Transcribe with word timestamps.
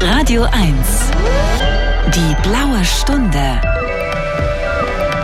Radio 0.00 0.44
1. 0.44 0.74
Die 2.14 2.36
blaue 2.42 2.84
Stunde. 2.84 3.60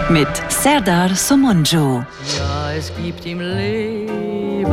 Mit 0.08 0.29
Serdar 0.49 1.15
Somunjo. 1.15 2.04
Ja, 2.36 2.73
es 2.76 2.92
gibt 3.00 3.25
im 3.25 3.41
Leben 3.41 4.67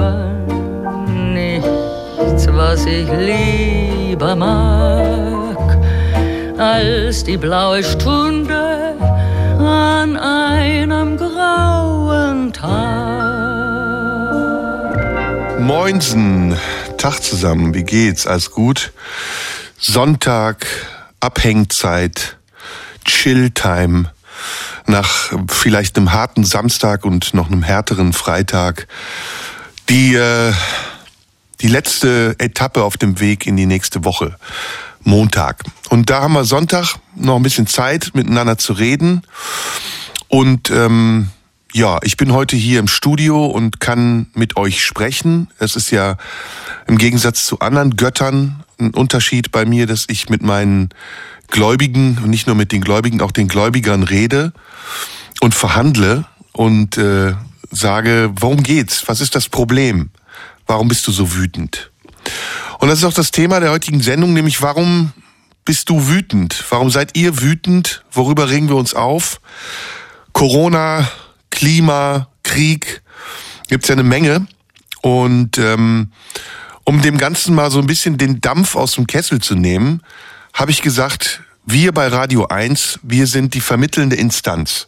nichts, 1.34 2.48
was 2.48 2.86
ich 2.86 3.08
lieber 3.12 4.36
mag, 4.36 5.78
als 6.58 7.24
die 7.24 7.38
blaue 7.38 7.84
Stunde 7.84 8.96
an 9.60 10.18
einem 10.18 11.16
grauen 11.16 12.52
Tag. 12.52 12.72
Moinsen, 15.60 16.58
Tag 16.98 17.22
zusammen, 17.22 17.74
wie 17.74 17.84
geht's? 17.84 18.26
Alles 18.26 18.50
gut? 18.52 18.92
Sonntag, 19.84 20.68
Abhängzeit, 21.22 22.38
Chilltime 23.04 24.12
nach 24.86 25.34
vielleicht 25.50 25.98
einem 25.98 26.14
harten 26.14 26.44
Samstag 26.44 27.04
und 27.04 27.34
noch 27.34 27.48
einem 27.48 27.64
härteren 27.64 28.14
Freitag. 28.14 28.88
Die, 29.90 30.14
äh, 30.14 30.54
die 31.62 31.68
letzte 31.68 32.36
Etappe 32.38 32.84
auf 32.84 32.98
dem 32.98 33.20
Weg 33.20 33.48
in 33.48 33.58
die 33.58 33.66
nächste 33.66 34.06
Woche. 34.06 34.38
Montag. 35.04 35.64
Und 35.90 36.12
da 36.12 36.22
haben 36.22 36.34
wir 36.34 36.46
Sonntag 36.46 36.98
noch 37.16 37.38
ein 37.38 37.44
bisschen 37.44 37.66
Zeit, 37.66 38.12
miteinander 38.14 38.60
zu 38.60 38.74
reden. 38.74 39.24
Und 40.28 40.70
ähm, 40.70 41.32
ja, 41.74 42.00
ich 42.04 42.18
bin 42.18 42.34
heute 42.34 42.56
hier 42.56 42.80
im 42.80 42.88
Studio 42.88 43.46
und 43.46 43.80
kann 43.80 44.28
mit 44.34 44.58
euch 44.58 44.84
sprechen. 44.84 45.48
Es 45.58 45.76
ist 45.76 45.92
ja 45.92 46.18
im 46.88 46.98
Gegensatz 46.98 47.46
zu 47.46 47.60
anderen 47.60 47.96
Göttern 47.96 48.64
ein 48.80 48.92
Unterschied 48.92 49.52
bei 49.52 49.66
mir, 49.66 49.88
dass 49.88 50.06
ich 50.10 50.30
mit 50.30 50.42
meinen 50.42 50.90
Gläubigen 51.48 52.18
und 52.24 52.30
nicht 52.30 52.48
nur 52.48 52.56
mit 52.56 52.72
den 52.72 52.82
Gläubigen, 52.82 53.22
auch 53.22 53.32
den 53.32 53.48
Gläubigern 53.48 54.04
rede 54.04 54.54
und 55.40 55.56
verhandle 55.56 56.26
und 56.52 56.98
äh, 56.98 57.34
sage, 57.70 58.32
worum 58.40 58.64
geht's? 58.64 59.08
Was 59.08 59.22
ist 59.22 59.36
das 59.36 59.48
Problem? 59.48 60.10
Warum 60.68 60.88
bist 60.88 61.08
du 61.08 61.12
so 61.12 61.36
wütend? 61.36 61.92
Und 62.80 62.90
das 62.90 63.00
ist 63.00 63.06
auch 63.06 63.14
das 63.14 63.32
Thema 63.32 63.60
der 63.60 63.72
heutigen 63.72 64.02
Sendung, 64.02 64.34
nämlich 64.34 64.62
warum 64.62 65.14
bist 65.64 65.90
du 65.90 66.08
wütend? 66.08 66.66
Warum 66.70 66.90
seid 66.90 67.16
ihr 67.16 67.42
wütend? 67.42 68.04
Worüber 68.12 68.50
regen 68.50 68.68
wir 68.68 68.76
uns 68.76 68.94
auf? 68.94 69.40
Corona, 70.34 71.08
Klima, 71.52 72.28
Krieg, 72.44 73.04
gibt's 73.68 73.88
ja 73.88 73.94
eine 73.94 74.04
Menge. 74.04 74.48
Und 75.02 75.58
ähm, 75.58 76.12
um 76.84 77.02
dem 77.02 77.18
Ganzen 77.18 77.54
mal 77.54 77.72
so 77.72 77.80
ein 77.80 77.88
bisschen 77.88 78.18
den 78.18 78.42
Dampf 78.42 78.76
aus 78.76 78.94
dem 78.94 79.08
Kessel 79.08 79.40
zu 79.40 79.56
nehmen, 79.56 80.02
habe 80.54 80.72
ich 80.72 80.82
gesagt, 80.82 81.42
wir 81.66 81.92
bei 81.92 82.08
Radio 82.08 82.48
1, 82.48 83.00
wir 83.04 83.28
sind 83.28 83.54
die 83.54 83.62
vermittelnde 83.62 84.16
Instanz. 84.16 84.88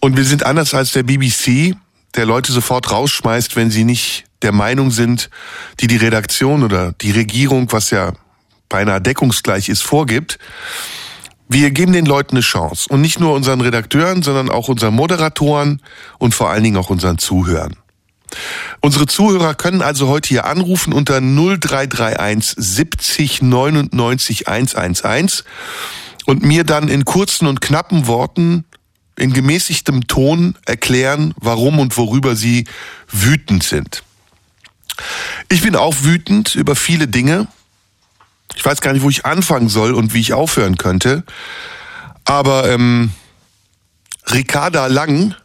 Und 0.00 0.16
wir 0.16 0.24
sind 0.24 0.44
anders 0.44 0.74
als 0.74 0.92
der 0.92 1.02
BBC, 1.02 1.76
der 2.14 2.26
Leute 2.26 2.52
sofort 2.52 2.90
rausschmeißt, 2.90 3.56
wenn 3.56 3.70
sie 3.70 3.84
nicht 3.84 4.24
der 4.42 4.52
Meinung 4.52 4.90
sind, 4.90 5.30
die 5.80 5.86
die 5.86 5.96
Redaktion 5.96 6.62
oder 6.62 6.92
die 6.92 7.10
Regierung, 7.10 7.70
was 7.72 7.90
ja 7.90 8.12
beinahe 8.68 9.00
deckungsgleich 9.00 9.68
ist, 9.68 9.82
vorgibt. 9.82 10.38
Wir 11.48 11.70
geben 11.70 11.92
den 11.92 12.06
Leuten 12.06 12.36
eine 12.36 12.42
Chance. 12.42 12.88
Und 12.90 13.00
nicht 13.00 13.20
nur 13.20 13.32
unseren 13.32 13.60
Redakteuren, 13.60 14.22
sondern 14.22 14.50
auch 14.50 14.68
unseren 14.68 14.94
Moderatoren 14.94 15.80
und 16.18 16.34
vor 16.34 16.50
allen 16.50 16.62
Dingen 16.62 16.76
auch 16.76 16.90
unseren 16.90 17.18
Zuhörern. 17.18 17.74
Unsere 18.80 19.06
Zuhörer 19.06 19.54
können 19.54 19.80
also 19.80 20.08
heute 20.08 20.28
hier 20.28 20.44
anrufen 20.44 20.92
unter 20.92 21.20
0331 21.20 22.54
70 22.56 23.42
99 23.42 24.48
111 24.48 25.44
und 26.26 26.42
mir 26.42 26.64
dann 26.64 26.88
in 26.88 27.06
kurzen 27.06 27.46
und 27.46 27.62
knappen 27.62 28.06
Worten 28.06 28.64
in 29.16 29.32
gemäßigtem 29.32 30.06
Ton 30.06 30.56
erklären, 30.66 31.34
warum 31.40 31.78
und 31.78 31.96
worüber 31.96 32.36
sie 32.36 32.66
wütend 33.10 33.62
sind. 33.62 34.04
Ich 35.48 35.62
bin 35.62 35.74
auch 35.74 35.96
wütend 36.02 36.54
über 36.54 36.76
viele 36.76 37.08
Dinge. 37.08 37.48
Ich 38.58 38.64
weiß 38.64 38.80
gar 38.80 38.92
nicht, 38.92 39.02
wo 39.02 39.08
ich 39.08 39.24
anfangen 39.24 39.68
soll 39.68 39.94
und 39.94 40.14
wie 40.14 40.20
ich 40.20 40.32
aufhören 40.32 40.76
könnte. 40.76 41.22
Aber 42.24 42.68
ähm, 42.68 43.12
Ricarda 44.32 44.88
Lang, 44.88 45.36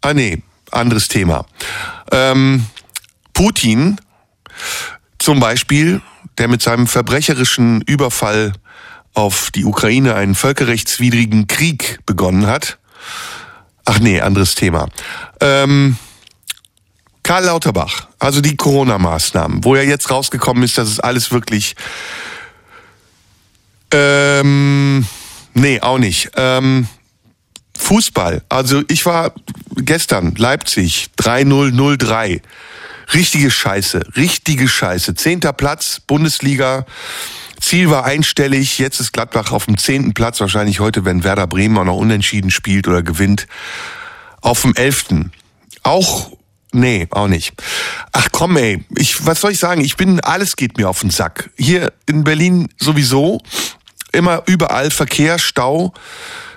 ah 0.00 0.14
nee, 0.14 0.42
anderes 0.70 1.08
Thema. 1.08 1.44
Ähm, 2.10 2.64
Putin 3.34 4.00
zum 5.18 5.38
Beispiel, 5.38 6.00
der 6.38 6.48
mit 6.48 6.62
seinem 6.62 6.86
verbrecherischen 6.86 7.82
Überfall 7.82 8.54
auf 9.12 9.50
die 9.50 9.66
Ukraine 9.66 10.14
einen 10.14 10.34
völkerrechtswidrigen 10.34 11.46
Krieg 11.46 11.98
begonnen 12.06 12.46
hat. 12.46 12.78
Ach 13.84 13.98
nee, 13.98 14.22
anderes 14.22 14.54
Thema. 14.54 14.88
Ähm, 15.40 15.98
Karl 17.26 17.46
Lauterbach, 17.46 18.06
also 18.20 18.40
die 18.40 18.56
Corona-Maßnahmen, 18.56 19.64
wo 19.64 19.74
ja 19.74 19.82
jetzt 19.82 20.12
rausgekommen 20.12 20.62
ist, 20.62 20.78
dass 20.78 20.88
es 20.88 21.00
alles 21.00 21.32
wirklich... 21.32 21.74
Ähm, 23.90 25.04
nee, 25.52 25.80
auch 25.80 25.98
nicht. 25.98 26.30
Ähm, 26.36 26.86
Fußball. 27.76 28.44
Also 28.48 28.84
ich 28.86 29.06
war 29.06 29.32
gestern 29.74 30.36
Leipzig 30.36 31.08
3-0-0-3. 31.18 32.42
Richtige 33.12 33.50
Scheiße, 33.50 34.06
richtige 34.14 34.68
Scheiße. 34.68 35.16
Zehnter 35.16 35.52
Platz, 35.52 36.00
Bundesliga. 36.06 36.86
Ziel 37.60 37.90
war 37.90 38.04
einstellig. 38.04 38.78
Jetzt 38.78 39.00
ist 39.00 39.12
Gladbach 39.12 39.50
auf 39.50 39.66
dem 39.66 39.78
zehnten 39.78 40.14
Platz. 40.14 40.38
Wahrscheinlich 40.38 40.78
heute, 40.78 41.04
wenn 41.04 41.24
Werder 41.24 41.48
Bremen 41.48 41.76
auch 41.76 41.84
noch 41.84 41.96
unentschieden 41.96 42.52
spielt 42.52 42.86
oder 42.86 43.02
gewinnt. 43.02 43.48
Auf 44.42 44.62
dem 44.62 44.76
elften. 44.76 45.32
Auch 45.82 46.35
Nee, 46.76 47.06
auch 47.10 47.26
nicht. 47.26 47.54
Ach 48.12 48.28
komm, 48.32 48.58
ey, 48.58 48.84
ich, 48.98 49.24
was 49.24 49.40
soll 49.40 49.52
ich 49.52 49.58
sagen? 49.58 49.80
Ich 49.80 49.96
bin, 49.96 50.20
alles 50.20 50.56
geht 50.56 50.76
mir 50.76 50.90
auf 50.90 51.00
den 51.00 51.08
Sack. 51.08 51.48
Hier 51.56 51.90
in 52.04 52.22
Berlin 52.22 52.68
sowieso. 52.76 53.40
Immer 54.12 54.42
überall 54.44 54.90
Verkehr, 54.90 55.38
Stau, 55.38 55.94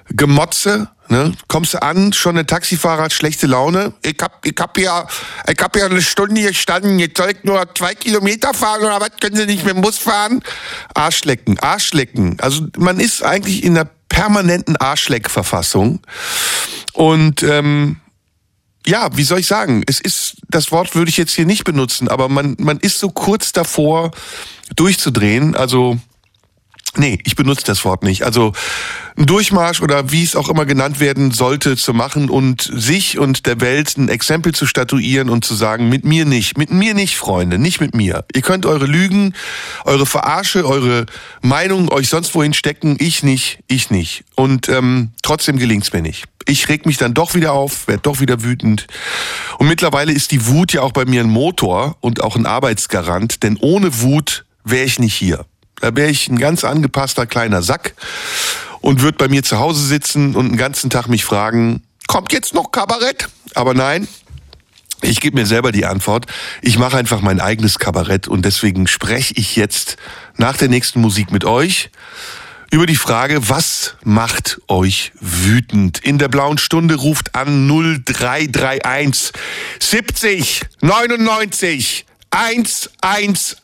Gemotze. 0.09 0.89
Ne? 1.07 1.31
Kommst 1.47 1.73
du 1.73 1.81
an, 1.81 2.11
schon 2.11 2.37
ein 2.37 2.45
Taxifahrer 2.45 3.03
hat 3.03 3.13
schlechte 3.13 3.47
Laune. 3.47 3.93
Ich 4.01 4.17
hab, 4.21 4.45
ich 4.45 4.55
hab 4.59 4.77
ja, 4.77 5.07
ich 5.49 5.57
hab 5.57 5.77
ja 5.77 5.85
eine 5.85 6.01
Stunde 6.01 6.41
gestanden, 6.41 6.99
jetzt 6.99 7.17
soll 7.17 7.31
nur 7.43 7.65
zwei 7.73 7.95
Kilometer 7.95 8.53
fahren 8.53 8.81
oder 8.81 8.99
was? 8.99 9.11
Können 9.21 9.37
Sie 9.37 9.45
nicht 9.45 9.63
mit 9.63 9.73
dem 9.73 9.81
Bus 9.81 9.99
fahren? 9.99 10.43
Arschlecken, 10.95 11.59
Arschlecken. 11.59 12.37
Also 12.41 12.67
man 12.77 12.99
ist 12.99 13.23
eigentlich 13.23 13.63
in 13.63 13.77
einer 13.77 13.89
permanenten 14.09 14.75
Arschleckverfassung. 14.75 16.01
Und 16.91 17.41
ähm, 17.41 18.01
ja, 18.89 19.15
wie 19.15 19.23
soll 19.23 19.39
ich 19.39 19.47
sagen? 19.47 19.83
Es 19.85 19.99
ist, 19.99 20.37
das 20.49 20.71
Wort 20.71 20.95
würde 20.95 21.09
ich 21.09 21.17
jetzt 21.17 21.33
hier 21.33 21.45
nicht 21.45 21.63
benutzen, 21.63 22.07
aber 22.07 22.27
man, 22.27 22.55
man 22.59 22.79
ist 22.79 22.99
so 22.99 23.09
kurz 23.09 23.51
davor, 23.53 24.11
durchzudrehen. 24.75 25.55
Also 25.55 25.97
Nee, 26.99 27.17
ich 27.23 27.37
benutze 27.37 27.63
das 27.63 27.85
Wort 27.85 28.03
nicht. 28.03 28.23
Also 28.23 28.51
ein 29.15 29.25
Durchmarsch 29.25 29.81
oder 29.81 30.11
wie 30.11 30.21
es 30.21 30.35
auch 30.35 30.49
immer 30.49 30.65
genannt 30.65 30.99
werden 30.99 31.31
sollte 31.31 31.77
zu 31.77 31.93
machen 31.93 32.29
und 32.29 32.69
sich 32.73 33.17
und 33.17 33.45
der 33.45 33.61
Welt 33.61 33.95
ein 33.97 34.09
Exempel 34.09 34.53
zu 34.53 34.65
statuieren 34.65 35.29
und 35.29 35.45
zu 35.45 35.55
sagen, 35.55 35.87
mit 35.87 36.03
mir 36.03 36.25
nicht, 36.25 36.57
mit 36.57 36.71
mir 36.71 36.93
nicht, 36.93 37.15
Freunde, 37.15 37.57
nicht 37.57 37.79
mit 37.79 37.95
mir. 37.95 38.25
Ihr 38.35 38.41
könnt 38.41 38.65
eure 38.65 38.85
Lügen, 38.85 39.33
eure 39.85 40.05
Verarsche, 40.05 40.67
eure 40.67 41.05
Meinung 41.41 41.89
euch 41.89 42.09
sonst 42.09 42.35
wohin 42.35 42.53
stecken, 42.53 42.97
ich 42.99 43.23
nicht, 43.23 43.59
ich 43.67 43.91
nicht. 43.91 44.25
Und 44.35 44.67
ähm, 44.67 45.11
trotzdem 45.21 45.57
gelingt's 45.57 45.93
mir 45.93 46.01
nicht. 46.01 46.25
Ich 46.47 46.67
reg 46.67 46.85
mich 46.85 46.97
dann 46.97 47.13
doch 47.13 47.33
wieder 47.33 47.53
auf, 47.53 47.87
werde 47.87 48.01
doch 48.01 48.19
wieder 48.19 48.43
wütend. 48.43 48.87
Und 49.57 49.69
mittlerweile 49.69 50.11
ist 50.11 50.31
die 50.31 50.47
Wut 50.47 50.73
ja 50.73 50.81
auch 50.81 50.91
bei 50.91 51.05
mir 51.05 51.21
ein 51.21 51.29
Motor 51.29 51.95
und 52.01 52.21
auch 52.21 52.35
ein 52.35 52.45
Arbeitsgarant, 52.45 53.41
denn 53.43 53.55
ohne 53.55 54.01
Wut 54.01 54.43
wäre 54.65 54.83
ich 54.83 54.99
nicht 54.99 55.15
hier. 55.15 55.45
Da 55.81 55.95
wäre 55.95 56.09
ich 56.09 56.27
ein 56.27 56.37
ganz 56.37 56.63
angepasster 56.63 57.25
kleiner 57.25 57.61
Sack 57.61 57.93
und 58.81 59.01
würde 59.01 59.17
bei 59.17 59.27
mir 59.27 59.43
zu 59.43 59.59
Hause 59.59 59.85
sitzen 59.85 60.35
und 60.35 60.49
den 60.49 60.57
ganzen 60.57 60.89
Tag 60.89 61.07
mich 61.07 61.25
fragen, 61.25 61.83
kommt 62.07 62.33
jetzt 62.33 62.53
noch 62.53 62.71
Kabarett? 62.71 63.29
Aber 63.55 63.73
nein, 63.73 64.07
ich 65.01 65.21
gebe 65.21 65.37
mir 65.37 65.45
selber 65.45 65.71
die 65.71 65.85
Antwort. 65.85 66.25
Ich 66.61 66.77
mache 66.77 66.97
einfach 66.97 67.21
mein 67.21 67.39
eigenes 67.39 67.79
Kabarett 67.79 68.27
und 68.27 68.43
deswegen 68.43 68.87
spreche 68.87 69.33
ich 69.37 69.55
jetzt 69.55 69.97
nach 70.37 70.57
der 70.57 70.67
nächsten 70.67 70.99
Musik 71.01 71.31
mit 71.31 71.45
euch 71.45 71.89
über 72.71 72.85
die 72.85 72.95
Frage, 72.95 73.49
was 73.49 73.95
macht 74.03 74.61
euch 74.67 75.11
wütend? 75.19 75.99
In 75.99 76.19
der 76.19 76.27
blauen 76.27 76.59
Stunde 76.59 76.95
ruft 76.95 77.33
an 77.35 77.67
0331 77.67 79.31
70 79.79 80.61
99 80.81 82.05
111. 82.29 83.55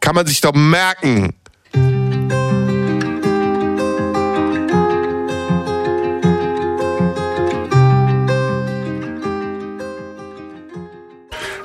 Kann 0.00 0.14
man 0.14 0.26
sich 0.26 0.40
doch 0.40 0.54
merken. 0.54 1.34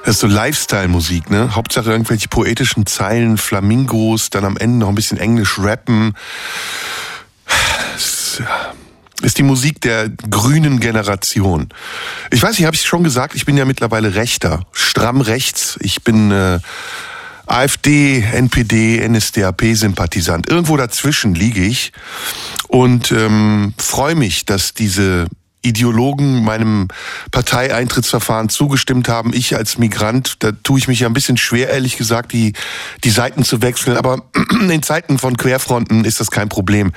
Das 0.03 0.15
ist 0.15 0.19
so 0.19 0.27
Lifestyle-Musik, 0.27 1.29
ne? 1.29 1.55
Hauptsache 1.55 1.91
irgendwelche 1.91 2.27
poetischen 2.27 2.85
Zeilen, 2.85 3.37
Flamingos, 3.37 4.29
dann 4.29 4.43
am 4.43 4.57
Ende 4.57 4.79
noch 4.79 4.89
ein 4.89 4.95
bisschen 4.95 5.17
Englisch 5.17 5.57
rappen. 5.57 6.15
Das 7.93 8.41
ist 9.21 9.37
die 9.37 9.43
Musik 9.43 9.79
der 9.79 10.09
grünen 10.09 10.81
Generation. 10.81 11.69
Ich 12.31 12.43
weiß 12.43 12.57
nicht, 12.57 12.65
habe 12.65 12.75
ich 12.75 12.81
schon 12.81 13.05
gesagt, 13.05 13.35
ich 13.35 13.45
bin 13.45 13.55
ja 13.55 13.63
mittlerweile 13.63 14.15
Rechter, 14.15 14.65
stramm 14.73 15.21
rechts. 15.21 15.77
Ich 15.81 16.03
bin 16.03 16.31
äh, 16.31 16.59
AfD, 17.45 18.21
NPD, 18.21 19.07
NSDAP-Sympathisant. 19.07 20.49
Irgendwo 20.49 20.77
dazwischen 20.77 21.33
liege 21.35 21.63
ich 21.63 21.91
und 22.67 23.11
ähm, 23.11 23.73
freue 23.77 24.15
mich, 24.15 24.45
dass 24.45 24.73
diese 24.73 25.27
Ideologen 25.63 26.43
meinem 26.43 26.87
Parteieintrittsverfahren 27.31 28.49
zugestimmt 28.49 29.07
haben. 29.07 29.31
Ich 29.33 29.55
als 29.55 29.77
Migrant, 29.77 30.37
da 30.39 30.51
tue 30.51 30.79
ich 30.79 30.87
mich 30.87 31.01
ja 31.01 31.07
ein 31.07 31.13
bisschen 31.13 31.37
schwer, 31.37 31.69
ehrlich 31.69 31.97
gesagt, 31.97 32.33
die, 32.33 32.53
die 33.03 33.09
Seiten 33.11 33.43
zu 33.43 33.61
wechseln. 33.61 33.95
Aber 33.95 34.23
in 34.69 34.81
Zeiten 34.81 35.19
von 35.19 35.37
Querfronten 35.37 36.03
ist 36.03 36.19
das 36.19 36.31
kein 36.31 36.49
Problem. 36.49 36.93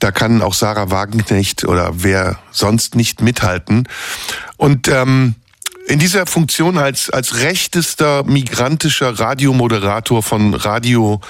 Da 0.00 0.12
kann 0.12 0.42
auch 0.42 0.54
Sarah 0.54 0.90
Wagenknecht 0.90 1.64
oder 1.64 1.92
wer 1.94 2.38
sonst 2.50 2.94
nicht 2.94 3.22
mithalten. 3.22 3.88
Und 4.58 4.88
ähm, 4.88 5.34
in 5.86 5.98
dieser 5.98 6.26
Funktion 6.26 6.78
als, 6.78 7.10
als 7.10 7.40
rechtester 7.40 8.24
migrantischer 8.24 9.18
Radiomoderator 9.18 10.22
von 10.22 10.54
Radio 10.54 11.20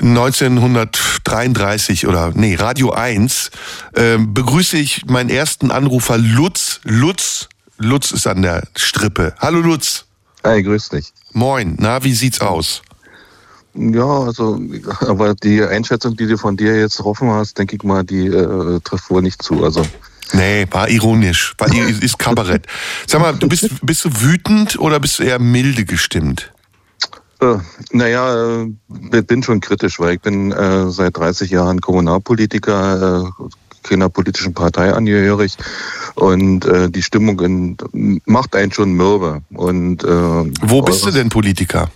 1933 0.00 2.06
oder 2.06 2.32
nee, 2.34 2.54
Radio 2.54 2.92
1 2.92 3.50
äh, 3.94 4.18
begrüße 4.18 4.78
ich 4.78 5.06
meinen 5.06 5.30
ersten 5.30 5.70
Anrufer 5.70 6.18
Lutz. 6.18 6.80
Lutz, 6.84 7.48
Lutz 7.78 8.10
ist 8.10 8.26
an 8.26 8.42
der 8.42 8.64
Strippe. 8.76 9.34
Hallo 9.38 9.60
Lutz. 9.60 10.04
Hi, 10.44 10.62
grüß 10.62 10.90
dich. 10.90 11.12
Moin, 11.32 11.76
na, 11.78 12.04
wie 12.04 12.14
sieht's 12.14 12.40
aus? 12.40 12.82
Ja, 13.74 14.04
also, 14.04 14.60
aber 15.00 15.34
die 15.34 15.62
Einschätzung, 15.62 16.16
die 16.16 16.26
du 16.26 16.36
von 16.36 16.56
dir 16.56 16.78
jetzt 16.78 16.98
getroffen 16.98 17.30
hast, 17.30 17.58
denke 17.58 17.76
ich 17.76 17.82
mal, 17.82 18.04
die 18.04 18.26
äh, 18.26 18.80
trifft 18.80 19.08
wohl 19.08 19.22
nicht 19.22 19.42
zu. 19.42 19.64
Also. 19.64 19.86
Nee, 20.32 20.66
war 20.70 20.88
ironisch. 20.88 21.54
War, 21.58 21.68
ist 21.74 22.18
Kabarett. 22.18 22.66
Sag 23.06 23.20
mal, 23.20 23.34
du 23.34 23.48
bist, 23.48 23.68
bist 23.82 24.04
du 24.04 24.10
wütend 24.20 24.78
oder 24.78 24.98
bist 25.00 25.18
du 25.18 25.24
eher 25.24 25.38
milde 25.38 25.84
gestimmt? 25.84 26.52
Äh, 27.40 27.58
naja, 27.90 28.62
äh, 29.12 29.22
bin 29.22 29.42
schon 29.42 29.60
kritisch, 29.60 29.98
weil 29.98 30.14
ich 30.14 30.20
bin 30.20 30.52
äh, 30.52 30.90
seit 30.90 31.16
30 31.16 31.50
Jahren 31.50 31.80
Kommunalpolitiker, 31.80 33.24
äh, 33.26 33.44
keiner 33.82 34.08
politischen 34.08 34.54
Partei 34.54 34.92
angehörig 34.92 35.56
und 36.14 36.64
äh, 36.64 36.88
die 36.88 37.02
Stimmung 37.02 37.40
in, 37.40 38.20
macht 38.26 38.54
einen 38.54 38.72
schon 38.72 38.92
mürbe. 38.92 39.42
Und, 39.52 40.04
äh, 40.04 40.08
Wo 40.08 40.82
bist 40.82 41.04
du 41.04 41.10
denn 41.10 41.28
Politiker? 41.28 41.90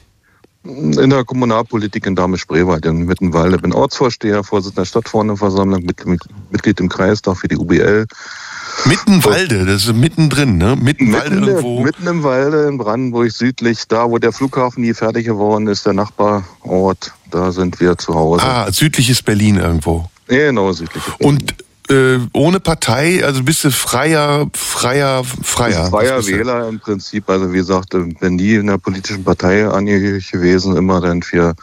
In 0.66 1.10
der 1.10 1.24
Kommunalpolitik 1.24 2.06
in 2.06 2.16
Dahme-Spreewald 2.16 2.84
in 2.86 3.06
Mittenwalde. 3.06 3.58
Bin 3.58 3.72
Ortsvorsteher, 3.72 4.42
Vorsitzender 4.42 4.82
der 4.82 4.86
Stadtverordnetenversammlung, 4.86 5.86
Mitglied 6.50 6.80
im 6.80 6.88
Kreistag 6.88 7.36
für 7.36 7.48
die 7.48 7.56
UBL. 7.56 8.06
Mittenwalde, 8.84 9.64
das 9.64 9.86
ist 9.86 9.94
mittendrin, 9.94 10.58
ne? 10.58 10.76
Mittenwalde 10.76 11.30
mitten, 11.30 11.48
irgendwo. 11.48 11.80
Mitten 11.80 12.06
im 12.06 12.22
Walde 12.22 12.68
in 12.68 12.78
Brandenburg 12.78 13.30
südlich, 13.30 13.84
da 13.88 14.10
wo 14.10 14.18
der 14.18 14.32
Flughafen 14.32 14.82
nie 14.82 14.92
fertig 14.92 15.24
geworden 15.24 15.66
ist, 15.66 15.86
der 15.86 15.94
Nachbarort, 15.94 17.12
da 17.30 17.52
sind 17.52 17.80
wir 17.80 17.96
zu 17.96 18.14
Hause. 18.14 18.44
Ah, 18.44 18.70
südliches 18.70 19.22
Berlin 19.22 19.56
irgendwo. 19.56 20.10
Genau, 20.28 20.72
südliches 20.72 21.16
Berlin. 21.16 21.36
Und 21.38 21.54
äh, 21.90 22.18
ohne 22.32 22.60
Partei, 22.60 23.24
also 23.24 23.42
bist 23.42 23.64
du 23.64 23.70
freier, 23.70 24.48
freier, 24.54 25.24
freier. 25.24 25.86
Freier 25.90 26.26
Wähler 26.26 26.68
im 26.68 26.80
Prinzip. 26.80 27.28
Also 27.28 27.52
wie 27.52 27.58
gesagt, 27.58 27.90
bin 27.90 28.36
nie 28.36 28.54
in 28.54 28.66
der 28.66 28.78
politischen 28.78 29.24
Partei 29.24 29.66
angehörig 29.66 30.30
gewesen, 30.30 30.76
immer 30.76 31.00
dann 31.00 31.22
für 31.22 31.54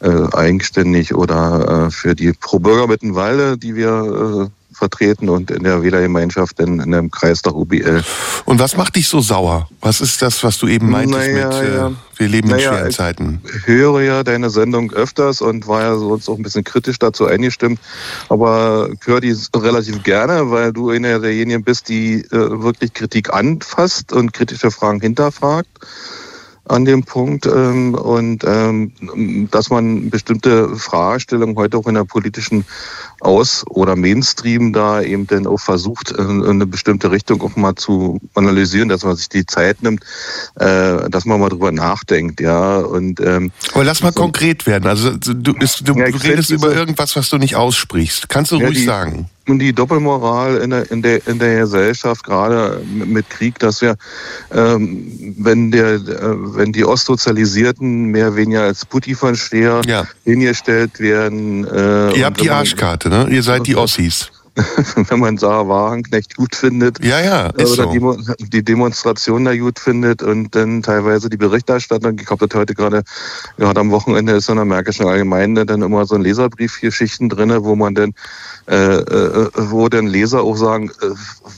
äh, 0.00 0.34
eigenständig 0.34 1.14
oder 1.14 1.86
äh, 1.86 1.90
für 1.90 2.14
die 2.14 2.32
Pro 2.32 2.58
Bürger 2.58 2.86
Mittenwalde, 2.86 3.56
die 3.56 3.74
wir 3.74 4.48
äh, 4.48 4.65
vertreten 4.76 5.28
und 5.28 5.50
in 5.50 5.64
der 5.64 5.82
Wählergemeinschaft 5.82 6.60
in, 6.60 6.80
in 6.80 6.92
dem 6.92 7.10
Kreis 7.10 7.42
der 7.42 7.54
UBL. 7.54 8.04
Und 8.44 8.60
was 8.60 8.76
macht 8.76 8.96
dich 8.96 9.08
so 9.08 9.20
sauer? 9.20 9.68
Was 9.80 10.00
ist 10.00 10.22
das, 10.22 10.44
was 10.44 10.58
du 10.58 10.68
eben 10.68 10.90
meintest 10.90 11.28
naja, 11.28 11.88
mit, 11.88 11.96
äh, 11.96 12.18
wir 12.18 12.28
leben 12.28 12.48
naja, 12.48 12.70
in 12.70 12.76
schweren 12.76 12.90
Zeiten? 12.92 13.40
Ich 13.44 13.66
höre 13.66 14.02
ja 14.02 14.22
deine 14.22 14.50
Sendung 14.50 14.92
öfters 14.92 15.40
und 15.40 15.66
war 15.66 15.82
ja 15.82 15.96
sonst 15.96 16.28
auch 16.28 16.36
ein 16.36 16.42
bisschen 16.42 16.64
kritisch 16.64 16.98
dazu 16.98 17.26
eingestimmt, 17.26 17.80
aber 18.28 18.90
ich 18.92 19.06
höre 19.06 19.20
die 19.20 19.34
relativ 19.54 20.02
gerne, 20.02 20.50
weil 20.50 20.72
du 20.72 20.90
einer 20.90 21.18
derjenigen 21.18 21.64
bist, 21.64 21.88
die 21.88 22.20
äh, 22.20 22.62
wirklich 22.62 22.92
Kritik 22.92 23.32
anfasst 23.32 24.12
und 24.12 24.32
kritische 24.32 24.70
Fragen 24.70 25.00
hinterfragt 25.00 25.68
an 26.68 26.84
dem 26.84 27.04
Punkt 27.04 27.46
ähm, 27.46 27.94
und 27.94 28.44
ähm, 28.44 28.92
dass 29.50 29.70
man 29.70 30.10
bestimmte 30.10 30.76
Fragestellungen 30.76 31.56
heute 31.56 31.78
auch 31.78 31.86
in 31.86 31.94
der 31.94 32.04
politischen 32.04 32.64
Aus- 33.20 33.64
oder 33.68 33.96
Mainstream 33.96 34.72
da 34.72 35.00
eben 35.00 35.26
dann 35.26 35.46
auch 35.46 35.60
versucht, 35.60 36.12
äh, 36.12 36.22
in 36.22 36.44
eine 36.44 36.66
bestimmte 36.66 37.10
Richtung 37.10 37.42
auch 37.42 37.56
mal 37.56 37.74
zu 37.76 38.20
analysieren, 38.34 38.88
dass 38.88 39.04
man 39.04 39.16
sich 39.16 39.28
die 39.28 39.46
Zeit 39.46 39.82
nimmt, 39.82 40.02
äh, 40.56 41.08
dass 41.08 41.24
man 41.24 41.40
mal 41.40 41.48
drüber 41.48 41.72
nachdenkt, 41.72 42.40
ja. 42.40 42.78
Und 42.78 43.20
ähm, 43.20 43.52
aber 43.72 43.84
lass 43.84 44.02
mal 44.02 44.12
so, 44.12 44.20
konkret 44.20 44.66
werden. 44.66 44.86
Also 44.86 45.16
du, 45.16 45.52
ist, 45.54 45.88
du, 45.88 45.94
ja, 45.94 46.10
du 46.10 46.18
redest 46.18 46.50
über 46.50 46.74
irgendwas, 46.74 47.16
was 47.16 47.28
du 47.28 47.38
nicht 47.38 47.56
aussprichst. 47.56 48.28
Kannst 48.28 48.52
du 48.52 48.56
ja, 48.56 48.66
ruhig 48.66 48.78
die, 48.78 48.84
sagen? 48.84 49.30
Und 49.48 49.60
die 49.60 49.72
Doppelmoral 49.72 50.56
in 50.56 50.70
der, 50.70 50.90
in 50.90 51.02
der, 51.02 51.26
in 51.26 51.38
der 51.38 51.60
Gesellschaft, 51.60 52.24
gerade 52.24 52.82
mit 52.84 53.30
Krieg, 53.30 53.58
dass 53.60 53.80
wir, 53.80 53.96
ähm, 54.52 55.34
wenn 55.38 55.70
der, 55.70 55.94
äh, 55.94 56.00
wenn 56.56 56.72
die 56.72 56.84
Ostsozialisierten 56.84 58.06
mehr 58.06 58.28
oder 58.28 58.36
weniger 58.36 58.62
als 58.62 58.84
Putti-Versteher 58.84 59.82
ja. 59.86 60.06
hingestellt 60.24 60.98
werden. 60.98 61.64
Äh, 61.64 62.18
Ihr 62.18 62.24
habt 62.24 62.40
die 62.40 62.50
Arschkarte, 62.50 63.08
ne? 63.08 63.28
Ihr 63.30 63.42
seid 63.42 63.66
die 63.66 63.76
Ossis. 63.76 64.32
wenn 65.08 65.20
man 65.20 65.38
Sarah 65.38 65.68
Wagenknecht 65.68 66.36
gut 66.36 66.54
findet. 66.54 67.04
Ja, 67.04 67.20
ja, 67.20 67.46
ist 67.50 67.78
oder 67.78 67.92
so. 67.92 68.34
die, 68.38 68.48
die 68.48 68.64
Demonstration 68.64 69.44
da 69.44 69.56
gut 69.56 69.78
findet 69.78 70.22
und 70.22 70.54
dann 70.54 70.82
teilweise 70.82 71.28
die 71.28 71.36
Berichterstattung. 71.36 72.18
Ich 72.20 72.30
habe 72.30 72.46
das 72.46 72.58
heute 72.58 72.74
gerade, 72.74 73.02
gerade 73.58 73.80
am 73.80 73.90
Wochenende 73.90 74.32
ist 74.32 74.48
in 74.48 74.56
der 74.56 74.64
Märkischen 74.64 75.06
Allgemeine 75.06 75.66
dann 75.66 75.82
immer 75.82 76.06
so 76.06 76.14
ein 76.14 76.22
Leserbriefgeschichten 76.22 77.28
drinne, 77.28 77.64
wo 77.64 77.76
man 77.76 77.94
dann 77.94 78.14
äh, 78.68 78.96
äh, 78.96 79.50
wo 79.54 79.88
dann 79.88 80.08
Leser 80.08 80.42
auch 80.42 80.56
sagen, 80.56 80.90
äh, 81.00 81.10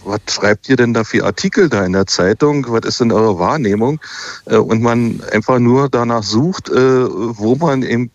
was 0.05 0.21
schreibt 0.29 0.69
ihr 0.69 0.77
denn 0.77 0.93
da 0.93 1.05
für 1.05 1.25
Artikel 1.25 1.71
da 1.71 1.85
in 1.85 1.95
der 1.95 2.07
Zeitung? 2.07 2.67
Was 2.69 2.85
ist 2.85 3.01
denn 3.01 3.13
eure 3.13 3.39
Wahrnehmung? 3.39 3.99
Äh, 4.45 4.57
und 4.57 4.83
man 4.83 5.23
einfach 5.33 5.59
nur 5.59 5.89
danach 5.89 6.23
sucht, 6.23 6.69
äh, 6.69 6.75
wo 6.75 7.55
man 7.57 7.83
eben 7.83 8.11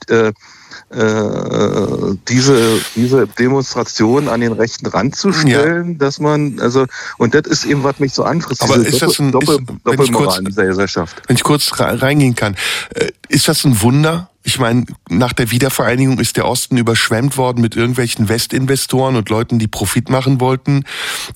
äh, 0.89 2.15
diese, 2.27 2.79
diese 2.95 3.27
Demonstration 3.27 4.27
an 4.29 4.41
den 4.41 4.53
rechten 4.53 4.87
Rand 4.87 5.15
zu 5.15 5.31
stellen, 5.31 5.93
ja. 5.93 5.97
dass 5.97 6.19
man, 6.19 6.59
also, 6.59 6.85
und 7.17 7.33
das 7.33 7.47
ist 7.47 7.65
eben, 7.65 7.83
was 7.83 7.99
mich 7.99 8.13
so 8.13 8.23
anfrisst. 8.23 8.63
Aber 8.63 8.75
ist 8.75 9.01
das 9.01 9.19
ein, 9.19 9.31
Doppel, 9.31 9.59
ist, 9.59 9.69
Doppelmoral 9.83 10.39
in 10.39 10.45
dieser 10.45 10.65
Gesellschaft. 10.65 11.21
Wenn 11.27 11.35
ich 11.35 11.43
kurz 11.43 11.71
reingehen 11.77 12.35
kann, 12.35 12.55
äh, 12.95 13.11
ist 13.29 13.47
das 13.47 13.63
ein 13.65 13.81
Wunder, 13.81 14.29
ich 14.45 14.59
meine, 14.59 14.85
nach 15.09 15.31
der 15.31 15.51
Wiedervereinigung 15.51 16.19
ist 16.19 16.35
der 16.35 16.45
Osten 16.45 16.75
überschwemmt 16.75 17.37
worden 17.37 17.61
mit 17.61 17.77
irgendwelchen 17.77 18.27
Westinvestoren 18.27 19.15
und 19.15 19.29
Leuten, 19.29 19.57
die 19.57 19.69
Profit 19.69 20.09
machen 20.09 20.41
wollten. 20.41 20.83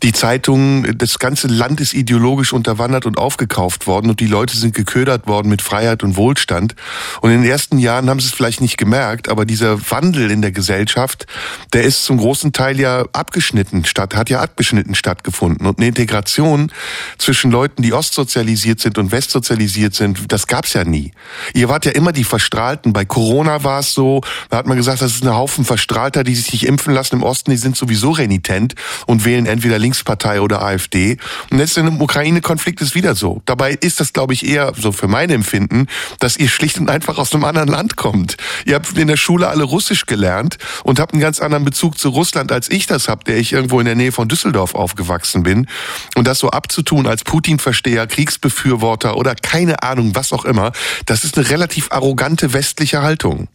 Die 0.03 0.11
Zeitungen, 0.11 0.97
das 0.97 1.17
ganze 1.17 1.47
Land 1.47 1.79
ist 1.79 1.93
ideologisch 1.93 2.51
unterwandert 2.51 3.05
und 3.05 3.17
aufgekauft 3.17 3.87
worden 3.87 4.09
und 4.09 4.19
die 4.19 4.27
Leute 4.27 4.57
sind 4.57 4.75
geködert 4.75 5.25
worden 5.25 5.47
mit 5.47 5.61
Freiheit 5.61 6.03
und 6.03 6.17
Wohlstand. 6.17 6.75
Und 7.21 7.31
in 7.31 7.43
den 7.43 7.49
ersten 7.49 7.79
Jahren 7.79 8.09
haben 8.09 8.19
sie 8.19 8.27
es 8.27 8.33
vielleicht 8.33 8.59
nicht 8.59 8.77
gemerkt, 8.77 9.29
aber 9.29 9.45
dieser 9.45 9.79
Wandel 9.89 10.29
in 10.29 10.41
der 10.41 10.51
Gesellschaft, 10.51 11.27
der 11.71 11.83
ist 11.83 12.03
zum 12.03 12.17
großen 12.17 12.51
Teil 12.51 12.77
ja 12.77 13.05
abgeschnitten 13.13 13.85
statt, 13.85 14.15
hat 14.15 14.29
ja 14.29 14.41
abgeschnitten 14.41 14.95
stattgefunden. 14.95 15.65
Und 15.65 15.77
eine 15.79 15.87
Integration 15.87 16.73
zwischen 17.17 17.51
Leuten, 17.51 17.83
die 17.83 17.93
ostsozialisiert 17.93 18.81
sind 18.81 18.97
und 18.97 19.13
westsozialisiert 19.13 19.95
sind, 19.95 20.29
das 20.29 20.47
gab's 20.47 20.73
ja 20.73 20.83
nie. 20.83 21.13
Ihr 21.53 21.69
wart 21.69 21.85
ja 21.85 21.93
immer 21.93 22.11
die 22.11 22.25
Verstrahlten 22.25 22.96
bei 22.97 23.05
Corona 23.05 23.63
war 23.63 23.81
es 23.81 23.93
so, 23.93 24.21
da 24.49 24.57
hat 24.57 24.65
man 24.65 24.75
gesagt, 24.75 25.03
das 25.03 25.11
ist 25.11 25.23
ein 25.23 25.31
Haufen 25.31 25.65
Verstrahlter, 25.65 26.23
die 26.23 26.33
sich 26.33 26.51
nicht 26.51 26.65
impfen 26.65 26.95
lassen 26.95 27.17
im 27.17 27.21
Osten, 27.21 27.51
die 27.51 27.57
sind 27.57 27.77
sowieso 27.77 28.09
renitent 28.09 28.73
und 29.05 29.23
wählen 29.23 29.45
entweder 29.45 29.77
Linkspartei 29.77 30.41
oder 30.41 30.63
AfD. 30.63 31.17
Und 31.51 31.59
jetzt 31.59 31.77
dem 31.77 32.01
Ukraine-Konflikt 32.01 32.81
ist 32.81 32.95
wieder 32.95 33.13
so. 33.13 33.43
Dabei 33.45 33.73
ist 33.73 33.99
das, 33.99 34.13
glaube 34.13 34.33
ich, 34.33 34.47
eher 34.47 34.73
so 34.75 34.91
für 34.91 35.07
mein 35.07 35.29
Empfinden, 35.29 35.85
dass 36.17 36.37
ihr 36.37 36.49
schlicht 36.49 36.79
und 36.79 36.89
einfach 36.89 37.19
aus 37.19 37.35
einem 37.35 37.43
anderen 37.43 37.69
Land 37.69 37.97
kommt. 37.97 38.35
Ihr 38.65 38.73
habt 38.73 38.97
in 38.97 39.07
der 39.07 39.17
Schule 39.17 39.47
alle 39.47 39.63
Russisch 39.63 40.07
gelernt 40.07 40.57
und 40.83 40.99
habt 40.99 41.13
einen 41.13 41.21
ganz 41.21 41.39
anderen 41.39 41.65
Bezug 41.65 41.99
zu 41.99 42.09
Russland, 42.09 42.51
als 42.51 42.67
ich 42.67 42.87
das 42.87 43.09
habe, 43.09 43.25
der 43.25 43.37
ich 43.37 43.53
irgendwo 43.53 43.79
in 43.79 43.85
der 43.85 43.93
Nähe 43.93 44.11
von 44.11 44.27
Düsseldorf 44.27 44.73
aufgewachsen 44.73 45.43
bin. 45.43 45.67
Und 46.15 46.25
das 46.25 46.39
so 46.39 46.49
abzutun 46.49 47.05
als 47.05 47.23
Putin-Versteher, 47.23 48.07
Kriegsbefürworter 48.07 49.17
oder 49.17 49.35
keine 49.35 49.83
Ahnung, 49.83 50.15
was 50.15 50.33
auch 50.33 50.45
immer, 50.45 50.71
das 51.05 51.23
ist 51.23 51.37
eine 51.37 51.47
relativ 51.47 51.91
arrogante 51.91 52.53
westliche 52.53 52.86
Haltung. 52.95 53.47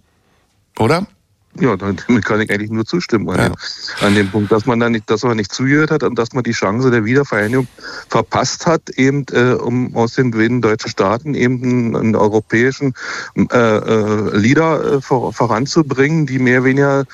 Oder? 0.79 1.07
ja, 1.61 1.77
damit 1.77 2.25
kann 2.25 2.41
ich 2.41 2.51
eigentlich 2.51 2.71
nur 2.71 2.87
zustimmen 2.87 3.29
an, 3.29 3.39
ja. 3.39 3.49
dem, 3.49 3.57
an 4.01 4.15
dem 4.15 4.31
Punkt, 4.31 4.51
dass 4.51 4.65
man 4.65 4.81
da 4.81 4.89
nicht, 4.89 5.11
dass 5.11 5.23
man 5.23 5.37
nicht 5.37 5.53
zugehört 5.53 5.91
hat 5.91 6.03
und 6.03 6.19
dass 6.19 6.33
man 6.33 6.45
die 6.45 6.53
Chance 6.53 6.91
der 6.91 7.05
Wiedervereinigung 7.05 7.69
verpasst 8.09 8.67
hat, 8.67 8.89
eben 8.91 9.27
äh, 9.33 9.53
um 9.53 9.95
aus 9.95 10.15
den 10.15 10.31
beiden 10.31 10.63
deutschen 10.63 10.91
Staaten 10.91 11.35
eben 11.35 11.63
einen, 11.63 11.97
einen 11.97 12.17
europäischen 12.17 12.95
äh, 13.37 13.57
äh, 13.57 14.37
Leader 14.37 14.95
äh, 14.95 15.01
vor, 15.03 15.33
voranzubringen, 15.35 16.25
die 16.27 16.39
mehr 16.39 16.61
oder 16.61 16.69
weniger 16.69 17.05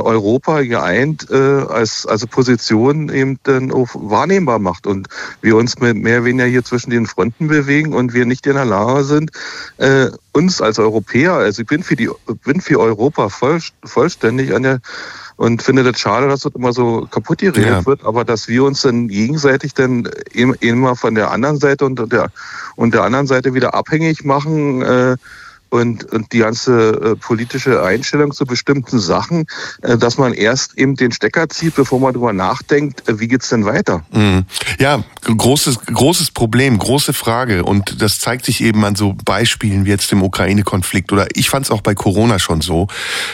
Europa 0.00 0.62
geeint 0.62 1.28
äh, 1.30 1.36
als 1.36 2.06
also 2.06 2.26
Position 2.26 3.08
eben 3.08 3.38
dann 3.42 3.72
auch 3.72 3.88
wahrnehmbar 3.94 4.58
macht 4.58 4.86
und 4.86 5.08
wir 5.40 5.56
uns 5.56 5.78
mit 5.78 5.96
mehr 5.96 6.18
oder 6.18 6.26
weniger 6.26 6.46
hier 6.46 6.64
zwischen 6.64 6.90
den 6.90 7.06
Fronten 7.06 7.48
bewegen 7.48 7.92
und 7.92 8.14
wir 8.14 8.26
nicht 8.26 8.46
in 8.46 8.54
der 8.54 8.64
Lage 8.64 9.04
sind, 9.04 9.30
äh, 9.78 10.08
uns 10.32 10.60
als 10.60 10.78
Europäer, 10.78 11.34
also 11.34 11.62
ich 11.62 11.68
bin 11.68 11.82
für 11.82 11.96
die 11.96 12.08
bin 12.44 12.60
für 12.60 12.80
Europa 12.80 13.28
voll, 13.28 13.60
vollständig 13.84 14.54
an 14.54 14.62
der 14.62 14.80
und 15.36 15.62
finde 15.62 15.82
das 15.82 15.98
schade, 15.98 16.28
dass 16.28 16.40
das 16.40 16.54
immer 16.54 16.72
so 16.72 17.08
kaputt 17.10 17.38
geredet 17.38 17.66
ja. 17.66 17.86
wird, 17.86 18.04
aber 18.04 18.24
dass 18.24 18.48
wir 18.48 18.64
uns 18.64 18.82
dann 18.82 19.08
gegenseitig 19.08 19.74
dann 19.74 20.08
immer 20.32 20.94
von 20.94 21.14
der 21.14 21.30
anderen 21.30 21.58
Seite 21.58 21.84
und 21.84 22.12
der 22.12 22.30
und 22.76 22.94
der 22.94 23.02
anderen 23.02 23.26
Seite 23.26 23.54
wieder 23.54 23.74
abhängig 23.74 24.24
machen. 24.24 24.82
Äh, 24.82 25.16
und, 25.72 26.04
und 26.12 26.32
die 26.34 26.40
ganze 26.40 26.90
äh, 26.90 27.16
politische 27.16 27.82
Einstellung 27.82 28.32
zu 28.32 28.44
bestimmten 28.44 28.98
Sachen, 28.98 29.46
äh, 29.80 29.96
dass 29.96 30.18
man 30.18 30.34
erst 30.34 30.76
eben 30.76 30.96
den 30.96 31.12
Stecker 31.12 31.48
zieht, 31.48 31.74
bevor 31.74 31.98
man 31.98 32.12
darüber 32.12 32.34
nachdenkt, 32.34 33.08
äh, 33.08 33.18
wie 33.18 33.26
geht's 33.26 33.48
denn 33.48 33.64
weiter? 33.64 34.04
Mhm. 34.12 34.44
Ja, 34.78 35.02
großes, 35.22 35.86
großes 35.86 36.32
Problem, 36.32 36.78
große 36.78 37.14
Frage. 37.14 37.64
Und 37.64 38.02
das 38.02 38.18
zeigt 38.18 38.44
sich 38.44 38.62
eben 38.62 38.84
an 38.84 38.96
so 38.96 39.14
Beispielen 39.24 39.86
wie 39.86 39.90
jetzt 39.90 40.12
dem 40.12 40.22
Ukraine-Konflikt. 40.22 41.10
Oder 41.10 41.28
ich 41.32 41.48
fand 41.48 41.64
es 41.64 41.70
auch 41.70 41.80
bei 41.80 41.94
Corona 41.94 42.38
schon 42.38 42.60
so, 42.60 42.88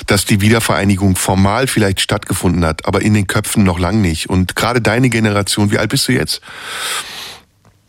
dass 0.06 0.24
die 0.24 0.40
Wiedervereinigung 0.40 1.16
formal 1.16 1.66
vielleicht 1.66 2.00
stattgefunden 2.00 2.64
hat, 2.64 2.86
aber 2.86 3.02
in 3.02 3.14
den 3.14 3.26
Köpfen 3.26 3.64
noch 3.64 3.80
lang 3.80 4.00
nicht. 4.00 4.30
Und 4.30 4.54
gerade 4.54 4.80
deine 4.80 5.10
Generation, 5.10 5.72
wie 5.72 5.78
alt 5.78 5.90
bist 5.90 6.06
du 6.06 6.12
jetzt? 6.12 6.40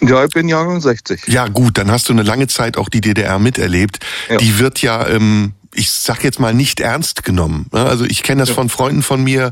Ja, 0.02 0.24
ich 0.24 0.32
bin 0.32 0.48
Jahrgang 0.48 0.80
60. 0.80 1.28
Ja, 1.28 1.48
gut, 1.48 1.78
dann 1.78 1.92
hast 1.92 2.08
du 2.08 2.14
eine 2.14 2.24
lange 2.24 2.48
Zeit 2.48 2.78
auch 2.78 2.90
die 2.90 3.02
DDR 3.02 3.38
miterlebt. 3.38 4.00
Ja. 4.30 4.38
Die 4.38 4.58
wird 4.60 4.82
ja 4.82 5.08
ähm, 5.08 5.54
ich 5.76 5.92
sag 5.92 6.24
jetzt 6.24 6.40
mal 6.40 6.54
nicht 6.54 6.80
ernst 6.80 7.24
genommen. 7.24 7.68
Also 7.72 8.04
ich 8.04 8.24
kenne 8.24 8.42
das 8.42 8.50
ja. 8.50 8.56
von 8.56 8.70
Freunden 8.70 9.04
von 9.04 9.24
mir, 9.24 9.52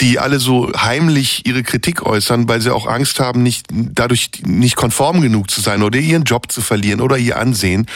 die 0.00 0.18
alle 0.18 0.38
so 0.38 0.70
heimlich 0.76 1.46
ihre 1.46 1.62
Kritik 1.62 2.02
äußern, 2.02 2.48
weil 2.48 2.60
sie 2.60 2.72
auch 2.72 2.86
Angst 2.86 3.18
haben, 3.18 3.42
nicht 3.42 3.66
dadurch 3.70 4.30
nicht 4.44 4.76
konform 4.76 5.22
genug 5.22 5.50
zu 5.50 5.62
sein 5.62 5.82
oder 5.82 5.98
ihren 5.98 6.24
Job 6.24 6.52
zu 6.52 6.60
verlieren 6.60 7.00
oder 7.00 7.16
ihr 7.16 7.38
Ansehen. 7.38 7.86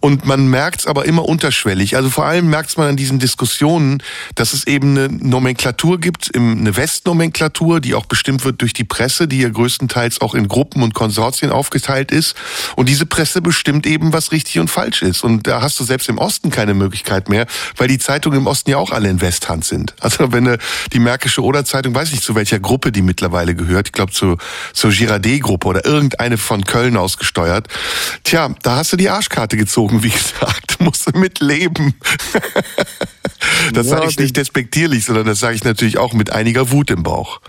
Und 0.00 0.24
man 0.24 0.48
merkt 0.48 0.80
es 0.80 0.86
aber 0.86 1.04
immer 1.04 1.24
unterschwellig. 1.24 1.94
Also 1.94 2.10
vor 2.10 2.24
allem 2.24 2.50
merkt 2.50 2.76
man 2.76 2.88
an 2.88 2.96
diesen 2.96 3.20
Diskussionen, 3.20 4.02
dass 4.34 4.52
es 4.52 4.66
eben 4.66 4.96
eine 4.96 5.08
Nomenklatur 5.08 6.00
gibt, 6.00 6.34
eine 6.34 6.76
Westnomenklatur, 6.76 7.80
die 7.80 7.94
auch 7.94 8.06
bestimmt 8.06 8.44
wird 8.44 8.60
durch 8.62 8.72
die 8.72 8.84
Presse, 8.84 9.28
die 9.28 9.38
ja 9.38 9.48
größtenteils 9.48 10.20
auch 10.20 10.34
in 10.34 10.48
Gruppen 10.48 10.82
und 10.82 10.92
Konsortien 10.92 11.52
aufgeteilt 11.52 12.10
ist. 12.10 12.34
Und 12.74 12.88
diese 12.88 13.06
Presse 13.06 13.42
bestimmt 13.42 13.86
eben, 13.86 14.12
was 14.12 14.32
richtig 14.32 14.58
und 14.58 14.68
falsch 14.68 15.02
ist. 15.02 15.22
Und 15.22 15.46
da 15.46 15.62
hast 15.62 15.78
du 15.78 15.84
selbst 15.84 16.08
im 16.08 16.18
Osten 16.18 16.50
keine 16.50 16.74
Möglichkeit 16.74 17.11
Möglichkeit 17.12 17.28
mehr, 17.28 17.46
weil 17.76 17.88
die 17.88 17.98
Zeitungen 17.98 18.40
im 18.40 18.46
Osten 18.46 18.70
ja 18.70 18.78
auch 18.78 18.90
alle 18.90 19.08
in 19.08 19.20
Westhand 19.20 19.64
sind. 19.64 19.94
Also 20.00 20.32
wenn 20.32 20.56
die 20.92 20.98
Märkische 20.98 21.42
Oder-Zeitung, 21.42 21.94
weiß 21.94 22.12
nicht 22.12 22.22
zu 22.22 22.34
welcher 22.34 22.58
Gruppe 22.58 22.92
die 22.92 23.02
mittlerweile 23.02 23.54
gehört, 23.54 23.88
ich 23.88 23.92
glaube 23.92 24.12
zu, 24.12 24.36
zur 24.72 24.90
Girardet-Gruppe 24.90 25.66
oder 25.68 25.84
irgendeine 25.84 26.38
von 26.38 26.64
Köln 26.64 26.96
ausgesteuert. 26.96 27.68
Tja, 28.24 28.50
da 28.62 28.76
hast 28.76 28.92
du 28.92 28.96
die 28.96 29.10
Arschkarte 29.10 29.56
gezogen, 29.56 30.02
wie 30.02 30.10
gesagt, 30.10 30.80
musst 30.80 31.06
du 31.06 31.18
mitleben. 31.18 31.94
das 33.72 33.86
ja, 33.86 33.96
sage 33.96 34.06
ich 34.08 34.18
nicht 34.18 34.36
despektierlich, 34.36 35.04
sondern 35.04 35.26
das 35.26 35.40
sage 35.40 35.54
ich 35.54 35.64
natürlich 35.64 35.98
auch 35.98 36.12
mit 36.12 36.30
einiger 36.30 36.70
Wut 36.70 36.90
im 36.90 37.02
Bauch. 37.02 37.40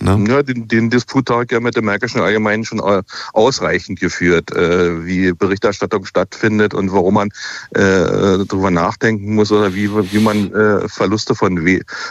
Ne? 0.00 0.24
Ja, 0.28 0.42
den, 0.42 0.68
den 0.68 0.90
Disput 0.90 1.28
ich 1.30 1.50
ja 1.50 1.60
mit 1.60 1.74
der 1.74 1.82
Märkischen 1.82 2.20
Allgemeinen 2.20 2.64
schon 2.64 2.78
äh, 2.78 3.02
ausreichend 3.32 4.00
geführt, 4.00 4.50
äh, 4.52 5.04
wie 5.04 5.32
Berichterstattung 5.32 6.04
stattfindet 6.04 6.74
und 6.74 6.92
warum 6.92 7.14
man 7.14 7.28
äh, 7.70 8.44
darüber 8.46 8.70
nachdenken 8.70 9.34
muss 9.34 9.50
oder 9.50 9.74
wie, 9.74 9.90
wie 10.12 10.20
man 10.20 10.52
äh, 10.52 10.88
Verluste 10.88 11.34
von, 11.34 11.60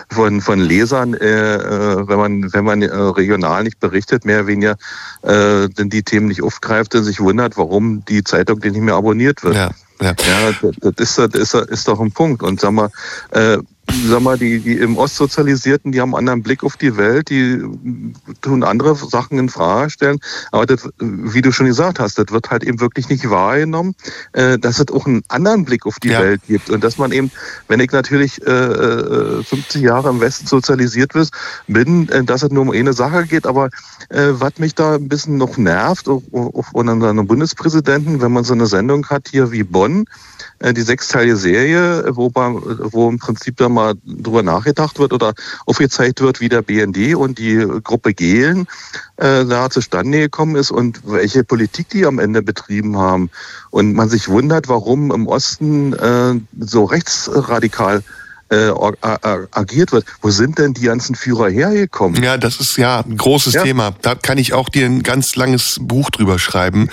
von, 0.10 0.42
von 0.42 0.60
Lesern, 0.60 1.14
äh, 1.14 1.56
äh, 1.56 2.08
wenn 2.08 2.18
man, 2.18 2.54
wenn 2.54 2.66
man 2.66 2.82
äh, 2.82 2.88
regional 2.88 3.64
nicht 3.64 3.80
berichtet, 3.80 4.26
mehr 4.26 4.40
oder 4.40 4.48
weniger 4.48 4.78
äh, 5.22 5.70
denn 5.70 5.90
die 5.90 6.04
Themen 6.04 6.28
nicht 6.28 6.44
aufgreift 6.44 6.96
und 6.96 7.04
sich 7.04 7.20
wundert, 7.20 7.58
warum 7.58 8.04
die 8.06 8.24
Zeitung 8.24 8.60
nicht 8.60 8.76
mehr 8.78 8.96
abonniert 8.96 9.44
wird. 9.44 9.56
Ja. 9.56 9.72
Ja, 10.00 10.10
ja 10.10 10.72
das, 10.82 10.94
ist, 10.98 11.18
das 11.18 11.34
ist, 11.34 11.54
ist 11.56 11.88
doch 11.88 12.00
ein 12.00 12.12
Punkt. 12.12 12.44
Und 12.44 12.60
sag 12.60 12.72
mal, 12.72 12.90
äh, 13.32 13.58
sag 14.06 14.22
mal, 14.22 14.38
die, 14.38 14.60
die 14.60 14.74
im 14.74 14.98
Ostsozialisierten, 14.98 15.92
die 15.92 16.02
haben 16.02 16.14
einen 16.14 16.28
anderen 16.28 16.44
Blick 16.44 16.64
auf 16.64 16.78
die 16.78 16.98
Welt, 16.98 17.30
die 17.30 17.62
tun 18.42 18.64
andere 18.64 18.96
Sachen 18.96 19.40
in 19.40 19.50
Frage 19.50 19.90
stellen. 19.90 20.20
Aber 20.52 20.66
das, 20.66 20.90
wie 21.00 21.42
du 21.42 21.52
schon 21.52 21.66
gesagt 21.68 22.00
hast, 22.00 22.18
das 22.18 22.28
wird 22.30 22.50
halt 22.50 22.64
eben 22.64 22.80
wirklich 22.80 23.10
nicht 23.10 23.30
wahrgenommen, 23.30 23.96
äh, 24.34 24.58
dass 24.60 24.80
es 24.80 24.92
auch 24.92 25.06
einen 25.06 25.24
anderen 25.30 25.66
Blick 25.66 25.86
auf 25.86 26.00
die 26.00 26.10
ja. 26.10 26.22
Welt 26.22 26.42
gibt. 26.48 26.70
Und 26.70 26.84
dass 26.84 26.98
man 26.98 27.12
eben, 27.12 27.32
wenn 27.68 27.80
ich 27.80 27.92
natürlich 27.92 28.42
äh, 28.46 29.44
50 29.44 29.76
äh, 29.76 29.86
Jahre 29.86 30.10
im 30.10 30.20
Westen 30.20 30.48
sozialisiert 30.48 31.14
bin, 31.68 32.10
äh, 32.10 32.24
dass 32.24 32.44
es 32.44 32.52
nur 32.52 32.64
um 32.64 32.72
eine 32.72 32.94
Sache 32.94 33.26
geht. 33.26 33.46
Aber 33.46 33.70
äh, 34.10 34.28
was 34.32 34.58
mich 34.58 34.76
da 34.76 34.96
ein 34.96 35.08
bisschen 35.08 35.38
noch 35.38 35.58
nervt, 35.58 36.10
auch, 36.10 36.24
auch 36.34 36.74
unseren 36.74 37.28
Bundespräsidenten, 37.28 38.22
wenn 38.22 38.32
man 38.32 38.44
so 38.44 38.54
eine 38.54 38.68
Sendung 38.68 39.08
hat 39.08 39.30
hier 39.30 39.52
wie 39.52 39.64
Bonn, 39.64 40.06
die 40.60 40.82
sechsteilige 40.82 41.36
Serie, 41.36 42.16
wo, 42.16 42.32
wo 42.34 43.10
im 43.10 43.20
Prinzip 43.20 43.58
da 43.58 43.70
mal 43.78 43.94
drüber 44.06 44.44
nachgedacht 44.44 45.00
wird 45.00 45.14
oder 45.14 45.34
aufgezeigt 45.66 46.22
wird, 46.22 46.42
wie 46.42 46.50
der 46.50 46.62
BND 46.62 47.16
und 47.16 47.38
die 47.38 47.66
Gruppe 47.84 48.14
Gehlen 48.14 48.68
äh, 49.18 49.46
da 49.46 49.70
zustande 49.70 50.20
gekommen 50.20 50.56
ist 50.56 50.72
und 50.72 51.02
welche 51.06 51.44
Politik 51.44 51.90
die 51.90 52.06
am 52.06 52.20
Ende 52.20 52.42
betrieben 52.42 52.98
haben. 52.98 53.30
Und 53.70 53.94
man 53.94 54.10
sich 54.10 54.30
wundert, 54.30 54.68
warum 54.68 55.12
im 55.12 55.28
Osten 55.28 55.94
äh, 55.94 56.40
so 56.60 56.86
rechtsradikal 56.86 58.04
äh, 58.50 58.72
agiert 59.52 59.92
wird. 59.92 60.06
Wo 60.22 60.30
sind 60.30 60.58
denn 60.58 60.74
die 60.74 60.82
ganzen 60.82 61.16
Führer 61.16 61.50
hergekommen? 61.50 62.22
Ja, 62.24 62.38
das 62.38 62.60
ist 62.60 62.78
ja 62.78 63.00
ein 63.02 63.18
großes 63.18 63.54
ja. 63.54 63.64
Thema. 63.64 63.94
Da 64.02 64.16
kann 64.16 64.38
ich 64.38 64.54
auch 64.54 64.70
dir 64.70 64.86
ein 64.86 65.04
ganz 65.04 65.36
langes 65.36 65.78
Buch 65.82 66.10
drüber 66.10 66.40
schreiben. 66.40 66.90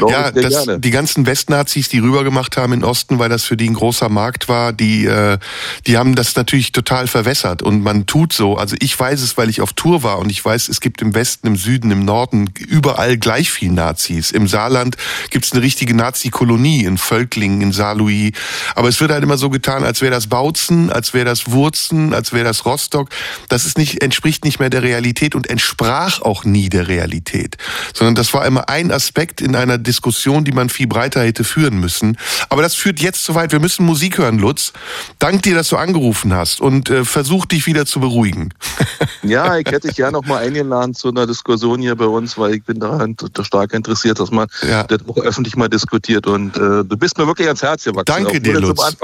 Ja, 0.00 0.08
ja 0.08 0.30
das, 0.30 0.66
die 0.78 0.90
ganzen 0.90 1.26
Westnazis, 1.26 1.88
die 1.88 1.98
rübergemacht 1.98 2.56
haben 2.56 2.72
in 2.72 2.84
Osten, 2.84 3.18
weil 3.18 3.28
das 3.28 3.44
für 3.44 3.56
die 3.56 3.68
ein 3.68 3.74
großer 3.74 4.08
Markt 4.08 4.48
war, 4.48 4.72
die, 4.72 5.06
äh, 5.06 5.38
die 5.86 5.96
haben 5.98 6.14
das 6.14 6.34
natürlich 6.36 6.72
total 6.72 7.06
verwässert. 7.06 7.62
Und 7.62 7.82
man 7.82 8.06
tut 8.06 8.32
so. 8.32 8.56
Also 8.56 8.76
ich 8.80 8.98
weiß 8.98 9.20
es, 9.22 9.36
weil 9.36 9.50
ich 9.50 9.60
auf 9.60 9.72
Tour 9.72 10.02
war 10.02 10.18
und 10.18 10.30
ich 10.30 10.44
weiß, 10.44 10.68
es 10.68 10.80
gibt 10.80 11.02
im 11.02 11.14
Westen, 11.14 11.46
im 11.46 11.56
Süden, 11.56 11.90
im 11.90 12.04
Norden 12.04 12.50
überall 12.66 13.18
gleich 13.18 13.50
viel 13.50 13.70
Nazis. 13.70 14.30
Im 14.30 14.48
Saarland 14.48 14.96
gibt's 15.30 15.52
eine 15.52 15.62
richtige 15.62 15.94
Nazi-Kolonie 15.94 16.84
in 16.84 16.98
Völklingen, 16.98 17.60
in 17.60 17.72
Saarlouis. 17.72 18.32
Aber 18.74 18.88
es 18.88 19.00
wird 19.00 19.10
halt 19.10 19.22
immer 19.22 19.38
so 19.38 19.50
getan, 19.50 19.84
als 19.84 20.00
wäre 20.00 20.12
das 20.12 20.26
Bautzen 20.28 20.85
als 20.90 21.14
wäre 21.14 21.24
das 21.24 21.50
Wurzen, 21.50 22.14
als 22.14 22.32
wäre 22.32 22.44
das 22.44 22.64
Rostock. 22.64 23.08
Das 23.48 23.66
ist 23.66 23.78
nicht, 23.78 24.02
entspricht 24.02 24.44
nicht 24.44 24.60
mehr 24.60 24.70
der 24.70 24.82
Realität 24.82 25.34
und 25.34 25.48
entsprach 25.48 26.22
auch 26.22 26.44
nie 26.44 26.68
der 26.68 26.88
Realität. 26.88 27.56
Sondern 27.94 28.14
das 28.14 28.32
war 28.34 28.46
immer 28.46 28.68
ein 28.68 28.92
Aspekt 28.92 29.40
in 29.40 29.56
einer 29.56 29.78
Diskussion, 29.78 30.44
die 30.44 30.52
man 30.52 30.68
viel 30.68 30.86
breiter 30.86 31.22
hätte 31.22 31.44
führen 31.44 31.78
müssen. 31.78 32.16
Aber 32.48 32.62
das 32.62 32.74
führt 32.74 33.00
jetzt 33.00 33.24
zu 33.24 33.34
weit. 33.34 33.52
Wir 33.52 33.60
müssen 33.60 33.84
Musik 33.84 34.18
hören, 34.18 34.38
Lutz. 34.38 34.72
Dank 35.18 35.42
dir, 35.42 35.54
dass 35.54 35.68
du 35.68 35.76
angerufen 35.76 36.34
hast 36.34 36.60
und 36.60 36.90
äh, 36.90 37.04
versuch 37.04 37.46
dich 37.46 37.66
wieder 37.66 37.86
zu 37.86 38.00
beruhigen. 38.00 38.50
ja, 39.22 39.56
ich 39.58 39.66
hätte 39.66 39.88
dich 39.88 39.96
ja 39.96 40.10
noch 40.10 40.24
mal 40.26 40.38
eingeladen 40.38 40.94
zu 40.94 41.08
einer 41.08 41.26
Diskussion 41.26 41.80
hier 41.80 41.96
bei 41.96 42.06
uns, 42.06 42.38
weil 42.38 42.54
ich 42.54 42.64
bin 42.64 42.80
daran 42.80 43.16
stark 43.42 43.72
interessiert, 43.74 44.20
dass 44.20 44.30
man 44.30 44.46
ja. 44.68 44.84
das 44.84 45.00
auch 45.08 45.18
öffentlich 45.18 45.56
mal 45.56 45.68
diskutiert. 45.68 46.26
Und 46.26 46.56
äh, 46.56 46.84
du 46.84 46.96
bist 46.96 47.18
mir 47.18 47.26
wirklich 47.26 47.46
ans 47.46 47.62
Herz 47.62 47.84
gewachsen. 47.84 48.04
Danke 48.06 48.40
dir, 48.40 48.60
Lutz. 48.60 48.96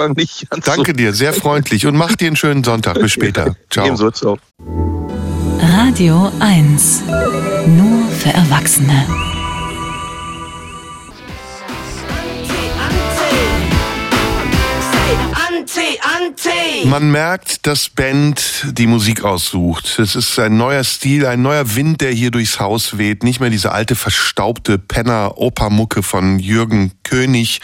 Danke 0.65 0.93
dir, 0.93 1.13
sehr 1.13 1.33
freundlich 1.43 1.72
wirklich. 1.73 1.87
Und 1.87 1.97
mach 1.97 2.15
dir 2.17 2.29
einen 2.29 2.37
schönen 2.37 2.63
Sonntag. 2.63 2.99
Bis 3.01 3.13
später. 3.13 3.57
Ciao. 3.71 3.87
Ebenso, 3.87 4.11
ciao. 4.11 4.39
Radio 5.61 6.31
1. 6.41 7.03
Nur 7.67 8.09
für 8.11 8.31
Erwachsene. 8.31 9.07
Man 16.87 17.11
merkt, 17.11 17.67
dass 17.67 17.89
Band 17.89 18.67
die 18.73 18.87
Musik 18.87 19.25
aussucht. 19.25 19.99
Es 19.99 20.17
ist 20.17 20.39
ein 20.39 20.57
neuer 20.57 20.85
Stil, 20.85 21.27
ein 21.27 21.43
neuer 21.43 21.75
Wind, 21.75 22.01
der 22.01 22.13
hier 22.13 22.31
durchs 22.31 22.61
Haus 22.61 22.99
weht. 22.99 23.23
Nicht 23.23 23.41
mehr 23.41 23.51
diese 23.51 23.73
alte 23.73 23.95
verstaubte 23.95 24.79
Penner-Opermucke 24.79 26.03
von 26.03 26.39
Jürgen 26.39 26.93
König. 27.05 27.61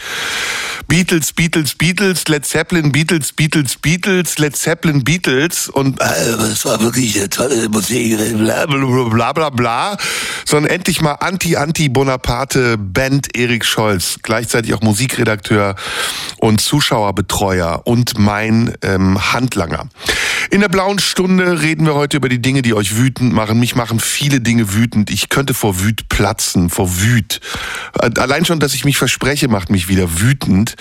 Beatles, 0.89 1.33
Beatles, 1.33 1.75
Beatles, 1.75 2.27
Led 2.27 2.47
Zeppelin, 2.47 2.91
Beatles, 2.91 3.31
Beatles, 3.31 3.75
Beatles, 3.77 4.39
Led 4.39 4.55
Zeppelin, 4.55 5.03
Beatles 5.03 5.69
und 5.69 6.01
äh, 6.01 6.03
das 6.35 6.65
war 6.65 6.81
wirklich 6.81 7.15
eine 7.15 7.29
tolle 7.29 7.69
Musik, 7.69 8.17
bla 8.35 8.65
bla 8.65 9.05
bla 9.09 9.33
bla 9.33 9.49
bla, 9.51 9.97
sondern 10.45 10.71
endlich 10.71 10.99
mal 11.01 11.13
Anti-Anti-Bonaparte 11.13 12.79
Band 12.79 13.37
Erik 13.37 13.65
Scholz, 13.65 14.17
gleichzeitig 14.23 14.73
auch 14.73 14.81
Musikredakteur 14.81 15.75
und 16.37 16.59
Zuschauerbetreuer 16.59 17.81
und 17.89 18.19
mein 18.19 18.75
ähm, 18.83 19.33
Handlanger. 19.33 19.89
In 20.51 20.61
der 20.61 20.69
blauen 20.69 20.99
Stunde 20.99 21.63
reden 21.63 21.87
wir 21.87 21.95
heute 21.95 22.17
über 22.17 22.29
die 22.29 22.39
Dinge, 22.39 22.61
die 22.61 22.75
euch 22.75 22.95
wütend 22.97 23.33
machen. 23.33 23.59
Mich 23.59 23.75
machen 23.75 23.99
viele 23.99 24.41
Dinge 24.41 24.75
wütend. 24.75 25.09
Ich 25.09 25.29
könnte 25.29 25.55
vor 25.55 25.79
Wüt 25.79 26.07
platzen, 26.07 26.69
vor 26.69 27.01
Wüt. 27.01 27.39
Äh, 27.99 28.11
allein 28.19 28.45
schon, 28.45 28.59
dass 28.59 28.75
ich 28.75 28.85
mich 28.85 28.99
verspreche, 28.99 29.47
macht 29.47 29.71
mich 29.71 29.87
wieder 29.87 30.21
wütend. 30.21 30.75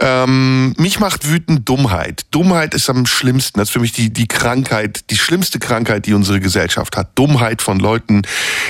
Ähm, 0.00 0.74
mich 0.76 1.00
macht 1.00 1.26
wütend 1.26 1.66
Dummheit. 1.66 2.26
Dummheit 2.30 2.74
ist 2.74 2.90
am 2.90 3.06
schlimmsten. 3.06 3.58
Das 3.58 3.68
ist 3.68 3.72
für 3.72 3.80
mich 3.80 3.92
die, 3.92 4.12
die 4.12 4.28
Krankheit, 4.28 5.08
die 5.08 5.16
schlimmste 5.16 5.58
Krankheit, 5.58 6.04
die 6.04 6.12
unsere 6.12 6.40
Gesellschaft 6.40 6.98
hat. 6.98 7.12
Dummheit 7.14 7.62
von 7.62 7.78
Leuten, 7.78 8.20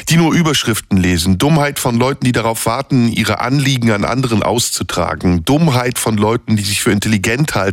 die 0.09 0.17
nur 0.17 0.33
Überschriften 0.33 0.97
lesen. 0.97 1.39
Dummheit 1.39 1.81
von 1.81 1.97
Leuten, 1.97 2.25
die 2.25 2.33
darauf 2.33 2.67
warten, 2.67 3.09
ihre 3.09 3.41
Anliegen 3.41 3.91
an 3.91 4.05
anderen 4.05 4.45
auszutragen. 4.45 5.45
Dummheit 5.45 5.99
von 5.99 6.17
Leuten, 6.17 6.55
die 6.55 6.63
sich 6.63 6.81
für 6.81 6.93
intelligent 6.93 7.57
halten, 7.57 7.64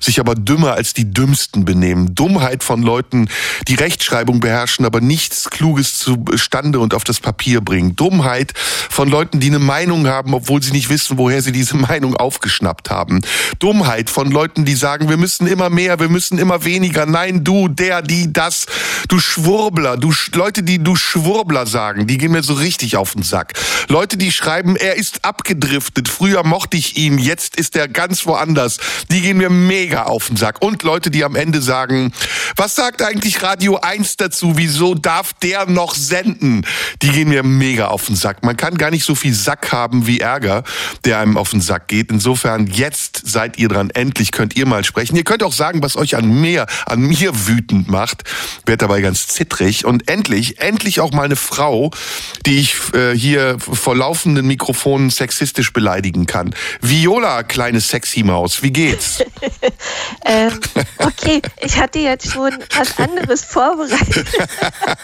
sich 0.00 0.20
aber 0.20 0.34
dümmer 0.34 0.74
als 0.74 0.94
die 0.94 1.10
Dümmsten 1.10 1.64
benehmen. 1.64 2.14
Dummheit 2.14 2.64
von 2.64 2.82
Leuten, 2.82 3.28
die 3.68 3.74
Rechtschreibung 3.74 4.40
beherrschen, 4.40 4.84
aber 4.84 5.00
nichts 5.00 5.50
Kluges 5.50 5.98
zustande 5.98 6.78
und 6.78 6.94
auf 6.94 7.04
das 7.04 7.20
Papier 7.20 7.60
bringen. 7.60 7.96
Dummheit 7.96 8.52
von 8.56 9.08
Leuten, 9.08 9.40
die 9.40 9.48
eine 9.48 9.58
Meinung 9.58 10.06
haben, 10.06 10.34
obwohl 10.34 10.62
sie 10.62 10.72
nicht 10.72 10.88
wissen, 10.88 11.18
woher 11.18 11.42
sie 11.42 11.52
diese 11.52 11.76
Meinung 11.76 12.16
aufgeschnappt 12.16 12.90
haben. 12.90 13.20
Dummheit 13.58 14.10
von 14.10 14.30
Leuten, 14.30 14.64
die 14.64 14.74
sagen, 14.74 15.08
wir 15.08 15.16
müssen 15.16 15.46
immer 15.46 15.70
mehr, 15.70 15.98
wir 16.00 16.08
müssen 16.08 16.38
immer 16.38 16.64
weniger. 16.64 17.06
Nein, 17.06 17.44
du, 17.44 17.68
der, 17.68 18.02
die, 18.02 18.32
das, 18.32 18.66
du 19.08 19.18
Schwurbler, 19.18 19.96
du 19.96 20.12
Leute, 20.32 20.62
die 20.62 20.82
du 20.82 20.96
Schwurbler 20.96 21.66
sagen, 21.66 22.06
die 22.06 22.18
gehen 22.18 22.32
mir 22.32 22.42
so 22.42 22.54
richtig 22.54 22.96
auf 22.96 23.12
den 23.12 23.22
Sack. 23.22 23.52
Leute, 23.88 24.16
die 24.16 24.32
schreiben, 24.32 24.76
er 24.76 24.96
ist 24.96 25.24
abgedriftet, 25.24 26.08
früher 26.08 26.44
mochte 26.44 26.76
ich 26.76 26.96
ihn, 26.96 27.18
jetzt 27.18 27.56
ist 27.56 27.76
er 27.76 27.88
ganz 27.88 28.26
woanders, 28.26 28.78
die 29.10 29.20
gehen 29.24 29.38
mir 29.38 29.48
mega 29.48 30.02
auf 30.02 30.26
den 30.26 30.36
Sack. 30.36 30.60
Und 30.60 30.82
Leute, 30.82 31.10
die 31.10 31.24
am 31.24 31.34
Ende 31.34 31.62
sagen, 31.62 32.12
was 32.56 32.74
sagt 32.74 33.00
eigentlich 33.00 33.42
Radio 33.42 33.78
1 33.78 34.18
dazu, 34.18 34.58
wieso 34.58 34.94
darf 34.94 35.32
der 35.32 35.64
noch 35.64 35.94
senden? 35.94 36.66
Die 37.00 37.08
gehen 37.08 37.30
mir 37.30 37.42
mega 37.42 37.86
auf 37.86 38.04
den 38.04 38.16
Sack. 38.16 38.44
Man 38.44 38.58
kann 38.58 38.76
gar 38.76 38.90
nicht 38.90 39.04
so 39.04 39.14
viel 39.14 39.32
Sack 39.32 39.72
haben 39.72 40.06
wie 40.06 40.20
Ärger, 40.20 40.62
der 41.06 41.20
einem 41.20 41.38
auf 41.38 41.50
den 41.52 41.62
Sack 41.62 41.88
geht. 41.88 42.10
Insofern, 42.10 42.66
jetzt 42.66 43.22
seid 43.24 43.58
ihr 43.58 43.68
dran. 43.68 43.88
Endlich 43.88 44.30
könnt 44.30 44.56
ihr 44.56 44.66
mal 44.66 44.84
sprechen. 44.84 45.16
Ihr 45.16 45.24
könnt 45.24 45.42
auch 45.42 45.54
sagen, 45.54 45.82
was 45.82 45.96
euch 45.96 46.16
an 46.16 46.28
mir, 46.28 46.66
an 46.84 47.00
mir 47.00 47.46
wütend 47.46 47.88
macht. 47.88 48.24
Werd 48.66 48.82
dabei 48.82 49.00
ganz 49.00 49.26
zittrig. 49.28 49.86
Und 49.86 50.10
endlich, 50.10 50.60
endlich 50.60 51.00
auch 51.00 51.12
mal 51.12 51.24
eine 51.24 51.36
Frau, 51.36 51.92
die 52.44 52.58
ich 52.58 52.76
äh, 52.92 53.16
hier 53.16 53.56
vor 53.58 53.96
laufenden 53.96 54.46
Mikrofonen 54.46 55.08
sexistisch 55.08 55.72
beleidigen 55.72 56.26
kann. 56.26 56.54
Viola, 56.82 57.42
kleine 57.42 57.80
Sexy-Maus, 57.80 58.62
wie 58.62 58.70
geht's? 58.70 59.13
ähm, 60.24 60.60
okay, 60.98 61.42
ich 61.60 61.78
hatte 61.78 61.98
jetzt 61.98 62.32
schon 62.32 62.52
was 62.76 62.98
anderes 62.98 63.44
vorbereitet. 63.44 64.26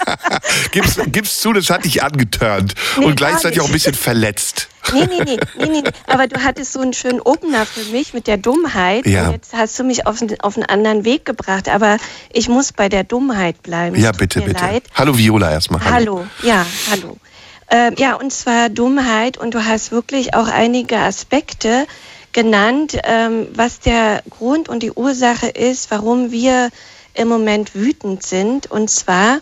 gib's, 0.73 0.99
gib's 1.07 1.41
zu, 1.41 1.53
das 1.53 1.71
hat 1.71 1.85
dich 1.85 2.03
angetörnt 2.03 2.75
nee, 2.99 3.07
und 3.07 3.17
gleichzeitig 3.17 3.61
auch 3.61 3.67
ein 3.67 3.73
bisschen 3.73 3.95
verletzt. 3.95 4.69
Nee, 4.93 5.07
nee, 5.07 5.23
nee, 5.25 5.39
nee, 5.59 5.67
nee, 5.67 5.83
aber 6.07 6.27
du 6.27 6.43
hattest 6.43 6.73
so 6.73 6.81
einen 6.81 6.93
schönen 6.93 7.21
Opener 7.21 7.67
für 7.67 7.85
mich 7.93 8.15
mit 8.15 8.27
der 8.27 8.39
Dummheit. 8.39 9.07
Ja. 9.07 9.27
Und 9.27 9.33
jetzt 9.33 9.53
hast 9.53 9.79
du 9.79 9.85
mich 9.85 10.07
auf, 10.07 10.19
auf 10.41 10.57
einen 10.57 10.67
anderen 10.67 11.05
Weg 11.05 11.25
gebracht. 11.25 11.69
Aber 11.69 11.99
ich 12.33 12.49
muss 12.49 12.73
bei 12.73 12.89
der 12.89 13.05
Dummheit 13.05 13.63
bleiben. 13.63 13.97
Ja, 13.97 14.13
bitte, 14.13 14.41
bitte. 14.41 14.65
Leid. 14.65 14.85
Hallo 14.95 15.17
Viola 15.17 15.51
erstmal. 15.51 15.85
Hallo. 15.85 15.91
hallo, 16.19 16.27
ja, 16.43 16.67
hallo. 16.91 17.17
Äh, 17.69 17.93
ja, 18.01 18.15
und 18.15 18.33
zwar 18.33 18.69
Dummheit. 18.69 19.39
Und 19.39 19.55
du 19.55 19.65
hast 19.65 19.93
wirklich 19.93 20.35
auch 20.35 20.49
einige 20.49 20.99
Aspekte 20.99 21.87
genannt, 22.33 22.99
ähm, 23.05 23.49
was 23.55 23.81
der 23.81 24.23
Grund 24.31 24.69
und 24.69 24.83
die 24.83 24.93
Ursache 24.93 25.49
ist, 25.49 25.91
warum 25.91 26.31
wir 26.31 26.71
im 27.15 27.29
Moment 27.29 27.75
wütend 27.75 28.23
sind. 28.23 28.71
Und 28.71 28.91
zwar 28.91 29.41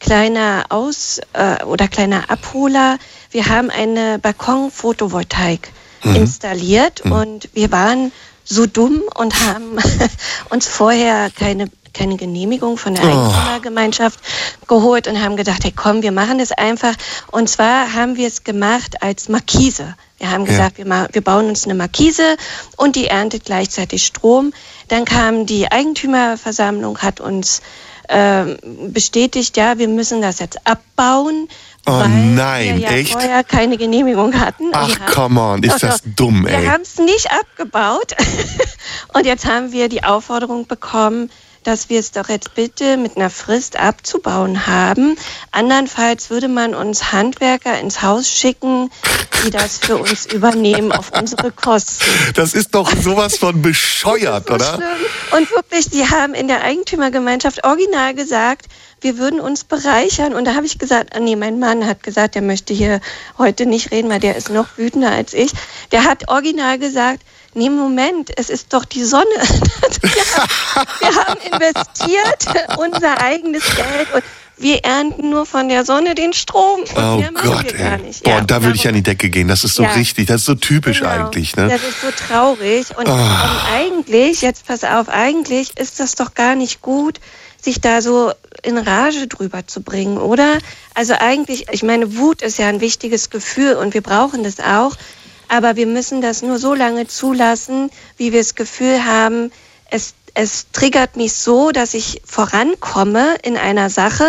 kleiner 0.00 0.66
Aus- 0.70 1.20
äh, 1.32 1.62
oder 1.64 1.88
kleiner 1.88 2.30
Abholer. 2.30 2.98
Wir 3.30 3.48
haben 3.48 3.70
eine 3.70 4.18
Balkon-Photovoltaik 4.18 5.70
mhm. 6.02 6.16
installiert 6.16 7.04
mhm. 7.04 7.12
und 7.12 7.48
wir 7.52 7.70
waren 7.70 8.12
so 8.44 8.66
dumm 8.66 9.02
und 9.14 9.34
haben 9.46 9.78
uns 10.50 10.66
vorher 10.66 11.30
keine 11.30 11.70
keine 11.92 12.16
Genehmigung 12.16 12.76
von 12.76 12.94
der 12.94 13.04
oh. 13.04 13.08
Eigentümergemeinschaft 13.08 14.20
geholt 14.66 15.08
und 15.08 15.22
haben 15.22 15.36
gedacht, 15.36 15.64
hey 15.64 15.72
komm, 15.74 16.02
wir 16.02 16.12
machen 16.12 16.38
das 16.38 16.52
einfach. 16.52 16.94
Und 17.30 17.48
zwar 17.48 17.92
haben 17.92 18.16
wir 18.16 18.28
es 18.28 18.44
gemacht 18.44 19.02
als 19.02 19.28
Markise. 19.28 19.94
Wir 20.18 20.30
haben 20.30 20.44
gesagt, 20.44 20.78
ja. 20.78 20.84
wir, 20.84 21.08
wir 21.12 21.22
bauen 21.22 21.48
uns 21.48 21.64
eine 21.64 21.74
Markise 21.74 22.36
und 22.76 22.94
die 22.94 23.08
erntet 23.08 23.44
gleichzeitig 23.44 24.06
Strom. 24.06 24.52
Dann 24.88 25.04
kam 25.04 25.46
die 25.46 25.70
Eigentümerversammlung, 25.70 26.98
hat 26.98 27.20
uns 27.20 27.60
äh, 28.08 28.56
bestätigt, 28.88 29.56
ja, 29.56 29.78
wir 29.78 29.88
müssen 29.88 30.22
das 30.22 30.38
jetzt 30.38 30.66
abbauen. 30.66 31.48
Oh 31.86 31.92
weil 31.92 32.08
nein, 32.08 32.76
wir 32.76 32.90
ja 32.90 32.90
echt? 32.90 33.12
vorher 33.12 33.42
keine 33.42 33.76
Genehmigung 33.76 34.38
hatten. 34.38 34.70
Ach, 34.72 34.94
come 35.12 35.40
on, 35.40 35.62
ist 35.64 35.82
doch, 35.82 35.88
das 35.88 36.02
dumm, 36.04 36.46
ey. 36.46 36.62
Wir 36.62 36.72
haben 36.72 36.82
es 36.82 36.98
nicht 36.98 37.28
abgebaut. 37.32 38.12
Und 39.14 39.26
jetzt 39.26 39.46
haben 39.46 39.72
wir 39.72 39.88
die 39.88 40.04
Aufforderung 40.04 40.66
bekommen, 40.66 41.30
dass 41.62 41.88
wir 41.88 42.00
es 42.00 42.12
doch 42.12 42.28
jetzt 42.28 42.54
bitte 42.54 42.96
mit 42.96 43.16
einer 43.16 43.30
Frist 43.30 43.78
abzubauen 43.78 44.66
haben. 44.66 45.16
Andernfalls 45.50 46.30
würde 46.30 46.48
man 46.48 46.74
uns 46.74 47.12
Handwerker 47.12 47.78
ins 47.80 48.02
Haus 48.02 48.28
schicken, 48.28 48.90
die 49.44 49.50
das 49.50 49.78
für 49.78 49.96
uns 49.96 50.26
übernehmen 50.26 50.92
auf 50.92 51.10
unsere 51.16 51.50
Kosten. 51.50 52.04
Das 52.34 52.54
ist 52.54 52.74
doch 52.74 52.90
sowas 52.94 53.36
von 53.36 53.62
bescheuert, 53.62 54.48
so 54.48 54.54
oder? 54.54 54.74
Schlimm. 54.74 55.38
Und 55.38 55.50
wirklich, 55.50 55.90
die 55.90 56.08
haben 56.08 56.34
in 56.34 56.48
der 56.48 56.62
Eigentümergemeinschaft 56.62 57.64
original 57.64 58.14
gesagt, 58.14 58.66
wir 59.00 59.18
würden 59.18 59.40
uns 59.40 59.64
bereichern. 59.64 60.32
Und 60.32 60.44
da 60.46 60.54
habe 60.54 60.66
ich 60.66 60.78
gesagt, 60.78 61.14
ah 61.14 61.20
nee, 61.20 61.36
mein 61.36 61.58
Mann 61.58 61.86
hat 61.86 62.02
gesagt, 62.02 62.36
er 62.36 62.42
möchte 62.42 62.72
hier 62.72 63.00
heute 63.38 63.66
nicht 63.66 63.90
reden, 63.90 64.10
weil 64.10 64.20
der 64.20 64.36
ist 64.36 64.50
noch 64.50 64.78
wütender 64.78 65.10
als 65.10 65.34
ich. 65.34 65.52
Der 65.90 66.04
hat 66.04 66.28
original 66.28 66.78
gesagt, 66.78 67.22
nee, 67.54 67.70
Moment, 67.70 68.30
es 68.36 68.50
ist 68.50 68.72
doch 68.72 68.84
die 68.84 69.04
Sonne. 69.04 69.24
wir, 71.00 71.14
haben, 71.16 71.40
investiert 71.40 72.78
unser 72.78 73.20
eigenes 73.20 73.64
Geld 73.76 74.12
und 74.14 74.22
wir 74.58 74.84
ernten 74.84 75.30
nur 75.30 75.44
von 75.44 75.68
der 75.68 75.84
Sonne 75.84 76.14
den 76.14 76.32
Strom. 76.32 76.84
Oh 76.94 77.22
Gott, 77.34 77.74
nicht. 78.02 78.22
Boah, 78.22 78.30
ja, 78.30 78.40
da 78.42 78.62
würde 78.62 78.76
ich 78.76 78.86
an 78.86 78.94
die 78.94 79.02
Decke 79.02 79.28
gehen. 79.28 79.48
Das 79.48 79.64
ist 79.64 79.74
so 79.74 79.82
ja. 79.82 79.92
richtig, 79.92 80.26
das 80.26 80.42
ist 80.42 80.46
so 80.46 80.54
typisch 80.54 81.00
genau. 81.00 81.10
eigentlich. 81.10 81.56
Ne? 81.56 81.68
Das 81.68 81.82
ist 81.82 82.00
so 82.00 82.08
traurig. 82.10 82.96
Und, 82.96 83.08
oh. 83.08 83.12
und 83.12 83.20
eigentlich, 83.72 84.42
jetzt 84.42 84.66
pass 84.66 84.84
auf, 84.84 85.08
eigentlich 85.08 85.78
ist 85.78 86.00
das 86.00 86.14
doch 86.14 86.34
gar 86.34 86.54
nicht 86.54 86.80
gut, 86.80 87.18
sich 87.60 87.80
da 87.80 88.02
so 88.02 88.32
in 88.62 88.78
Rage 88.78 89.26
drüber 89.26 89.66
zu 89.66 89.82
bringen, 89.82 90.18
oder? 90.18 90.58
Also 90.94 91.14
eigentlich, 91.18 91.66
ich 91.72 91.82
meine, 91.82 92.16
Wut 92.16 92.42
ist 92.42 92.58
ja 92.58 92.68
ein 92.68 92.80
wichtiges 92.80 93.30
Gefühl 93.30 93.74
und 93.74 93.94
wir 93.94 94.02
brauchen 94.02 94.44
das 94.44 94.60
auch. 94.60 94.96
Aber 95.52 95.76
wir 95.76 95.86
müssen 95.86 96.22
das 96.22 96.40
nur 96.40 96.58
so 96.58 96.72
lange 96.72 97.06
zulassen, 97.06 97.90
wie 98.16 98.32
wir 98.32 98.40
das 98.40 98.54
Gefühl 98.54 99.04
haben, 99.04 99.52
es, 99.90 100.14
es 100.32 100.70
triggert 100.72 101.16
mich 101.16 101.34
so, 101.34 101.72
dass 101.72 101.92
ich 101.92 102.22
vorankomme 102.24 103.36
in 103.42 103.58
einer 103.58 103.90
Sache 103.90 104.24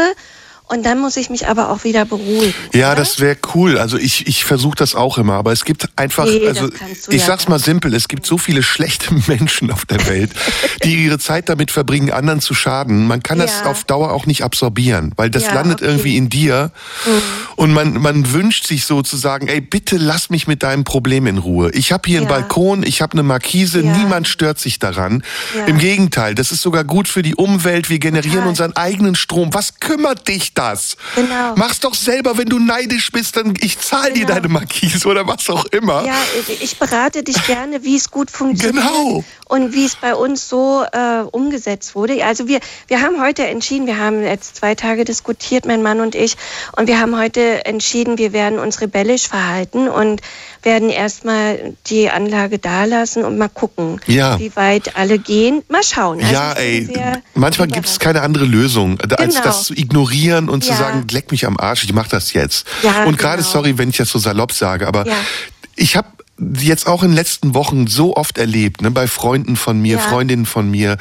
und 0.69 0.85
dann 0.85 0.99
muss 0.99 1.17
ich 1.17 1.29
mich 1.29 1.47
aber 1.47 1.69
auch 1.69 1.83
wieder 1.83 2.05
beruhigen. 2.05 2.53
Ja, 2.73 2.87
oder? 2.87 2.95
das 2.95 3.19
wäre 3.19 3.37
cool. 3.53 3.77
Also 3.77 3.97
ich, 3.97 4.27
ich 4.27 4.45
versuche 4.45 4.75
das 4.75 4.95
auch 4.95 5.17
immer, 5.17 5.33
aber 5.33 5.51
es 5.51 5.65
gibt 5.65 5.89
einfach, 5.97 6.25
nee, 6.25 6.47
also 6.47 6.69
ich 7.09 7.19
ja 7.19 7.25
sag's 7.25 7.47
mal 7.47 7.59
simpel, 7.59 7.93
es 7.93 8.07
gibt 8.07 8.25
so 8.25 8.37
viele 8.37 8.63
schlechte 8.63 9.13
Menschen 9.27 9.71
auf 9.71 9.85
der 9.85 10.07
Welt, 10.07 10.31
die 10.83 11.05
ihre 11.05 11.19
Zeit 11.19 11.49
damit 11.49 11.69
verbringen, 11.69 12.11
anderen 12.11 12.39
zu 12.39 12.53
schaden. 12.53 13.05
Man 13.07 13.21
kann 13.21 13.39
ja. 13.39 13.45
das 13.45 13.63
auf 13.63 13.83
Dauer 13.83 14.11
auch 14.11 14.25
nicht 14.25 14.43
absorbieren, 14.43 15.11
weil 15.17 15.29
das 15.29 15.43
ja, 15.43 15.53
landet 15.53 15.81
okay. 15.81 15.91
irgendwie 15.91 16.17
in 16.17 16.29
dir 16.29 16.71
mhm. 17.05 17.11
und 17.57 17.73
man, 17.73 17.93
man 18.01 18.31
wünscht 18.31 18.65
sich 18.65 18.85
sozusagen, 18.85 19.49
ey, 19.49 19.59
bitte 19.59 19.97
lass 19.97 20.29
mich 20.29 20.47
mit 20.47 20.63
deinem 20.63 20.85
Problem 20.85 21.27
in 21.27 21.39
Ruhe. 21.39 21.71
Ich 21.71 21.91
habe 21.91 22.07
hier 22.07 22.19
einen 22.19 22.29
Balkon, 22.29 22.83
ich 22.83 23.01
habe 23.01 23.13
eine 23.13 23.23
Markise, 23.23 23.79
niemand 23.79 24.27
stört 24.29 24.59
sich 24.59 24.79
daran. 24.79 25.23
Im 25.67 25.77
Gegenteil, 25.77 26.35
das 26.35 26.51
ist 26.51 26.61
sogar 26.61 26.85
gut 26.85 27.07
für 27.07 27.21
die 27.21 27.35
Umwelt, 27.35 27.89
wir 27.89 27.99
generieren 27.99 28.47
unseren 28.47 28.75
eigenen 28.75 29.15
Strom. 29.15 29.53
Was 29.53 29.79
kümmert 29.79 30.27
dich 30.27 30.52
das. 30.53 30.97
Genau. 31.15 31.53
Mach's 31.55 31.79
doch 31.79 31.93
selber, 31.93 32.37
wenn 32.37 32.47
du 32.47 32.59
neidisch 32.59 33.11
bist, 33.11 33.37
dann 33.37 33.53
ich 33.59 33.79
zahle 33.79 34.13
genau. 34.13 34.27
dir 34.27 34.33
deine 34.35 34.47
Markise 34.49 35.07
oder 35.07 35.27
was 35.27 35.49
auch 35.49 35.65
immer. 35.65 36.05
Ja, 36.05 36.15
ich 36.59 36.77
berate 36.77 37.23
dich 37.23 37.45
gerne, 37.45 37.83
wie 37.83 37.95
es 37.95 38.09
gut 38.09 38.31
funktioniert. 38.31 38.85
Genau. 38.85 39.23
Und 39.53 39.75
wie 39.75 39.85
es 39.85 39.95
bei 39.95 40.15
uns 40.15 40.49
so 40.49 40.83
äh, 40.91 41.21
umgesetzt 41.31 41.93
wurde. 41.93 42.25
Also 42.25 42.47
wir, 42.47 42.59
wir 42.87 43.01
haben 43.01 43.21
heute 43.21 43.45
entschieden, 43.45 43.85
wir 43.85 43.99
haben 43.99 44.23
jetzt 44.23 44.55
zwei 44.55 44.73
Tage 44.73 45.05
diskutiert, 45.05 45.67
mein 45.67 45.83
Mann 45.83 46.01
und 46.01 46.15
ich, 46.15 46.37
und 46.75 46.87
wir 46.87 46.99
haben 46.99 47.15
heute 47.15 47.63
entschieden, 47.67 48.17
wir 48.17 48.33
werden 48.33 48.57
uns 48.57 48.81
rebellisch 48.81 49.27
verhalten 49.27 49.89
und 49.89 50.23
werden 50.63 50.89
erstmal 50.89 51.75
die 51.85 52.09
Anlage 52.09 52.57
da 52.57 52.85
lassen 52.85 53.23
und 53.23 53.37
mal 53.37 53.47
gucken, 53.47 54.01
ja. 54.07 54.39
wie 54.39 54.55
weit 54.55 54.97
alle 54.97 55.19
gehen. 55.19 55.61
Mal 55.69 55.83
schauen. 55.83 56.19
Also 56.19 56.33
ja, 56.33 56.53
ey, 56.53 56.89
manchmal 57.35 57.67
gibt 57.67 57.85
es 57.85 57.99
keine 57.99 58.21
andere 58.21 58.45
Lösung, 58.45 58.99
als 59.01 59.35
genau. 59.35 59.45
das 59.45 59.65
zu 59.65 59.75
ignorieren 59.75 60.49
und 60.49 60.65
ja. 60.65 60.71
zu 60.71 60.79
sagen, 60.79 61.05
leck 61.11 61.29
mich 61.29 61.45
am 61.45 61.59
Arsch, 61.59 61.83
ich 61.83 61.93
mach 61.93 62.07
das 62.07 62.33
jetzt. 62.33 62.65
Ja, 62.81 63.03
und 63.03 63.19
gerade, 63.19 63.43
genau. 63.43 63.51
sorry, 63.51 63.77
wenn 63.77 63.89
ich 63.89 63.97
das 63.97 64.09
so 64.09 64.17
salopp 64.17 64.51
sage, 64.51 64.87
aber 64.87 65.05
ich 65.75 65.95
habe 65.95 66.07
jetzt 66.39 66.87
auch 66.87 67.03
in 67.03 67.09
den 67.09 67.15
letzten 67.15 67.53
Wochen 67.53 67.85
so 67.87 68.15
oft 68.17 68.37
erlebt, 68.39 68.81
ne, 68.81 68.89
bei 68.89 69.07
Freunden 69.07 69.55
von 69.55 69.79
mir, 69.79 69.97
Ja. 69.97 70.01
Freundinnen 70.01 70.45
von 70.47 70.69
mir, 70.69 70.97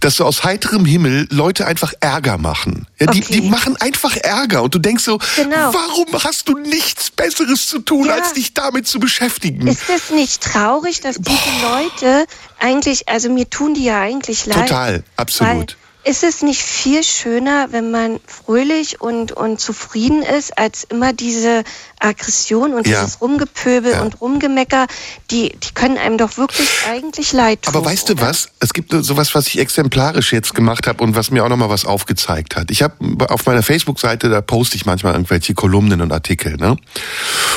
dass 0.00 0.14
so 0.16 0.24
aus 0.24 0.44
heiterem 0.44 0.84
Himmel 0.84 1.26
Leute 1.30 1.66
einfach 1.66 1.92
Ärger 2.00 2.38
machen. 2.38 2.86
Ja, 3.00 3.08
die, 3.08 3.22
Okay. 3.22 3.40
die 3.40 3.48
machen 3.48 3.76
einfach 3.76 4.16
Ärger 4.16 4.62
und 4.62 4.74
du 4.74 4.78
denkst 4.78 5.02
so, 5.04 5.18
Genau. 5.36 5.74
warum 5.74 6.22
hast 6.22 6.48
du 6.48 6.56
nichts 6.56 7.10
Besseres 7.10 7.66
zu 7.66 7.80
tun, 7.80 8.06
Ja. 8.06 8.14
als 8.14 8.32
dich 8.34 8.54
damit 8.54 8.86
zu 8.86 9.00
beschäftigen? 9.00 9.66
Ist 9.66 9.90
es 9.90 10.10
nicht 10.10 10.40
traurig, 10.42 11.00
dass 11.00 11.16
diese 11.16 11.38
Leute 11.62 12.26
eigentlich, 12.60 13.08
also 13.08 13.28
mir 13.28 13.50
tun 13.50 13.74
die 13.74 13.84
ja 13.84 14.00
eigentlich 14.00 14.46
leid. 14.46 14.68
Total, 14.68 15.02
absolut. 15.16 15.76
Ist 16.08 16.22
es 16.22 16.40
nicht 16.42 16.62
viel 16.62 17.02
schöner, 17.02 17.66
wenn 17.72 17.90
man 17.90 18.20
fröhlich 18.28 19.00
und, 19.00 19.32
und 19.32 19.58
zufrieden 19.60 20.22
ist, 20.22 20.56
als 20.56 20.84
immer 20.84 21.12
diese 21.12 21.64
Aggression 21.98 22.74
und 22.74 22.86
Ja. 22.86 23.00
dieses 23.00 23.20
Rumgepöbel 23.20 23.90
Ja. 23.90 24.02
und 24.02 24.20
Rumgemecker, 24.20 24.86
die, 25.32 25.48
die 25.50 25.74
können 25.74 25.98
einem 25.98 26.16
doch 26.16 26.36
wirklich 26.36 26.68
eigentlich 26.88 27.32
leid 27.32 27.62
tun. 27.62 27.74
Aber 27.74 27.84
weißt 27.84 28.08
du 28.08 28.12
oder? 28.12 28.22
was? 28.22 28.50
Es 28.60 28.72
gibt 28.72 28.92
sowas, 28.92 29.34
was 29.34 29.48
ich 29.48 29.58
exemplarisch 29.58 30.32
jetzt 30.32 30.54
gemacht 30.54 30.86
habe 30.86 31.02
und 31.02 31.16
was 31.16 31.32
mir 31.32 31.44
auch 31.44 31.48
nochmal 31.48 31.70
was 31.70 31.84
aufgezeigt 31.84 32.54
hat. 32.54 32.70
Ich 32.70 32.82
habe 32.82 32.94
auf 33.28 33.44
meiner 33.46 33.64
Facebook-Seite, 33.64 34.28
da 34.28 34.40
poste 34.42 34.76
ich 34.76 34.86
manchmal 34.86 35.14
irgendwelche 35.14 35.54
Kolumnen 35.54 36.00
und 36.02 36.12
Artikel, 36.12 36.56
ne? 36.56 36.76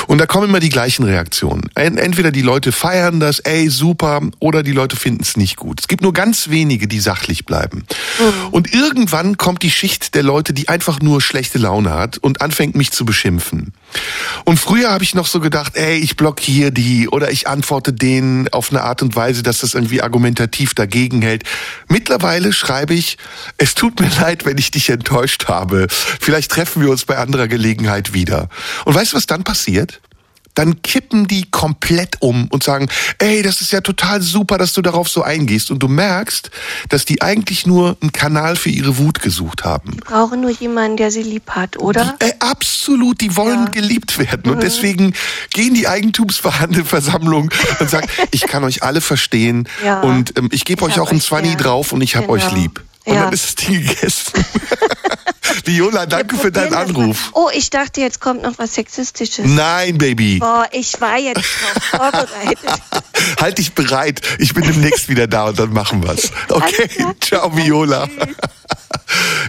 Und 0.08 0.18
da 0.18 0.26
kommen 0.26 0.48
immer 0.48 0.58
die 0.60 0.70
gleichen 0.70 1.04
Reaktionen. 1.04 1.70
En- 1.76 1.98
Entweder 1.98 2.32
die 2.32 2.42
Leute 2.42 2.72
feiern 2.72 3.20
das, 3.20 3.38
ey, 3.38 3.68
super, 3.70 4.22
oder 4.40 4.64
die 4.64 4.72
Leute 4.72 4.96
finden 4.96 5.22
es 5.22 5.36
nicht 5.36 5.54
gut. 5.56 5.78
Es 5.82 5.86
gibt 5.86 6.02
nur 6.02 6.12
ganz 6.12 6.48
wenige, 6.50 6.88
die 6.88 6.98
sachlich 6.98 7.46
bleiben. 7.46 7.84
Und 8.50 8.72
irgendwann 8.74 9.36
kommt 9.36 9.62
die 9.62 9.70
Schicht 9.70 10.14
der 10.14 10.22
Leute, 10.22 10.52
die 10.52 10.68
einfach 10.68 11.00
nur 11.00 11.20
schlechte 11.20 11.58
Laune 11.58 11.90
hat 11.90 12.18
und 12.18 12.40
anfängt 12.40 12.74
mich 12.74 12.90
zu 12.90 13.04
beschimpfen. 13.04 13.72
Und 14.44 14.58
früher 14.58 14.90
habe 14.90 15.04
ich 15.04 15.14
noch 15.14 15.26
so 15.26 15.40
gedacht, 15.40 15.76
ey, 15.76 15.98
ich 15.98 16.16
blockiere 16.16 16.72
die 16.72 17.08
oder 17.08 17.30
ich 17.30 17.48
antworte 17.48 17.92
denen 17.92 18.48
auf 18.48 18.70
eine 18.70 18.82
Art 18.82 19.02
und 19.02 19.16
Weise, 19.16 19.42
dass 19.42 19.58
das 19.58 19.74
irgendwie 19.74 20.02
argumentativ 20.02 20.74
dagegen 20.74 21.22
hält. 21.22 21.44
Mittlerweile 21.88 22.52
schreibe 22.52 22.94
ich, 22.94 23.18
es 23.58 23.74
tut 23.74 24.00
mir 24.00 24.10
leid, 24.20 24.44
wenn 24.44 24.58
ich 24.58 24.70
dich 24.70 24.90
enttäuscht 24.90 25.46
habe. 25.48 25.86
Vielleicht 25.88 26.50
treffen 26.50 26.82
wir 26.82 26.90
uns 26.90 27.04
bei 27.04 27.16
anderer 27.18 27.48
Gelegenheit 27.48 28.12
wieder. 28.12 28.48
Und 28.84 28.94
weißt 28.94 29.12
du, 29.12 29.16
was 29.16 29.26
dann 29.26 29.44
passiert? 29.44 30.00
Dann 30.54 30.82
kippen 30.82 31.26
die 31.26 31.50
komplett 31.50 32.16
um 32.20 32.48
und 32.50 32.62
sagen, 32.62 32.88
ey, 33.18 33.42
das 33.42 33.60
ist 33.60 33.72
ja 33.72 33.80
total 33.80 34.20
super, 34.20 34.58
dass 34.58 34.72
du 34.72 34.82
darauf 34.82 35.08
so 35.08 35.22
eingehst. 35.22 35.70
Und 35.70 35.78
du 35.80 35.88
merkst, 35.88 36.50
dass 36.88 37.04
die 37.04 37.22
eigentlich 37.22 37.66
nur 37.66 37.96
einen 38.00 38.12
Kanal 38.12 38.56
für 38.56 38.70
ihre 38.70 38.98
Wut 38.98 39.20
gesucht 39.22 39.64
haben. 39.64 39.92
Die 39.92 39.98
brauchen 40.00 40.40
nur 40.40 40.50
jemanden, 40.50 40.96
der 40.96 41.10
sie 41.10 41.22
lieb 41.22 41.50
hat, 41.50 41.78
oder? 41.78 42.16
Äh, 42.18 42.32
absolut, 42.40 43.20
die 43.20 43.36
wollen 43.36 43.60
Ja. 43.60 43.66
Mhm. 43.66 43.70
geliebt 43.72 44.18
werden. 44.18 44.50
Und 44.52 44.62
deswegen 44.62 45.14
gehen 45.52 45.74
die 45.74 45.86
Eigentumsverhandlungsversammlung 45.88 47.50
und 47.80 47.90
sagen, 47.90 48.08
ich 48.30 48.42
kann 48.42 48.64
euch 48.64 48.82
alle 48.82 49.00
verstehen 49.00 49.68
Ja. 49.84 50.00
und 50.00 50.36
ähm, 50.38 50.48
ich 50.52 50.64
gebe 50.64 50.84
euch 50.84 50.98
auch 51.00 51.10
ein 51.12 51.20
Zwanni 51.20 51.48
gern. 51.50 51.58
drauf 51.58 51.92
und 51.92 52.00
ich 52.00 52.16
hab 52.16 52.22
Genau. 52.22 52.34
euch 52.34 52.50
lieb. 52.52 52.82
Und 53.06 53.14
Ja. 53.14 53.24
dann 53.24 53.32
ist 53.32 53.44
das 53.44 53.54
Ding 53.66 53.86
gegessen. 53.86 54.44
Viola, 55.64 56.06
danke 56.06 56.36
für 56.36 56.52
deinen. 56.52 56.74
Anruf. 56.74 57.30
Oh, 57.32 57.48
ich 57.52 57.70
dachte, 57.70 58.00
jetzt 58.00 58.20
kommt 58.20 58.42
noch 58.42 58.58
was 58.58 58.74
Sexistisches. 58.74 59.44
Nein, 59.46 59.98
Baby. 59.98 60.38
Boah, 60.38 60.66
ich 60.70 61.00
war 61.00 61.18
jetzt 61.18 61.38
drauf 61.42 61.82
vorbereitet. 61.90 62.82
Halt 63.40 63.58
dich 63.58 63.72
bereit. 63.74 64.20
Ich 64.38 64.54
bin 64.54 64.64
demnächst 64.64 65.08
wieder 65.08 65.26
da 65.26 65.46
und 65.48 65.58
dann 65.58 65.72
machen 65.72 66.02
wir's. 66.02 66.30
Okay, 66.48 66.88
ciao 67.20 67.54
Viola. 67.56 68.08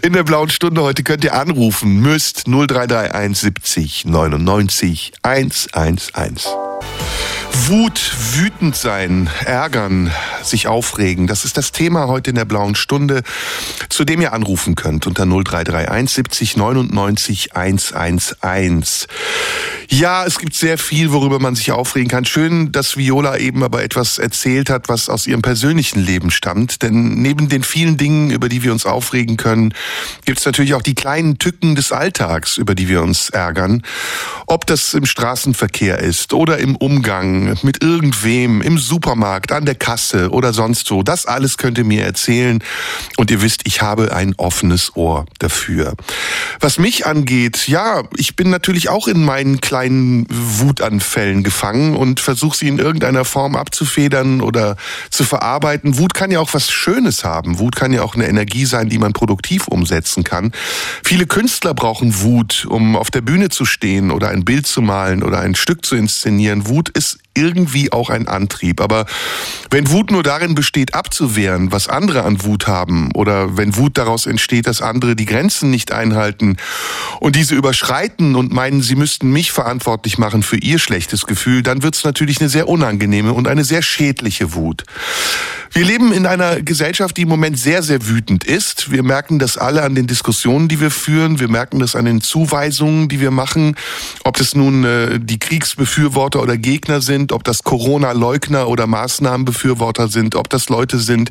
In 0.01 0.13
der 0.13 0.23
blauen 0.23 0.49
Stunde 0.49 0.81
heute 0.81 1.03
könnt 1.03 1.23
ihr 1.23 1.33
anrufen. 1.35 1.99
Müsst 2.01 2.47
0331 2.47 3.37
70 3.39 4.05
99 4.05 5.11
111. 5.21 6.70
Wut, 7.67 8.15
wütend 8.33 8.75
sein, 8.75 9.29
ärgern, 9.45 10.11
sich 10.43 10.67
aufregen. 10.67 11.27
Das 11.27 11.45
ist 11.45 11.57
das 11.57 11.71
Thema 11.71 12.07
heute 12.07 12.31
in 12.31 12.35
der 12.35 12.45
blauen 12.45 12.75
Stunde, 12.75 13.23
zu 13.89 14.03
dem 14.03 14.21
ihr 14.21 14.33
anrufen 14.33 14.75
könnt 14.75 15.05
unter 15.07 15.25
0331 15.25 16.13
70 16.15 16.57
99 16.57 17.55
111. 17.55 19.07
Ja, 19.93 20.25
es 20.25 20.39
gibt 20.39 20.53
sehr 20.53 20.77
viel, 20.77 21.11
worüber 21.11 21.39
man 21.39 21.55
sich 21.55 21.73
aufregen 21.73 22.07
kann. 22.07 22.23
Schön, 22.23 22.71
dass 22.71 22.95
Viola 22.95 23.37
eben 23.37 23.61
aber 23.61 23.83
etwas 23.83 24.19
erzählt 24.19 24.69
hat, 24.69 24.87
was 24.87 25.09
aus 25.09 25.27
ihrem 25.27 25.41
persönlichen 25.41 26.01
Leben 26.01 26.31
stammt. 26.31 26.81
Denn 26.81 27.21
neben 27.21 27.49
den 27.49 27.61
vielen 27.61 27.97
Dingen, 27.97 28.31
über 28.31 28.47
die 28.47 28.63
wir 28.63 28.71
uns 28.71 28.85
aufregen 28.85 29.35
können, 29.35 29.73
gibt 30.23 30.39
es 30.39 30.45
natürlich 30.45 30.75
auch 30.75 30.81
die 30.81 30.95
kleinen 30.95 31.39
Tücken 31.39 31.75
des 31.75 31.91
Alltags, 31.91 32.55
über 32.55 32.73
die 32.73 32.87
wir 32.87 33.01
uns 33.01 33.29
ärgern. 33.31 33.83
Ob 34.47 34.65
das 34.65 34.93
im 34.93 35.05
Straßenverkehr 35.05 35.99
ist 35.99 36.33
oder 36.33 36.57
im 36.57 36.70
Umgang 36.75 37.57
mit 37.63 37.83
irgendwem, 37.83 38.61
im 38.61 38.77
Supermarkt, 38.77 39.51
an 39.51 39.65
der 39.65 39.75
Kasse 39.75 40.29
oder 40.31 40.53
sonst 40.53 40.87
so. 40.87 41.03
Das 41.03 41.25
alles 41.25 41.57
könnt 41.57 41.77
ihr 41.77 41.83
mir 41.83 42.03
erzählen. 42.03 42.63
Und 43.17 43.31
ihr 43.31 43.41
wisst, 43.41 43.61
ich 43.65 43.81
habe 43.81 44.13
ein 44.13 44.33
offenes 44.37 44.95
Ohr 44.95 45.25
dafür. 45.39 45.95
Was 46.59 46.77
mich 46.77 47.05
angeht, 47.05 47.67
ja, 47.67 48.03
ich 48.17 48.35
bin 48.35 48.49
natürlich 48.49 48.89
auch 48.89 49.07
in 49.07 49.23
meinen 49.23 49.61
kleinen 49.61 50.25
Wutanfällen 50.29 51.43
gefangen 51.43 51.95
und 51.95 52.19
versuche 52.19 52.57
sie 52.57 52.67
in 52.67 52.79
irgendeiner 52.79 53.25
Form 53.25 53.55
abzufedern 53.55 54.41
oder 54.41 54.77
zu 55.09 55.23
verarbeiten. 55.23 55.97
Wut 55.97 56.13
kann 56.13 56.31
ja 56.31 56.39
auch 56.39 56.53
was 56.53 56.71
Schönes 56.71 57.23
haben. 57.23 57.59
Wut 57.59 57.75
kann 57.75 57.93
ja 57.93 58.03
auch 58.03 58.15
eine 58.15 58.27
Energie 58.27 58.65
sein, 58.65 58.89
die 58.89 58.97
man 58.97 59.13
produktiv 59.13 59.67
umsetzen 59.67 60.23
kann. 60.23 60.51
Viele 61.03 61.25
Künstler 61.27 61.73
brauchen 61.73 62.21
Wut, 62.21 62.65
um 62.69 62.95
auf 62.95 63.11
der 63.11 63.21
Bühne 63.21 63.49
zu 63.49 63.65
stehen 63.65 64.11
oder 64.11 64.29
ein 64.29 64.45
Bild 64.45 64.67
zu 64.67 64.81
malen 64.81 65.23
oder 65.23 65.39
ein 65.39 65.55
Stück 65.55 65.85
zu 65.85 65.95
inszenieren. 65.95 66.60
Wut 66.67 66.89
ist 66.89 67.19
irgendwie 67.33 67.91
auch 67.91 68.09
ein 68.09 68.27
Antrieb. 68.27 68.81
Aber 68.81 69.05
wenn 69.69 69.89
Wut 69.89 70.11
nur 70.11 70.23
darin 70.23 70.55
besteht, 70.55 70.93
abzuwehren, 70.93 71.71
was 71.71 71.87
andere 71.87 72.23
an 72.23 72.43
Wut 72.43 72.67
haben, 72.67 73.09
oder 73.13 73.57
wenn 73.57 73.75
Wut 73.77 73.97
daraus 73.97 74.25
entsteht, 74.25 74.67
dass 74.67 74.81
andere 74.81 75.15
die 75.15 75.25
Grenzen 75.25 75.69
nicht 75.69 75.91
einhalten 75.91 76.57
und 77.19 77.35
diese 77.35 77.55
überschreiten 77.55 78.35
und 78.35 78.51
meinen, 78.51 78.81
sie 78.81 78.95
müssten 78.95 79.31
mich 79.31 79.51
verantwortlich 79.51 80.17
machen 80.17 80.43
für 80.43 80.57
ihr 80.57 80.79
schlechtes 80.79 81.25
Gefühl, 81.25 81.63
dann 81.63 81.83
wird 81.83 81.95
es 81.95 82.03
natürlich 82.03 82.39
eine 82.39 82.49
sehr 82.49 82.67
unangenehme 82.67 83.33
und 83.33 83.47
eine 83.47 83.63
sehr 83.63 83.81
schädliche 83.81 84.53
Wut. 84.53 84.83
Wir 85.73 85.85
leben 85.85 86.11
in 86.11 86.25
einer 86.25 86.61
Gesellschaft, 86.61 87.15
die 87.15 87.21
im 87.21 87.29
Moment 87.29 87.57
sehr, 87.57 87.81
sehr 87.81 88.05
wütend 88.05 88.43
ist. 88.43 88.91
Wir 88.91 89.03
merken 89.03 89.39
das 89.39 89.57
alle 89.57 89.83
an 89.83 89.95
den 89.95 90.05
Diskussionen, 90.05 90.67
die 90.67 90.81
wir 90.81 90.91
führen. 90.91 91.39
Wir 91.39 91.47
merken 91.47 91.79
das 91.79 91.95
an 91.95 92.03
den 92.03 92.19
Zuweisungen, 92.19 93.07
die 93.07 93.21
wir 93.21 93.31
machen. 93.31 93.77
Ob 94.25 94.35
das 94.35 94.53
nun 94.53 94.83
äh, 94.83 95.19
die 95.21 95.39
Kriegsbefürworter 95.39 96.41
oder 96.41 96.57
Gegner 96.57 96.99
sind, 96.99 97.20
ob 97.29 97.43
das 97.43 97.63
Corona-Leugner 97.63 98.67
oder 98.67 98.87
Maßnahmenbefürworter 98.87 100.07
sind, 100.07 100.35
ob 100.35 100.49
das 100.49 100.69
Leute 100.69 100.99
sind, 100.99 101.29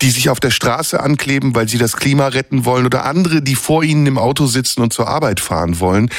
die 0.00 0.10
sich 0.10 0.30
auf 0.30 0.40
der 0.40 0.50
Straße 0.50 1.00
ankleben, 1.00 1.54
weil 1.54 1.68
sie 1.68 1.78
das 1.78 1.96
Klima 1.96 2.28
retten 2.28 2.64
wollen 2.64 2.86
oder 2.86 3.04
andere, 3.04 3.42
die 3.42 3.54
vor 3.54 3.84
ihnen 3.84 4.06
im 4.06 4.18
Auto 4.18 4.46
sitzen 4.46 4.82
und 4.82 4.92
zur 4.92 5.08
Arbeit 5.08 5.40
fahren 5.40 5.80
wollen. 5.80 6.10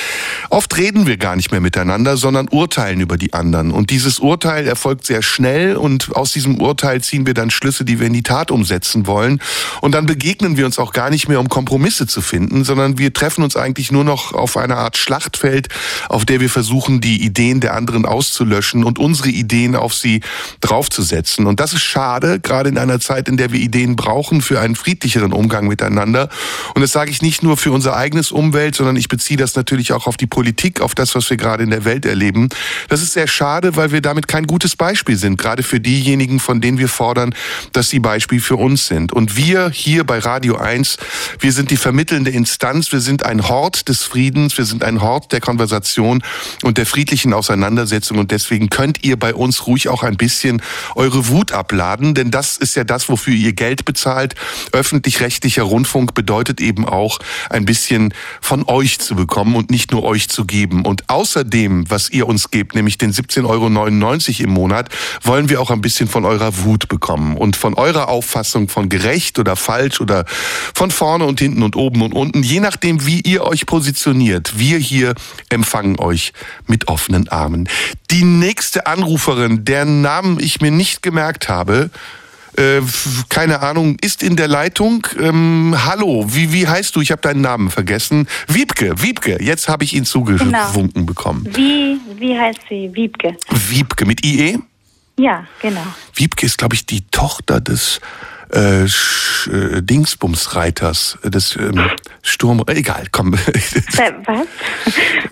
Oft 0.50 0.78
reden 0.78 1.08
wir 1.08 1.18
gar 1.18 1.36
nicht 1.36 1.52
mehr 1.52 1.62
miteinander, 1.62 2.18
sondern 2.18 2.48
urteilen 2.50 3.02
über 3.02 3.18
die 3.18 3.34
anderen. 3.34 3.72
Und 3.72 3.90
dieses 3.90 4.20
Urteil 4.20 4.68
erfolgt 4.68 5.06
sehr 5.06 5.22
schnell 5.22 5.76
und 5.76 6.16
aus 6.16 6.34
diesem 6.34 6.60
Urteil 6.62 7.02
ziehen 7.02 7.26
wir 7.26 7.34
dann 7.34 7.50
Schlüsse, 7.50 7.86
die 7.86 8.00
wir 8.00 8.08
in 8.08 8.14
die 8.14 8.24
Tat 8.24 8.52
umsetzen 8.52 9.08
wollen. 9.08 9.42
Und 9.82 9.94
dann 9.94 10.06
begegnen 10.06 10.58
wir 10.58 10.66
uns 10.66 10.80
auch 10.80 10.94
gar 10.94 11.10
nicht 11.10 11.28
mehr, 11.28 11.40
um 11.40 11.50
Kompromisse 11.50 12.08
zu 12.08 12.22
finden, 12.22 12.64
sondern 12.64 12.98
wir 12.98 13.14
treffen 13.14 13.44
uns 13.44 13.56
eigentlich 13.56 13.92
nur 13.92 14.04
noch 14.04 14.34
auf 14.34 14.58
einer 14.58 14.78
Art 14.78 14.98
Schlachtfeld, 14.98 15.70
auf 16.10 16.26
der 16.26 16.40
wir 16.40 16.50
versuchen, 16.50 17.02
die 17.02 17.24
Ideen 17.24 17.60
der 17.60 17.76
anderen 17.76 18.06
auszulöschen 18.06 18.84
und 18.84 19.00
unsere 19.08 19.30
Ideen 19.30 19.78
auf 19.78 19.94
sie 19.94 20.20
draufzusetzen. 20.60 21.48
Und 21.48 21.62
das 21.62 21.72
ist 21.72 21.84
schade, 21.84 22.42
gerade 22.42 22.68
in 22.68 22.78
einer 22.78 23.00
Zeit, 23.00 23.30
in 23.30 23.38
der 23.38 23.54
wir 23.54 23.60
Ideen 23.62 23.96
brauchen 23.96 24.42
für 24.42 24.60
einen 24.60 24.76
friedlicheren 24.76 25.32
Umgang 25.32 25.68
miteinander. 25.68 26.28
Und 26.76 26.82
das 26.82 26.92
sage 26.92 27.10
ich 27.10 27.22
nicht 27.22 27.42
nur 27.42 27.56
für 27.56 27.72
unser 27.72 27.96
eigenes 27.96 28.32
Umwelt, 28.32 28.76
sondern 28.76 28.98
ich 28.98 29.08
beziehe 29.08 29.38
das 29.38 29.56
natürlich 29.56 29.94
auch 29.94 30.08
auf 30.08 30.18
die 30.18 30.28
Politik, 30.28 30.82
auf 30.82 30.94
das, 30.94 31.16
was 31.16 31.30
wir 31.30 31.38
gerade 31.38 31.64
in 31.64 31.70
der 31.70 31.86
Welt 31.86 32.06
erleben. 32.06 32.50
Das 32.90 33.02
ist 33.02 33.14
sehr 33.14 33.28
schade, 33.28 33.78
weil 33.78 33.94
wir 33.94 34.02
damit 34.02 34.28
kein 34.28 34.46
gutes 34.46 34.76
Beispiel 34.76 35.16
sind, 35.16 35.38
gerade 35.38 35.64
für 35.64 35.80
diejenigen, 35.80 36.42
von 36.42 36.60
denen 36.60 36.78
wir 36.78 36.90
fordern, 36.90 37.34
dass 37.72 37.90
sie 37.90 38.00
Beispiel 38.00 38.42
für 38.42 38.58
uns 38.58 38.88
sind. 38.88 39.14
Und 39.14 39.38
wir 39.38 39.70
hier 39.70 40.04
bei 40.04 40.20
Radio 40.20 40.58
1, 40.58 40.98
wir 41.40 41.54
sind 41.54 41.72
die 41.72 41.78
vermittelnde 41.78 42.32
Instanz, 42.32 42.92
wir 42.92 43.00
sind 43.00 43.24
ein 43.24 43.48
Hort 43.48 43.88
des 43.88 44.04
Friedens, 44.04 44.58
wir 44.58 44.66
sind 44.66 44.84
ein 44.84 45.00
Hort 45.00 45.32
der 45.32 45.40
Konversation 45.40 46.22
und 46.64 46.78
der 46.78 46.86
friedlichen 46.86 47.32
Auseinandersetzung. 47.32 48.18
Und 48.18 48.32
deswegen 48.32 48.70
könnt 48.70 48.97
ihr 49.04 49.18
bei 49.18 49.34
uns 49.34 49.68
ruhig 49.68 49.90
auch 49.90 50.04
ein 50.04 50.18
bisschen 50.18 50.62
eure 50.96 51.28
Wut 51.28 51.52
abladen, 51.52 52.14
denn 52.14 52.32
das 52.32 52.58
ist 52.58 52.76
ja 52.76 52.84
das, 52.84 53.10
wofür 53.10 53.34
ihr 53.34 53.54
Geld 53.54 53.86
bezahlt. 53.86 54.36
Öffentlich-rechtlicher 54.72 55.64
Rundfunk 55.64 56.14
bedeutet 56.14 56.62
eben 56.62 56.86
auch 56.86 57.20
ein 57.50 57.66
bisschen 57.66 58.14
von 58.42 58.64
euch 58.68 59.00
zu 59.00 59.16
bekommen 59.16 59.56
und 59.56 59.72
nicht 59.72 59.92
nur 59.92 60.04
euch 60.04 60.30
zu 60.30 60.46
geben. 60.46 60.86
Und 60.86 61.10
außerdem, 61.10 61.90
was 61.90 62.10
ihr 62.10 62.28
uns 62.28 62.52
gebt, 62.52 62.76
nämlich 62.76 62.98
den 62.98 63.14
17,99 63.14 63.46
Euro 63.46 64.44
im 64.44 64.50
Monat, 64.52 64.90
wollen 65.22 65.50
wir 65.50 65.62
auch 65.62 65.72
ein 65.72 65.82
bisschen 65.82 66.08
von 66.08 66.26
eurer 66.26 66.64
Wut 66.64 66.88
bekommen 66.88 67.38
und 67.38 67.56
von 67.56 67.74
eurer 67.74 68.08
Auffassung 68.10 68.70
von 68.70 68.90
gerecht 68.90 69.40
oder 69.40 69.56
falsch 69.56 70.02
oder 70.02 70.26
von 70.74 70.92
vorne 70.92 71.26
und 71.26 71.40
hinten 71.40 71.64
und 71.64 71.76
oben 71.76 72.02
und 72.02 72.14
unten, 72.14 72.44
je 72.44 72.60
nachdem, 72.60 73.06
wie 73.06 73.22
ihr 73.22 73.44
euch 73.44 73.66
positioniert. 73.66 74.58
Wir 74.58 74.78
hier 74.78 75.16
empfangen 75.50 76.00
euch 76.00 76.34
mit 76.66 76.88
offenen 76.88 77.28
Armen. 77.28 77.70
Die 78.12 78.24
nächste 78.24 78.87
Anruferin, 78.88 79.66
deren 79.66 80.02
Namen 80.02 80.40
ich 80.40 80.62
mir 80.62 80.72
nicht 80.72 81.04
gemerkt 81.04 81.50
habe, 81.50 81.90
äh, 82.58 82.82
keine 83.30 83.62
Ahnung, 83.62 83.98
ist 84.02 84.24
in 84.24 84.36
der 84.36 84.48
Leitung. 84.48 85.06
Ähm, 85.20 85.76
hallo, 85.86 86.26
wie, 86.28 86.52
wie 86.54 86.68
heißt 86.68 86.96
du? 86.96 87.02
Ich 87.02 87.12
habe 87.12 87.22
deinen 87.22 87.42
Namen 87.42 87.70
vergessen. 87.70 88.28
Wiebke, 88.48 89.02
Wiebke, 89.02 89.38
jetzt 89.44 89.68
habe 89.68 89.84
ich 89.84 89.94
ihn 89.94 90.06
zugewunken 90.06 90.94
genau. 90.94 91.06
bekommen. 91.06 91.48
Wie, 91.54 92.00
wie 92.18 92.38
heißt 92.38 92.62
sie? 92.68 92.90
Wiebke. 92.94 93.38
Wiebke 93.50 94.06
mit 94.06 94.26
IE? 94.26 94.58
Ja, 95.20 95.46
genau. 95.62 95.86
Wiebke 96.14 96.46
ist, 96.46 96.58
glaube 96.58 96.76
ich, 96.76 96.86
die 96.86 97.02
Tochter 97.12 97.60
des 97.60 98.00
äh, 98.54 98.84
äh, 98.84 99.82
Dingsbumsreiters, 99.82 101.18
äh, 101.24 101.30
des 101.30 101.56
ähm, 101.56 101.90
Sturm, 102.22 102.64
egal, 102.68 103.06
komm. 103.12 103.34
Was? 103.34 104.48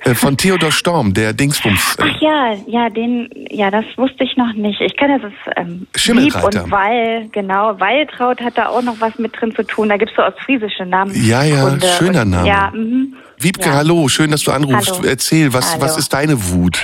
Äh, 0.02 0.16
von 0.16 0.38
Theodor 0.38 0.72
Storm, 0.72 1.14
der 1.14 1.34
Dingsbums. 1.34 1.98
Ach 2.00 2.22
ja, 2.22 2.54
ja, 2.68 2.90
den, 2.90 3.30
ja, 3.50 3.72
das 3.72 3.86
wusste 3.98 4.24
ich 4.24 4.36
noch 4.38 4.54
nicht. 4.54 4.82
Ich 4.82 4.96
kenne 4.98 5.20
das 5.20 5.34
ähm, 5.56 5.88
Schimmelreiter. 5.96 6.64
und 6.64 6.72
Wall, 6.72 7.28
genau. 7.32 7.80
Walltraut 7.80 8.42
hat 8.42 8.58
da 8.58 8.68
auch 8.68 8.82
noch 8.82 9.00
was 9.00 9.18
mit 9.18 9.40
drin 9.40 9.54
zu 9.56 9.64
tun. 9.64 9.90
Da 9.90 9.98
gibt's 9.98 10.16
so 10.16 10.24
ostfriesische 10.24 10.86
Namen. 10.86 11.12
Ja, 11.26 11.44
ja, 11.44 11.80
schöner 11.98 12.22
und, 12.22 12.30
Name. 12.32 12.48
Ja, 12.48 12.72
mhm. 12.74 13.16
Wiebke, 13.38 13.70
ja. 13.70 13.76
hallo, 13.76 14.08
schön, 14.08 14.32
dass 14.32 14.42
du 14.42 14.52
anrufst. 14.52 14.92
Hallo. 14.92 15.08
Erzähl, 15.08 15.54
was, 15.54 15.74
Hallo. 15.74 15.84
was 15.84 15.98
ist 15.98 16.14
deine 16.14 16.52
Wut? 16.52 16.80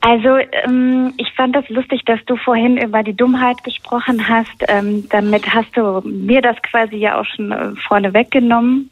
Also 0.00 0.36
ähm, 0.64 1.14
ich 1.16 1.32
fand 1.32 1.56
das 1.56 1.68
lustig, 1.68 2.04
dass 2.04 2.24
du 2.26 2.36
vorhin 2.36 2.76
über 2.76 3.02
die 3.02 3.16
Dummheit 3.16 3.64
gesprochen 3.64 4.28
hast. 4.28 4.64
Ähm, 4.68 5.08
damit 5.08 5.52
hast 5.52 5.76
du 5.76 6.00
mir 6.04 6.42
das 6.42 6.56
quasi 6.62 6.96
ja 6.96 7.20
auch 7.20 7.24
schon 7.24 7.50
äh, 7.50 7.74
vorne 7.88 8.14
weggenommen. 8.14 8.90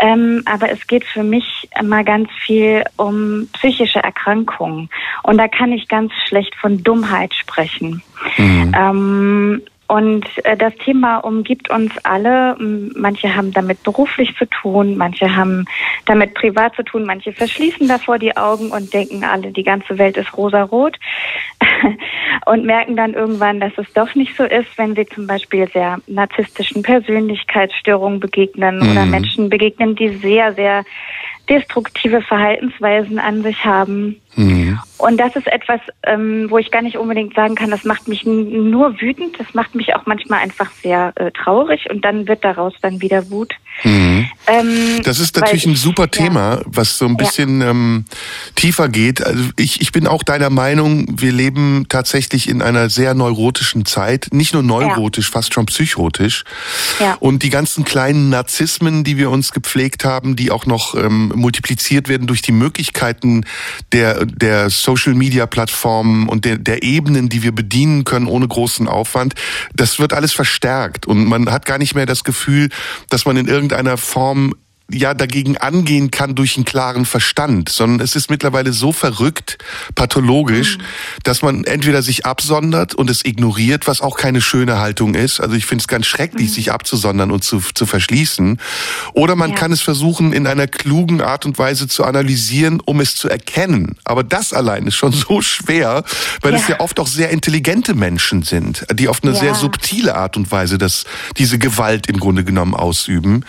Ähm, 0.00 0.42
aber 0.46 0.70
es 0.70 0.86
geht 0.86 1.04
für 1.04 1.22
mich 1.22 1.68
immer 1.78 2.04
ganz 2.04 2.30
viel 2.46 2.84
um 2.96 3.48
psychische 3.54 3.98
Erkrankungen. 3.98 4.88
Und 5.22 5.38
da 5.38 5.48
kann 5.48 5.72
ich 5.72 5.88
ganz 5.88 6.12
schlecht 6.26 6.54
von 6.54 6.82
Dummheit 6.82 7.34
sprechen. 7.34 8.02
Mhm. 8.36 8.74
Ähm, 8.78 9.62
und 9.88 10.24
äh, 10.44 10.56
das 10.56 10.74
Thema 10.76 11.18
umgibt 11.18 11.70
uns 11.70 11.92
alle. 12.04 12.56
Manche 12.94 13.34
haben 13.34 13.52
damit 13.52 13.82
beruflich 13.82 14.34
zu 14.36 14.46
tun, 14.46 14.96
manche 14.96 15.34
haben 15.34 15.64
damit 16.06 16.34
privat 16.34 16.74
zu 16.76 16.82
tun, 16.82 17.04
manche 17.04 17.32
verschließen 17.32 17.88
davor 17.88 18.18
die 18.18 18.36
Augen 18.36 18.70
und 18.70 18.94
denken 18.94 19.24
alle, 19.24 19.50
die 19.50 19.64
ganze 19.64 19.98
Welt 19.98 20.16
ist 20.16 20.36
rosarot 20.36 20.96
und 22.46 22.64
merken 22.64 22.96
dann 22.96 23.14
irgendwann, 23.14 23.60
dass 23.60 23.72
es 23.76 23.92
doch 23.94 24.14
nicht 24.14 24.36
so 24.36 24.44
ist, 24.44 24.68
wenn 24.76 24.94
sie 24.94 25.06
zum 25.06 25.26
Beispiel 25.26 25.68
sehr 25.72 25.98
narzisstischen 26.06 26.82
Persönlichkeitsstörungen 26.82 28.20
begegnen 28.20 28.78
Mhm. 28.78 28.90
oder 28.90 29.06
Menschen 29.06 29.48
begegnen, 29.48 29.94
die 29.94 30.08
sehr, 30.08 30.52
sehr 30.54 30.84
destruktive 31.48 32.20
Verhaltensweisen 32.20 33.18
an 33.18 33.42
sich 33.42 33.64
haben. 33.64 34.20
Mhm. 34.36 34.78
Und 34.98 35.16
das 35.18 35.36
ist 35.36 35.46
etwas, 35.46 35.80
ähm, 36.02 36.46
wo 36.48 36.58
ich 36.58 36.70
gar 36.70 36.82
nicht 36.82 36.96
unbedingt 36.96 37.34
sagen 37.34 37.54
kann, 37.54 37.70
das 37.70 37.84
macht 37.84 38.08
mich 38.08 38.24
nur 38.26 39.00
wütend, 39.00 39.38
das 39.38 39.54
macht 39.54 39.74
mich 39.74 39.94
auch 39.94 40.06
manchmal 40.06 40.40
einfach 40.40 40.70
sehr 40.82 41.12
äh, 41.16 41.30
traurig 41.30 41.88
und 41.90 42.04
dann 42.04 42.26
wird 42.26 42.44
daraus 42.44 42.74
dann 42.82 43.00
wieder 43.00 43.30
Wut. 43.30 43.54
Mhm. 43.84 44.26
Ähm, 44.48 45.00
Das 45.04 45.20
ist 45.20 45.36
natürlich 45.36 45.66
ein 45.66 45.76
super 45.76 46.04
ja. 46.04 46.08
Thema, 46.08 46.60
was 46.66 46.98
so 46.98 47.06
ein 47.06 47.16
bisschen 47.16 47.60
ähm, 47.62 48.04
tiefer 48.56 48.88
geht. 48.88 49.24
Also 49.24 49.50
ich, 49.56 49.80
ich 49.80 49.92
bin 49.92 50.06
auch 50.06 50.22
deiner 50.24 50.50
Meinung, 50.50 51.06
wir 51.20 51.32
leben 51.32 51.86
tatsächlich 51.88 52.48
in 52.48 52.60
einer 52.60 52.90
sehr 52.90 53.14
neurotischen 53.14 53.86
Zeit. 53.86 54.28
Nicht 54.32 54.52
nur 54.54 54.62
neurotisch, 54.62 55.30
fast 55.30 55.54
schon 55.54 55.66
psychotisch. 55.66 56.44
Ja. 56.98 57.16
Und 57.20 57.42
die 57.42 57.50
ganzen 57.50 57.84
kleinen 57.84 58.30
Narzissmen, 58.30 59.04
die 59.04 59.16
wir 59.16 59.30
uns 59.30 59.52
gepflegt 59.52 60.04
haben, 60.04 60.34
die 60.34 60.50
auch 60.50 60.66
noch 60.66 60.94
ähm, 60.94 61.32
multipliziert 61.34 62.08
werden 62.08 62.26
durch 62.26 62.42
die 62.42 62.52
Möglichkeiten 62.52 63.44
der, 63.92 64.17
der 64.24 64.70
Social-Media-Plattformen 64.70 66.28
und 66.28 66.44
der, 66.44 66.58
der 66.58 66.82
Ebenen, 66.82 67.28
die 67.28 67.42
wir 67.42 67.52
bedienen 67.52 68.04
können 68.04 68.26
ohne 68.26 68.48
großen 68.48 68.88
Aufwand, 68.88 69.34
das 69.74 69.98
wird 69.98 70.12
alles 70.12 70.32
verstärkt. 70.32 71.06
Und 71.06 71.26
man 71.26 71.50
hat 71.50 71.66
gar 71.66 71.78
nicht 71.78 71.94
mehr 71.94 72.06
das 72.06 72.24
Gefühl, 72.24 72.68
dass 73.08 73.24
man 73.24 73.36
in 73.36 73.48
irgendeiner 73.48 73.96
Form 73.96 74.54
ja 74.90 75.12
dagegen 75.12 75.58
angehen 75.58 76.10
kann 76.10 76.34
durch 76.34 76.56
einen 76.56 76.64
klaren 76.64 77.04
Verstand, 77.04 77.68
sondern 77.68 78.00
es 78.00 78.16
ist 78.16 78.30
mittlerweile 78.30 78.72
so 78.72 78.90
verrückt, 78.92 79.58
pathologisch, 79.94 80.78
dass 81.24 81.42
man 81.42 81.64
entweder 81.64 82.00
sich 82.00 82.24
absondert 82.24 82.94
und 82.94 83.10
es 83.10 83.22
ignoriert, 83.24 83.86
was 83.86 84.00
auch 84.00 84.16
keine 84.16 84.40
schöne 84.40 84.78
Haltung 84.78 85.14
ist. 85.14 85.40
Also 85.40 85.56
ich 85.56 85.66
finde 85.66 85.82
es 85.82 85.88
ganz 85.88 86.06
schrecklich, 86.06 86.52
sich 86.54 86.72
abzusondern 86.72 87.30
und 87.30 87.44
zu, 87.44 87.60
zu 87.74 87.84
verschließen. 87.84 88.58
Oder 89.12 89.36
man 89.36 89.50
Ja. 89.50 89.56
kann 89.56 89.72
es 89.72 89.82
versuchen, 89.82 90.32
in 90.32 90.46
einer 90.46 90.66
klugen 90.66 91.20
Art 91.20 91.44
und 91.44 91.58
Weise 91.58 91.86
zu 91.86 92.04
analysieren, 92.04 92.80
um 92.80 93.00
es 93.00 93.14
zu 93.14 93.28
erkennen. 93.28 93.96
Aber 94.04 94.24
das 94.24 94.54
allein 94.54 94.86
ist 94.86 94.94
schon 94.96 95.12
so 95.28 95.42
schwer, 95.42 96.02
weil 96.40 96.54
es 96.54 96.62
Ja. 96.66 96.76
ja 96.76 96.80
oft 96.80 96.98
auch 96.98 97.08
sehr 97.08 97.28
intelligente 97.28 97.92
Menschen 97.94 98.42
sind, 98.42 98.86
die 98.94 99.08
auf 99.08 99.22
eine 99.22 99.32
Ja. 99.34 99.38
sehr 99.40 99.54
subtile 99.54 100.14
Art 100.14 100.38
und 100.38 100.50
Weise 100.50 100.78
das, 100.78 101.04
diese 101.36 101.58
Gewalt 101.58 102.06
im 102.06 102.18
Grunde 102.18 102.42
genommen 102.42 102.72
ausüben. 102.74 103.44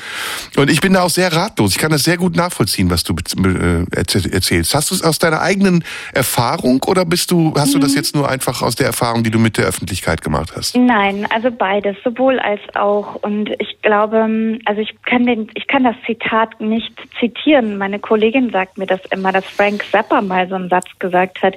Und 0.58 0.70
ich 0.70 0.82
bin 0.82 0.92
da 0.94 1.04
auch 1.04 1.10
sehr 1.10 1.29
ratlos. 1.34 1.72
Ich 1.72 1.78
kann 1.78 1.92
das 1.92 2.04
sehr 2.04 2.18
gut 2.18 2.36
nachvollziehen, 2.36 2.90
was 2.90 3.04
du 3.04 3.14
äh, 3.14 3.86
erzähl- 3.96 4.32
erzählst. 4.32 4.74
Hast 4.76 4.92
du 4.92 4.96
es 4.96 5.04
aus 5.04 5.20
deiner 5.20 5.42
eigenen 5.42 5.84
Erfahrung 6.14 6.82
oder 6.88 7.06
bist 7.06 7.32
du, 7.32 7.54
hast 7.58 7.70
Mhm. 7.70 7.74
du 7.74 7.80
das 7.80 7.96
jetzt 7.96 8.16
nur 8.16 8.30
einfach 8.30 8.62
aus 8.62 8.76
der 8.76 8.88
Erfahrung, 8.88 9.24
die 9.24 9.32
du 9.32 9.40
mit 9.40 9.58
der 9.58 9.66
Öffentlichkeit 9.66 10.22
gemacht 10.22 10.54
hast? 10.56 10.76
Nein, 10.76 11.28
also 11.34 11.52
beides, 11.52 11.96
sowohl 12.04 12.40
als 12.40 12.62
auch. 12.76 13.16
Und 13.16 13.50
ich 13.60 13.82
glaube, 13.82 14.60
also 14.66 14.82
ich 14.82 14.96
kann 15.04 15.26
den, 15.26 15.50
ich 15.56 15.68
kann 15.68 15.84
das 15.84 15.96
Zitat 16.06 16.60
nicht 16.60 16.94
zitieren. 17.20 17.78
Meine 17.78 18.00
Kollegin 18.00 18.50
sagt 18.52 18.78
mir 18.78 18.86
das 18.88 19.02
immer, 19.12 19.32
dass 19.32 19.46
Frank 19.46 19.84
Zappa 19.92 20.22
mal 20.22 20.48
so 20.48 20.56
einen 20.56 20.70
Satz 20.70 20.88
gesagt 21.00 21.42
hat, 21.42 21.56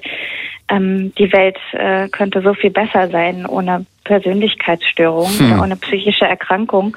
ähm, 0.68 1.12
die 1.18 1.32
Welt 1.32 1.58
äh, 1.72 2.08
könnte 2.08 2.40
so 2.42 2.54
viel 2.54 2.70
besser 2.70 3.10
sein 3.10 3.46
ohne 3.46 3.84
Persönlichkeitsstörung 4.04 5.28
Hm. 5.28 5.52
oder 5.52 5.62
ohne 5.62 5.76
psychische 5.76 6.24
Erkrankung. 6.26 6.96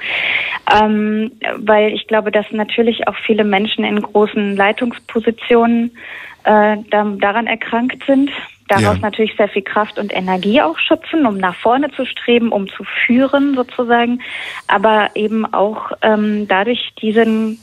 Ähm, 0.80 1.32
weil 1.58 1.92
ich 1.92 2.06
glaube, 2.06 2.30
dass 2.30 2.46
natürlich 2.50 3.06
auch 3.08 3.16
viele 3.26 3.44
Menschen 3.44 3.84
in 3.84 4.00
großen 4.02 4.56
Leitungspositionen 4.56 5.96
äh, 6.44 6.76
da, 6.90 7.04
daran 7.18 7.46
erkrankt 7.46 8.02
sind, 8.06 8.30
daraus 8.68 8.96
Ja. 8.96 9.02
natürlich 9.02 9.34
sehr 9.36 9.48
viel 9.48 9.62
Kraft 9.62 9.98
und 9.98 10.12
Energie 10.14 10.60
auch 10.60 10.78
schöpfen, 10.78 11.26
um 11.26 11.38
nach 11.38 11.54
vorne 11.56 11.90
zu 11.92 12.04
streben, 12.04 12.50
um 12.50 12.68
zu 12.68 12.84
führen 13.06 13.54
sozusagen, 13.54 14.20
aber 14.68 15.10
eben 15.14 15.44
auch 15.52 15.92
ähm, 16.02 16.46
dadurch 16.48 16.92
diesen 17.00 17.58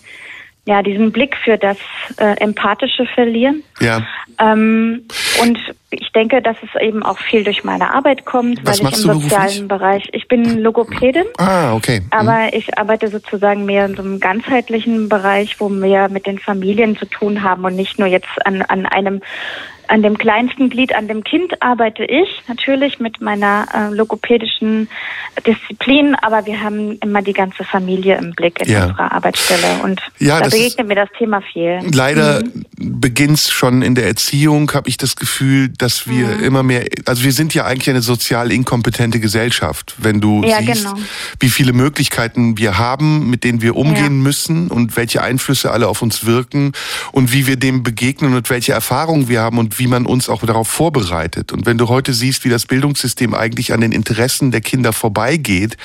ja 0.66 0.82
diesen 0.82 1.12
Blick 1.12 1.36
für 1.44 1.58
das 1.58 1.78
äh, 2.18 2.38
Empathische 2.38 3.06
verlieren. 3.06 3.64
Ja. 3.82 4.02
Ähm, 4.40 5.06
und 5.42 5.60
ich 5.90 6.12
denke, 6.14 6.42
dass 6.42 6.58
es 6.64 6.82
eben 6.82 7.04
auch 7.04 7.20
viel 7.20 7.44
durch 7.44 7.64
meine 7.64 7.94
Arbeit 7.94 8.26
kommt, 8.26 8.66
Was 8.66 8.84
weil 8.84 8.92
ich 8.92 9.00
im 9.00 9.08
beruflich? 9.08 9.32
sozialen 9.32 9.68
Bereich, 9.68 10.10
ich 10.14 10.28
bin 10.28 10.60
Logopädin. 10.60 11.26
Ah, 11.38 11.74
okay. 11.74 12.00
Mhm. 12.00 12.08
Aber 12.12 12.54
ich 12.54 12.78
arbeite 12.78 13.10
sozusagen 13.10 13.66
mehr 13.66 13.86
in 13.86 13.96
so 13.96 14.02
einem 14.02 14.20
ganzheitlichen 14.20 15.10
Bereich, 15.10 15.60
wo 15.60 15.70
wir 15.70 16.10
mit 16.10 16.26
den 16.26 16.40
Familien 16.40 16.98
zu 16.98 17.06
tun 17.06 17.44
haben 17.44 17.66
und 17.66 17.76
nicht 17.76 18.00
nur 18.00 18.08
jetzt 18.08 18.46
an, 18.46 18.62
an 18.62 18.86
einem 18.86 19.22
an 19.88 20.02
dem 20.02 20.18
kleinsten 20.18 20.70
Glied, 20.70 20.96
an 20.96 21.08
dem 21.08 21.24
Kind 21.24 21.62
arbeite 21.62 22.04
ich 22.06 22.28
natürlich 22.48 23.00
mit 23.00 23.22
meiner 23.22 23.68
äh, 23.74 23.94
logopädischen 23.94 24.90
Disziplin, 25.46 26.16
aber 26.22 26.46
wir 26.46 26.62
haben 26.62 26.98
immer 27.00 27.22
die 27.22 27.34
ganze 27.34 27.64
Familie 27.64 28.18
im 28.18 28.32
Blick 28.32 28.60
in 28.62 28.72
Ja. 28.72 28.86
unserer 28.88 29.12
Arbeitsstelle 29.12 29.82
und 29.84 30.02
Ja, 30.20 30.40
da 30.40 30.50
begegnet 30.50 30.88
mir 30.88 30.96
das 30.96 31.10
Thema 31.18 31.42
viel. 31.42 31.80
Leider 31.94 32.44
beginnt's 32.78 33.52
schon 33.52 33.82
in 33.82 33.96
der 33.96 34.06
Erziehung, 34.08 34.72
habe 34.74 34.90
ich 34.90 34.98
das 34.98 35.16
Gefühl, 35.16 35.70
dass 35.70 36.08
wir 36.08 36.28
Mhm. 36.38 36.44
immer 36.44 36.64
mehr, 36.64 36.86
also 37.06 37.24
wir 37.24 37.32
sind 37.32 37.54
ja 37.54 37.66
eigentlich 37.66 37.90
eine 37.90 38.02
sozial 38.02 38.52
inkompetente 38.52 39.20
Gesellschaft, 39.20 39.96
wenn 39.98 40.22
du 40.22 40.44
Ja, 40.44 40.60
siehst, 40.62 40.84
genau. 40.86 40.96
wie 41.40 41.50
viele 41.50 41.74
Möglichkeiten 41.74 42.58
wir 42.58 42.78
haben, 42.78 43.30
mit 43.30 43.44
denen 43.44 43.62
wir 43.62 43.76
umgehen 43.76 44.04
Ja. 44.04 44.10
müssen 44.24 44.70
und 44.70 44.96
welche 44.98 45.22
Einflüsse 45.22 45.72
alle 45.72 45.88
auf 45.88 46.02
uns 46.02 46.26
wirken 46.26 46.74
und 47.12 47.34
wie 47.34 47.48
wir 47.48 47.56
dem 47.56 47.84
begegnen 47.84 48.34
und 48.36 48.50
welche 48.50 48.74
Erfahrungen 48.74 49.28
wir 49.28 49.42
haben 49.42 49.58
und 49.58 49.73
wie 49.80 49.88
man 49.88 50.06
uns 50.06 50.30
auch 50.30 50.44
darauf 50.44 50.68
vorbereitet. 50.68 51.52
Und 51.52 51.66
wenn 51.66 51.78
du 51.78 51.88
heute 51.90 52.14
siehst, 52.14 52.46
wie 52.46 52.50
das 52.50 52.66
Bildungssystem 52.66 53.34
eigentlich 53.34 53.74
an 53.74 53.82
den 53.82 53.92
Interessen 53.92 54.52
der 54.52 54.62
Kinder 54.62 54.94
vorbeigeht 54.94 55.78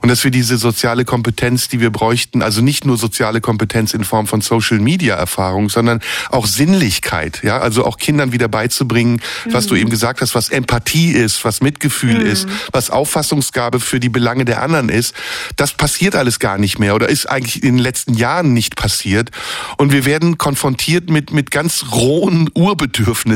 und 0.00 0.08
dass 0.08 0.24
wir 0.24 0.30
diese 0.30 0.56
soziale 0.56 1.04
Kompetenz, 1.04 1.68
die 1.68 1.80
wir 1.80 1.90
bräuchten, 1.90 2.42
also 2.42 2.62
nicht 2.62 2.84
nur 2.84 2.96
soziale 2.96 3.40
Kompetenz 3.40 3.94
in 3.94 4.04
Form 4.04 4.26
von 4.26 4.40
Social 4.40 4.78
Media 4.78 5.16
Erfahrung, 5.16 5.68
sondern 5.68 6.00
auch 6.30 6.46
Sinnlichkeit, 6.46 7.42
ja, 7.42 7.58
also 7.58 7.84
auch 7.84 7.98
Kindern 7.98 8.32
wieder 8.32 8.48
beizubringen, 8.48 9.20
was 9.46 9.66
du 9.66 9.74
eben 9.74 9.90
gesagt 9.90 10.20
hast, 10.20 10.34
was 10.34 10.48
Empathie 10.48 11.10
ist, 11.12 11.44
was 11.44 11.60
Mitgefühl 11.60 12.20
ist, 12.22 12.48
was 12.72 12.90
Auffassungsgabe 12.90 13.80
für 13.80 14.00
die 14.00 14.08
Belange 14.08 14.44
der 14.44 14.62
anderen 14.62 14.88
ist, 14.88 15.14
das 15.56 15.72
passiert 15.72 16.14
alles 16.14 16.38
gar 16.38 16.58
nicht 16.58 16.78
mehr 16.78 16.94
oder 16.94 17.08
ist 17.08 17.26
eigentlich 17.26 17.62
in 17.62 17.76
den 17.76 17.82
letzten 17.82 18.14
Jahren 18.14 18.52
nicht 18.52 18.76
passiert. 18.76 19.30
Und 19.76 19.92
wir 19.92 20.04
werden 20.04 20.38
konfrontiert 20.38 21.10
mit 21.10 21.32
mit 21.32 21.50
ganz 21.50 21.86
rohen 21.92 22.50
Urbedürfnissen 22.54 23.31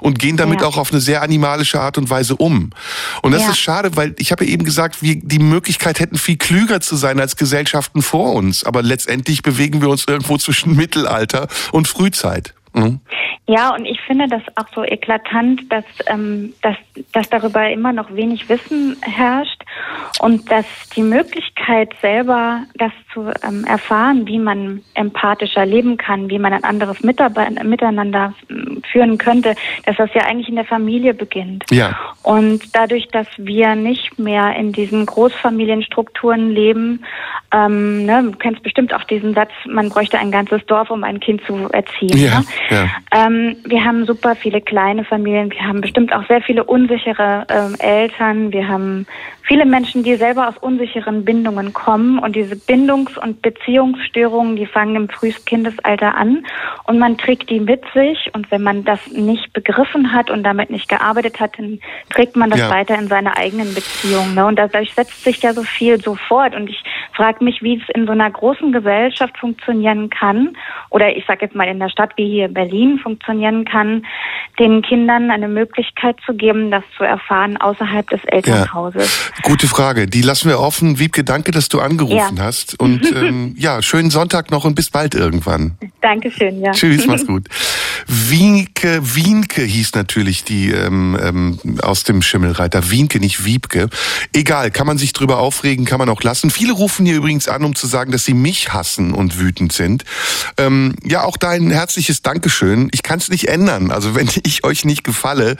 und 0.00 0.18
gehen 0.18 0.36
damit 0.36 0.60
Ja. 0.60 0.66
auch 0.66 0.76
auf 0.76 0.92
eine 0.92 1.00
sehr 1.00 1.22
animalische 1.22 1.80
Art 1.80 1.98
und 1.98 2.10
Weise 2.10 2.36
um. 2.36 2.70
Und 3.22 3.32
das 3.32 3.42
Ja. 3.42 3.50
ist 3.50 3.58
schade, 3.58 3.96
weil 3.96 4.14
ich 4.18 4.32
habe 4.32 4.44
ja 4.44 4.50
eben 4.52 4.64
gesagt, 4.64 5.02
wir 5.02 5.16
die 5.16 5.38
Möglichkeit 5.38 6.00
hätten 6.00 6.18
viel 6.18 6.36
klüger 6.36 6.80
zu 6.80 6.96
sein 6.96 7.20
als 7.20 7.36
Gesellschaften 7.36 8.02
vor 8.02 8.32
uns, 8.34 8.64
aber 8.64 8.82
letztendlich 8.82 9.42
bewegen 9.42 9.80
wir 9.80 9.88
uns 9.88 10.04
irgendwo 10.06 10.38
zwischen 10.38 10.76
Mittelalter 10.76 11.48
und 11.72 11.88
Frühzeit. 11.88 12.54
Mhm. 12.74 13.00
Ja, 13.46 13.74
und 13.74 13.84
ich 13.86 14.00
finde 14.02 14.28
das 14.28 14.42
auch 14.54 14.68
so 14.72 14.84
eklatant, 14.84 15.70
dass, 15.70 15.84
ähm, 16.06 16.54
dass, 16.62 16.76
dass 17.12 17.28
darüber 17.28 17.68
immer 17.70 17.92
noch 17.92 18.14
wenig 18.14 18.48
Wissen 18.48 18.96
herrscht 19.02 19.62
und 20.20 20.50
dass 20.50 20.64
die 20.94 21.02
Möglichkeit 21.02 21.90
selber 22.00 22.62
das 22.76 22.92
zu 23.12 23.32
ähm, 23.46 23.64
erfahren, 23.64 24.26
wie 24.26 24.38
man 24.38 24.80
empathischer 24.94 25.66
leben 25.66 25.96
kann, 25.96 26.30
wie 26.30 26.38
man 26.38 26.52
ein 26.52 26.64
anderes 26.64 27.02
Miteinander 27.02 28.32
ähm, 28.48 28.80
führen 28.90 29.18
könnte, 29.18 29.56
dass 29.84 29.96
das 29.96 30.10
ja 30.14 30.22
eigentlich 30.22 30.48
in 30.48 30.56
der 30.56 30.64
Familie 30.64 31.12
beginnt. 31.12 31.64
Ja. 31.70 31.98
Und 32.22 32.74
dadurch, 32.74 33.08
dass 33.08 33.26
wir 33.36 33.74
nicht 33.74 34.18
mehr 34.18 34.54
in 34.54 34.72
diesen 34.72 35.04
Großfamilienstrukturen 35.04 36.50
leben, 36.50 37.04
ähm, 37.52 38.06
ne, 38.06 38.22
du 38.22 38.38
kennst 38.38 38.62
bestimmt 38.62 38.94
auch 38.94 39.04
diesen 39.04 39.34
Satz, 39.34 39.50
man 39.66 39.88
bräuchte 39.88 40.18
ein 40.18 40.30
ganzes 40.30 40.64
Dorf, 40.66 40.90
um 40.90 41.04
ein 41.04 41.20
Kind 41.20 41.42
zu 41.44 41.68
erziehen. 41.72 42.16
Ja, 42.16 42.40
ne? 42.40 42.46
Ja. 42.70 42.86
Ähm, 43.12 43.56
wir 43.64 43.84
haben 43.84 44.06
super 44.06 44.34
viele 44.34 44.60
kleine 44.60 45.04
Familien, 45.04 45.50
wir 45.50 45.62
haben 45.62 45.80
bestimmt 45.80 46.12
auch 46.12 46.26
sehr 46.26 46.40
viele 46.42 46.64
unsichere 46.64 47.46
ähm, 47.48 47.76
Eltern, 47.78 48.52
wir 48.52 48.68
haben 48.68 49.06
viele 49.42 49.66
Menschen, 49.66 50.02
die 50.02 50.16
selber 50.16 50.48
aus 50.48 50.56
unsicheren 50.58 51.24
Bindungen 51.24 51.72
kommen 51.72 52.18
und 52.18 52.36
diese 52.36 52.56
Bindungs- 52.56 53.18
und 53.18 53.42
Beziehungsstörungen, 53.42 54.56
die 54.56 54.66
fangen 54.66 54.96
im 54.96 55.08
frühesten 55.08 55.44
Kindesalter 55.44 56.14
an 56.14 56.46
und 56.84 56.98
man 56.98 57.18
trägt 57.18 57.50
die 57.50 57.60
mit 57.60 57.82
sich 57.92 58.30
und 58.34 58.50
wenn 58.50 58.62
man 58.62 58.84
das 58.84 59.00
nicht 59.08 59.52
begriffen 59.52 60.12
hat 60.12 60.30
und 60.30 60.42
damit 60.42 60.70
nicht 60.70 60.88
gearbeitet 60.88 61.40
hat, 61.40 61.58
dann 61.58 61.80
trägt 62.10 62.36
man 62.36 62.50
das 62.50 62.60
Ja. 62.60 62.70
weiter 62.70 62.98
in 62.98 63.08
seine 63.08 63.36
eigenen 63.36 63.74
Beziehungen. 63.74 64.34
Ne? 64.34 64.46
Und 64.46 64.56
dadurch 64.58 64.94
setzt 64.94 65.24
sich 65.24 65.42
ja 65.42 65.52
so 65.52 65.62
viel 65.62 66.00
so 66.00 66.14
fort 66.14 66.54
und 66.54 66.70
ich 66.70 66.82
frage 67.14 67.44
mich, 67.44 67.62
wie 67.62 67.76
es 67.76 67.94
in 67.94 68.06
so 68.06 68.12
einer 68.12 68.30
großen 68.30 68.72
Gesellschaft 68.72 69.36
funktionieren 69.38 70.08
kann 70.10 70.56
oder 70.92 71.16
ich 71.16 71.24
sage 71.26 71.46
jetzt 71.46 71.54
mal 71.54 71.68
in 71.68 71.80
der 71.80 71.88
Stadt 71.88 72.12
wie 72.16 72.28
hier 72.28 72.48
Berlin 72.48 72.98
funktionieren 72.98 73.64
kann, 73.64 74.04
den 74.62 74.80
Kindern 74.82 75.30
eine 75.32 75.48
Möglichkeit 75.48 76.16
zu 76.24 76.34
geben, 76.34 76.70
das 76.70 76.84
zu 76.96 77.02
erfahren 77.02 77.56
außerhalb 77.56 78.08
des 78.08 78.20
Elternhauses. 78.26 79.32
Gute 79.42 79.66
Frage. 79.66 80.06
Die 80.06 80.22
lassen 80.22 80.48
wir 80.48 80.60
offen. 80.60 81.00
Wiebke, 81.00 81.24
danke, 81.24 81.50
dass 81.50 81.68
du 81.68 81.80
angerufen 81.80 82.36
Ja. 82.36 82.44
hast. 82.44 82.78
Und 82.78 83.04
ähm, 83.16 83.56
ja, 83.58 83.82
schönen 83.82 84.10
Sonntag 84.10 84.52
noch 84.52 84.64
und 84.64 84.76
bis 84.76 84.88
bald 84.90 85.16
irgendwann. 85.16 85.76
Dankeschön, 86.00 86.60
ja. 86.60 86.70
Tschüss, 86.70 87.06
mach's 87.06 87.26
gut. 87.26 87.48
Wienke, 88.06 89.00
Wienke 89.16 89.62
hieß 89.62 89.94
natürlich 89.94 90.44
die 90.44 90.70
ähm, 90.70 91.18
ähm, 91.20 91.58
aus 91.82 92.04
dem 92.04 92.22
Schimmelreiter. 92.22 92.90
Wienke, 92.90 93.18
nicht 93.18 93.44
Wiebke. 93.44 93.88
Egal, 94.32 94.70
kann 94.70 94.86
man 94.86 94.96
sich 94.98 95.12
drüber 95.12 95.38
aufregen, 95.38 95.84
kann 95.84 95.98
man 95.98 96.08
auch 96.08 96.22
lassen. 96.22 96.50
Viele 96.50 96.72
rufen 96.72 97.04
hier 97.04 97.16
übrigens 97.16 97.48
an, 97.48 97.64
um 97.64 97.74
zu 97.74 97.86
sagen, 97.88 98.12
dass 98.12 98.24
sie 98.24 98.34
mich 98.34 98.72
hassen 98.72 99.12
und 99.12 99.40
wütend 99.40 99.72
sind. 99.72 100.04
Ähm, 100.56 100.94
ja, 101.04 101.24
auch 101.24 101.36
dein 101.36 101.70
herzliches 101.70 102.22
Dankeschön. 102.22 102.88
Ich 102.92 103.02
kann 103.02 103.18
es 103.18 103.28
nicht 103.28 103.48
ändern. 103.48 103.90
Also 103.90 104.14
wenn 104.14 104.28
ich 104.44 104.51
euch 104.64 104.84
nicht 104.84 105.04
gefalle, 105.04 105.56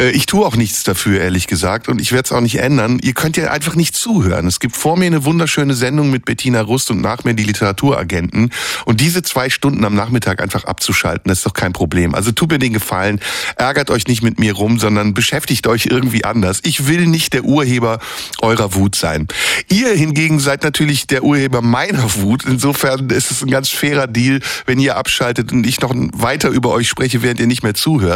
äh, 0.00 0.10
ich 0.10 0.26
tue 0.26 0.44
auch 0.44 0.56
nichts 0.56 0.82
dafür, 0.82 1.20
ehrlich 1.20 1.46
gesagt, 1.46 1.88
und 1.88 2.00
ich 2.00 2.12
werde 2.12 2.26
es 2.26 2.32
auch 2.32 2.40
nicht 2.40 2.58
ändern. 2.58 2.98
Ihr 3.02 3.14
könnt 3.14 3.36
ja 3.36 3.50
einfach 3.50 3.74
nicht 3.74 3.94
zuhören. 3.96 4.46
Es 4.46 4.60
gibt 4.60 4.76
vor 4.76 4.96
mir 4.96 5.06
eine 5.06 5.24
wunderschöne 5.24 5.74
Sendung 5.74 6.10
mit 6.10 6.24
Bettina 6.24 6.60
Rust 6.60 6.90
und 6.90 7.00
nach 7.00 7.24
mir 7.24 7.34
die 7.34 7.44
Literaturagenten. 7.44 8.50
Und 8.84 9.00
diese 9.00 9.22
zwei 9.22 9.50
Stunden 9.50 9.84
am 9.84 9.94
Nachmittag 9.94 10.42
einfach 10.42 10.64
abzuschalten, 10.64 11.28
das 11.28 11.38
ist 11.38 11.46
doch 11.46 11.54
kein 11.54 11.72
Problem. 11.72 12.14
Also 12.14 12.32
tut 12.32 12.50
mir 12.50 12.58
den 12.58 12.72
Gefallen, 12.72 13.20
ärgert 13.56 13.90
euch 13.90 14.06
nicht 14.06 14.22
mit 14.22 14.38
mir 14.38 14.54
rum, 14.54 14.78
sondern 14.78 15.14
beschäftigt 15.14 15.66
euch 15.66 15.86
irgendwie 15.86 16.24
anders. 16.24 16.60
Ich 16.64 16.86
will 16.86 17.06
nicht 17.06 17.32
der 17.32 17.44
Urheber 17.44 17.98
eurer 18.40 18.74
Wut 18.74 18.96
sein. 18.96 19.28
Ihr 19.68 19.90
hingegen 19.94 20.40
seid 20.40 20.62
natürlich 20.62 21.06
der 21.06 21.24
Urheber 21.24 21.62
meiner 21.62 22.14
Wut. 22.16 22.44
Insofern 22.44 23.10
ist 23.10 23.30
es 23.30 23.42
ein 23.42 23.50
ganz 23.50 23.68
fairer 23.68 24.06
Deal, 24.06 24.40
wenn 24.66 24.78
ihr 24.78 24.96
abschaltet 24.96 25.52
und 25.52 25.66
ich 25.66 25.80
noch 25.80 25.94
weiter 26.12 26.48
über 26.50 26.70
euch 26.70 26.88
spreche, 26.88 27.22
während 27.22 27.40
ihr 27.40 27.46
nicht 27.46 27.62
mehr 27.62 27.74
zuhört. 27.74 28.13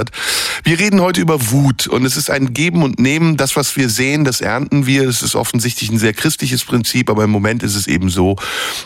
Wir 0.65 0.79
reden 0.79 1.01
heute 1.01 1.21
über 1.21 1.51
Wut 1.51 1.87
und 1.87 2.05
es 2.05 2.17
ist 2.17 2.31
ein 2.31 2.53
Geben 2.53 2.83
und 2.83 2.99
Nehmen. 2.99 3.37
Das, 3.37 3.57
was 3.57 3.77
wir 3.77 3.89
sehen, 3.89 4.25
das 4.25 4.41
ernten 4.41 4.87
wir. 4.87 5.09
Es 5.09 5.23
ist 5.23 5.35
offensichtlich 5.35 5.91
ein 5.91 5.99
sehr 5.99 6.13
christliches 6.13 6.65
Prinzip, 6.65 7.11
aber 7.11 7.25
im 7.25 7.31
Moment 7.31 7.63
ist 7.63 7.75
es 7.75 7.87
eben 7.87 8.11
so, 8.11 8.37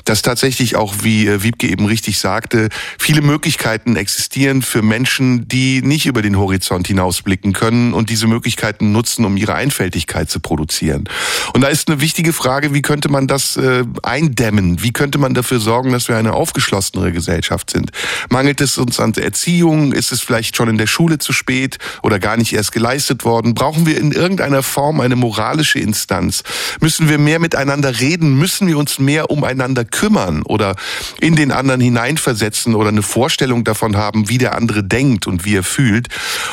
dass 0.04 0.22
tatsächlich 0.22 0.76
auch, 0.76 0.94
wie 1.02 1.26
äh, 1.26 1.42
Wiebke 1.42 1.68
eben 1.68 1.86
richtig 1.86 2.18
sagte, 2.18 2.68
viele 2.98 3.22
Möglichkeiten 3.22 3.96
existieren 3.96 4.62
für 4.62 4.82
Menschen, 4.82 5.48
die 5.48 5.82
nicht 5.82 6.06
über 6.06 6.22
den 6.22 6.38
Horizont 6.38 6.86
hinausblicken 6.86 7.52
können 7.52 7.92
und 7.94 8.10
diese 8.10 8.26
Möglichkeiten 8.26 8.92
nutzen, 8.92 9.24
um 9.24 9.36
ihre 9.36 9.54
Einfältigkeit 9.54 10.30
zu 10.30 10.40
produzieren. 10.40 11.08
Und 11.54 11.62
da 11.62 11.68
ist 11.68 11.88
eine 11.88 12.00
wichtige 12.00 12.32
Frage, 12.32 12.74
wie 12.74 12.82
könnte 12.82 13.08
man 13.08 13.26
das 13.26 13.56
äh, 13.56 13.84
eindämmen? 14.02 14.82
Wie 14.82 14.92
könnte 14.92 15.18
man 15.18 15.34
dafür 15.34 15.60
sorgen, 15.60 15.92
dass 15.92 16.08
wir 16.08 16.16
eine 16.16 16.32
aufgeschlossenere 16.32 17.12
Gesellschaft 17.12 17.70
sind? 17.70 17.90
Mangelt 18.30 18.60
es 18.60 18.78
uns 18.78 19.00
an 19.00 19.12
Erziehung? 19.14 19.92
Ist 19.92 20.12
es 20.12 20.20
vielleicht 20.20 20.56
schon 20.56 20.68
in 20.68 20.78
der 20.78 20.86
Schule 20.86 21.01
zu 21.18 21.32
spät 21.32 21.78
oder 22.02 22.18
gar 22.18 22.36
nicht 22.36 22.52
erst 22.52 22.72
geleistet 22.72 23.24
worden? 23.24 23.54
Brauchen 23.54 23.86
wir 23.86 23.98
in 23.98 24.12
irgendeiner 24.12 24.62
Form 24.62 25.00
eine 25.00 25.16
moralische 25.16 25.78
Instanz? 25.78 26.42
Müssen 26.80 27.08
wir 27.08 27.18
mehr 27.18 27.38
miteinander 27.38 28.00
reden? 28.00 28.38
Müssen 28.38 28.66
wir 28.68 28.78
uns 28.78 28.98
mehr 28.98 29.30
umeinander 29.30 29.84
kümmern 29.84 30.42
oder 30.42 30.76
in 31.20 31.36
den 31.36 31.52
anderen 31.52 31.80
hineinversetzen 31.80 32.74
oder 32.74 32.88
eine 32.88 33.02
Vorstellung 33.02 33.64
davon 33.64 33.96
haben, 33.96 34.28
wie 34.28 34.38
der 34.38 34.54
andere 34.54 34.84
denkt 34.84 35.26
und 35.26 35.44
wie 35.44 35.56
er 35.56 35.64
fühlt? 35.64 36.08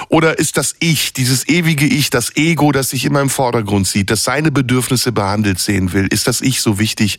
Oder 0.10 0.40
ist 0.40 0.58
das 0.58 0.76
Ich, 0.80 1.14
dieses 1.14 1.48
ewige 1.48 1.86
Ich, 1.86 2.10
das 2.10 2.36
Ego, 2.36 2.72
das 2.72 2.90
sich 2.90 3.06
immer 3.06 3.22
im 3.22 3.30
Vordergrund 3.30 3.88
sieht, 3.88 4.10
das 4.10 4.24
seine 4.24 4.52
Bedürfnisse 4.52 5.12
behandelt 5.12 5.60
sehen 5.60 5.94
will? 5.94 6.08
Ist 6.08 6.28
das 6.28 6.42
Ich 6.42 6.62
so 6.62 6.80
wichtig, 6.80 7.18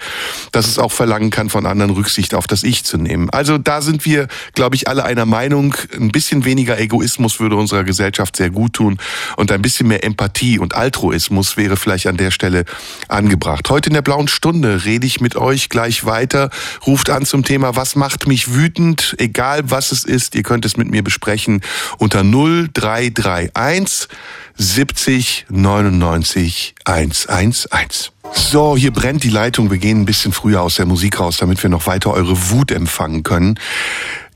dass 0.52 0.66
es 0.66 0.78
auch 0.78 0.92
verlangen 0.92 1.30
kann, 1.30 1.50
von 1.50 1.66
anderen 1.66 1.92
Rücksicht 1.92 2.34
auf 2.34 2.46
das 2.46 2.62
Ich 2.62 2.84
zu 2.84 2.96
nehmen? 2.96 3.30
Also 3.30 3.58
da 3.58 3.82
sind 3.82 4.04
wir, 4.04 4.28
glaube 4.54 4.76
ich, 4.76 4.88
alle 4.88 5.04
einer 5.04 5.26
Meinung. 5.26 5.74
Ein 5.94 6.10
bisschen 6.10 6.44
weniger 6.44 6.78
Egoismus 6.78 7.19
würde 7.40 7.56
unserer 7.56 7.84
Gesellschaft 7.84 8.36
sehr 8.36 8.50
gut 8.50 8.74
tun 8.74 8.98
und 9.36 9.52
ein 9.52 9.60
bisschen 9.60 9.88
mehr 9.88 10.04
Empathie 10.04 10.58
und 10.58 10.74
Altruismus 10.74 11.56
wäre 11.56 11.76
vielleicht 11.76 12.06
an 12.06 12.16
der 12.16 12.30
Stelle 12.30 12.64
angebracht. 13.08 13.68
Heute 13.68 13.90
in 13.90 13.94
der 13.94 14.02
blauen 14.02 14.28
Stunde 14.28 14.84
rede 14.84 15.06
ich 15.06 15.20
mit 15.20 15.36
euch 15.36 15.68
gleich 15.68 16.04
weiter. 16.04 16.50
Ruft 16.86 17.10
an 17.10 17.26
zum 17.26 17.44
Thema, 17.44 17.76
was 17.76 17.96
macht 17.96 18.26
mich 18.26 18.54
wütend? 18.54 19.14
Egal 19.18 19.70
was 19.70 19.92
es 19.92 20.04
ist, 20.04 20.34
ihr 20.34 20.42
könnt 20.42 20.64
es 20.64 20.76
mit 20.76 20.90
mir 20.90 21.04
besprechen 21.04 21.60
unter 21.98 22.22
0331 22.22 24.08
70 24.56 25.46
99 25.48 26.74
111. 26.84 28.12
So, 28.32 28.76
hier 28.76 28.92
brennt 28.92 29.24
die 29.24 29.30
Leitung. 29.30 29.70
Wir 29.70 29.78
gehen 29.78 30.02
ein 30.02 30.04
bisschen 30.04 30.32
früher 30.32 30.62
aus 30.62 30.76
der 30.76 30.86
Musik 30.86 31.18
raus, 31.18 31.38
damit 31.38 31.62
wir 31.62 31.70
noch 31.70 31.86
weiter 31.86 32.12
eure 32.12 32.50
Wut 32.50 32.70
empfangen 32.70 33.22
können. 33.22 33.58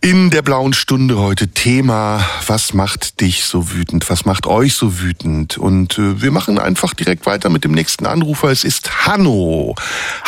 In 0.05 0.29
der 0.29 0.43
blauen 0.43 0.75
Stunde 0.75 1.19
heute 1.19 1.49
Thema, 1.49 2.21
was 2.47 2.75
macht 2.75 3.23
dich 3.23 3.47
so 3.47 3.73
wütend? 3.73 4.11
Was 4.11 4.27
macht 4.27 4.47
euch 4.47 4.75
so 4.75 5.01
wütend? 5.01 5.57
Und 5.57 5.97
äh, 5.97 6.21
wir 6.21 6.31
machen 6.31 6.59
einfach 6.59 6.93
direkt 6.93 7.25
weiter 7.25 7.49
mit 7.49 7.65
dem 7.65 7.73
nächsten 7.73 8.05
Anrufer. 8.05 8.51
Es 8.51 8.65
ist 8.65 9.07
Hanno. 9.07 9.75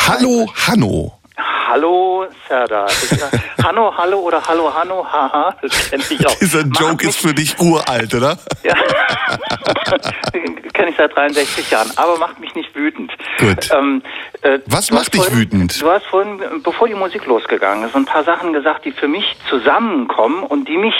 Hallo, 0.07 0.51
Hanno. 0.65 1.19
Hallo, 1.37 2.25
Serda. 2.47 2.87
Hanno, 3.63 3.95
hallo 3.95 4.17
oder 4.21 4.41
Hallo, 4.47 4.73
Hanno, 4.73 5.05
haha, 5.05 5.55
das 5.61 5.91
kenne 5.91 6.03
ich 6.09 6.25
auch. 6.25 6.39
Dieser 6.39 6.61
Joke 6.61 7.07
ist 7.07 7.19
für 7.19 7.35
dich 7.35 7.59
uralt, 7.59 8.15
oder? 8.15 8.39
Ja. 8.63 8.73
Kenne 10.77 10.91
ich 10.91 10.95
seit 10.97 11.15
63 11.15 11.71
Jahren, 11.71 11.91
aber 11.95 12.19
macht 12.19 12.39
mich 12.39 12.53
nicht 12.53 12.75
wütend. 12.75 13.11
Gut. 13.39 13.69
Ähm, 13.75 14.03
äh, 14.43 14.59
Was 14.67 14.91
macht 14.91 15.11
dich 15.11 15.21
vorhin, 15.23 15.39
wütend? 15.39 15.81
Du 15.81 15.89
hast 15.89 16.05
vorhin, 16.05 16.39
bevor 16.63 16.87
die 16.87 16.93
Musik 16.93 17.25
losgegangen 17.25 17.83
ist, 17.87 17.95
ein 17.95 18.05
paar 18.05 18.23
Sachen 18.23 18.53
gesagt, 18.53 18.85
die 18.85 18.91
für 18.91 19.07
mich 19.07 19.35
zusammenkommen 19.49 20.43
und 20.43 20.67
die 20.69 20.77
mich 20.77 20.93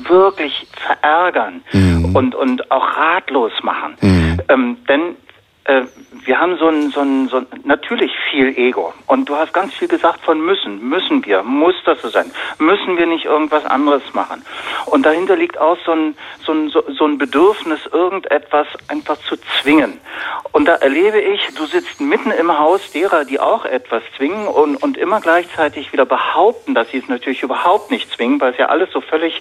wirklich 0.00 0.66
verärgern 0.84 1.62
Mhm. 1.72 2.16
und, 2.16 2.34
und 2.34 2.70
auch 2.72 2.96
ratlos 2.96 3.52
machen. 3.62 3.94
Ähm, 4.48 4.78
denn 4.88 5.14
äh, 5.64 5.82
wir 6.24 6.38
haben 6.38 6.56
so 6.58 6.68
ein, 6.68 6.90
so 6.90 7.00
ein, 7.00 7.28
so 7.28 7.36
ein, 7.38 7.46
natürlich 7.64 8.12
viel 8.30 8.48
Ego. 8.58 8.92
Und 9.06 9.28
du 9.28 9.36
hast 9.36 9.52
ganz 9.54 9.74
viel 9.74 9.88
gesagt 9.88 10.20
von 10.24 10.40
müssen. 10.40 10.86
Müssen 10.88 11.24
wir? 11.24 11.42
Muss 11.42 11.74
das 11.84 12.02
so 12.02 12.08
sein? 12.08 12.30
Müssen 12.58 12.96
wir 12.98 13.06
nicht 13.06 13.24
irgendwas 13.24 13.64
anderes 13.64 14.02
machen? 14.12 14.44
Und 14.86 15.06
dahinter 15.06 15.36
liegt 15.36 15.58
auch 15.58 15.78
so 15.86 15.92
ein, 15.92 16.16
so 16.44 16.52
ein, 16.52 16.68
so, 16.70 17.04
ein 17.06 17.18
Bedürfnis, 17.18 17.80
irgendetwas 17.92 18.66
einfach 18.88 19.16
zu 19.18 19.36
zwingen. 19.60 20.00
Und 20.52 20.66
da 20.66 20.74
erlebe 20.74 21.20
ich, 21.20 21.40
du 21.56 21.64
sitzt 21.66 22.00
mitten 22.00 22.30
im 22.30 22.58
Haus 22.58 22.90
derer, 22.92 23.24
die 23.24 23.38
auch 23.40 23.64
etwas 23.64 24.02
zwingen 24.16 24.48
und, 24.48 24.76
und 24.76 24.96
immer 24.96 25.20
gleichzeitig 25.20 25.92
wieder 25.92 26.04
behaupten, 26.06 26.74
dass 26.74 26.90
sie 26.90 26.98
es 26.98 27.08
natürlich 27.08 27.42
überhaupt 27.42 27.90
nicht 27.90 28.10
zwingen, 28.12 28.40
weil 28.40 28.52
es 28.52 28.58
ja 28.58 28.66
alles 28.66 28.90
so 28.92 29.00
völlig, 29.00 29.40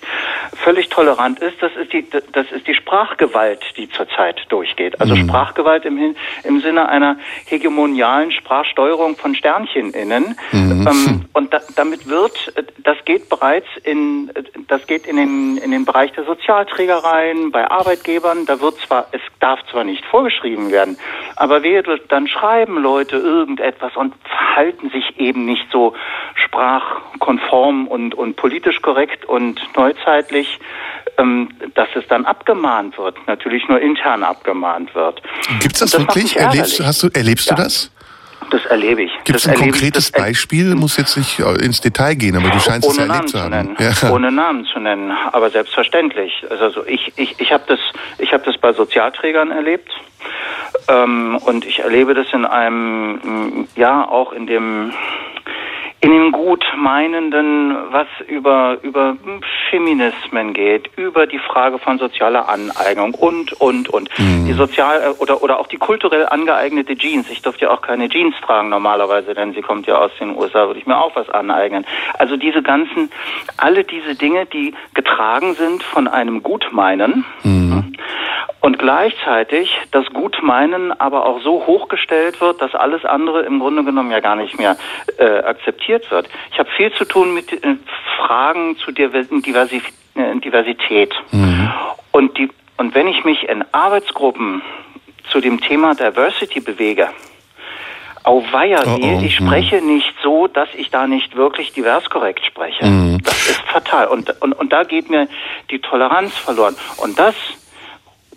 völlig 0.63 0.89
tolerant 0.89 1.39
ist. 1.39 1.61
Das 1.61 1.71
ist 1.75 1.91
die, 1.93 2.07
das 2.09 2.51
ist 2.51 2.67
die 2.67 2.75
Sprachgewalt, 2.75 3.63
die 3.77 3.89
zurzeit 3.89 4.39
durchgeht. 4.49 4.99
Also 5.01 5.15
Sprachgewalt 5.15 5.85
im, 5.85 5.97
Hin- 5.97 6.15
im 6.43 6.59
Sinne 6.61 6.66
Sinne 6.67 6.89
einer 6.89 7.17
hegemonialen 7.45 8.31
Sprachsteuerung 8.31 9.15
von 9.15 9.35
Sternchen 9.35 9.91
innen. 9.91 10.37
Mhm. 10.51 10.87
Ähm, 10.87 11.25
und 11.33 11.53
da, 11.53 11.59
damit 11.75 12.07
wird, 12.09 12.53
das 12.83 12.97
geht 13.05 13.29
bereits 13.29 13.67
in, 13.83 14.31
das 14.67 14.85
geht 14.85 15.07
in 15.07 15.15
den, 15.15 15.57
in 15.57 15.71
den 15.71 15.85
Bereich 15.85 16.11
der 16.11 16.25
Sozialträgereien, 16.25 17.51
bei 17.51 17.69
Arbeitgebern. 17.69 18.45
Da 18.45 18.59
wird 18.59 18.75
zwar, 18.85 19.07
es 19.11 19.21
darf 19.39 19.59
zwar 19.71 19.83
nicht 19.83 20.05
vorgeschrieben 20.05 20.71
werden, 20.71 20.97
aber 21.35 21.63
wehe, 21.63 21.83
dann 22.09 22.27
schreiben 22.27 22.81
Leute 22.81 23.15
irgendetwas 23.17 23.95
und 23.95 24.13
verhalten 24.23 24.89
sich 24.89 25.19
eben 25.19 25.45
nicht 25.45 25.65
so 25.71 25.93
sprachkonform 26.45 27.87
und, 27.87 28.13
und 28.15 28.35
politisch 28.35 28.81
korrekt 28.81 29.25
und 29.25 29.61
neuzeitlich, 29.75 30.59
ähm, 31.17 31.49
dass 31.75 31.87
es 31.95 32.07
dann 32.07 32.25
abgemahnt 32.25 32.97
wird, 32.97 33.15
natürlich 33.27 33.67
nur 33.67 33.79
intern 33.79 34.23
abgemahnt 34.23 34.93
wird. 34.95 35.21
Gibt 35.59 35.75
es 35.75 35.79
das, 35.79 35.91
das, 35.91 36.01
wirklich? 36.01 36.35
Erlebst, 36.57 36.85
hast 36.85 37.03
du, 37.03 37.09
erlebst 37.13 37.49
ja. 37.49 37.55
du 37.55 37.63
das? 37.63 37.91
Das 38.49 38.65
erlebe 38.65 39.03
ich. 39.03 39.11
Gibt 39.25 39.39
es 39.39 39.47
ein 39.47 39.55
konkretes 39.55 40.07
ich, 40.07 40.13
Beispiel? 40.13 40.73
Muss 40.75 40.95
jetzt 40.97 41.17
nicht 41.17 41.39
äh, 41.39 41.65
ins 41.65 41.81
Detail 41.81 42.15
gehen, 42.15 42.35
aber 42.37 42.49
du 42.49 42.59
scheinst 42.59 42.89
es 42.89 42.97
erlebt 42.97 43.29
zu 43.29 43.41
haben. 43.41 43.75
Zu 43.75 43.83
ja. 43.83 44.11
Ohne 44.11 44.31
Namen 44.31 44.65
zu 44.65 44.79
nennen, 44.79 45.11
aber 45.31 45.49
selbstverständlich. 45.49 46.45
Also 46.49 46.85
ich, 46.85 47.11
ich, 47.17 47.39
ich 47.39 47.51
habe 47.51 47.63
das, 47.67 47.79
ich 48.19 48.31
habe 48.31 48.43
das 48.45 48.57
bei 48.57 48.71
Sozialträgern 48.71 49.51
erlebt 49.51 49.89
ähm, 50.87 51.37
und 51.45 51.65
ich 51.65 51.79
erlebe 51.79 52.13
das 52.13 52.27
in 52.31 52.45
einem, 52.45 53.67
ja 53.75 54.07
auch 54.07 54.31
in 54.31 54.47
dem 54.47 54.93
in 55.99 56.11
dem 56.11 56.31
Gutmeinenden, 56.31 57.75
was 57.91 58.07
über, 58.27 58.77
über 58.83 59.17
Feminismen 59.69 60.53
geht, 60.53 60.91
über 60.95 61.25
die 61.25 61.39
Frage 61.39 61.79
von 61.79 61.97
sozialer 61.97 62.47
Aneignung 62.47 63.15
und, 63.15 63.53
und, 63.53 63.89
und. 63.89 64.09
Mhm. 64.19 64.45
Die 64.45 64.53
sozial, 64.53 65.01
äh, 65.01 65.21
oder, 65.21 65.41
oder 65.41 65.59
auch 65.59 65.67
die 65.67 65.77
kulturell 65.77 66.27
angeeignete 66.27 66.95
Jeans. 66.95 67.29
Ich 67.31 67.41
durfte 67.41 67.65
ja 67.65 67.71
auch 67.71 67.81
keine 67.81 68.09
Jeans 68.09 68.35
tragen 68.45 68.69
normalerweise, 68.69 69.33
denn 69.33 69.53
sie 69.53 69.61
kommt 69.61 69.87
ja 69.87 69.97
aus 69.97 70.11
den 70.19 70.37
USA, 70.37 70.67
würde 70.67 70.79
ich 70.79 70.85
mir 70.85 70.97
auch 70.97 71.15
was 71.15 71.29
aneignen. 71.29 71.85
Also 72.19 72.37
diese 72.37 72.61
ganzen, 72.61 73.09
alle 73.57 73.83
diese 73.83 74.13
Dinge, 74.13 74.45
die 74.45 74.75
getragen 74.93 75.55
sind 75.55 75.81
von 75.81 76.07
einem 76.07 76.43
Gutmeinen, 76.43 77.25
mhm. 77.43 77.93
Und 78.67 78.79
gleichzeitig 78.79 79.73
das 79.91 80.05
Gutmeinen 80.07 80.91
aber 80.91 81.25
auch 81.25 81.41
so 81.41 81.65
hochgestellt 81.65 82.41
wird, 82.41 82.61
dass 82.61 82.75
alles 82.75 83.05
andere 83.05 83.43
im 83.43 83.59
Grunde 83.59 83.85
genommen 83.85 84.11
ja 84.11 84.19
gar 84.19 84.35
nicht 84.35 84.59
mehr 84.59 84.75
äh, 85.17 85.39
akzeptiert 85.39 86.11
wird. 86.11 86.27
Ich 86.51 86.59
habe 86.59 86.67
viel 86.75 86.91
zu 86.91 87.05
tun 87.05 87.33
mit 87.33 87.53
äh, 87.53 87.77
Fragen 88.17 88.75
zu 88.75 88.91
Diversi 88.91 89.81
äh, 90.15 90.35
Diversität. 90.41 91.15
Mhm. 91.31 91.71
Und, 92.11 92.37
die, 92.37 92.49
und 92.75 92.93
wenn 92.93 93.07
ich 93.07 93.23
mich 93.23 93.47
in 93.47 93.63
Arbeitsgruppen 93.71 94.61
zu 95.29 95.39
dem 95.39 95.61
Thema 95.61 95.95
Diversity 95.95 96.59
bewege, 96.59 97.07
Auweia, 98.25 98.81
oh, 98.85 98.97
oh, 99.01 99.21
ich 99.23 99.39
mhm. 99.39 99.47
spreche 99.47 99.79
mm. 99.79 99.87
nicht 99.87 100.13
so, 100.21 100.47
dass 100.47 100.67
ich 100.75 100.89
da 100.89 101.07
nicht 101.07 101.37
wirklich 101.37 101.71
divers 101.71 102.09
korrekt 102.09 102.45
spreche. 102.45 102.85
Mm. 102.85 103.19
Das 103.23 103.49
ist 103.49 103.61
fatal. 103.61 104.07
Und, 104.07 104.41
und, 104.41 104.51
und 104.51 104.73
da 104.73 104.83
geht 104.83 105.09
mir 105.09 105.29
die 105.71 105.79
Toleranz 105.79 106.35
verloren. 106.35 106.75
Und 106.97 107.17
das 107.17 107.33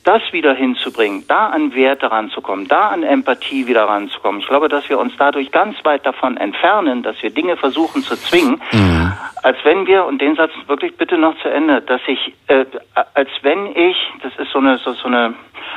das 0.05 0.23
wieder 0.33 0.55
hinzubringen, 0.55 1.25
da 1.29 1.49
an 1.49 1.75
Werte 1.75 2.11
ranzukommen, 2.11 2.69
da 2.69 2.89
an 2.89 3.03
Empathie 3.03 3.67
wieder 3.67 3.85
ranzukommen. 3.85 4.41
Ich 4.41 4.47
glaube, 4.47 4.69
dass 4.69 4.89
wir 4.89 4.99
uns 4.99 5.13
dadurch 5.19 5.51
ganz 5.51 5.77
weit 5.85 6.07
davon 6.07 6.37
entfernen, 6.37 7.03
dass 7.03 7.23
wir 7.23 7.31
Dinge 7.31 7.57
versuchen 7.57 8.03
zu 8.03 8.17
zwingen, 8.17 8.61
mhm. 8.73 9.13
als 9.43 9.59
wenn 9.65 9.87
wir, 9.87 10.05
und 10.07 10.21
den 10.21 10.37
Satz 10.37 10.53
wirklich 10.67 10.97
bitte 10.97 11.19
noch 11.19 11.37
zu 11.43 11.49
Ende, 11.49 11.83
dass 11.83 12.01
ich, 12.07 12.35
äh, 12.47 12.65
als 13.15 13.31
wenn 13.43 13.67
ich, 13.77 13.97
das 14.23 14.33
ist 14.39 14.53
so 14.53 14.59
eine, 14.59 14.79
so, 14.79 14.93
so 14.95 15.07
eine 15.07 15.35